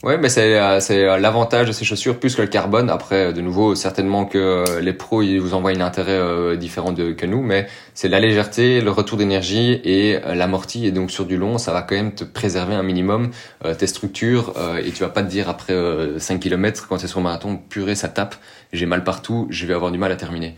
Ouais, 0.03 0.18
mais 0.18 0.30
c'est 0.30 0.60
euh, 0.60 0.80
c'est 0.80 1.06
euh, 1.07 1.18
l'avantage 1.19 1.68
de 1.68 1.72
ces 1.72 1.86
chaussures 1.86 2.19
plus 2.19 2.36
que 2.36 2.41
le 2.41 2.48
carbone. 2.48 2.90
Après, 2.90 3.34
de 3.34 3.41
nouveau, 3.41 3.76
certainement 3.76 4.26
que 4.26 4.80
les 4.80 4.94
pros 4.94 5.22
ils 5.22 5.40
vous 5.40 5.53
envoient 5.53 5.69
un 5.69 5.82
intérêt 5.82 6.18
euh, 6.18 6.56
différent 6.56 6.91
de, 6.91 7.11
que 7.11 7.28
nous, 7.28 7.44
mais 7.44 7.68
c'est 7.94 8.07
la 8.07 8.19
légèreté, 8.19 8.82
le 8.82 8.90
retour 8.90 9.19
d'énergie 9.19 9.80
et 9.84 10.19
l'amorti. 10.34 10.88
Et 10.88 10.91
donc 10.91 11.11
sur 11.11 11.26
du 11.26 11.38
long, 11.38 11.60
ça 11.60 11.72
va 11.72 11.84
quand 11.84 11.94
même 11.94 12.15
te 12.15 12.23
préserver 12.23 12.73
un 12.73 12.82
minimum 12.82 13.30
tes 13.78 13.86
structures 13.86 14.53
et 14.84 14.91
tu 14.91 15.03
vas 15.03 15.10
pas 15.10 15.22
te 15.22 15.30
dire 15.30 15.49
après 15.49 15.76
5 16.18 16.40
km 16.40 16.88
quand 16.88 16.98
c'est 16.98 17.07
sur 17.07 17.22
marathon, 17.22 17.57
purée, 17.57 17.95
ça 17.95 18.07
tape, 18.07 18.36
j'ai 18.73 18.86
mal 18.86 19.03
partout, 19.03 19.48
je 19.49 19.65
vais 19.65 19.73
avoir 19.73 19.91
du 19.91 19.98
mal 19.98 20.11
à 20.11 20.15
terminer. 20.15 20.56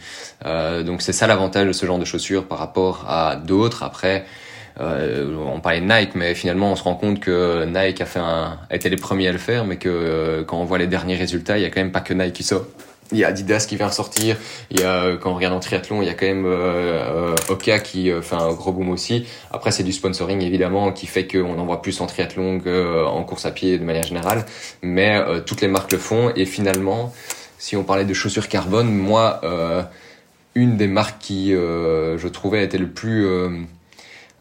donc 0.86 1.02
c'est 1.02 1.12
ça 1.12 1.28
l'avantage 1.28 1.68
de 1.68 1.74
ce 1.74 1.86
genre 1.86 2.00
de 2.00 2.06
chaussures 2.06 2.46
par 2.46 2.60
rapport 2.60 3.06
à 3.10 3.36
d'autres. 3.36 3.84
Après 3.84 4.26
euh, 4.80 5.36
on 5.54 5.60
parlait 5.60 5.82
de 5.82 5.86
Nike, 5.86 6.16
mais 6.16 6.34
finalement 6.34 6.72
on 6.72 6.76
se 6.76 6.84
rend 6.84 6.96
compte 6.96 7.20
que 7.20 7.66
Nike 7.66 8.02
a 8.02 8.06
fait 8.06 8.20
un, 8.20 8.58
a 8.70 8.76
été 8.76 8.90
les 8.90 8.98
premiers 8.98 9.28
à 9.28 9.32
le 9.32 9.38
faire, 9.38 9.66
mais 9.66 9.78
que 9.78 9.90
euh, 9.90 10.44
quand 10.44 10.60
on 10.60 10.66
voit 10.66 10.78
les 10.78 10.88
derniers 10.88 11.16
résultats, 11.16 11.58
il 11.58 11.62
y 11.62 11.66
a 11.66 11.70
quand 11.70 11.82
même 11.82 11.92
pas 11.92 12.02
que 12.02 12.14
Nike 12.14 12.34
qui 12.34 12.44
sort. 12.44 12.66
Il 13.12 13.20
y 13.20 13.24
a 13.24 13.28
Adidas 13.28 13.68
qui 13.70 13.76
vient 13.76 13.88
ressortir. 13.88 14.38
Il 14.72 14.80
y 14.80 14.84
a 14.84 15.16
quand 15.18 15.32
on 15.32 15.36
regarde 15.36 15.54
en 15.54 15.60
triathlon, 15.60 16.02
il 16.02 16.08
y 16.08 16.10
a 16.10 16.16
quand 16.16 16.26
même 16.26 16.46
euh, 16.48 17.36
Oka 17.50 17.78
qui 17.78 18.10
euh, 18.10 18.24
fait 18.24 18.36
un 18.36 18.52
gros 18.54 18.72
boom 18.72 18.90
aussi. 18.90 19.28
Après 19.52 19.70
c'est 19.70 19.84
du 19.84 19.92
sponsoring 19.92 20.42
évidemment 20.42 20.92
qui 20.92 21.06
fait 21.06 21.28
qu'on 21.28 21.60
en 21.60 21.66
voit 21.66 21.84
plus 21.84 22.02
en 22.02 22.08
triathlon 22.08 22.60
qu'en 22.60 23.24
course 23.24 23.46
à 23.46 23.52
pied 23.52 23.78
de 23.78 23.84
manière 23.84 24.04
générale. 24.04 24.46
Mais 24.82 25.22
toutes 25.46 25.62
les 25.62 25.68
marques 25.68 25.92
le 25.92 26.00
font 26.00 26.32
et 26.36 26.46
finalement, 26.46 27.14
si 27.60 27.76
on 27.76 27.84
parlait 27.84 28.06
de 28.06 28.14
chaussures 28.16 28.48
carbone, 28.48 28.92
moi 28.92 29.42
une 30.56 30.78
des 30.78 30.88
marques 30.88 31.20
qui 31.20 31.52
je 31.52 32.28
trouvais 32.28 32.64
était 32.64 32.80
le 32.80 32.90
plus 32.90 33.28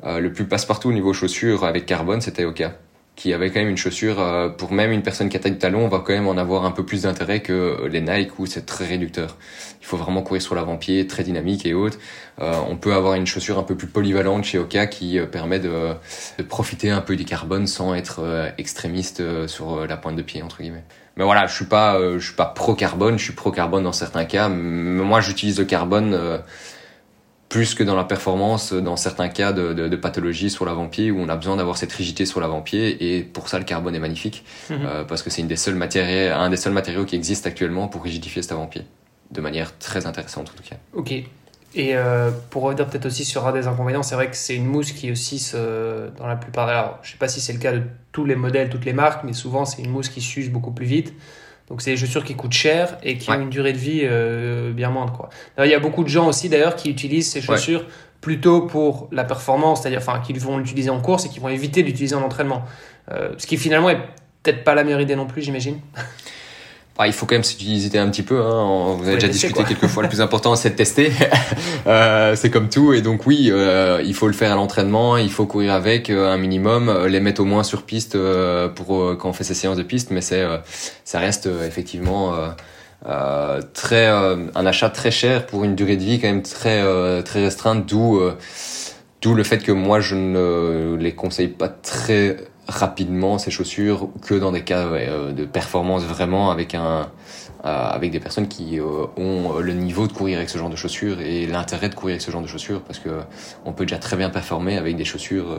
euh, 0.05 0.19
le 0.19 0.33
plus 0.33 0.45
passe-partout 0.45 0.89
au 0.89 0.93
niveau 0.93 1.12
chaussures 1.12 1.65
avec 1.65 1.87
carbone, 1.87 2.20
c'était 2.20 2.45
Oka, 2.45 2.74
qui 3.15 3.33
avait 3.33 3.51
quand 3.51 3.61
même 3.61 3.69
une 3.69 3.77
chaussure, 3.77 4.19
euh, 4.19 4.49
pour 4.49 4.73
même 4.73 4.91
une 4.91 5.03
personne 5.03 5.29
qui 5.29 5.37
a 5.37 5.41
taille 5.41 5.53
de 5.53 5.59
talon, 5.59 5.85
on 5.85 5.89
va 5.89 5.99
quand 5.99 6.12
même 6.12 6.27
en 6.27 6.37
avoir 6.37 6.65
un 6.65 6.73
peu 6.73 6.85
plus 6.85 7.03
d'intérêt 7.03 7.41
que 7.41 7.87
les 7.87 8.01
Nike 8.01 8.39
où 8.41 8.47
c'est 8.47 8.66
très 8.66 8.85
réducteur. 8.85 9.37
Il 9.81 9.87
faut 9.87 9.97
vraiment 9.97 10.23
courir 10.23 10.43
sur 10.43 10.57
l'avant-pied, 10.57 11.07
très 11.07 11.23
dynamique 11.23 11.65
et 11.66 11.74
haute. 11.74 11.99
Euh, 12.41 12.53
on 12.69 12.77
peut 12.77 12.95
avoir 12.95 13.15
une 13.15 13.27
chaussure 13.27 13.59
un 13.59 13.62
peu 13.62 13.77
plus 13.77 13.87
polyvalente 13.87 14.45
chez 14.45 14.59
Oka 14.59 14.87
qui 14.87 15.20
permet 15.31 15.61
de, 15.61 15.93
de, 16.39 16.43
profiter 16.43 16.91
un 16.91 17.01
peu 17.01 17.15
du 17.15 17.24
carbone 17.24 17.69
sans 17.69 17.95
être 17.95 18.53
extrémiste 18.59 19.23
sur 19.47 19.87
la 19.87 19.97
pointe 19.97 20.16
de 20.16 20.23
pied, 20.23 20.43
entre 20.43 20.62
guillemets. 20.62 20.85
Mais 21.16 21.24
voilà, 21.24 21.47
je 21.47 21.55
suis 21.55 21.66
pas, 21.66 22.01
je 22.01 22.24
suis 22.24 22.35
pas 22.35 22.47
pro 22.47 22.74
carbone, 22.74 23.19
je 23.19 23.24
suis 23.24 23.35
pro 23.35 23.51
carbone 23.53 23.85
dans 23.85 23.93
certains 23.93 24.24
cas. 24.24 24.49
Mais 24.49 25.05
moi, 25.05 25.20
j'utilise 25.20 25.59
le 25.59 25.66
carbone 25.66 26.43
plus 27.53 27.74
que 27.74 27.85
dans 27.85 27.95
la 27.95 28.05
performance 28.05 28.73
dans 28.73 28.97
certains 28.97 29.29
cas 29.29 29.53
de, 29.53 29.74
de, 29.74 29.87
de 29.87 29.97
pathologie 29.97 30.49
sur 30.49 30.65
l'avant-pied 30.65 31.11
où 31.11 31.20
on 31.20 31.29
a 31.29 31.37
besoin 31.37 31.57
d'avoir 31.57 31.77
cette 31.77 31.93
rigidité 31.93 32.24
sur 32.24 32.41
l'avant-pied 32.41 33.15
et 33.15 33.23
pour 33.23 33.51
ça 33.51 33.59
le 33.59 33.66
carbone 33.66 33.95
est 33.95 34.01
magnifique 34.01 34.43
mhm. 34.70 34.79
euh, 34.87 35.05
parce 35.05 35.23
que 35.23 35.29
c'est 35.29 35.43
une 35.43 35.49
des 35.49 35.57
seules 35.57 35.74
matières, 35.74 36.41
un 36.41 36.49
des 36.49 36.57
seuls 36.57 36.73
matériaux 36.73 37.05
qui 37.05 37.15
existent 37.15 37.47
actuellement 37.47 37.89
pour 37.89 38.05
rigidifier 38.05 38.41
cet 38.41 38.53
avant-pied 38.53 38.85
de 39.31 39.41
manière 39.43 39.77
très 39.77 40.07
intéressante 40.07 40.49
en 40.49 40.57
tout 40.57 40.66
cas. 40.66 40.77
Ok. 40.95 41.12
Et 41.74 41.95
euh, 41.95 42.31
pour 42.49 42.62
revenir 42.62 42.87
peut-être 42.87 43.05
aussi 43.05 43.27
sur 43.27 43.47
un 43.47 43.53
des 43.53 43.66
inconvénients, 43.66 44.03
c'est 44.03 44.15
vrai 44.15 44.31
que 44.31 44.37
c'est 44.37 44.57
une 44.57 44.66
mousse 44.66 44.93
qui 44.93 45.12
aussi 45.12 45.53
dans 45.55 46.27
la 46.27 46.37
plupart, 46.37 46.69
alors 46.69 47.01
je 47.03 47.11
sais 47.11 47.19
pas 47.19 47.29
si 47.29 47.43
c'est 47.43 47.53
le 47.53 47.59
cas 47.59 47.73
de 47.73 47.83
tous 48.12 48.24
les 48.24 48.35
modèles, 48.35 48.70
toutes 48.70 48.87
les 48.87 48.95
marques, 48.95 49.24
mais 49.24 49.35
souvent 49.35 49.66
c'est 49.66 49.83
une 49.83 49.91
mousse 49.91 50.09
qui 50.09 50.23
s'use 50.23 50.49
beaucoup 50.49 50.73
plus 50.73 50.87
vite. 50.87 51.12
Donc 51.73 51.81
c'est 51.81 51.93
des 51.93 51.97
chaussures 51.97 52.23
qui 52.23 52.35
coûtent 52.35 52.53
cher 52.53 52.99
et 53.03 53.16
qui 53.16 53.31
ont 53.31 53.40
une 53.40 53.49
durée 53.49 53.73
de 53.73 53.78
vie 53.78 54.03
euh, 54.03 54.74
bien 54.74 54.90
moindre. 54.90 55.15
Quoi. 55.15 55.31
Il 55.65 55.70
y 55.70 55.74
a 55.74 55.78
beaucoup 55.78 56.05
de 56.05 56.09
gens 56.11 56.28
aussi 56.28 56.51
d'ailleurs 56.51 56.77
qui 56.77 56.90
utilisent 56.90 57.31
ces 57.31 57.40
chaussures 57.40 57.86
plutôt 58.20 58.66
pour 58.66 59.09
la 59.11 59.24
performance, 59.24 59.81
c'est-à-dire 59.81 60.01
enfin, 60.01 60.20
qu'ils 60.20 60.39
vont 60.39 60.59
l'utiliser 60.59 60.90
en 60.90 61.01
course 61.01 61.24
et 61.24 61.31
qui 61.31 61.40
vont 61.40 61.49
éviter 61.49 61.82
d'utiliser 61.82 62.15
en 62.15 62.20
entraînement. 62.20 62.65
Euh, 63.11 63.31
ce 63.39 63.47
qui 63.47 63.57
finalement 63.57 63.89
est 63.89 63.97
peut-être 64.43 64.65
pas 64.65 64.74
la 64.74 64.85
meilleure 64.85 65.01
idée 65.01 65.16
non 65.16 65.24
plus, 65.24 65.40
j'imagine. 65.40 65.81
Ah, 66.98 67.06
il 67.06 67.14
faut 67.14 67.24
quand 67.24 67.35
même 67.35 67.44
s'utiliser 67.44 67.98
un 67.98 68.09
petit 68.10 68.23
peu. 68.23 68.43
Hein. 68.43 68.94
Vous 68.98 69.06
avez 69.06 69.14
déjà 69.14 69.28
discuté 69.28 69.64
quelques 69.64 69.86
fois. 69.86 70.02
Le 70.02 70.10
plus 70.10 70.20
important, 70.20 70.55
c'est 70.56 70.70
de 70.70 70.74
tester. 70.74 71.10
euh, 71.86 72.36
c'est 72.36 72.51
comme 72.51 72.69
tout. 72.69 72.93
Et 72.93 73.01
donc 73.01 73.27
oui, 73.27 73.48
euh, 73.51 74.02
il 74.05 74.14
faut 74.14 74.27
le 74.27 74.35
faire 74.35 74.52
à 74.52 74.56
l'entraînement. 74.56 75.16
Il 75.16 75.31
faut 75.31 75.47
courir 75.47 75.73
avec 75.73 76.10
euh, 76.10 76.31
un 76.31 76.36
minimum, 76.36 76.90
euh, 76.90 77.09
les 77.09 77.20
mettre 77.20 77.40
au 77.40 77.44
moins 77.44 77.62
sur 77.62 77.85
piste 77.85 78.16
pour 78.74 79.16
quand 79.19 79.31
on 79.31 79.32
fait 79.32 79.44
ces 79.44 79.55
séances 79.55 79.78
de 79.78 79.82
piste. 79.82 80.10
Mais 80.10 80.20
c'est, 80.20 80.47
ça 81.05 81.19
reste 81.19 81.48
effectivement 81.66 82.35
très 83.73 84.06
un 84.06 84.66
achat 84.66 84.90
très 84.90 85.10
cher 85.10 85.47
pour 85.47 85.64
une 85.64 85.74
durée 85.74 85.97
de 85.97 86.05
vie 86.05 86.20
quand 86.20 86.28
même 86.28 86.43
très 86.43 86.82
très 87.23 87.43
restreinte. 87.43 87.86
D'où 87.86 88.20
d'où 89.23 89.35
le 89.35 89.44
fait 89.44 89.59
que 89.59 89.73
moi 89.73 90.01
je 90.01 90.14
ne 90.14 90.97
les 90.98 91.14
conseille 91.14 91.48
pas 91.48 91.69
très 91.69 92.36
rapidement 92.69 93.39
ces 93.39 93.51
chaussures 93.51 94.09
que 94.23 94.35
dans 94.35 94.53
des 94.53 94.63
cas 94.63 94.87
euh, 94.87 95.33
de 95.33 95.45
performance 95.45 96.05
vraiment 96.05 96.51
avec 96.51 96.75
un 96.75 97.11
euh, 97.65 97.89
avec 97.91 98.11
des 98.11 98.21
personnes 98.21 98.49
qui 98.49 98.79
euh, 98.79 99.07
ont 99.17 99.59
le 99.59 99.73
niveau 99.73 100.07
de 100.07 100.13
courir 100.13 100.39
avec 100.39 100.49
ce 100.49 100.59
genre 100.59 100.71
de 100.71 100.77
chaussures 100.77 101.21
et 101.21 101.47
l'intérêt 101.47 101.89
de 101.89 101.95
courir 101.95 102.15
avec 102.15 102.23
ce 102.23 102.31
genre 102.31 102.43
de 102.43 102.47
chaussures 102.47 102.81
parce 102.83 102.99
que 102.99 103.11
on 103.65 103.73
peut 103.73 103.85
déjà 103.85 103.99
très 103.99 104.17
bien 104.17 104.31
performer 104.31 104.79
avec 104.79 104.97
des 104.97 105.05
chaussures 105.05 105.57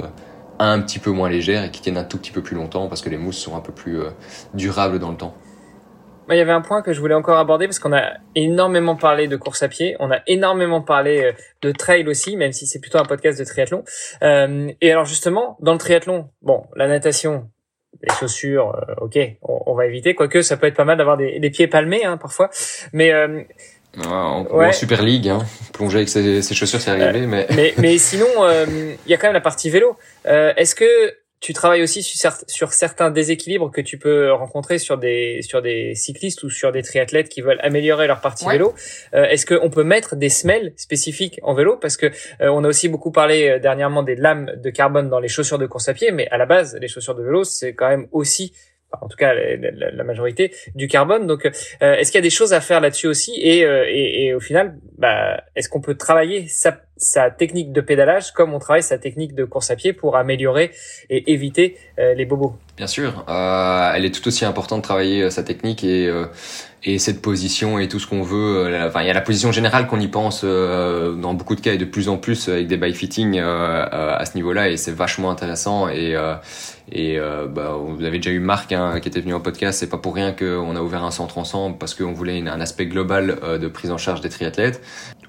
un 0.59 0.79
petit 0.79 0.99
peu 0.99 1.11
moins 1.11 1.29
légères 1.29 1.65
et 1.65 1.71
qui 1.71 1.81
tiennent 1.81 1.97
un 1.97 2.03
tout 2.03 2.17
petit 2.17 2.31
peu 2.31 2.41
plus 2.41 2.55
longtemps 2.55 2.87
parce 2.87 3.01
que 3.01 3.09
les 3.09 3.17
mousses 3.17 3.37
sont 3.37 3.55
un 3.55 3.61
peu 3.61 3.73
plus 3.73 3.99
durables 4.53 4.99
dans 4.99 5.11
le 5.11 5.17
temps 5.17 5.33
il 6.29 6.37
y 6.37 6.41
avait 6.41 6.51
un 6.51 6.61
point 6.61 6.81
que 6.81 6.93
je 6.93 6.99
voulais 6.99 7.15
encore 7.15 7.37
aborder 7.37 7.67
parce 7.67 7.79
qu'on 7.79 7.93
a 7.93 8.13
énormément 8.35 8.95
parlé 8.95 9.27
de 9.27 9.35
course 9.35 9.63
à 9.63 9.67
pied, 9.67 9.95
on 9.99 10.11
a 10.11 10.19
énormément 10.27 10.81
parlé 10.81 11.23
euh, 11.23 11.31
de 11.61 11.71
trail 11.71 12.07
aussi, 12.07 12.37
même 12.37 12.53
si 12.53 12.67
c'est 12.67 12.79
plutôt 12.79 12.97
un 12.97 13.05
podcast 13.05 13.39
de 13.39 13.45
triathlon. 13.45 13.83
Euh, 14.21 14.71
et 14.81 14.91
alors 14.91 15.05
justement, 15.05 15.57
dans 15.61 15.73
le 15.73 15.77
triathlon, 15.77 16.29
bon, 16.41 16.63
la 16.75 16.87
natation, 16.87 17.49
les 18.01 18.13
chaussures, 18.15 18.75
euh, 18.75 19.05
ok, 19.05 19.17
on, 19.41 19.73
va 19.75 19.85
éviter, 19.85 20.15
quoique 20.15 20.41
ça 20.41 20.57
peut 20.57 20.67
être 20.67 20.75
pas 20.75 20.85
mal 20.85 20.97
d'avoir 20.97 21.17
des, 21.17 21.49
pieds 21.49 21.67
palmés 21.67 22.05
hein, 22.05 22.17
parfois. 22.17 22.49
Mais 22.93 23.11
euh, 23.11 23.43
en, 24.05 24.71
Super 24.71 25.01
League, 25.03 25.29
hein, 25.29 25.43
plonger 25.73 25.97
avec 25.97 26.09
ses, 26.09 26.41
chaussures, 26.53 26.81
c'est 26.81 26.91
arrivé. 26.91 27.27
mais... 27.27 27.47
mais 27.55 27.73
mais 27.77 27.97
sinon, 27.97 28.27
il 28.67 29.11
y 29.11 29.13
a 29.13 29.17
quand 29.17 29.27
même 29.27 29.33
la 29.33 29.41
partie 29.41 29.69
vélo. 29.69 29.97
Est-ce 30.25 30.73
que 30.73 31.22
tu 31.43 31.51
travailles 31.51 31.83
aussi 31.83 32.01
sur, 32.03 32.71
certains 32.71 33.11
déséquilibres 33.11 33.69
que 33.69 33.81
tu 33.81 33.97
peux 33.97 34.31
rencontrer 34.31 34.77
sur 34.77 34.97
des 34.97 35.41
sur 35.41 35.61
des 35.61 35.93
cyclistes 35.93 36.41
ou 36.43 36.49
sur 36.49 36.71
des 36.71 36.81
triathlètes 36.81 37.27
qui 37.27 37.41
veulent 37.41 37.59
améliorer 37.61 38.07
leur 38.07 38.21
partie 38.21 38.47
vélo. 38.47 38.73
Euh, 39.13 39.25
est-ce 39.25 39.45
qu'on 39.45 39.69
peut 39.69 39.83
mettre 39.83 40.15
des 40.15 40.29
semelles 40.29 40.71
spécifiques 40.77 41.41
en 41.43 41.53
vélo? 41.53 41.75
Parce 41.75 41.97
que 41.97 42.05
euh, 42.05 42.47
on 42.47 42.63
a 42.63 42.67
aussi 42.69 42.87
beaucoup 42.87 43.11
parlé 43.11 43.49
euh, 43.49 43.59
dernièrement 43.59 44.03
des 44.03 44.15
lames 44.15 44.53
de 44.55 44.69
carbone 44.69 45.09
dans 45.09 45.19
les 45.19 45.27
chaussures 45.27 45.59
de 45.59 45.65
course 45.65 45.89
à 45.89 45.93
pied, 45.93 46.11
mais 46.11 46.29
à 46.29 46.37
la 46.37 46.45
base 46.45 46.77
les 46.79 46.87
chaussures 46.87 47.13
de 47.13 47.23
vélo 47.23 47.43
c'est 47.43 47.73
quand 47.73 47.89
même 47.89 48.07
aussi 48.13 48.53
en 49.01 49.09
tout 49.09 49.17
cas 49.17 49.33
la, 49.33 50.03
majorité 50.05 50.53
du 50.75 50.87
carbone. 50.87 51.25
Donc, 51.25 51.49
est-ce 51.81 52.11
qu'il 52.11 52.19
y 52.19 52.23
a 52.25 52.29
des 52.29 52.29
choses 52.29 52.53
à 52.53 52.61
faire 52.61 52.79
là-dessus 52.79 53.07
aussi? 53.07 53.33
Et, 53.41 53.61
et, 53.61 54.25
et, 54.25 54.35
au 54.35 54.39
final, 54.39 54.77
bah, 54.99 55.41
est-ce 55.55 55.67
qu'on 55.67 55.81
peut 55.81 55.95
travailler 55.95 56.47
sa, 56.47 56.79
sa 57.03 57.29
technique 57.29 57.71
de 57.71 57.81
pédalage 57.81 58.31
comme 58.31 58.53
on 58.53 58.59
travaille 58.59 58.83
sa 58.83 58.97
technique 58.97 59.35
de 59.35 59.45
course 59.45 59.69
à 59.71 59.75
pied 59.75 59.93
pour 59.93 60.15
améliorer 60.15 60.71
et 61.09 61.31
éviter 61.31 61.77
euh, 61.99 62.13
les 62.13 62.25
bobos. 62.25 62.55
Bien 62.77 62.87
sûr, 62.87 63.25
euh, 63.29 63.91
elle 63.93 64.05
est 64.05 64.11
tout 64.11 64.27
aussi 64.27 64.45
importante 64.45 64.79
de 64.79 64.83
travailler 64.83 65.23
euh, 65.23 65.29
sa 65.29 65.43
technique 65.43 65.83
et 65.83 66.11
et 66.85 66.99
cette 66.99 67.21
position 67.21 67.79
et 67.79 67.87
tout 67.87 67.97
ce 67.97 68.07
qu'on 68.07 68.23
veut. 68.23 68.69
Enfin, 68.85 69.03
il 69.03 69.07
y 69.07 69.09
a 69.09 69.13
la 69.13 69.21
position 69.21 69.53
générale 69.53 69.87
qu'on 69.87 70.01
y 70.01 70.09
pense 70.09 70.43
dans 70.43 71.33
beaucoup 71.33 71.55
de 71.55 71.61
cas 71.61 71.73
et 71.73 71.77
de 71.77 71.85
plus 71.85 72.09
en 72.09 72.17
plus 72.17 72.49
avec 72.49 72.67
des 72.67 72.75
bike 72.75 72.97
fitting 72.97 73.39
à 73.39 74.25
ce 74.25 74.35
niveau-là 74.35 74.67
et 74.67 74.75
c'est 74.75 74.91
vachement 74.91 75.31
intéressant 75.31 75.87
et 75.87 76.13
et 76.91 77.17
bah, 77.47 77.77
vous 77.79 78.03
avez 78.03 78.17
déjà 78.17 78.31
eu 78.31 78.39
Marc 78.39 78.73
hein, 78.73 78.99
qui 78.99 79.07
était 79.07 79.21
venu 79.21 79.33
en 79.33 79.39
podcast. 79.39 79.79
C'est 79.79 79.89
pas 79.89 79.97
pour 79.97 80.13
rien 80.13 80.33
qu'on 80.33 80.75
a 80.75 80.81
ouvert 80.81 81.05
un 81.05 81.11
centre 81.11 81.37
ensemble 81.37 81.77
parce 81.77 81.95
qu'on 81.95 82.11
voulait 82.11 82.45
un 82.45 82.59
aspect 82.59 82.87
global 82.87 83.39
de 83.61 83.67
prise 83.69 83.91
en 83.91 83.97
charge 83.97 84.19
des 84.19 84.29
triathlètes. 84.29 84.81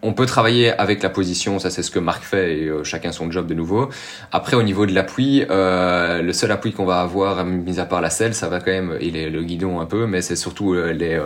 On 0.06 0.12
peut 0.12 0.26
travailler 0.26 0.70
avec 0.70 1.02
la 1.02 1.08
position, 1.08 1.58
ça 1.58 1.70
c'est 1.70 1.82
ce 1.82 1.90
que 1.90 1.98
Marc 1.98 2.24
fait 2.24 2.58
et 2.58 2.68
euh, 2.68 2.84
chacun 2.84 3.10
son 3.10 3.30
job 3.30 3.46
de 3.46 3.54
nouveau. 3.54 3.88
Après 4.32 4.54
au 4.54 4.62
niveau 4.62 4.84
de 4.84 4.92
l'appui, 4.92 5.46
euh, 5.48 6.20
le 6.20 6.32
seul 6.34 6.52
appui 6.52 6.72
qu'on 6.72 6.84
va 6.84 7.00
avoir, 7.00 7.42
mis 7.46 7.80
à 7.80 7.86
part 7.86 8.02
la 8.02 8.10
selle, 8.10 8.34
ça 8.34 8.48
va 8.48 8.60
quand 8.60 8.70
même, 8.70 8.98
il 9.00 9.16
est 9.16 9.30
le 9.30 9.42
guidon 9.42 9.80
un 9.80 9.86
peu, 9.86 10.06
mais 10.06 10.20
c'est 10.20 10.36
surtout 10.36 10.74
euh, 10.74 10.92
les, 10.92 11.18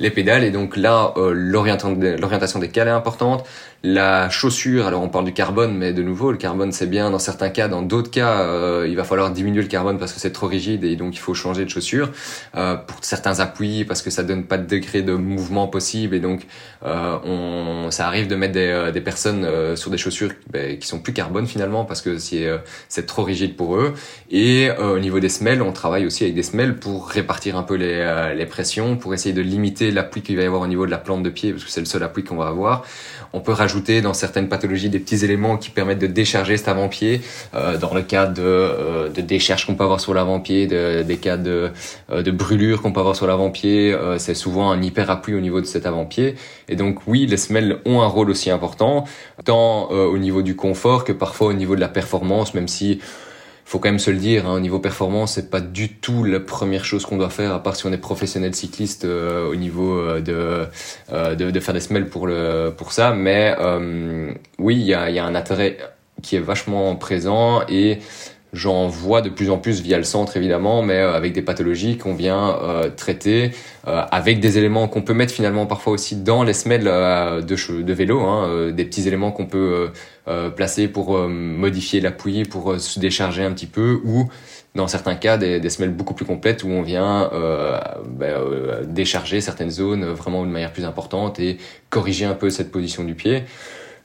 les 0.00 0.08
pédales. 0.08 0.44
Et 0.44 0.50
donc 0.50 0.78
là, 0.78 1.12
l'orientation 1.16 2.58
des 2.58 2.68
cales 2.70 2.88
est 2.88 2.90
importante. 2.90 3.44
La 3.84 4.30
chaussure, 4.30 4.86
alors 4.86 5.02
on 5.02 5.08
parle 5.08 5.24
du 5.24 5.32
carbone, 5.32 5.76
mais 5.76 5.92
de 5.92 6.04
nouveau, 6.04 6.30
le 6.30 6.38
carbone 6.38 6.70
c'est 6.70 6.86
bien 6.86 7.10
dans 7.10 7.18
certains 7.18 7.48
cas, 7.48 7.66
dans 7.66 7.82
d'autres 7.82 8.12
cas, 8.12 8.42
euh, 8.42 8.86
il 8.88 8.94
va 8.94 9.02
falloir 9.02 9.32
diminuer 9.32 9.60
le 9.60 9.66
carbone 9.66 9.98
parce 9.98 10.12
que 10.12 10.20
c'est 10.20 10.30
trop 10.30 10.46
rigide 10.46 10.84
et 10.84 10.94
donc 10.94 11.16
il 11.16 11.18
faut 11.18 11.34
changer 11.34 11.64
de 11.64 11.68
chaussure. 11.68 12.12
Euh, 12.54 12.76
pour 12.76 12.98
certains 13.00 13.40
appuis, 13.40 13.84
parce 13.84 14.00
que 14.00 14.10
ça 14.10 14.22
donne 14.22 14.44
pas 14.44 14.56
de 14.56 14.68
degré 14.68 15.02
de 15.02 15.14
mouvement 15.14 15.66
possible 15.66 16.14
et 16.14 16.20
donc 16.20 16.46
euh, 16.84 17.18
on, 17.24 17.90
ça 17.90 18.06
arrive 18.06 18.28
de 18.28 18.36
mettre 18.36 18.52
des, 18.52 18.90
des 18.94 19.00
personnes 19.00 19.74
sur 19.74 19.90
des 19.90 19.98
chaussures 19.98 20.30
ben, 20.48 20.78
qui 20.78 20.86
sont 20.86 21.00
plus 21.00 21.12
carbone 21.12 21.48
finalement 21.48 21.84
parce 21.84 22.02
que 22.02 22.18
c'est 22.18 22.48
c'est 22.88 23.06
trop 23.06 23.24
rigide 23.24 23.56
pour 23.56 23.74
eux. 23.74 23.94
Et 24.30 24.70
au 24.78 25.00
niveau 25.00 25.18
des 25.18 25.28
semelles, 25.28 25.60
on 25.60 25.72
travaille 25.72 26.06
aussi 26.06 26.22
avec 26.22 26.36
des 26.36 26.44
semelles 26.44 26.76
pour 26.76 27.08
répartir 27.08 27.56
un 27.56 27.64
peu 27.64 27.74
les, 27.74 28.32
les 28.36 28.46
pressions, 28.46 28.96
pour 28.96 29.12
essayer 29.12 29.34
de 29.34 29.42
limiter 29.42 29.90
l'appui 29.90 30.22
qu'il 30.22 30.36
va 30.36 30.42
y 30.42 30.46
avoir 30.46 30.62
au 30.62 30.68
niveau 30.68 30.86
de 30.86 30.92
la 30.92 30.98
plante 30.98 31.24
de 31.24 31.30
pied 31.30 31.50
parce 31.50 31.64
que 31.64 31.70
c'est 31.72 31.80
le 31.80 31.86
seul 31.86 32.04
appui 32.04 32.22
qu'on 32.22 32.36
va 32.36 32.46
avoir. 32.46 32.84
On 33.32 33.40
peut 33.40 33.52
dans 34.02 34.14
certaines 34.14 34.48
pathologies 34.48 34.88
des 34.88 34.98
petits 34.98 35.24
éléments 35.24 35.56
qui 35.56 35.70
permettent 35.70 35.98
de 35.98 36.06
décharger 36.06 36.56
cet 36.56 36.68
avant-pied. 36.68 37.20
Euh, 37.54 37.78
dans 37.78 37.94
le 37.94 38.02
cas 38.02 38.26
de, 38.26 38.42
euh, 38.42 39.08
de 39.08 39.20
décharge 39.20 39.66
qu'on 39.66 39.74
peut 39.74 39.84
avoir 39.84 40.00
sur 40.00 40.14
l'avant-pied, 40.14 40.66
de, 40.66 41.02
des 41.02 41.16
cas 41.16 41.36
de, 41.36 41.70
euh, 42.10 42.22
de 42.22 42.30
brûlure 42.30 42.82
qu'on 42.82 42.92
peut 42.92 43.00
avoir 43.00 43.16
sur 43.16 43.26
l'avant-pied, 43.26 43.92
euh, 43.92 44.18
c'est 44.18 44.34
souvent 44.34 44.70
un 44.70 44.82
hyper 44.82 45.10
appui 45.10 45.34
au 45.34 45.40
niveau 45.40 45.60
de 45.60 45.66
cet 45.66 45.86
avant-pied. 45.86 46.34
Et 46.68 46.76
donc 46.76 47.06
oui, 47.06 47.26
les 47.26 47.36
semelles 47.36 47.78
ont 47.84 48.02
un 48.02 48.06
rôle 48.06 48.30
aussi 48.30 48.50
important, 48.50 49.04
tant 49.44 49.90
au 49.90 50.18
niveau 50.18 50.42
du 50.42 50.56
confort 50.56 51.04
que 51.04 51.12
parfois 51.12 51.48
au 51.48 51.52
niveau 51.52 51.74
de 51.74 51.80
la 51.80 51.88
performance, 51.88 52.54
même 52.54 52.68
si 52.68 53.00
faut 53.64 53.78
quand 53.78 53.88
même 53.88 53.98
se 53.98 54.10
le 54.10 54.18
dire, 54.18 54.46
hein, 54.46 54.54
au 54.54 54.60
niveau 54.60 54.78
performance, 54.78 55.34
c'est 55.34 55.50
pas 55.50 55.60
du 55.60 55.94
tout 55.94 56.24
la 56.24 56.40
première 56.40 56.84
chose 56.84 57.06
qu'on 57.06 57.16
doit 57.16 57.30
faire, 57.30 57.52
à 57.52 57.62
part 57.62 57.76
si 57.76 57.86
on 57.86 57.92
est 57.92 57.98
professionnel 57.98 58.54
cycliste 58.54 59.04
euh, 59.04 59.48
au 59.48 59.56
niveau 59.56 59.96
euh, 59.96 60.20
de, 60.20 60.66
euh, 61.12 61.34
de, 61.34 61.50
de 61.50 61.60
faire 61.60 61.74
des 61.74 61.80
semelles 61.80 62.08
pour 62.08 62.26
le 62.26 62.72
pour 62.76 62.92
ça. 62.92 63.12
Mais 63.12 63.56
oui, 64.58 64.76
il 64.76 64.86
y 64.86 64.94
a, 64.94 65.10
y 65.10 65.18
a 65.18 65.24
un 65.24 65.34
intérêt 65.34 65.78
qui 66.22 66.36
est 66.36 66.40
vachement 66.40 66.94
présent 66.96 67.62
et 67.68 67.98
J'en 68.52 68.86
vois 68.86 69.22
de 69.22 69.30
plus 69.30 69.48
en 69.48 69.56
plus 69.56 69.80
via 69.80 69.96
le 69.96 70.04
centre 70.04 70.36
évidemment, 70.36 70.82
mais 70.82 70.98
euh, 70.98 71.14
avec 71.14 71.32
des 71.32 71.40
pathologies 71.40 71.96
qu'on 71.96 72.14
vient 72.14 72.58
euh, 72.62 72.90
traiter, 72.94 73.52
euh, 73.88 74.02
avec 74.10 74.40
des 74.40 74.58
éléments 74.58 74.88
qu'on 74.88 75.00
peut 75.00 75.14
mettre 75.14 75.32
finalement 75.32 75.64
parfois 75.64 75.94
aussi 75.94 76.16
dans 76.16 76.42
les 76.42 76.52
semelles 76.52 76.84
de, 76.84 77.82
de 77.82 77.92
vélo, 77.94 78.20
hein, 78.20 78.70
des 78.70 78.84
petits 78.84 79.08
éléments 79.08 79.32
qu'on 79.32 79.46
peut 79.46 79.90
placer 80.54 80.88
pour 80.88 81.18
modifier 81.28 82.00
l'appui, 82.00 82.44
pour 82.44 82.78
se 82.78 83.00
décharger 83.00 83.42
un 83.44 83.52
petit 83.52 83.66
peu, 83.66 84.00
ou 84.04 84.28
dans 84.74 84.86
certains 84.86 85.16
cas 85.16 85.36
des, 85.36 85.58
des 85.58 85.68
semelles 85.68 85.92
beaucoup 85.92 86.14
plus 86.14 86.24
complètes 86.24 86.62
où 86.62 86.68
on 86.68 86.82
vient 86.82 87.28
ben, 88.06 88.36
décharger 88.84 89.40
certaines 89.40 89.70
zones 89.70 90.04
vraiment 90.04 90.44
de 90.44 90.48
manière 90.50 90.72
plus 90.72 90.84
importante 90.84 91.40
et 91.40 91.58
corriger 91.90 92.24
un 92.24 92.34
peu 92.34 92.50
cette 92.50 92.70
position 92.70 93.02
du 93.02 93.14
pied 93.14 93.42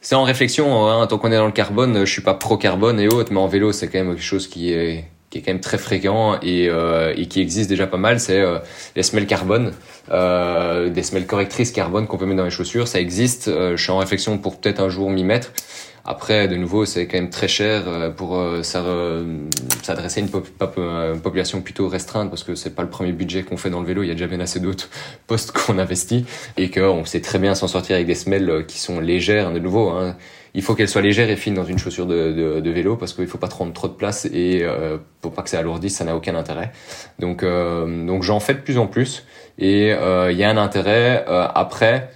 c'est 0.02 0.16
en 0.16 0.24
réflexion. 0.24 0.88
Hein, 0.88 1.06
tant 1.08 1.18
qu'on 1.18 1.32
est 1.32 1.38
dans 1.38 1.46
le 1.46 1.52
carbone, 1.52 2.06
je 2.06 2.12
suis 2.12 2.22
pas 2.22 2.34
pro 2.34 2.58
carbone 2.58 3.00
et 3.00 3.08
autres, 3.08 3.32
mais 3.34 3.40
en 3.40 3.48
vélo, 3.48 3.72
c'est 3.72 3.88
quand 3.88 4.00
même 4.00 4.14
quelque 4.14 4.24
chose 4.24 4.48
qui 4.48 4.72
est 4.72 5.06
qui 5.30 5.40
est 5.40 5.42
quand 5.42 5.52
même 5.52 5.62
très 5.62 5.78
fréquent 5.78 6.40
et, 6.42 6.70
euh, 6.70 7.14
et 7.18 7.26
qui 7.26 7.42
existe 7.42 7.70
déjà 7.70 7.86
pas 7.86 7.98
mal, 7.98 8.20
c'est 8.22 8.40
euh, 8.40 8.60
les 8.96 9.04
semelles 9.04 9.28
carbone, 9.28 9.74
euh, 10.10 10.90
des 10.90 11.04
semelles 11.04 11.28
correctrices 11.28 11.72
carbone 11.72 12.08
qu'on 12.08 12.18
peut 12.18 12.26
mettre 12.26 12.38
dans 12.38 12.46
les 12.46 12.50
chaussures. 12.50 12.88
Ça 12.88 13.02
existe. 13.02 13.50
Euh, 13.50 13.76
je 13.76 13.84
suis 13.84 13.92
en 13.92 13.98
réflexion 13.98 14.38
pour 14.38 14.58
peut-être 14.58 14.80
un 14.80 14.88
jour 14.88 15.10
m'y 15.10 15.26
mettre. 15.26 15.52
Après, 16.10 16.48
de 16.48 16.56
nouveau, 16.56 16.86
c'est 16.86 17.06
quand 17.06 17.18
même 17.18 17.30
très 17.30 17.50
cher 17.50 17.84
euh, 17.86 18.10
pour 18.10 18.38
euh, 18.38 18.64
s'adresser 18.64 20.22
à 20.22 20.24
une, 20.24 21.20
population 21.20 21.60
plutôt 21.60 21.90
restreinte 21.90 22.30
parce 22.30 22.46
que 22.46 22.56
c'est 22.56 22.74
pas 22.74 22.84
le 22.84 22.90
premier 22.90 23.12
budget 23.12 23.44
qu'on 23.44 23.58
fait 23.58 23.70
dans 23.70 23.82
le 23.82 23.86
vélo. 23.86 24.04
Il 24.04 24.08
y 24.08 24.12
a 24.12 24.14
déjà 24.14 24.28
bien 24.28 24.40
assez 24.40 24.62
d'autres 24.62 24.90
postes 25.28 25.52
qu'on 25.52 25.78
investit 25.78 26.26
et 26.56 26.72
qu'on 26.72 27.04
sait 27.04 27.20
très 27.20 27.40
bien 27.40 27.56
s'en 27.56 27.68
sortir 27.68 27.96
avec 27.98 28.08
des 28.08 28.16
semelles 28.16 28.50
euh, 28.50 28.64
qui 28.64 28.80
sont 28.80 29.02
légères. 29.02 29.52
De 29.52 29.60
nouveau, 29.60 29.90
hein. 29.90 30.16
il 30.54 30.62
faut 30.62 30.76
qu'elles 30.76 30.88
soient 30.88 31.02
légères 31.02 31.30
et 31.30 31.36
fines 31.36 31.56
dans 31.56 31.66
une 31.66 31.78
chaussure 31.78 32.06
de, 32.06 32.32
de, 32.32 32.60
de 32.62 32.70
vélo 32.70 32.96
parce 32.96 33.12
qu'il 33.12 33.28
faut 33.28 33.38
pas 33.38 33.50
prendre 33.50 33.74
trop 33.74 33.90
de 33.90 33.94
place 33.94 34.24
et 34.32 34.62
euh, 34.64 34.98
pour 35.20 35.34
pas 35.34 35.42
que 35.42 35.50
ça 35.50 35.60
alourdisse, 35.60 35.98
ça 35.98 36.06
n'a 36.06 36.16
aucun 36.16 36.36
intérêt. 36.36 36.72
Donc, 37.20 37.44
donc 37.44 38.24
j'en 38.24 38.40
fais 38.40 38.54
de 38.54 38.60
plus 38.60 38.78
en 38.78 38.88
plus 38.88 39.26
et 39.60 39.90
il 39.90 40.38
y 40.38 40.44
a 40.44 40.50
un 40.50 40.58
intérêt. 40.58 41.26
après 41.28 42.10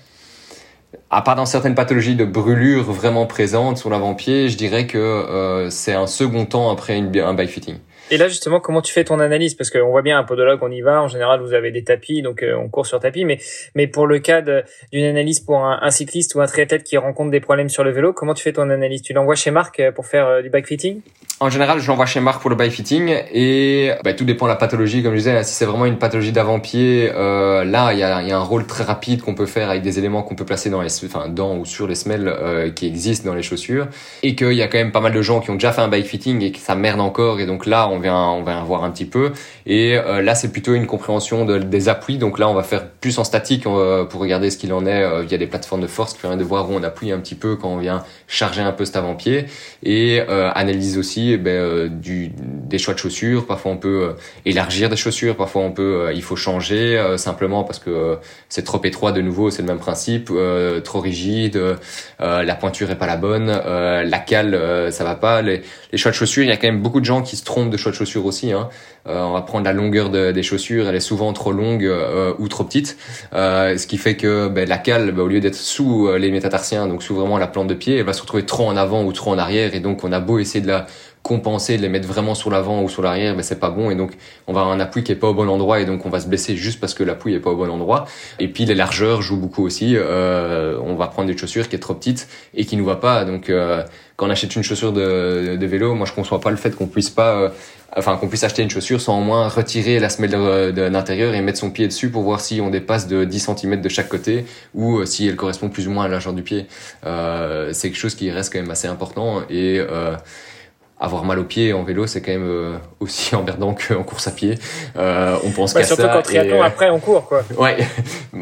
à 1.11 1.21
part 1.21 1.35
dans 1.35 1.45
certaines 1.45 1.75
pathologies 1.75 2.15
de 2.15 2.23
brûlure 2.23 2.83
vraiment 2.83 3.25
présentes 3.25 3.77
sur 3.77 3.89
l'avant-pied, 3.89 4.47
je 4.47 4.57
dirais 4.57 4.87
que 4.87 4.97
euh, 4.97 5.69
c'est 5.69 5.93
un 5.93 6.07
second 6.07 6.45
temps 6.45 6.71
après 6.71 6.97
un 6.97 7.33
bike 7.33 7.49
fitting. 7.49 7.75
Et 8.13 8.17
là, 8.17 8.27
justement, 8.27 8.59
comment 8.59 8.81
tu 8.81 8.91
fais 8.91 9.05
ton 9.05 9.21
analyse? 9.21 9.55
Parce 9.55 9.69
qu'on 9.69 9.89
voit 9.89 10.01
bien 10.01 10.19
un 10.19 10.23
podologue, 10.23 10.59
on 10.61 10.69
y 10.69 10.81
va. 10.81 11.01
En 11.01 11.07
général, 11.07 11.39
vous 11.39 11.53
avez 11.53 11.71
des 11.71 11.85
tapis, 11.85 12.21
donc 12.21 12.43
euh, 12.43 12.57
on 12.57 12.67
court 12.67 12.85
sur 12.85 12.99
tapis. 12.99 13.23
Mais, 13.23 13.87
pour 13.87 14.05
le 14.05 14.19
cas 14.19 14.41
d'une 14.41 15.05
analyse 15.05 15.39
pour 15.39 15.63
un, 15.63 15.89
cycliste 15.91 16.35
ou 16.35 16.41
un 16.41 16.45
triathlète 16.45 16.83
qui 16.83 16.97
rencontre 16.97 17.31
des 17.31 17.39
problèmes 17.39 17.69
sur 17.69 17.85
le 17.85 17.91
vélo, 17.91 18.11
comment 18.11 18.33
tu 18.33 18.43
fais 18.43 18.51
ton 18.51 18.69
analyse? 18.69 19.01
Tu 19.01 19.13
l'envoies 19.13 19.35
chez 19.35 19.49
Marc 19.49 19.79
euh, 19.79 19.93
pour 19.93 20.07
faire 20.07 20.27
euh, 20.27 20.41
du 20.41 20.49
bike 20.49 20.67
fitting 20.67 20.99
En 21.39 21.49
général, 21.49 21.79
je 21.79 21.87
l'envoie 21.87 22.05
chez 22.05 22.19
Marc 22.19 22.41
pour 22.41 22.49
le 22.49 22.57
bike 22.57 22.73
fitting. 22.73 23.15
Et 23.31 23.91
bah, 24.03 24.13
tout 24.13 24.25
dépend 24.25 24.45
de 24.45 24.51
la 24.51 24.57
pathologie, 24.57 25.03
comme 25.03 25.13
je 25.13 25.19
disais. 25.19 25.43
Si 25.43 25.53
c'est 25.53 25.65
vraiment 25.65 25.85
une 25.85 25.97
pathologie 25.97 26.33
d'avant-pied, 26.33 27.07
là, 27.13 27.93
il 27.93 27.99
y 27.99 28.03
a, 28.03 28.17
un 28.17 28.43
rôle 28.43 28.67
très 28.67 28.83
rapide 28.83 29.21
qu'on 29.21 29.35
peut 29.35 29.45
faire 29.45 29.69
avec 29.69 29.83
des 29.83 29.99
éléments 29.99 30.21
qu'on 30.21 30.35
peut 30.35 30.45
placer 30.45 30.69
dans 30.69 30.81
les, 30.81 31.05
enfin, 31.05 31.29
dans 31.29 31.55
ou 31.55 31.65
sur 31.65 31.87
les 31.87 31.95
semelles 31.95 32.73
qui 32.75 32.87
existent 32.87 33.29
dans 33.29 33.35
les 33.35 33.41
chaussures. 33.41 33.87
Et 34.21 34.35
qu'il 34.35 34.53
y 34.53 34.61
a 34.61 34.67
quand 34.67 34.79
même 34.79 34.91
pas 34.91 34.99
mal 34.99 35.13
de 35.13 35.21
gens 35.21 35.39
qui 35.39 35.49
ont 35.49 35.55
déjà 35.55 35.71
fait 35.71 35.81
un 35.81 35.87
bike 35.87 36.05
fitting 36.05 36.41
et 36.41 36.51
que 36.51 36.59
ça 36.59 36.75
merde 36.75 36.99
encore. 36.99 37.39
Et 37.39 37.45
donc 37.45 37.65
là, 37.65 37.87
on 37.87 38.00
vient, 38.01 38.17
on 38.17 38.43
va 38.43 38.61
voir 38.63 38.83
un 38.83 38.91
petit 38.91 39.05
peu. 39.05 39.31
Et 39.65 39.97
euh, 39.97 40.21
là, 40.21 40.35
c'est 40.35 40.51
plutôt 40.51 40.73
une 40.73 40.87
compréhension 40.87 41.45
de, 41.45 41.57
des 41.57 41.89
appuis. 41.89 42.17
Donc 42.17 42.39
là, 42.39 42.49
on 42.49 42.53
va 42.53 42.63
faire 42.63 42.87
plus 42.87 43.17
en 43.19 43.23
statique 43.23 43.65
euh, 43.65 44.03
pour 44.05 44.21
regarder 44.21 44.49
ce 44.49 44.57
qu'il 44.57 44.73
en 44.73 44.85
est 44.85 45.03
euh, 45.03 45.21
via 45.21 45.37
des 45.37 45.47
plateformes 45.47 45.81
de 45.81 45.87
force 45.87 46.13
qui 46.13 46.19
permettent 46.19 46.39
de 46.39 46.43
voir 46.43 46.69
où 46.69 46.73
on 46.73 46.83
appuie 46.83 47.11
un 47.11 47.19
petit 47.19 47.35
peu 47.35 47.55
quand 47.55 47.69
on 47.69 47.77
vient 47.77 48.03
charger 48.27 48.61
un 48.61 48.71
peu 48.71 48.85
cet 48.85 48.95
avant-pied. 48.95 49.45
Et 49.83 50.21
analyse 50.21 50.97
aussi 50.97 51.31
eh 51.33 51.37
ben, 51.37 51.89
des 51.89 52.77
choix 52.77 52.93
de 52.93 52.99
chaussures. 52.99 53.45
Parfois, 53.45 53.71
on 53.71 53.77
peut 53.77 54.15
élargir 54.45 54.89
des 54.89 54.95
chaussures. 54.95 55.35
Parfois, 55.35 55.61
on 55.61 55.71
peut, 55.71 56.11
il 56.13 56.21
faut 56.21 56.35
changer 56.35 57.01
simplement 57.17 57.63
parce 57.63 57.79
que 57.79 58.17
c'est 58.49 58.63
trop 58.63 58.81
étroit. 58.83 59.11
De 59.11 59.21
nouveau, 59.21 59.49
c'est 59.49 59.61
le 59.61 59.67
même 59.67 59.79
principe. 59.79 60.31
trop 60.83 60.99
rigide. 60.99 61.59
la 62.19 62.55
pointure 62.55 62.91
est 62.91 62.95
pas 62.95 63.07
la 63.07 63.17
bonne. 63.17 63.47
la 63.47 64.19
cale, 64.19 64.91
ça 64.91 65.03
va 65.03 65.15
pas. 65.15 65.41
Les, 65.41 65.61
les 65.91 65.97
choix 65.97 66.11
de 66.11 66.15
chaussures, 66.15 66.43
il 66.43 66.49
y 66.49 66.53
a 66.53 66.57
quand 66.57 66.67
même 66.67 66.81
beaucoup 66.81 66.99
de 66.99 67.05
gens 67.05 67.21
qui 67.21 67.35
se 67.35 67.43
trompent 67.43 67.69
de 67.69 67.77
choix 67.77 67.90
chaussures 67.91 68.25
aussi. 68.25 68.51
Hein. 68.51 68.69
Euh, 69.07 69.23
on 69.23 69.33
va 69.33 69.41
prendre 69.41 69.65
la 69.65 69.73
longueur 69.73 70.09
des 70.09 70.43
chaussures, 70.43 70.87
elle 70.87 70.95
est 70.95 70.99
souvent 70.99 71.33
trop 71.33 71.51
longue 71.51 71.85
euh, 71.85 72.33
ou 72.39 72.47
trop 72.47 72.63
petite, 72.63 72.97
euh, 73.33 73.77
ce 73.77 73.87
qui 73.87 73.97
fait 73.97 74.15
que 74.15 74.47
ben, 74.47 74.67
la 74.67 74.77
cale, 74.77 75.11
ben, 75.11 75.23
au 75.23 75.27
lieu 75.27 75.39
d'être 75.39 75.55
sous 75.55 76.09
les 76.17 76.31
métatarsiens, 76.31 76.87
donc 76.87 77.03
sous 77.03 77.15
vraiment 77.15 77.37
la 77.37 77.47
plante 77.47 77.67
de 77.67 77.73
pied, 77.73 77.97
elle 77.97 78.05
va 78.05 78.13
se 78.13 78.21
retrouver 78.21 78.45
trop 78.45 78.67
en 78.67 78.77
avant 78.77 79.03
ou 79.03 79.11
trop 79.11 79.31
en 79.31 79.37
arrière, 79.37 79.73
et 79.73 79.79
donc 79.79 80.03
on 80.03 80.11
a 80.11 80.19
beau 80.19 80.39
essayer 80.39 80.61
de 80.61 80.67
la 80.67 80.85
compenser, 81.23 81.77
de 81.77 81.83
les 81.83 81.89
mettre 81.89 82.07
vraiment 82.07 82.33
sur 82.33 82.49
l'avant 82.49 82.81
ou 82.81 82.89
sur 82.89 83.03
l'arrière, 83.03 83.35
ben 83.35 83.43
c'est 83.43 83.59
pas 83.59 83.69
bon 83.69 83.91
et 83.91 83.95
donc 83.95 84.11
on 84.47 84.53
va 84.53 84.61
avoir 84.61 84.75
un 84.75 84.79
appui 84.79 85.03
qui 85.03 85.11
est 85.11 85.15
pas 85.15 85.27
au 85.27 85.33
bon 85.33 85.47
endroit 85.49 85.79
et 85.79 85.85
donc 85.85 86.05
on 86.05 86.09
va 86.09 86.19
se 86.19 86.27
blesser 86.27 86.55
juste 86.55 86.79
parce 86.79 86.93
que 86.93 87.03
l'appui 87.03 87.33
est 87.33 87.39
pas 87.39 87.51
au 87.51 87.55
bon 87.55 87.69
endroit. 87.69 88.07
Et 88.39 88.47
puis 88.47 88.65
les 88.65 88.73
largeurs 88.73 89.21
jouent 89.21 89.39
beaucoup 89.39 89.63
aussi. 89.63 89.93
Euh, 89.95 90.77
on 90.83 90.95
va 90.95 91.07
prendre 91.07 91.27
des 91.27 91.37
chaussures 91.37 91.69
qui 91.69 91.75
est 91.75 91.79
trop 91.79 91.93
petite 91.93 92.27
et 92.55 92.65
qui 92.65 92.75
nous 92.75 92.85
va 92.85 92.95
pas. 92.95 93.23
Donc 93.23 93.49
euh, 93.49 93.83
quand 94.15 94.27
on 94.27 94.29
achète 94.31 94.55
une 94.55 94.63
chaussure 94.63 94.93
de, 94.93 95.57
de, 95.57 95.65
vélo, 95.67 95.93
moi 95.93 96.07
je 96.07 96.13
conçois 96.13 96.41
pas 96.41 96.49
le 96.49 96.57
fait 96.57 96.75
qu'on 96.75 96.87
puisse 96.87 97.11
pas, 97.11 97.35
euh, 97.35 97.49
enfin 97.95 98.17
qu'on 98.17 98.27
puisse 98.27 98.43
acheter 98.43 98.61
une 98.61 98.69
chaussure 98.69 99.01
sans 99.01 99.19
au 99.19 99.23
moins 99.23 99.47
retirer 99.47 99.99
la 99.99 100.09
semelle 100.09 100.31
d'intérieur 100.73 101.33
et 101.33 101.41
mettre 101.41 101.59
son 101.59 101.71
pied 101.71 101.87
dessus 101.87 102.09
pour 102.09 102.23
voir 102.23 102.41
si 102.41 102.61
on 102.61 102.69
dépasse 102.69 103.07
de 103.07 103.23
10 103.23 103.49
cm 103.57 103.81
de 103.81 103.89
chaque 103.89 104.09
côté 104.09 104.45
ou 104.73 104.99
euh, 104.99 105.05
si 105.05 105.27
elle 105.27 105.35
correspond 105.35 105.69
plus 105.69 105.87
ou 105.87 105.91
moins 105.91 106.05
à 106.05 106.07
la 106.07 106.13
largeur 106.13 106.33
du 106.33 106.43
pied. 106.43 106.67
Euh, 107.05 107.73
c'est 107.73 107.89
quelque 107.89 107.99
chose 107.99 108.15
qui 108.15 108.31
reste 108.31 108.53
quand 108.53 108.59
même 108.59 108.71
assez 108.71 108.87
important 108.87 109.41
et 109.49 109.81
avoir 111.01 111.25
mal 111.25 111.39
aux 111.39 111.43
pieds 111.43 111.73
en 111.73 111.83
vélo, 111.83 112.05
c'est 112.05 112.21
quand 112.21 112.31
même 112.31 112.47
euh, 112.47 112.77
aussi 112.99 113.35
emmerdant 113.35 113.73
qu'en 113.75 114.03
course 114.03 114.27
à 114.27 114.31
pied. 114.31 114.59
Euh, 114.95 115.35
on 115.43 115.49
pense 115.49 115.73
bah, 115.73 115.81
qu'à 115.81 115.87
ça. 115.87 115.95
Surtout 115.95 116.13
quand 116.13 116.21
triathlon, 116.21 116.61
après 116.61 116.89
on 116.91 116.99
court, 116.99 117.27
quoi. 117.27 117.41
Ouais. 117.57 117.77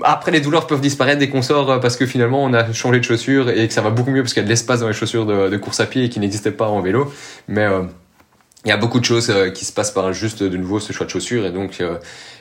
Après, 0.03 0.31
les 0.31 0.41
douleurs 0.41 0.67
peuvent 0.67 0.81
disparaître 0.81 1.19
dès 1.19 1.29
qu'on 1.29 1.41
sort 1.41 1.71
euh, 1.71 1.79
parce 1.79 1.95
que 1.95 2.05
finalement 2.05 2.43
on 2.43 2.53
a 2.53 2.71
changé 2.73 2.99
de 2.99 3.05
chaussures 3.05 3.49
et 3.49 3.67
que 3.67 3.73
ça 3.73 3.81
va 3.81 3.89
beaucoup 3.89 4.11
mieux 4.11 4.21
parce 4.21 4.33
qu'il 4.33 4.41
y 4.41 4.43
a 4.43 4.45
de 4.45 4.49
l'espace 4.49 4.81
dans 4.81 4.87
les 4.87 4.93
chaussures 4.93 5.25
de, 5.25 5.47
de, 5.47 5.57
course 5.57 5.79
à 5.79 5.85
pied 5.85 6.03
et 6.03 6.09
qui 6.09 6.19
n'existait 6.19 6.51
pas 6.51 6.67
en 6.67 6.81
vélo. 6.81 7.11
Mais 7.47 7.63
euh, 7.63 7.83
il 8.65 8.69
y 8.69 8.71
a 8.71 8.77
beaucoup 8.77 8.99
de 8.99 9.05
choses 9.05 9.33
qui 9.53 9.65
se 9.65 9.71
passent 9.71 9.91
par 9.91 10.11
juste 10.11 10.43
de 10.43 10.57
nouveau 10.57 10.79
ce 10.79 10.91
choix 10.91 11.05
de 11.05 11.11
chaussures 11.11 11.45
et 11.45 11.51
donc 11.51 11.81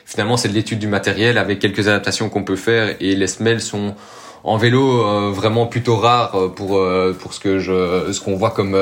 finalement 0.05 0.37
c'est 0.37 0.49
de 0.49 0.53
l'étude 0.53 0.79
du 0.79 0.87
matériel 0.87 1.37
avec 1.37 1.59
quelques 1.59 1.87
adaptations 1.87 2.29
qu'on 2.29 2.43
peut 2.43 2.57
faire 2.57 2.95
et 2.99 3.15
les 3.15 3.27
semelles 3.27 3.61
sont 3.61 3.95
en 4.43 4.57
vélo 4.57 5.05
euh, 5.05 5.31
vraiment 5.31 5.67
plutôt 5.67 5.95
rare 5.95 6.35
euh, 6.35 6.47
pour 6.49 6.77
euh, 6.77 7.13
pour 7.13 7.33
ce 7.33 7.39
que 7.39 7.59
je 7.59 8.11
ce 8.11 8.21
qu'on 8.21 8.35
voit 8.35 8.51
comme 8.51 8.77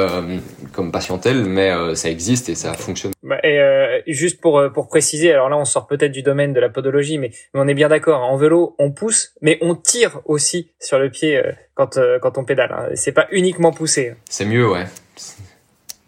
comme 0.74 0.92
patientèle 0.92 1.44
mais 1.44 1.72
ça 1.96 2.10
existe 2.10 2.50
et 2.50 2.56
ça 2.56 2.74
fonctionne. 2.74 3.12
Bah, 3.24 3.40
et 3.44 4.04
juste 4.08 4.40
pour 4.42 4.62
pour 4.74 4.88
préciser 4.88 5.32
alors 5.34 5.50
là 5.50 5.58
on 5.58 5.66
sort 5.66 5.88
peut-être 5.88 6.12
du 6.12 6.24
domaine 6.24 6.54
de 6.54 6.60
la 6.60 6.70
podologie 6.70 7.18
mais, 7.18 7.32
mais 7.54 7.60
on 7.60 7.68
est 7.68 7.74
bien 7.74 7.90
d'accord 7.90 8.22
en 8.22 8.38
vélo 8.38 8.76
on 8.80 8.92
pousse 8.92 9.34
mais 9.42 9.58
on 9.62 9.76
tire 9.76 10.22
aussi 10.26 10.72
sur 10.80 11.00
le 11.00 11.10
pied 11.10 11.42
quand 11.74 12.00
quand 12.22 12.38
on 12.38 12.46
pédale 12.46 12.72
hein. 12.72 12.90
c'est 12.96 13.12
pas 13.12 13.28
uniquement 13.32 13.72
pousser. 13.72 14.16
C'est 14.30 14.46
mieux 14.46 14.70
ouais. 14.70 14.86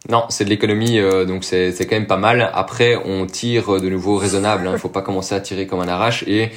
Non, 0.09 0.25
c'est 0.29 0.43
de 0.43 0.49
l'économie, 0.49 0.99
donc 1.27 1.43
c'est 1.43 1.71
quand 1.87 1.95
même 1.95 2.07
pas 2.07 2.17
mal. 2.17 2.49
Après, 2.55 2.95
on 2.95 3.27
tire 3.27 3.79
de 3.79 3.89
nouveau 3.89 4.17
raisonnable. 4.17 4.63
Il 4.65 4.73
hein. 4.73 4.77
faut 4.79 4.89
pas 4.89 5.03
commencer 5.03 5.35
à 5.35 5.39
tirer 5.39 5.67
comme 5.67 5.81
un 5.81 5.87
arrache. 5.87 6.23
Et 6.25 6.49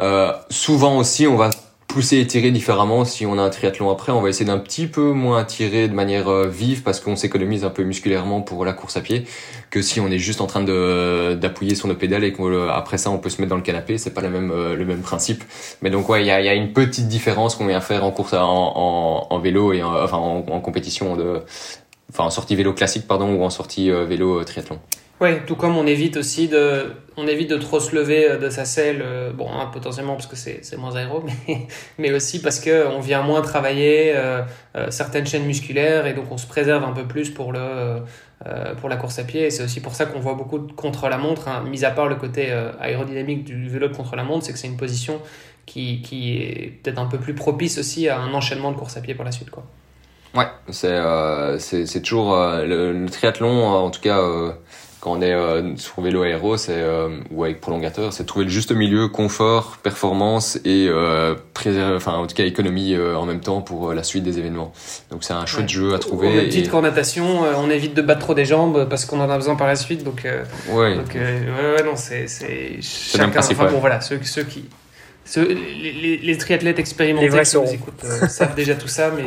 euh, 0.00 0.32
souvent 0.50 0.98
aussi, 0.98 1.28
on 1.28 1.36
va 1.36 1.50
pousser 1.86 2.18
et 2.18 2.26
tirer 2.26 2.50
différemment 2.50 3.04
si 3.04 3.24
on 3.24 3.38
a 3.38 3.42
un 3.42 3.48
triathlon 3.48 3.92
après. 3.92 4.10
On 4.10 4.20
va 4.20 4.28
essayer 4.28 4.44
d'un 4.44 4.58
petit 4.58 4.88
peu 4.88 5.12
moins 5.12 5.44
tirer 5.44 5.86
de 5.86 5.94
manière 5.94 6.26
euh, 6.28 6.48
vive 6.48 6.82
parce 6.82 6.98
qu'on 6.98 7.14
s'économise 7.14 7.64
un 7.64 7.70
peu 7.70 7.84
musculairement 7.84 8.40
pour 8.40 8.64
la 8.64 8.72
course 8.72 8.96
à 8.96 9.00
pied 9.00 9.24
que 9.70 9.82
si 9.82 10.00
on 10.00 10.08
est 10.08 10.18
juste 10.18 10.40
en 10.40 10.46
train 10.46 10.62
d'appuyer 10.62 11.76
sur 11.76 11.86
nos 11.86 11.94
pédales 11.94 12.24
et 12.24 12.32
qu'après 12.32 12.98
ça 12.98 13.10
on 13.10 13.18
peut 13.18 13.30
se 13.30 13.40
mettre 13.40 13.50
dans 13.50 13.56
le 13.56 13.62
canapé. 13.62 13.98
C'est 13.98 14.14
pas 14.14 14.20
le 14.20 14.30
même 14.30 14.52
le 14.52 14.84
même 14.84 15.02
principe. 15.02 15.44
Mais 15.80 15.90
donc 15.90 16.08
ouais, 16.08 16.22
il 16.22 16.26
y 16.26 16.32
a, 16.32 16.40
y 16.40 16.48
a, 16.48 16.54
une 16.54 16.72
petite 16.72 17.06
différence 17.06 17.54
qu'on 17.54 17.66
vient 17.66 17.80
faire 17.80 18.04
en 18.04 18.10
course 18.10 18.34
en, 18.34 19.26
en, 19.30 19.38
vélo 19.38 19.72
et 19.72 19.82
en, 19.82 19.94
enfin 19.94 20.18
en, 20.18 20.44
en 20.48 20.60
compétition 20.60 21.16
de 21.16 21.42
enfin 22.10 22.24
en 22.24 22.30
sortie 22.30 22.56
vélo 22.56 22.72
classique 22.72 23.06
pardon 23.06 23.34
ou 23.34 23.42
en 23.42 23.50
sortie 23.50 23.90
vélo 23.90 24.42
triathlon. 24.44 24.78
Oui, 25.18 25.30
tout 25.46 25.56
comme 25.56 25.78
on 25.78 25.86
évite 25.86 26.18
aussi 26.18 26.46
de, 26.46 26.92
on 27.16 27.26
évite 27.26 27.48
de 27.48 27.56
trop 27.56 27.80
se 27.80 27.96
lever 27.96 28.28
euh, 28.28 28.38
de 28.38 28.50
sa 28.50 28.66
selle, 28.66 29.00
euh, 29.02 29.32
bon, 29.32 29.48
hein, 29.50 29.70
potentiellement 29.72 30.14
parce 30.14 30.26
que 30.26 30.36
c'est, 30.36 30.76
moins 30.76 30.94
aéro, 30.94 31.24
mais, 31.48 31.66
mais 31.96 32.12
aussi 32.12 32.42
parce 32.42 32.60
que 32.60 32.86
on 32.88 33.00
vient 33.00 33.22
moins 33.22 33.40
travailler 33.40 34.12
euh, 34.14 34.42
certaines 34.90 35.26
chaînes 35.26 35.46
musculaires 35.46 36.06
et 36.06 36.12
donc 36.12 36.26
on 36.30 36.36
se 36.36 36.46
préserve 36.46 36.84
un 36.84 36.92
peu 36.92 37.04
plus 37.04 37.30
pour 37.30 37.52
le, 37.52 38.02
pour 38.78 38.90
la 38.90 38.96
course 38.96 39.18
à 39.18 39.24
pied. 39.24 39.46
Et 39.46 39.50
c'est 39.50 39.64
aussi 39.64 39.80
pour 39.80 39.94
ça 39.94 40.04
qu'on 40.04 40.20
voit 40.20 40.34
beaucoup 40.34 40.58
de 40.58 40.70
contre-la-montre, 40.72 41.48
hein, 41.48 41.64
mis 41.66 41.86
à 41.86 41.90
part 41.90 42.08
le 42.08 42.16
côté 42.16 42.52
aérodynamique 42.78 43.44
du 43.44 43.70
vélo 43.70 43.88
contre-la-montre, 43.88 44.44
c'est 44.44 44.52
que 44.52 44.58
c'est 44.58 44.68
une 44.68 44.76
position 44.76 45.22
qui, 45.64 46.02
qui 46.02 46.36
est 46.36 46.78
peut-être 46.82 46.98
un 46.98 47.06
peu 47.06 47.16
plus 47.16 47.34
propice 47.34 47.78
aussi 47.78 48.10
à 48.10 48.20
un 48.20 48.34
enchaînement 48.34 48.70
de 48.70 48.76
course 48.76 48.98
à 48.98 49.00
pied 49.00 49.14
par 49.14 49.24
la 49.24 49.32
suite, 49.32 49.48
quoi. 49.48 49.64
Ouais, 50.36 50.48
c'est, 50.70 50.98
c'est, 51.58 51.86
c'est 51.86 52.00
toujours 52.00 52.36
le, 52.36 52.92
le, 52.92 53.08
triathlon, 53.08 53.66
en 53.66 53.90
tout 53.90 54.00
cas 54.00 54.20
quand 55.06 55.12
on 55.12 55.22
est 55.22 55.32
euh, 55.32 55.76
sur 55.76 56.02
vélo 56.02 56.22
aéro, 56.22 56.56
c'est 56.56 56.72
euh, 56.74 57.20
ou 57.30 57.44
avec 57.44 57.60
prolongateur, 57.60 58.12
c'est 58.12 58.24
trouver 58.24 58.44
le 58.44 58.50
juste 58.50 58.72
milieu, 58.72 59.06
confort, 59.06 59.76
performance 59.80 60.58
et 60.64 60.88
euh, 60.88 61.36
enfin 61.94 62.14
en 62.14 62.26
tout 62.26 62.34
cas 62.34 62.44
économie 62.44 62.92
euh, 62.92 63.14
en 63.14 63.24
même 63.24 63.38
temps 63.38 63.60
pour 63.60 63.92
la 63.92 64.02
suite 64.02 64.24
des 64.24 64.40
événements. 64.40 64.72
Donc 65.12 65.22
c'est 65.22 65.32
un 65.32 65.46
chouette 65.46 65.68
jeu 65.68 65.94
à 65.94 66.00
trouver. 66.00 66.40
On 66.40 66.44
petite 66.46 66.74
et... 66.74 66.80
natation, 66.80 67.42
on 67.56 67.70
évite 67.70 67.94
de 67.94 68.02
battre 68.02 68.18
trop 68.18 68.34
des 68.34 68.44
jambes 68.44 68.88
parce 68.90 69.04
qu'on 69.04 69.20
en 69.20 69.30
a 69.30 69.36
besoin 69.36 69.54
par 69.54 69.68
la 69.68 69.76
suite. 69.76 70.02
Donc 70.02 70.26
ouais. 70.70 70.96
Donc, 70.96 71.14
ouais, 71.14 71.82
non 71.84 71.94
c'est 71.94 72.26
c'est 72.26 72.82
chacun. 72.82 73.30
Enfin 73.38 73.70
bon 73.70 73.78
voilà 73.78 74.00
ceux 74.00 74.18
ceux 74.24 74.42
qui 74.42 74.64
ceux, 75.24 75.46
les, 75.46 76.18
les, 76.18 76.38
triathlètes 76.38 76.78
expérimentés 76.78 77.28
qui 77.28 77.56
nous 77.56 77.72
écoutent 77.72 78.04
savent 78.28 78.54
déjà 78.54 78.74
tout 78.74 78.88
ça, 78.88 79.12
mais 79.16 79.24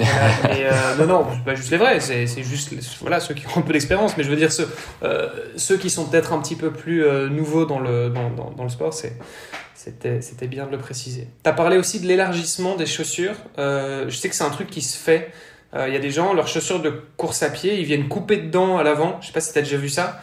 euh, 0.00 0.96
non, 0.98 1.06
non, 1.06 1.26
pas 1.44 1.54
juste 1.54 1.70
les 1.70 1.76
vrais, 1.76 2.00
c'est 2.00 2.26
juste 2.42 2.72
voilà, 3.00 3.20
ceux 3.20 3.34
qui 3.34 3.46
ont 3.46 3.60
un 3.60 3.62
peu 3.62 3.72
d'expérience, 3.72 4.16
mais 4.16 4.24
je 4.24 4.30
veux 4.30 4.36
dire 4.36 4.52
ceux, 4.52 4.68
euh, 5.02 5.28
ceux 5.56 5.76
qui 5.76 5.90
sont 5.90 6.06
peut-être 6.06 6.32
un 6.32 6.40
petit 6.40 6.56
peu 6.56 6.70
plus 6.70 7.04
euh, 7.04 7.28
nouveaux 7.28 7.64
dans 7.64 7.78
le, 7.78 8.10
dans, 8.10 8.30
dans, 8.30 8.50
dans 8.50 8.62
le 8.64 8.68
sport, 8.68 8.92
c'était 8.94 10.46
bien 10.46 10.66
de 10.66 10.72
le 10.72 10.78
préciser. 10.78 11.28
Tu 11.42 11.50
as 11.50 11.52
parlé 11.52 11.76
aussi 11.76 12.00
de 12.00 12.06
l'élargissement 12.06 12.76
des 12.76 12.86
chaussures. 12.86 13.34
je 13.56 14.10
sais 14.10 14.28
que 14.28 14.34
c'est 14.34 14.44
un 14.44 14.50
truc 14.50 14.68
qui 14.68 14.82
se 14.82 14.96
fait. 14.96 15.30
Il 15.74 15.92
y 15.92 15.96
a 15.96 16.00
des 16.00 16.10
gens, 16.10 16.34
leurs 16.34 16.48
chaussures 16.48 16.80
de 16.80 16.92
course 17.16 17.42
à 17.42 17.48
pied, 17.48 17.78
ils 17.78 17.86
viennent 17.86 18.08
couper 18.08 18.36
dedans 18.36 18.76
à 18.78 18.82
l'avant. 18.82 19.18
Je 19.20 19.28
sais 19.28 19.32
pas 19.32 19.40
si 19.40 19.52
tu 19.52 19.58
as 19.58 19.62
déjà 19.62 19.78
vu 19.78 19.88
ça. 19.88 20.20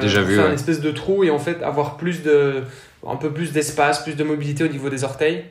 déjà 0.00 0.22
vu. 0.22 0.34
Faire 0.36 0.46
une 0.46 0.54
espèce 0.54 0.80
de 0.80 0.90
trou 0.90 1.24
et 1.24 1.30
en 1.30 1.38
fait 1.38 1.62
avoir 1.62 1.96
plus 1.96 2.22
de, 2.22 2.64
un 3.06 3.16
peu 3.16 3.30
plus 3.30 3.52
d'espace, 3.52 4.02
plus 4.02 4.16
de 4.16 4.24
mobilité 4.24 4.64
au 4.64 4.68
niveau 4.68 4.88
des 4.88 5.04
orteils 5.04 5.44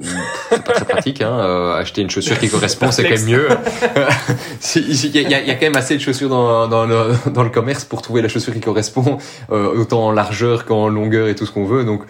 c'est 0.00 0.64
pas 0.64 0.72
très 0.72 0.84
pratique. 0.84 1.22
Hein. 1.22 1.32
Euh, 1.32 1.74
acheter 1.74 2.02
une 2.02 2.10
chaussure 2.10 2.38
qui 2.38 2.48
correspond, 2.48 2.90
c'est 2.90 3.02
quand 3.02 3.10
même 3.10 3.24
mieux. 3.24 3.48
Il 4.76 5.16
y, 5.16 5.34
a, 5.34 5.40
y, 5.40 5.50
a, 5.50 5.54
quand 5.54 5.66
même 5.66 5.76
assez 5.76 5.96
de 5.96 6.00
chaussures 6.00 6.28
dans, 6.28 6.68
dans, 6.68 6.86
le, 6.86 7.12
dans 7.32 7.42
le 7.42 7.50
commerce 7.50 7.84
pour 7.84 8.02
trouver 8.02 8.22
la 8.22 8.28
chaussure 8.28 8.52
qui 8.52 8.60
correspond, 8.60 9.18
euh, 9.50 9.74
autant 9.74 10.06
en 10.06 10.12
largeur 10.12 10.64
qu'en 10.64 10.88
longueur 10.88 11.28
et 11.28 11.34
tout 11.34 11.46
ce 11.46 11.52
qu'on 11.52 11.64
veut. 11.64 11.84
Donc, 11.84 12.02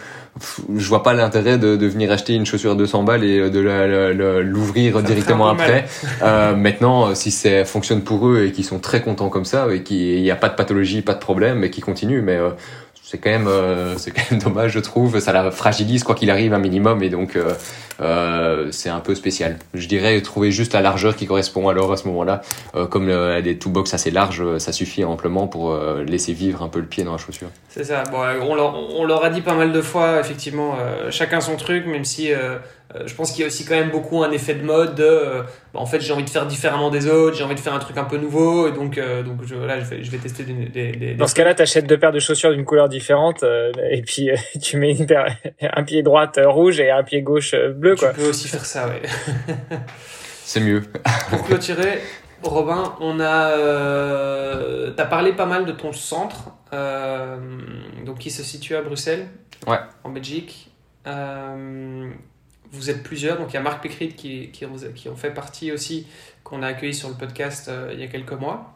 je 0.76 0.88
vois 0.88 1.02
pas 1.02 1.12
l'intérêt 1.12 1.59
de, 1.59 1.76
de, 1.76 1.86
venir 1.86 2.10
acheter 2.10 2.34
une 2.34 2.47
chaussure 2.47 2.72
à 2.72 2.74
200 2.74 3.02
balles 3.02 3.24
et 3.24 3.38
euh, 3.38 3.51
de 3.51 4.40
l'ouvrir 4.40 5.02
directement 5.02 5.48
après. 5.48 5.86
Euh, 6.22 6.55
maintenant, 6.55 7.14
si 7.14 7.30
ça 7.30 7.64
fonctionne 7.64 8.02
pour 8.02 8.28
eux 8.28 8.44
et 8.44 8.52
qu'ils 8.52 8.64
sont 8.64 8.78
très 8.78 9.02
contents 9.02 9.28
comme 9.28 9.44
ça 9.44 9.72
et 9.72 9.82
qu'il 9.82 10.22
n'y 10.22 10.30
a 10.30 10.36
pas 10.36 10.48
de 10.48 10.55
pathologie, 10.55 11.02
pas 11.02 11.14
de 11.14 11.18
problème, 11.18 11.64
et 11.64 11.70
qu'ils 11.70 11.84
continuent, 11.84 12.22
mais 12.22 12.36
euh, 12.36 12.51
c'est 13.10 13.18
quand 13.18 13.30
même 13.30 13.48
euh, 13.48 13.98
c'est 13.98 14.12
quand 14.12 14.22
même 14.30 14.40
dommage 14.40 14.70
je 14.70 14.78
trouve. 14.78 15.18
Ça 15.18 15.32
la 15.32 15.50
fragilise 15.50 16.04
quoi 16.04 16.14
qu'il 16.14 16.30
arrive 16.30 16.54
un 16.54 16.60
minimum. 16.60 17.02
Et 17.02 17.08
donc 17.08 17.36
euh, 18.01 18.40
euh, 18.40 18.68
c'est 18.70 18.89
un 18.89 19.01
peu 19.01 19.14
spécial. 19.14 19.59
Je 19.74 19.86
dirais 19.86 20.20
trouver 20.22 20.51
juste 20.51 20.72
la 20.72 20.81
largeur 20.81 21.16
qui 21.16 21.27
correspond 21.27 21.68
alors 21.68 21.93
à 21.93 21.97
ce 21.97 22.06
moment-là. 22.09 22.40
Comme 22.90 23.06
le, 23.06 23.40
des 23.43 23.59
two 23.59 23.70
box 23.70 23.94
assez 23.94 24.10
larges 24.10 24.59
ça 24.59 24.72
suffit 24.72 25.05
amplement 25.05 25.47
pour 25.47 25.77
laisser 26.06 26.32
vivre 26.32 26.62
un 26.62 26.68
peu 26.68 26.81
le 26.81 26.86
pied 26.86 27.05
dans 27.05 27.12
la 27.12 27.18
chaussure. 27.18 27.48
C'est 27.68 27.85
ça. 27.85 28.02
Bon 28.10 28.18
on 28.18 28.55
leur, 28.55 28.74
on 28.97 29.05
leur 29.05 29.24
a 29.24 29.31
dit 29.31 29.40
pas 29.40 29.55
mal 29.55 29.72
de 29.72 29.81
fois 29.81 30.20
effectivement 30.20 30.77
chacun 31.10 31.40
son 31.40 31.56
truc 31.56 31.86
même 31.86 32.05
si 32.05 32.32
euh, 32.94 33.06
je 33.06 33.14
pense 33.14 33.31
qu'il 33.31 33.43
y 33.43 33.44
a 33.44 33.47
aussi 33.47 33.64
quand 33.64 33.77
même 33.77 33.90
beaucoup 33.90 34.22
un 34.22 34.32
effet 34.32 34.55
de 34.55 34.64
mode 34.64 34.97
de, 34.97 35.05
euh, 35.05 35.43
bah, 35.72 35.81
en 35.81 35.86
fait 35.86 36.01
j'ai 36.01 36.12
envie 36.12 36.24
de 36.24 36.31
faire 36.31 36.47
différemment 36.47 36.90
des 36.90 37.09
autres, 37.09 37.36
j'ai 37.36 37.44
envie 37.44 37.55
de 37.55 37.60
faire 37.60 37.74
un 37.74 37.78
truc 37.78 37.97
un 37.97 38.05
peu 38.05 38.16
nouveau 38.16 38.66
et 38.66 38.72
donc 38.72 38.98
euh, 38.98 39.22
donc 39.22 39.44
je, 39.44 39.55
là 39.55 39.78
je 39.78 39.85
vais, 39.85 40.02
je 40.02 40.10
vais 40.10 40.18
tester 40.18 40.43
des, 40.43 40.52
des, 40.52 40.93
des 40.93 41.14
Dans 41.14 41.28
ce 41.28 41.35
cas-là, 41.36 41.55
tu 41.55 41.62
achètes 41.62 41.86
deux 41.86 41.98
paires 41.98 42.10
de 42.10 42.18
chaussures 42.18 42.51
d'une 42.51 42.64
couleur 42.64 42.89
différente 42.89 43.44
et 43.90 44.02
puis 44.02 44.31
tu 44.62 44.77
mets 44.77 44.93
une 44.93 45.06
paire, 45.06 45.36
un 45.62 45.85
pied 45.85 46.02
droite 46.02 46.40
rouge 46.44 46.81
et 46.81 46.90
un 46.90 47.05
pied 47.05 47.22
gauche 47.22 47.55
bleu 47.77 47.89
quoi. 47.96 48.10
Tu 48.10 48.20
peux 48.20 48.28
aussi 48.28 48.48
faire 48.48 48.64
ça 48.64 48.88
ouais. 48.88 49.02
C'est 50.44 50.60
mieux. 50.60 50.82
Pour 51.30 51.44
clôturer, 51.44 52.00
Robin, 52.42 52.96
on 53.00 53.20
a 53.20 53.50
euh, 53.50 54.90
t'as 54.92 55.06
parlé 55.06 55.32
pas 55.32 55.46
mal 55.46 55.64
de 55.64 55.72
ton 55.72 55.92
centre 55.92 56.50
donc 58.04 58.18
qui 58.18 58.30
se 58.30 58.42
situe 58.42 58.76
à 58.76 58.82
Bruxelles. 58.82 59.28
Ouais. 59.66 59.78
En 60.04 60.10
Belgique. 60.10 60.70
Euh, 61.06 62.10
vous 62.72 62.90
êtes 62.90 63.02
plusieurs, 63.02 63.38
donc 63.38 63.50
il 63.50 63.54
y 63.54 63.56
a 63.56 63.62
Marc 63.62 63.82
Pécrit 63.82 64.08
qui, 64.14 64.50
qui, 64.50 64.66
qui 64.94 65.08
en 65.08 65.16
fait 65.16 65.30
partie 65.30 65.72
aussi, 65.72 66.06
qu'on 66.44 66.62
a 66.62 66.68
accueilli 66.68 66.94
sur 66.94 67.08
le 67.08 67.14
podcast 67.14 67.68
euh, 67.68 67.90
il 67.92 68.00
y 68.00 68.04
a 68.04 68.06
quelques 68.06 68.32
mois. 68.32 68.74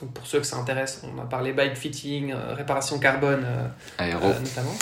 Donc 0.00 0.12
pour 0.12 0.26
ceux 0.26 0.38
que 0.38 0.46
ça 0.46 0.56
intéresse, 0.56 1.02
on 1.04 1.20
a 1.20 1.24
parlé 1.24 1.52
bike 1.52 1.76
fitting, 1.76 2.32
euh, 2.32 2.54
réparation 2.54 2.98
carbone 2.98 3.44
euh, 3.44 4.12
notamment. 4.40 4.76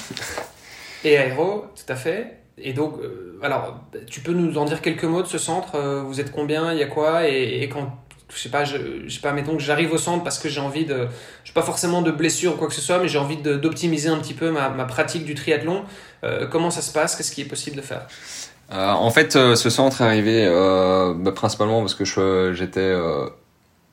Et 1.05 1.17
aéro, 1.17 1.67
tout 1.75 1.91
à 1.91 1.97
fait. 1.97 2.39
Et 2.59 2.73
donc, 2.73 2.95
alors, 3.43 3.81
tu 4.07 4.21
peux 4.21 4.33
nous 4.33 4.57
en 4.59 4.65
dire 4.65 4.81
quelques 4.81 5.05
mots 5.05 5.23
de 5.23 5.27
ce 5.27 5.39
centre 5.39 5.79
Vous 6.07 6.21
êtes 6.21 6.33
combien 6.33 6.73
Il 6.73 6.79
y 6.79 6.83
a 6.83 6.87
quoi 6.87 7.29
et, 7.29 7.69
quand 7.73 7.93
je 8.35 8.41
sais 8.41 8.49
pas, 8.49 8.65
je, 8.65 8.77
je 9.07 9.15
sais 9.15 9.21
pas, 9.21 9.33
mettons 9.33 9.57
que 9.57 9.63
j'arrive 9.63 9.93
au 9.93 9.99
centre 9.99 10.25
parce 10.25 10.39
que 10.39 10.49
j'ai 10.49 10.61
envie 10.61 10.85
de, 10.85 11.07
je 11.45 11.53
pas 11.53 11.63
forcément 11.63 12.03
de 12.03 12.11
blessure 12.11 12.55
ou 12.55 12.57
quoi 12.57 12.69
que 12.69 12.75
ce 12.75 12.81
soit, 12.81 12.99
mais 12.99 13.09
j'ai 13.09 13.19
envie 13.19 13.39
d'optimiser 13.39 14.09
un 14.09 14.19
petit 14.19 14.35
peu 14.35 14.51
ma, 14.51 14.69
ma, 14.69 14.85
pratique 14.85 15.25
du 15.25 15.35
triathlon. 15.35 15.85
Euh, 16.23 16.47
comment 16.47 16.71
ça 16.71 16.83
se 16.83 16.93
passe? 16.93 17.17
Qu'est-ce 17.17 17.33
qui 17.33 17.41
est 17.41 17.47
possible 17.47 17.77
de 17.77 17.83
faire? 17.83 18.07
Euh, 18.73 18.91
En 18.91 19.11
fait, 19.11 19.37
euh, 19.37 19.55
ce 19.55 19.71
centre 19.71 20.03
est 20.03 20.05
arrivé 20.05 20.45
euh, 20.45 21.15
bah, 21.17 21.33
principalement 21.33 21.81
parce 21.81 21.95
que 21.95 22.53
j'étais 22.55 22.81
euh, 22.81 23.27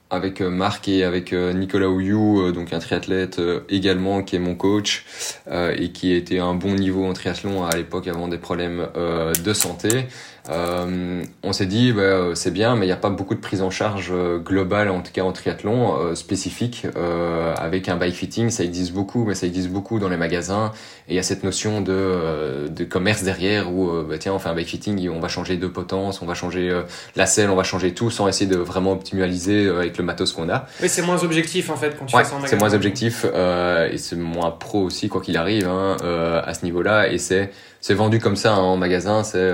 avec 0.09 0.41
Marc 0.41 0.87
et 0.87 1.03
avec 1.03 1.33
Nicolas 1.33 1.89
Ouyou, 1.89 2.51
donc 2.51 2.71
un 2.73 2.79
triathlète 2.79 3.41
également 3.69 4.21
qui 4.23 4.35
est 4.35 4.39
mon 4.39 4.55
coach 4.55 5.05
et 5.51 5.91
qui 5.91 6.13
était 6.13 6.39
un 6.39 6.53
bon 6.53 6.75
niveau 6.75 7.05
en 7.05 7.13
triathlon 7.13 7.65
à 7.65 7.75
l'époque 7.75 8.07
avant 8.07 8.27
des 8.27 8.37
problèmes 8.37 8.87
de 8.95 9.53
santé. 9.53 10.07
Euh, 10.49 11.23
on 11.41 11.53
s'est 11.53 11.65
dit, 11.65 11.93
bah, 11.93 12.01
euh, 12.01 12.35
c'est 12.35 12.51
bien, 12.51 12.75
mais 12.75 12.85
il 12.85 12.89
n'y 12.89 12.93
a 12.93 12.97
pas 12.97 13.09
beaucoup 13.09 13.33
de 13.33 13.39
prise 13.39 13.61
en 13.61 13.69
charge 13.69 14.09
euh, 14.11 14.39
globale, 14.39 14.89
en 14.89 15.01
tout 15.01 15.11
cas 15.13 15.21
en 15.21 15.31
triathlon, 15.31 15.97
euh, 15.97 16.15
spécifique. 16.15 16.85
Euh, 16.97 17.53
avec 17.55 17.87
un 17.87 17.95
bike 17.95 18.15
fitting, 18.15 18.49
ça 18.49 18.63
existe 18.63 18.91
beaucoup, 18.91 19.23
mais 19.23 19.35
ça 19.35 19.47
existe 19.47 19.69
beaucoup 19.69 19.99
dans 19.99 20.09
les 20.09 20.17
magasins. 20.17 20.73
Et 21.07 21.13
il 21.13 21.15
y 21.15 21.19
a 21.19 21.23
cette 21.23 21.43
notion 21.43 21.81
de, 21.81 22.67
de 22.67 22.83
commerce 22.83 23.23
derrière 23.23 23.71
où, 23.71 23.89
bah, 24.03 24.17
tiens, 24.17 24.33
on 24.33 24.39
fait 24.39 24.49
un 24.49 24.55
bike 24.55 24.67
fitting, 24.67 25.09
on 25.09 25.19
va 25.19 25.29
changer 25.29 25.55
de 25.55 25.67
potence, 25.67 26.21
on 26.21 26.25
va 26.25 26.33
changer 26.33 26.77
la 27.15 27.25
selle, 27.25 27.49
on 27.49 27.55
va 27.55 27.63
changer 27.63 27.93
tout, 27.93 28.09
sans 28.09 28.27
essayer 28.27 28.49
de 28.49 28.57
vraiment 28.57 28.91
optimaliser 28.91 29.69
avec 29.69 29.97
le 29.97 30.03
matos 30.03 30.33
qu'on 30.33 30.49
a. 30.49 30.65
Oui, 30.81 30.89
c'est 30.89 31.01
moins 31.01 31.23
objectif 31.23 31.69
en 31.69 31.75
fait 31.75 31.97
quand 31.97 32.05
tu 32.05 32.17
fais 32.17 32.23
ça 32.23 32.31
en 32.31 32.39
magasin. 32.39 32.47
C'est 32.47 32.59
moins 32.59 32.73
objectif 32.73 33.25
et 33.25 33.97
c'est 33.97 34.15
moins 34.17 34.51
pro 34.51 34.81
aussi, 34.83 35.07
quoi 35.07 35.21
qu'il 35.21 35.37
arrive, 35.37 35.67
hein, 35.67 35.97
à 36.45 36.53
ce 36.53 36.65
niveau-là. 36.65 37.09
Et 37.09 37.17
c'est 37.17 37.51
c'est 37.81 37.93
vendu 37.93 38.19
comme 38.19 38.37
ça 38.37 38.53
hein, 38.53 38.59
en 38.59 38.77
magasin, 38.77 39.23
c'est 39.23 39.51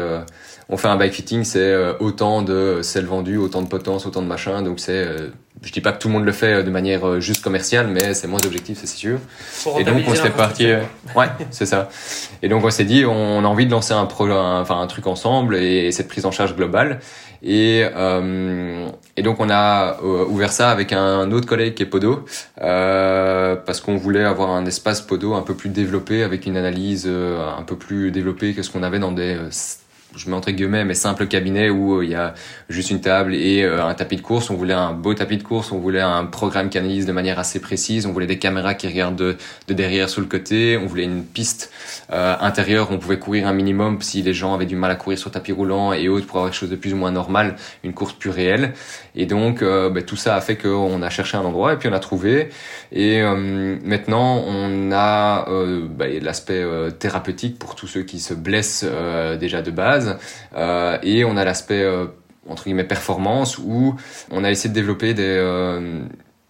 on 0.69 0.77
fait 0.77 0.87
un 0.87 0.95
bike 0.95 1.13
fitting, 1.13 1.43
c'est 1.43 1.59
euh, 1.59 1.93
autant 1.99 2.43
de 2.43 2.81
selles 2.83 3.05
vendues, 3.05 3.37
autant 3.37 3.63
de 3.63 3.67
potence, 3.67 4.05
autant 4.05 4.21
de 4.21 4.27
machin. 4.27 4.61
Donc 4.61 4.79
c'est, 4.79 4.91
euh, 4.91 5.29
je 5.63 5.71
dis 5.71 5.81
pas 5.81 5.91
que 5.91 5.97
tout 5.97 6.09
le 6.09 6.13
monde 6.13 6.25
le 6.25 6.31
fait 6.31 6.53
euh, 6.53 6.63
de 6.63 6.69
manière 6.69 7.19
juste 7.19 7.43
commerciale, 7.43 7.87
mais 7.87 8.13
c'est 8.13 8.27
moins 8.27 8.39
objectif, 8.45 8.77
c'est 8.79 8.87
sûr. 8.87 9.17
et 9.79 9.83
donc 9.83 10.03
on 10.07 10.13
s'est 10.13 10.29
parti, 10.29 10.67
ouais, 11.15 11.25
c'est 11.49 11.65
ça. 11.65 11.89
Et 12.43 12.49
donc 12.49 12.63
on 12.63 12.69
s'est 12.69 12.83
dit, 12.83 13.03
on 13.03 13.43
a 13.43 13.47
envie 13.47 13.65
de 13.65 13.71
lancer 13.71 13.93
un 13.93 14.05
projet, 14.05 14.31
enfin 14.33 14.79
un 14.79 14.85
truc 14.85 15.07
ensemble 15.07 15.55
et, 15.55 15.91
cette 15.91 16.07
prise 16.07 16.27
en 16.27 16.31
charge 16.31 16.55
globale. 16.55 16.99
Et, 17.41 17.79
et 17.79 19.21
donc 19.23 19.39
on 19.39 19.49
a 19.49 19.97
ouvert 20.03 20.51
ça 20.51 20.69
avec 20.69 20.93
un 20.93 21.31
autre 21.31 21.47
collègue 21.47 21.73
qui 21.73 21.83
est 21.83 21.87
Podo, 21.87 22.25
parce 22.57 23.81
qu'on 23.81 23.95
voulait 23.95 24.23
avoir 24.23 24.51
un 24.51 24.65
espace 24.67 25.01
Podo 25.01 25.33
un 25.33 25.41
peu 25.41 25.55
plus 25.55 25.69
développé, 25.69 26.21
avec 26.21 26.45
une 26.45 26.57
analyse 26.57 27.07
un 27.07 27.63
peu 27.63 27.75
plus 27.75 28.11
développée 28.11 28.53
que 28.53 28.61
ce 28.61 28.69
qu'on 28.69 28.83
avait 28.83 28.99
dans 28.99 29.13
des 29.13 29.37
je 30.15 30.29
mets 30.29 30.35
entre 30.35 30.51
guillemets, 30.51 30.85
mais 30.85 30.95
simple 30.95 31.27
cabinet 31.27 31.69
où 31.69 31.97
euh, 31.97 32.05
il 32.05 32.11
y 32.11 32.15
a 32.15 32.33
juste 32.67 32.89
une 32.89 33.01
table 33.01 33.35
et 33.35 33.63
euh, 33.63 33.85
un 33.85 33.93
tapis 33.93 34.15
de 34.15 34.21
course. 34.21 34.49
On 34.49 34.55
voulait 34.55 34.73
un 34.73 34.91
beau 34.91 35.13
tapis 35.13 35.37
de 35.37 35.43
course, 35.43 35.71
on 35.71 35.77
voulait 35.77 36.01
un 36.01 36.25
programme 36.25 36.69
qui 36.69 36.77
analyse 36.77 37.05
de 37.05 37.11
manière 37.11 37.37
assez 37.37 37.59
précise, 37.59 38.05
on 38.05 38.11
voulait 38.11 38.27
des 38.27 38.39
caméras 38.39 38.73
qui 38.73 38.87
regardent 38.87 39.15
de, 39.15 39.37
de 39.67 39.73
derrière 39.73 40.09
sur 40.09 40.21
le 40.21 40.27
côté, 40.27 40.77
on 40.77 40.87
voulait 40.87 41.03
une 41.03 41.23
piste 41.23 41.71
euh, 42.11 42.35
intérieure, 42.39 42.89
on 42.91 42.97
pouvait 42.97 43.19
courir 43.19 43.47
un 43.47 43.53
minimum 43.53 44.01
si 44.01 44.21
les 44.21 44.33
gens 44.33 44.53
avaient 44.53 44.65
du 44.65 44.75
mal 44.75 44.91
à 44.91 44.95
courir 44.95 45.19
sur 45.19 45.29
tapis 45.31 45.51
roulant 45.51 45.93
et 45.93 46.09
autres 46.09 46.25
pour 46.25 46.37
avoir 46.37 46.51
quelque 46.51 46.59
chose 46.59 46.69
de 46.69 46.75
plus 46.75 46.93
ou 46.93 46.97
moins 46.97 47.11
normal, 47.11 47.55
une 47.83 47.93
course 47.93 48.13
plus 48.13 48.31
réelle. 48.31 48.73
Et 49.21 49.25
donc 49.25 49.63
bah, 49.63 50.01
tout 50.01 50.15
ça 50.15 50.35
a 50.35 50.41
fait 50.41 50.55
qu'on 50.55 51.01
a 51.01 51.09
cherché 51.09 51.35
un 51.37 51.41
endroit 51.41 51.73
et 51.73 51.77
puis 51.77 51.89
on 51.89 51.93
a 51.93 51.99
trouvé. 51.99 52.49
Et 52.91 53.21
maintenant 53.21 54.43
on 54.45 54.91
a 54.91 55.45
bah, 55.89 56.05
l'aspect 56.21 56.63
thérapeutique 56.99 57.59
pour 57.59 57.75
tous 57.75 57.87
ceux 57.87 58.03
qui 58.03 58.19
se 58.19 58.33
blessent 58.33 58.85
déjà 59.39 59.61
de 59.61 59.71
base 59.71 60.17
euh, 60.55 60.97
et 61.03 61.25
on 61.25 61.37
a 61.37 61.45
l'aspect 61.45 61.81
euh, 61.81 62.05
entre 62.47 62.63
guillemets 62.63 62.83
performance 62.83 63.57
où 63.57 63.95
on 64.31 64.43
a 64.43 64.51
essayé 64.51 64.69
de 64.69 64.75
développer 64.75 65.13
des, 65.13 65.23
euh, 65.23 66.01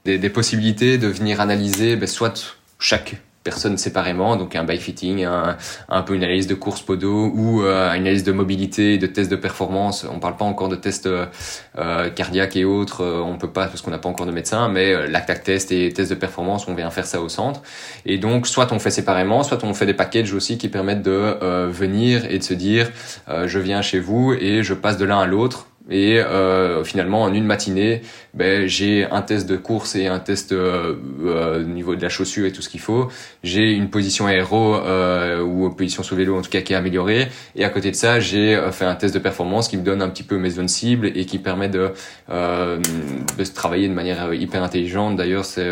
des, 0.06 0.30
possibilités 0.30 0.98
de 0.98 1.08
venir 1.08 1.41
analyser 1.41 1.96
ben, 1.96 2.08
soit 2.08 2.58
chaque 2.80 3.18
personne 3.50 3.78
séparément, 3.78 4.36
donc 4.36 4.56
un 4.56 4.64
bike 4.64 4.82
fitting, 4.82 5.26
un, 5.26 5.58
un 5.90 6.02
peu 6.04 6.14
une 6.14 6.24
analyse 6.24 6.46
de 6.46 6.54
course 6.54 6.82
podo 6.82 7.32
ou 7.34 7.62
une 7.62 8.04
analyse 8.06 8.24
de 8.24 8.32
mobilité, 8.32 9.00
de 9.00 9.08
tests 9.08 9.32
de 9.32 9.36
performance. 9.36 10.06
On 10.16 10.20
parle 10.20 10.38
pas 10.38 10.46
encore 10.46 10.70
de 10.70 10.76
tests 10.76 11.08
euh, 11.08 12.10
cardiaques 12.10 12.56
et 12.56 12.66
autres, 12.66 13.04
on 13.04 13.40
peut 13.40 13.50
pas 13.50 13.66
parce 13.66 13.82
qu'on 13.82 13.90
n'a 13.90 13.98
pas 13.98 14.10
encore 14.10 14.28
de 14.28 14.32
médecin, 14.32 14.70
mais 14.70 15.08
lactac 15.08 15.44
test 15.44 15.72
et 15.72 15.92
tests 15.92 16.12
de 16.12 16.16
performance, 16.16 16.68
on 16.68 16.76
vient 16.76 16.92
faire 16.92 17.08
ça 17.08 17.22
au 17.22 17.30
centre. 17.30 17.62
Et 18.06 18.20
donc 18.20 18.46
soit 18.46 18.72
on 18.72 18.78
fait 18.78 18.92
séparément, 18.92 19.42
soit 19.42 19.64
on 19.64 19.74
fait 19.74 19.88
des 19.88 19.96
packages 19.96 20.34
aussi 20.34 20.60
qui 20.60 20.70
permettent 20.70 21.02
de 21.02 21.68
venir 21.70 22.26
et 22.30 22.38
de 22.38 22.44
se 22.44 22.54
dire 22.54 22.92
je 23.28 23.60
viens 23.60 23.82
chez 23.82 24.00
vous 24.00 24.34
et 24.34 24.62
je 24.62 24.76
passe 24.76 24.98
de 24.98 25.06
l'un 25.06 25.20
à 25.20 25.26
l'autre 25.26 25.66
et 25.90 26.20
euh, 26.20 26.84
finalement, 26.84 27.24
en 27.24 27.34
une 27.34 27.45
matinée, 27.45 28.02
ben, 28.34 28.68
j'ai 28.68 29.06
un 29.06 29.22
test 29.22 29.49
de 29.49 29.57
course 29.57 29.95
et 29.95 30.07
un 30.07 30.20
test 30.20 30.52
euh, 30.52 30.95
euh, 31.24 31.61
au 31.61 31.64
niveau 31.64 31.95
de 31.95 32.02
la 32.02 32.10
chaussure 32.10 32.45
et 32.45 32.52
tout 32.52 32.61
ce 32.61 32.70
qu'il 32.70 32.80
faut. 32.80 33.10
J'ai 33.44 33.72
une 33.72 33.90
position 33.90 34.28
aéro 34.28 34.76
euh, 34.76 35.41
ou 35.41 35.70
position 35.72 36.03
sur 36.03 36.16
vélo 36.16 36.38
en 36.38 36.41
tout 36.41 36.49
cas 36.49 36.61
qui 36.61 36.74
est 36.74 36.76
améliorée. 36.76 37.28
Et 37.56 37.66
à 37.66 37.70
côté 37.70 37.90
de 37.90 37.95
ça, 37.95 38.20
j'ai 38.20 38.56
euh, 38.56 38.72
fait 38.72 38.86
un 38.86 38.95
test 38.95 39.14
de 39.16 39.20
performance 39.20 39.68
qui 39.68 39.78
me 39.78 39.84
donne 39.84 40.02
un 40.02 40.10
petit 40.10 40.24
peu 40.24 40.38
mes 40.38 40.52
zones 40.52 40.68
cibles 40.68 41.11
et 41.16 41.26
qui 41.26 41.40
permet 41.40 41.70
de, 41.70 41.91
de 42.30 43.44
se 43.44 43.53
travailler 43.53 43.88
de 43.88 43.94
manière 43.94 44.34
hyper 44.34 44.61
intelligente. 44.61 45.16
D'ailleurs, 45.16 45.45
c'est 45.45 45.70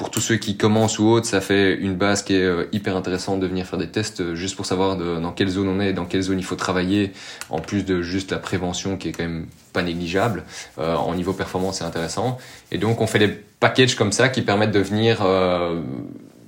pour 0.00 0.10
tous 0.10 0.20
ceux 0.20 0.36
qui 0.36 0.56
commencent 0.56 0.98
ou 0.98 1.04
autres, 1.08 1.26
ça 1.26 1.42
fait 1.42 1.74
une 1.74 1.94
base 1.94 2.22
qui 2.22 2.34
est 2.34 2.42
euh, 2.42 2.64
hyper 2.72 2.96
intéressante 2.96 3.38
de 3.38 3.46
venir 3.46 3.66
faire 3.66 3.78
des 3.78 3.90
tests 3.90 4.22
euh, 4.22 4.34
juste 4.34 4.56
pour 4.56 4.64
savoir 4.64 4.96
dans 4.96 5.32
quelle 5.32 5.50
zone 5.50 5.68
on 5.68 5.78
est, 5.78 5.92
dans 5.92 6.06
quelle 6.06 6.22
zone 6.22 6.38
il 6.38 6.44
faut 6.44 6.56
travailler, 6.56 7.12
en 7.50 7.58
plus 7.58 7.84
de 7.84 8.00
juste 8.00 8.30
la 8.30 8.38
prévention 8.38 8.96
qui 8.96 9.10
est 9.10 9.12
quand 9.12 9.24
même 9.24 9.46
pas 9.74 9.82
négligeable. 9.82 10.44
Euh, 10.78 10.94
en 10.94 11.14
niveau 11.14 11.32
performance, 11.32 11.78
c'est 11.78 11.84
intéressant. 11.84 12.38
Et 12.72 12.78
donc, 12.78 13.02
on 13.02 13.06
fait 13.06 13.18
des 13.18 13.28
packages 13.28 13.94
comme 13.94 14.12
ça 14.12 14.28
qui 14.30 14.42
permettent 14.42 14.72
de 14.72 14.80
venir 14.80 15.18
euh, 15.22 15.80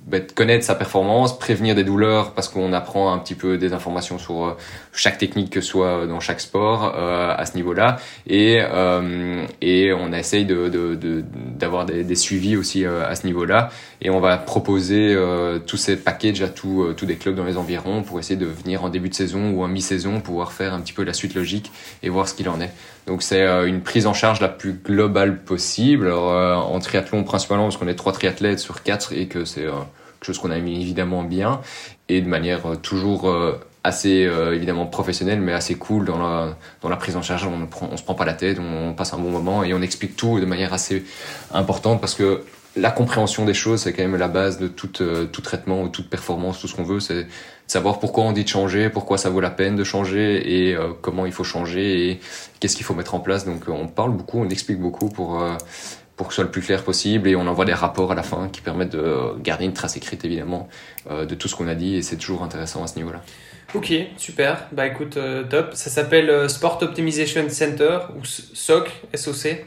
bah, 0.05 0.19
connaître 0.19 0.65
sa 0.65 0.75
performance, 0.75 1.37
prévenir 1.37 1.75
des 1.75 1.83
douleurs 1.83 2.33
parce 2.33 2.49
qu'on 2.49 2.73
apprend 2.73 3.13
un 3.13 3.19
petit 3.19 3.35
peu 3.35 3.57
des 3.57 3.73
informations 3.73 4.17
sur 4.17 4.45
euh, 4.45 4.57
chaque 4.91 5.17
technique 5.17 5.49
que 5.49 5.61
soit 5.61 6.05
dans 6.07 6.19
chaque 6.19 6.39
sport 6.39 6.93
euh, 6.95 7.33
à 7.35 7.45
ce 7.45 7.55
niveau-là 7.55 7.97
et 8.27 8.59
euh, 8.61 9.45
et 9.61 9.91
on 9.93 10.13
essaye 10.13 10.45
de 10.45 10.69
d'avoir 11.57 11.85
de, 11.85 11.93
des, 11.93 12.03
des, 12.03 12.15
suivis 12.15 12.55
aussi 12.57 12.85
euh, 12.85 13.07
à 13.07 13.15
ce 13.15 13.25
niveau-là 13.25 13.69
et 14.01 14.09
on 14.09 14.19
va 14.19 14.37
proposer 14.37 15.17
tous 15.65 15.77
ces 15.77 15.95
packages 15.95 16.41
à 16.41 16.49
tous 16.49 16.93
tous 16.93 17.05
des 17.05 17.15
clubs 17.15 17.35
dans 17.35 17.45
les 17.45 17.57
environs 17.57 18.03
pour 18.03 18.19
essayer 18.19 18.35
de 18.35 18.45
venir 18.45 18.83
en 18.83 18.89
début 18.89 19.09
de 19.09 19.15
saison 19.15 19.51
ou 19.51 19.63
en 19.63 19.67
mi-saison 19.67 20.19
pouvoir 20.19 20.51
faire 20.51 20.73
un 20.73 20.81
petit 20.81 20.93
peu 20.93 21.03
la 21.03 21.13
suite 21.13 21.35
logique 21.35 21.71
et 22.01 22.09
voir 22.09 22.27
ce 22.27 22.33
qu'il 22.33 22.49
en 22.49 22.59
est. 22.59 22.71
Donc 23.07 23.23
c'est 23.23 23.45
une 23.65 23.81
prise 23.81 24.05
en 24.05 24.13
charge 24.13 24.41
la 24.41 24.49
plus 24.49 24.73
globale 24.73 25.43
possible. 25.43 26.07
Alors, 26.07 26.69
en 26.69 26.79
triathlon 26.79 27.23
principalement 27.23 27.63
parce 27.63 27.77
qu'on 27.77 27.87
est 27.87 27.95
trois 27.95 28.11
triathlètes 28.11 28.59
sur 28.59 28.83
quatre 28.83 29.13
et 29.13 29.27
que 29.27 29.45
c'est 29.45 29.67
chose 30.25 30.39
qu'on 30.39 30.51
a 30.51 30.59
mis 30.59 30.81
évidemment 30.81 31.23
bien 31.23 31.61
et 32.09 32.21
de 32.21 32.27
manière 32.27 32.65
euh, 32.65 32.75
toujours 32.75 33.29
euh, 33.29 33.59
assez 33.83 34.25
euh, 34.25 34.55
évidemment 34.55 34.85
professionnelle 34.85 35.41
mais 35.41 35.53
assez 35.53 35.75
cool 35.75 36.05
dans 36.05 36.17
la 36.17 36.55
dans 36.81 36.89
la 36.89 36.97
prise 36.97 37.15
en 37.15 37.21
charge. 37.21 37.45
On 37.45 37.67
prend, 37.67 37.89
on 37.91 37.97
se 37.97 38.03
prend 38.03 38.15
pas 38.15 38.25
la 38.25 38.33
tête 38.33 38.59
on 38.59 38.93
passe 38.93 39.13
un 39.13 39.17
bon 39.17 39.29
moment 39.29 39.63
et 39.63 39.73
on 39.73 39.81
explique 39.81 40.15
tout 40.15 40.39
de 40.39 40.45
manière 40.45 40.73
assez 40.73 41.03
importante 41.53 42.01
parce 42.01 42.15
que 42.15 42.43
la 42.75 42.89
compréhension 42.89 43.45
des 43.45 43.53
choses 43.53 43.81
c'est 43.81 43.93
quand 43.93 44.01
même 44.01 44.15
la 44.15 44.27
base 44.27 44.57
de 44.57 44.67
tout 44.67 44.87
tout 44.87 45.41
traitement 45.41 45.83
ou 45.83 45.89
toute 45.89 46.09
performance 46.09 46.59
tout 46.59 46.67
ce 46.67 46.75
qu'on 46.75 46.83
veut. 46.83 46.99
C'est 46.99 47.27
savoir 47.67 47.99
pourquoi 47.99 48.23
on 48.23 48.31
dit 48.31 48.43
de 48.43 48.49
changer 48.49 48.89
pourquoi 48.89 49.17
ça 49.17 49.29
vaut 49.29 49.41
la 49.41 49.51
peine 49.51 49.75
de 49.75 49.83
changer 49.83 50.69
et 50.69 50.77
comment 51.01 51.25
il 51.25 51.31
faut 51.31 51.43
changer 51.43 52.09
et 52.09 52.19
qu'est-ce 52.59 52.75
qu'il 52.75 52.85
faut 52.85 52.95
mettre 52.95 53.13
en 53.13 53.19
place. 53.19 53.45
Donc 53.45 53.65
on 53.67 53.87
parle 53.87 54.11
beaucoup 54.11 54.39
on 54.39 54.49
explique 54.49 54.79
beaucoup 54.79 55.09
pour 55.09 55.43
pour 56.15 56.27
que 56.27 56.33
ce 56.33 56.35
soit 56.35 56.43
le 56.43 56.51
plus 56.51 56.61
clair 56.61 56.83
possible 56.83 57.27
et 57.27 57.35
on 57.35 57.47
envoie 57.47 57.65
des 57.65 57.73
rapports 57.73 58.11
à 58.11 58.15
la 58.15 58.23
fin 58.23 58.49
qui 58.49 58.61
permettent 58.61 58.91
de 58.91 59.39
garder 59.39 59.65
une 59.65 59.73
trace 59.73 59.97
écrite 59.97 60.23
évidemment 60.25 60.69
euh, 61.09 61.25
de 61.25 61.35
tout 61.35 61.47
ce 61.47 61.55
qu'on 61.55 61.67
a 61.67 61.75
dit 61.75 61.95
et 61.95 62.01
c'est 62.01 62.17
toujours 62.17 62.43
intéressant 62.43 62.83
à 62.83 62.87
ce 62.87 62.95
niveau-là. 62.97 63.21
Ok, 63.73 63.91
super. 64.17 64.67
Bah 64.71 64.85
écoute, 64.85 65.17
euh, 65.17 65.43
top. 65.43 65.71
Ça 65.73 65.89
s'appelle 65.89 66.29
euh, 66.29 66.47
Sport 66.47 66.77
Optimization 66.83 67.49
Center 67.49 67.99
ou 68.15 68.23
SOC, 68.23 68.89
SOC. 69.15 69.65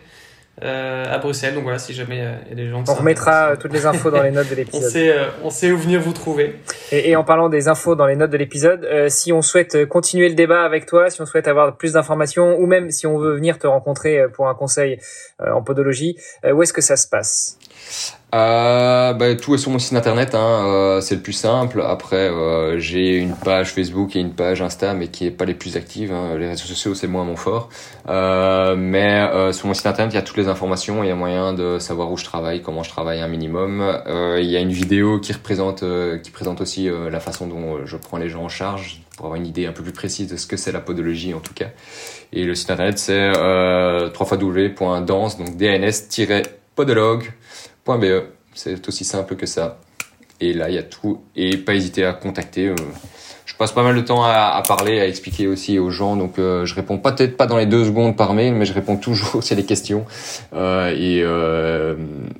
Euh, 0.62 1.04
à 1.12 1.18
Bruxelles. 1.18 1.54
Donc 1.54 1.64
voilà, 1.64 1.78
si 1.78 1.92
jamais 1.92 2.22
euh, 2.22 2.32
il 2.46 2.50
y 2.50 2.52
a 2.52 2.54
des 2.54 2.70
gens. 2.70 2.82
On 2.88 2.94
remettra 2.94 3.50
euh, 3.50 3.56
toutes 3.56 3.74
les 3.74 3.84
infos 3.84 4.10
dans 4.10 4.22
les 4.22 4.30
notes 4.30 4.48
de 4.48 4.54
l'épisode. 4.56 4.84
on 4.84 4.90
sait, 4.90 5.14
on 5.44 5.50
sait 5.50 5.70
où 5.70 5.76
venir 5.76 6.00
vous 6.00 6.14
trouver. 6.14 6.56
Et, 6.92 7.10
et 7.10 7.16
en 7.16 7.24
parlant 7.24 7.50
des 7.50 7.68
infos 7.68 7.94
dans 7.94 8.06
les 8.06 8.16
notes 8.16 8.30
de 8.30 8.38
l'épisode, 8.38 8.88
si 9.08 9.32
on 9.34 9.42
souhaite 9.42 9.86
continuer 9.86 10.30
le 10.30 10.34
débat 10.34 10.62
avec 10.62 10.86
toi, 10.86 11.10
si 11.10 11.20
on 11.20 11.26
souhaite 11.26 11.46
avoir 11.46 11.76
plus 11.76 11.92
d'informations, 11.92 12.58
ou 12.58 12.66
même 12.66 12.90
si 12.90 13.06
on 13.06 13.18
veut 13.18 13.34
venir 13.34 13.58
te 13.58 13.66
rencontrer 13.66 14.24
pour 14.32 14.48
un 14.48 14.54
conseil 14.54 14.98
en 15.38 15.62
podologie, 15.62 16.16
où 16.50 16.62
est-ce 16.62 16.72
que 16.72 16.80
ça 16.80 16.96
se 16.96 17.06
passe? 17.06 17.58
Euh, 18.34 19.12
bah, 19.12 19.34
tout 19.36 19.54
est 19.54 19.58
sur 19.58 19.70
mon 19.70 19.78
site 19.78 19.94
internet, 19.94 20.34
hein, 20.34 20.64
euh, 20.66 21.00
c'est 21.00 21.14
le 21.14 21.20
plus 21.20 21.32
simple. 21.32 21.82
Après, 21.86 22.28
euh, 22.28 22.78
j'ai 22.78 23.16
une 23.16 23.34
page 23.34 23.72
Facebook 23.72 24.16
et 24.16 24.20
une 24.20 24.32
page 24.32 24.62
Insta, 24.62 24.94
mais 24.94 25.08
qui 25.08 25.26
est 25.26 25.30
pas 25.30 25.44
les 25.44 25.54
plus 25.54 25.76
actives. 25.76 26.12
Hein. 26.12 26.36
Les 26.36 26.48
réseaux 26.48 26.66
sociaux, 26.66 26.94
c'est 26.94 27.06
moins 27.06 27.24
mon 27.24 27.36
fort. 27.36 27.68
Euh, 28.08 28.74
mais 28.76 29.20
euh, 29.20 29.52
sur 29.52 29.68
mon 29.68 29.74
site 29.74 29.86
internet, 29.86 30.12
il 30.12 30.16
y 30.16 30.18
a 30.18 30.22
toutes 30.22 30.36
les 30.36 30.48
informations. 30.48 31.04
Il 31.04 31.08
y 31.08 31.12
a 31.12 31.14
moyen 31.14 31.52
de 31.52 31.78
savoir 31.78 32.10
où 32.10 32.16
je 32.16 32.24
travaille, 32.24 32.62
comment 32.62 32.82
je 32.82 32.90
travaille 32.90 33.20
un 33.20 33.28
minimum. 33.28 33.80
Euh, 33.80 34.38
il 34.40 34.50
y 34.50 34.56
a 34.56 34.60
une 34.60 34.72
vidéo 34.72 35.20
qui 35.20 35.32
représente, 35.32 35.84
qui 36.22 36.30
présente 36.30 36.60
aussi 36.60 36.88
la 37.10 37.20
façon 37.20 37.46
dont 37.46 37.84
je 37.84 37.96
prends 37.96 38.18
les 38.18 38.28
gens 38.28 38.44
en 38.44 38.48
charge 38.48 39.00
pour 39.16 39.26
avoir 39.26 39.40
une 39.40 39.46
idée 39.46 39.66
un 39.66 39.72
peu 39.72 39.82
plus 39.82 39.92
précise 39.92 40.30
de 40.30 40.36
ce 40.36 40.46
que 40.46 40.56
c'est 40.56 40.72
la 40.72 40.80
podologie 40.80 41.34
en 41.34 41.40
tout 41.40 41.54
cas. 41.54 41.68
Et 42.32 42.44
le 42.44 42.54
site 42.54 42.70
internet, 42.70 42.98
c'est 42.98 43.32
euh, 43.36 44.10
www.dance, 44.10 45.38
donc 45.38 45.56
dns-podologue 45.56 47.24
.be. 47.86 48.22
C'est 48.54 48.88
aussi 48.88 49.04
simple 49.04 49.36
que 49.36 49.46
ça. 49.46 49.78
Et 50.40 50.52
là, 50.52 50.68
il 50.68 50.74
y 50.74 50.78
a 50.78 50.82
tout. 50.82 51.22
Et 51.34 51.56
pas 51.56 51.74
hésiter 51.74 52.04
à 52.04 52.12
contacter. 52.12 52.74
Euh, 53.46 53.56
je 53.56 53.58
passe 53.58 53.72
pas 53.72 53.82
mal 53.82 53.94
de 53.94 54.00
temps 54.00 54.22
à, 54.22 54.54
à 54.54 54.62
parler, 54.62 55.00
à 55.00 55.06
expliquer 55.06 55.46
aussi 55.46 55.78
aux 55.78 55.90
gens. 55.90 56.16
Donc, 56.16 56.38
euh, 56.38 56.66
je 56.66 56.74
réponds 56.74 56.98
peut-être 56.98 57.36
pas 57.36 57.46
dans 57.46 57.56
les 57.56 57.66
deux 57.66 57.84
secondes 57.84 58.16
par 58.16 58.34
mail, 58.34 58.54
mais 58.54 58.64
je 58.64 58.72
réponds 58.72 58.96
toujours 58.96 59.40
à 59.50 59.54
des 59.54 59.64
questions. 59.64 60.04
Euh, 60.54 60.90
et, 60.90 61.22
euh, 61.22 61.94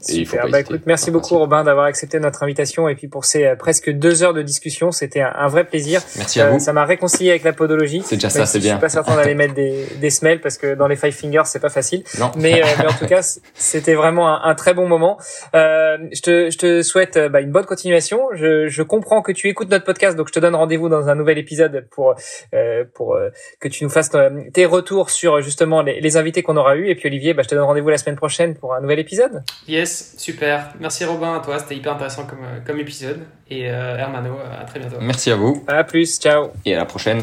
et, 0.08 0.16
il 0.16 0.26
faut 0.26 0.36
pas 0.36 0.48
bah, 0.48 0.60
écoute, 0.60 0.82
merci 0.86 1.10
beaucoup 1.10 1.38
Robin 1.38 1.64
d'avoir 1.64 1.86
accepté 1.86 2.18
notre 2.18 2.42
invitation 2.42 2.88
et 2.88 2.94
puis 2.94 3.08
pour 3.08 3.24
ces 3.24 3.44
euh, 3.44 3.56
presque 3.56 3.90
deux 3.90 4.22
heures 4.22 4.34
de 4.34 4.42
discussion, 4.42 4.90
c'était 4.90 5.20
un, 5.20 5.32
un, 5.36 5.48
vrai 5.48 5.64
plaisir. 5.64 6.00
Merci 6.16 6.40
à 6.40 6.50
vous. 6.50 6.58
Ça 6.58 6.72
m'a 6.72 6.84
réconcilié 6.84 7.30
avec 7.30 7.44
la 7.44 7.52
podologie. 7.52 8.02
C'est 8.04 8.16
déjà 8.16 8.30
ça, 8.30 8.46
c'est 8.46 8.58
bien. 8.58 8.72
Je 8.72 8.76
suis 8.76 8.80
pas 8.80 8.88
certain 8.88 9.16
d'aller 9.16 9.34
mettre 9.36 9.54
des, 9.54 9.86
des 10.00 10.10
semelles 10.10 10.40
parce 10.40 10.58
que 10.58 10.74
dans 10.74 10.88
les 10.88 10.96
five 10.96 11.12
fingers 11.12 11.42
c'est 11.44 11.60
pas 11.60 11.70
facile. 11.70 12.02
Non. 12.18 12.30
Mais, 12.36 12.62
mais 12.78 12.86
en 12.86 12.92
tout 12.92 13.06
cas, 13.06 13.22
c'était 13.54 13.94
vraiment 13.94 14.28
un, 14.28 14.50
un, 14.50 14.54
très 14.54 14.74
bon 14.74 14.88
moment. 14.88 15.18
je 15.54 16.20
te, 16.20 16.50
je 16.50 16.58
te 16.58 16.82
souhaite 16.82 17.18
bah, 17.30 17.40
une 17.40 17.52
bonne 17.52 17.66
continuation. 17.66 18.20
Je, 18.34 18.68
je 18.68 18.82
comprends 18.82 19.22
que 19.22 19.32
tu 19.32 19.48
écoutes 19.48 19.70
notre 19.70 19.84
podcast, 19.84 20.16
donc 20.16 20.28
je 20.28 20.32
te 20.32 20.40
donne 20.40 20.54
rendez-vous 20.54 20.88
dans 20.88 20.95
un 21.04 21.14
nouvel 21.14 21.38
épisode 21.38 21.86
pour 21.90 22.14
euh, 22.54 22.84
pour 22.94 23.14
euh, 23.14 23.30
que 23.60 23.68
tu 23.68 23.84
nous 23.84 23.90
fasses 23.90 24.10
euh, 24.14 24.30
tes 24.52 24.66
retours 24.66 25.10
sur 25.10 25.40
justement 25.40 25.82
les, 25.82 26.00
les 26.00 26.16
invités 26.16 26.42
qu'on 26.42 26.56
aura 26.56 26.76
eu 26.76 26.88
et 26.88 26.94
puis 26.94 27.08
Olivier 27.08 27.34
bah, 27.34 27.42
je 27.42 27.48
te 27.48 27.54
donne 27.54 27.64
rendez-vous 27.64 27.88
la 27.88 27.98
semaine 27.98 28.16
prochaine 28.16 28.54
pour 28.54 28.74
un 28.74 28.80
nouvel 28.80 28.98
épisode. 28.98 29.42
Yes 29.68 30.14
super. 30.18 30.74
Merci 30.80 31.04
Robin 31.04 31.36
à 31.36 31.40
toi. 31.40 31.58
C'était 31.58 31.76
hyper 31.76 31.94
intéressant 31.94 32.26
comme 32.26 32.46
comme 32.66 32.80
épisode. 32.80 33.20
Et 33.48 33.62
Hermano 33.62 34.36
à 34.60 34.64
très 34.64 34.80
bientôt. 34.80 34.96
Merci 35.00 35.30
à 35.30 35.36
vous. 35.36 35.64
À 35.68 35.84
plus. 35.84 36.18
Ciao. 36.18 36.48
Et 36.64 36.74
à 36.74 36.78
la 36.78 36.84
prochaine 36.84 37.22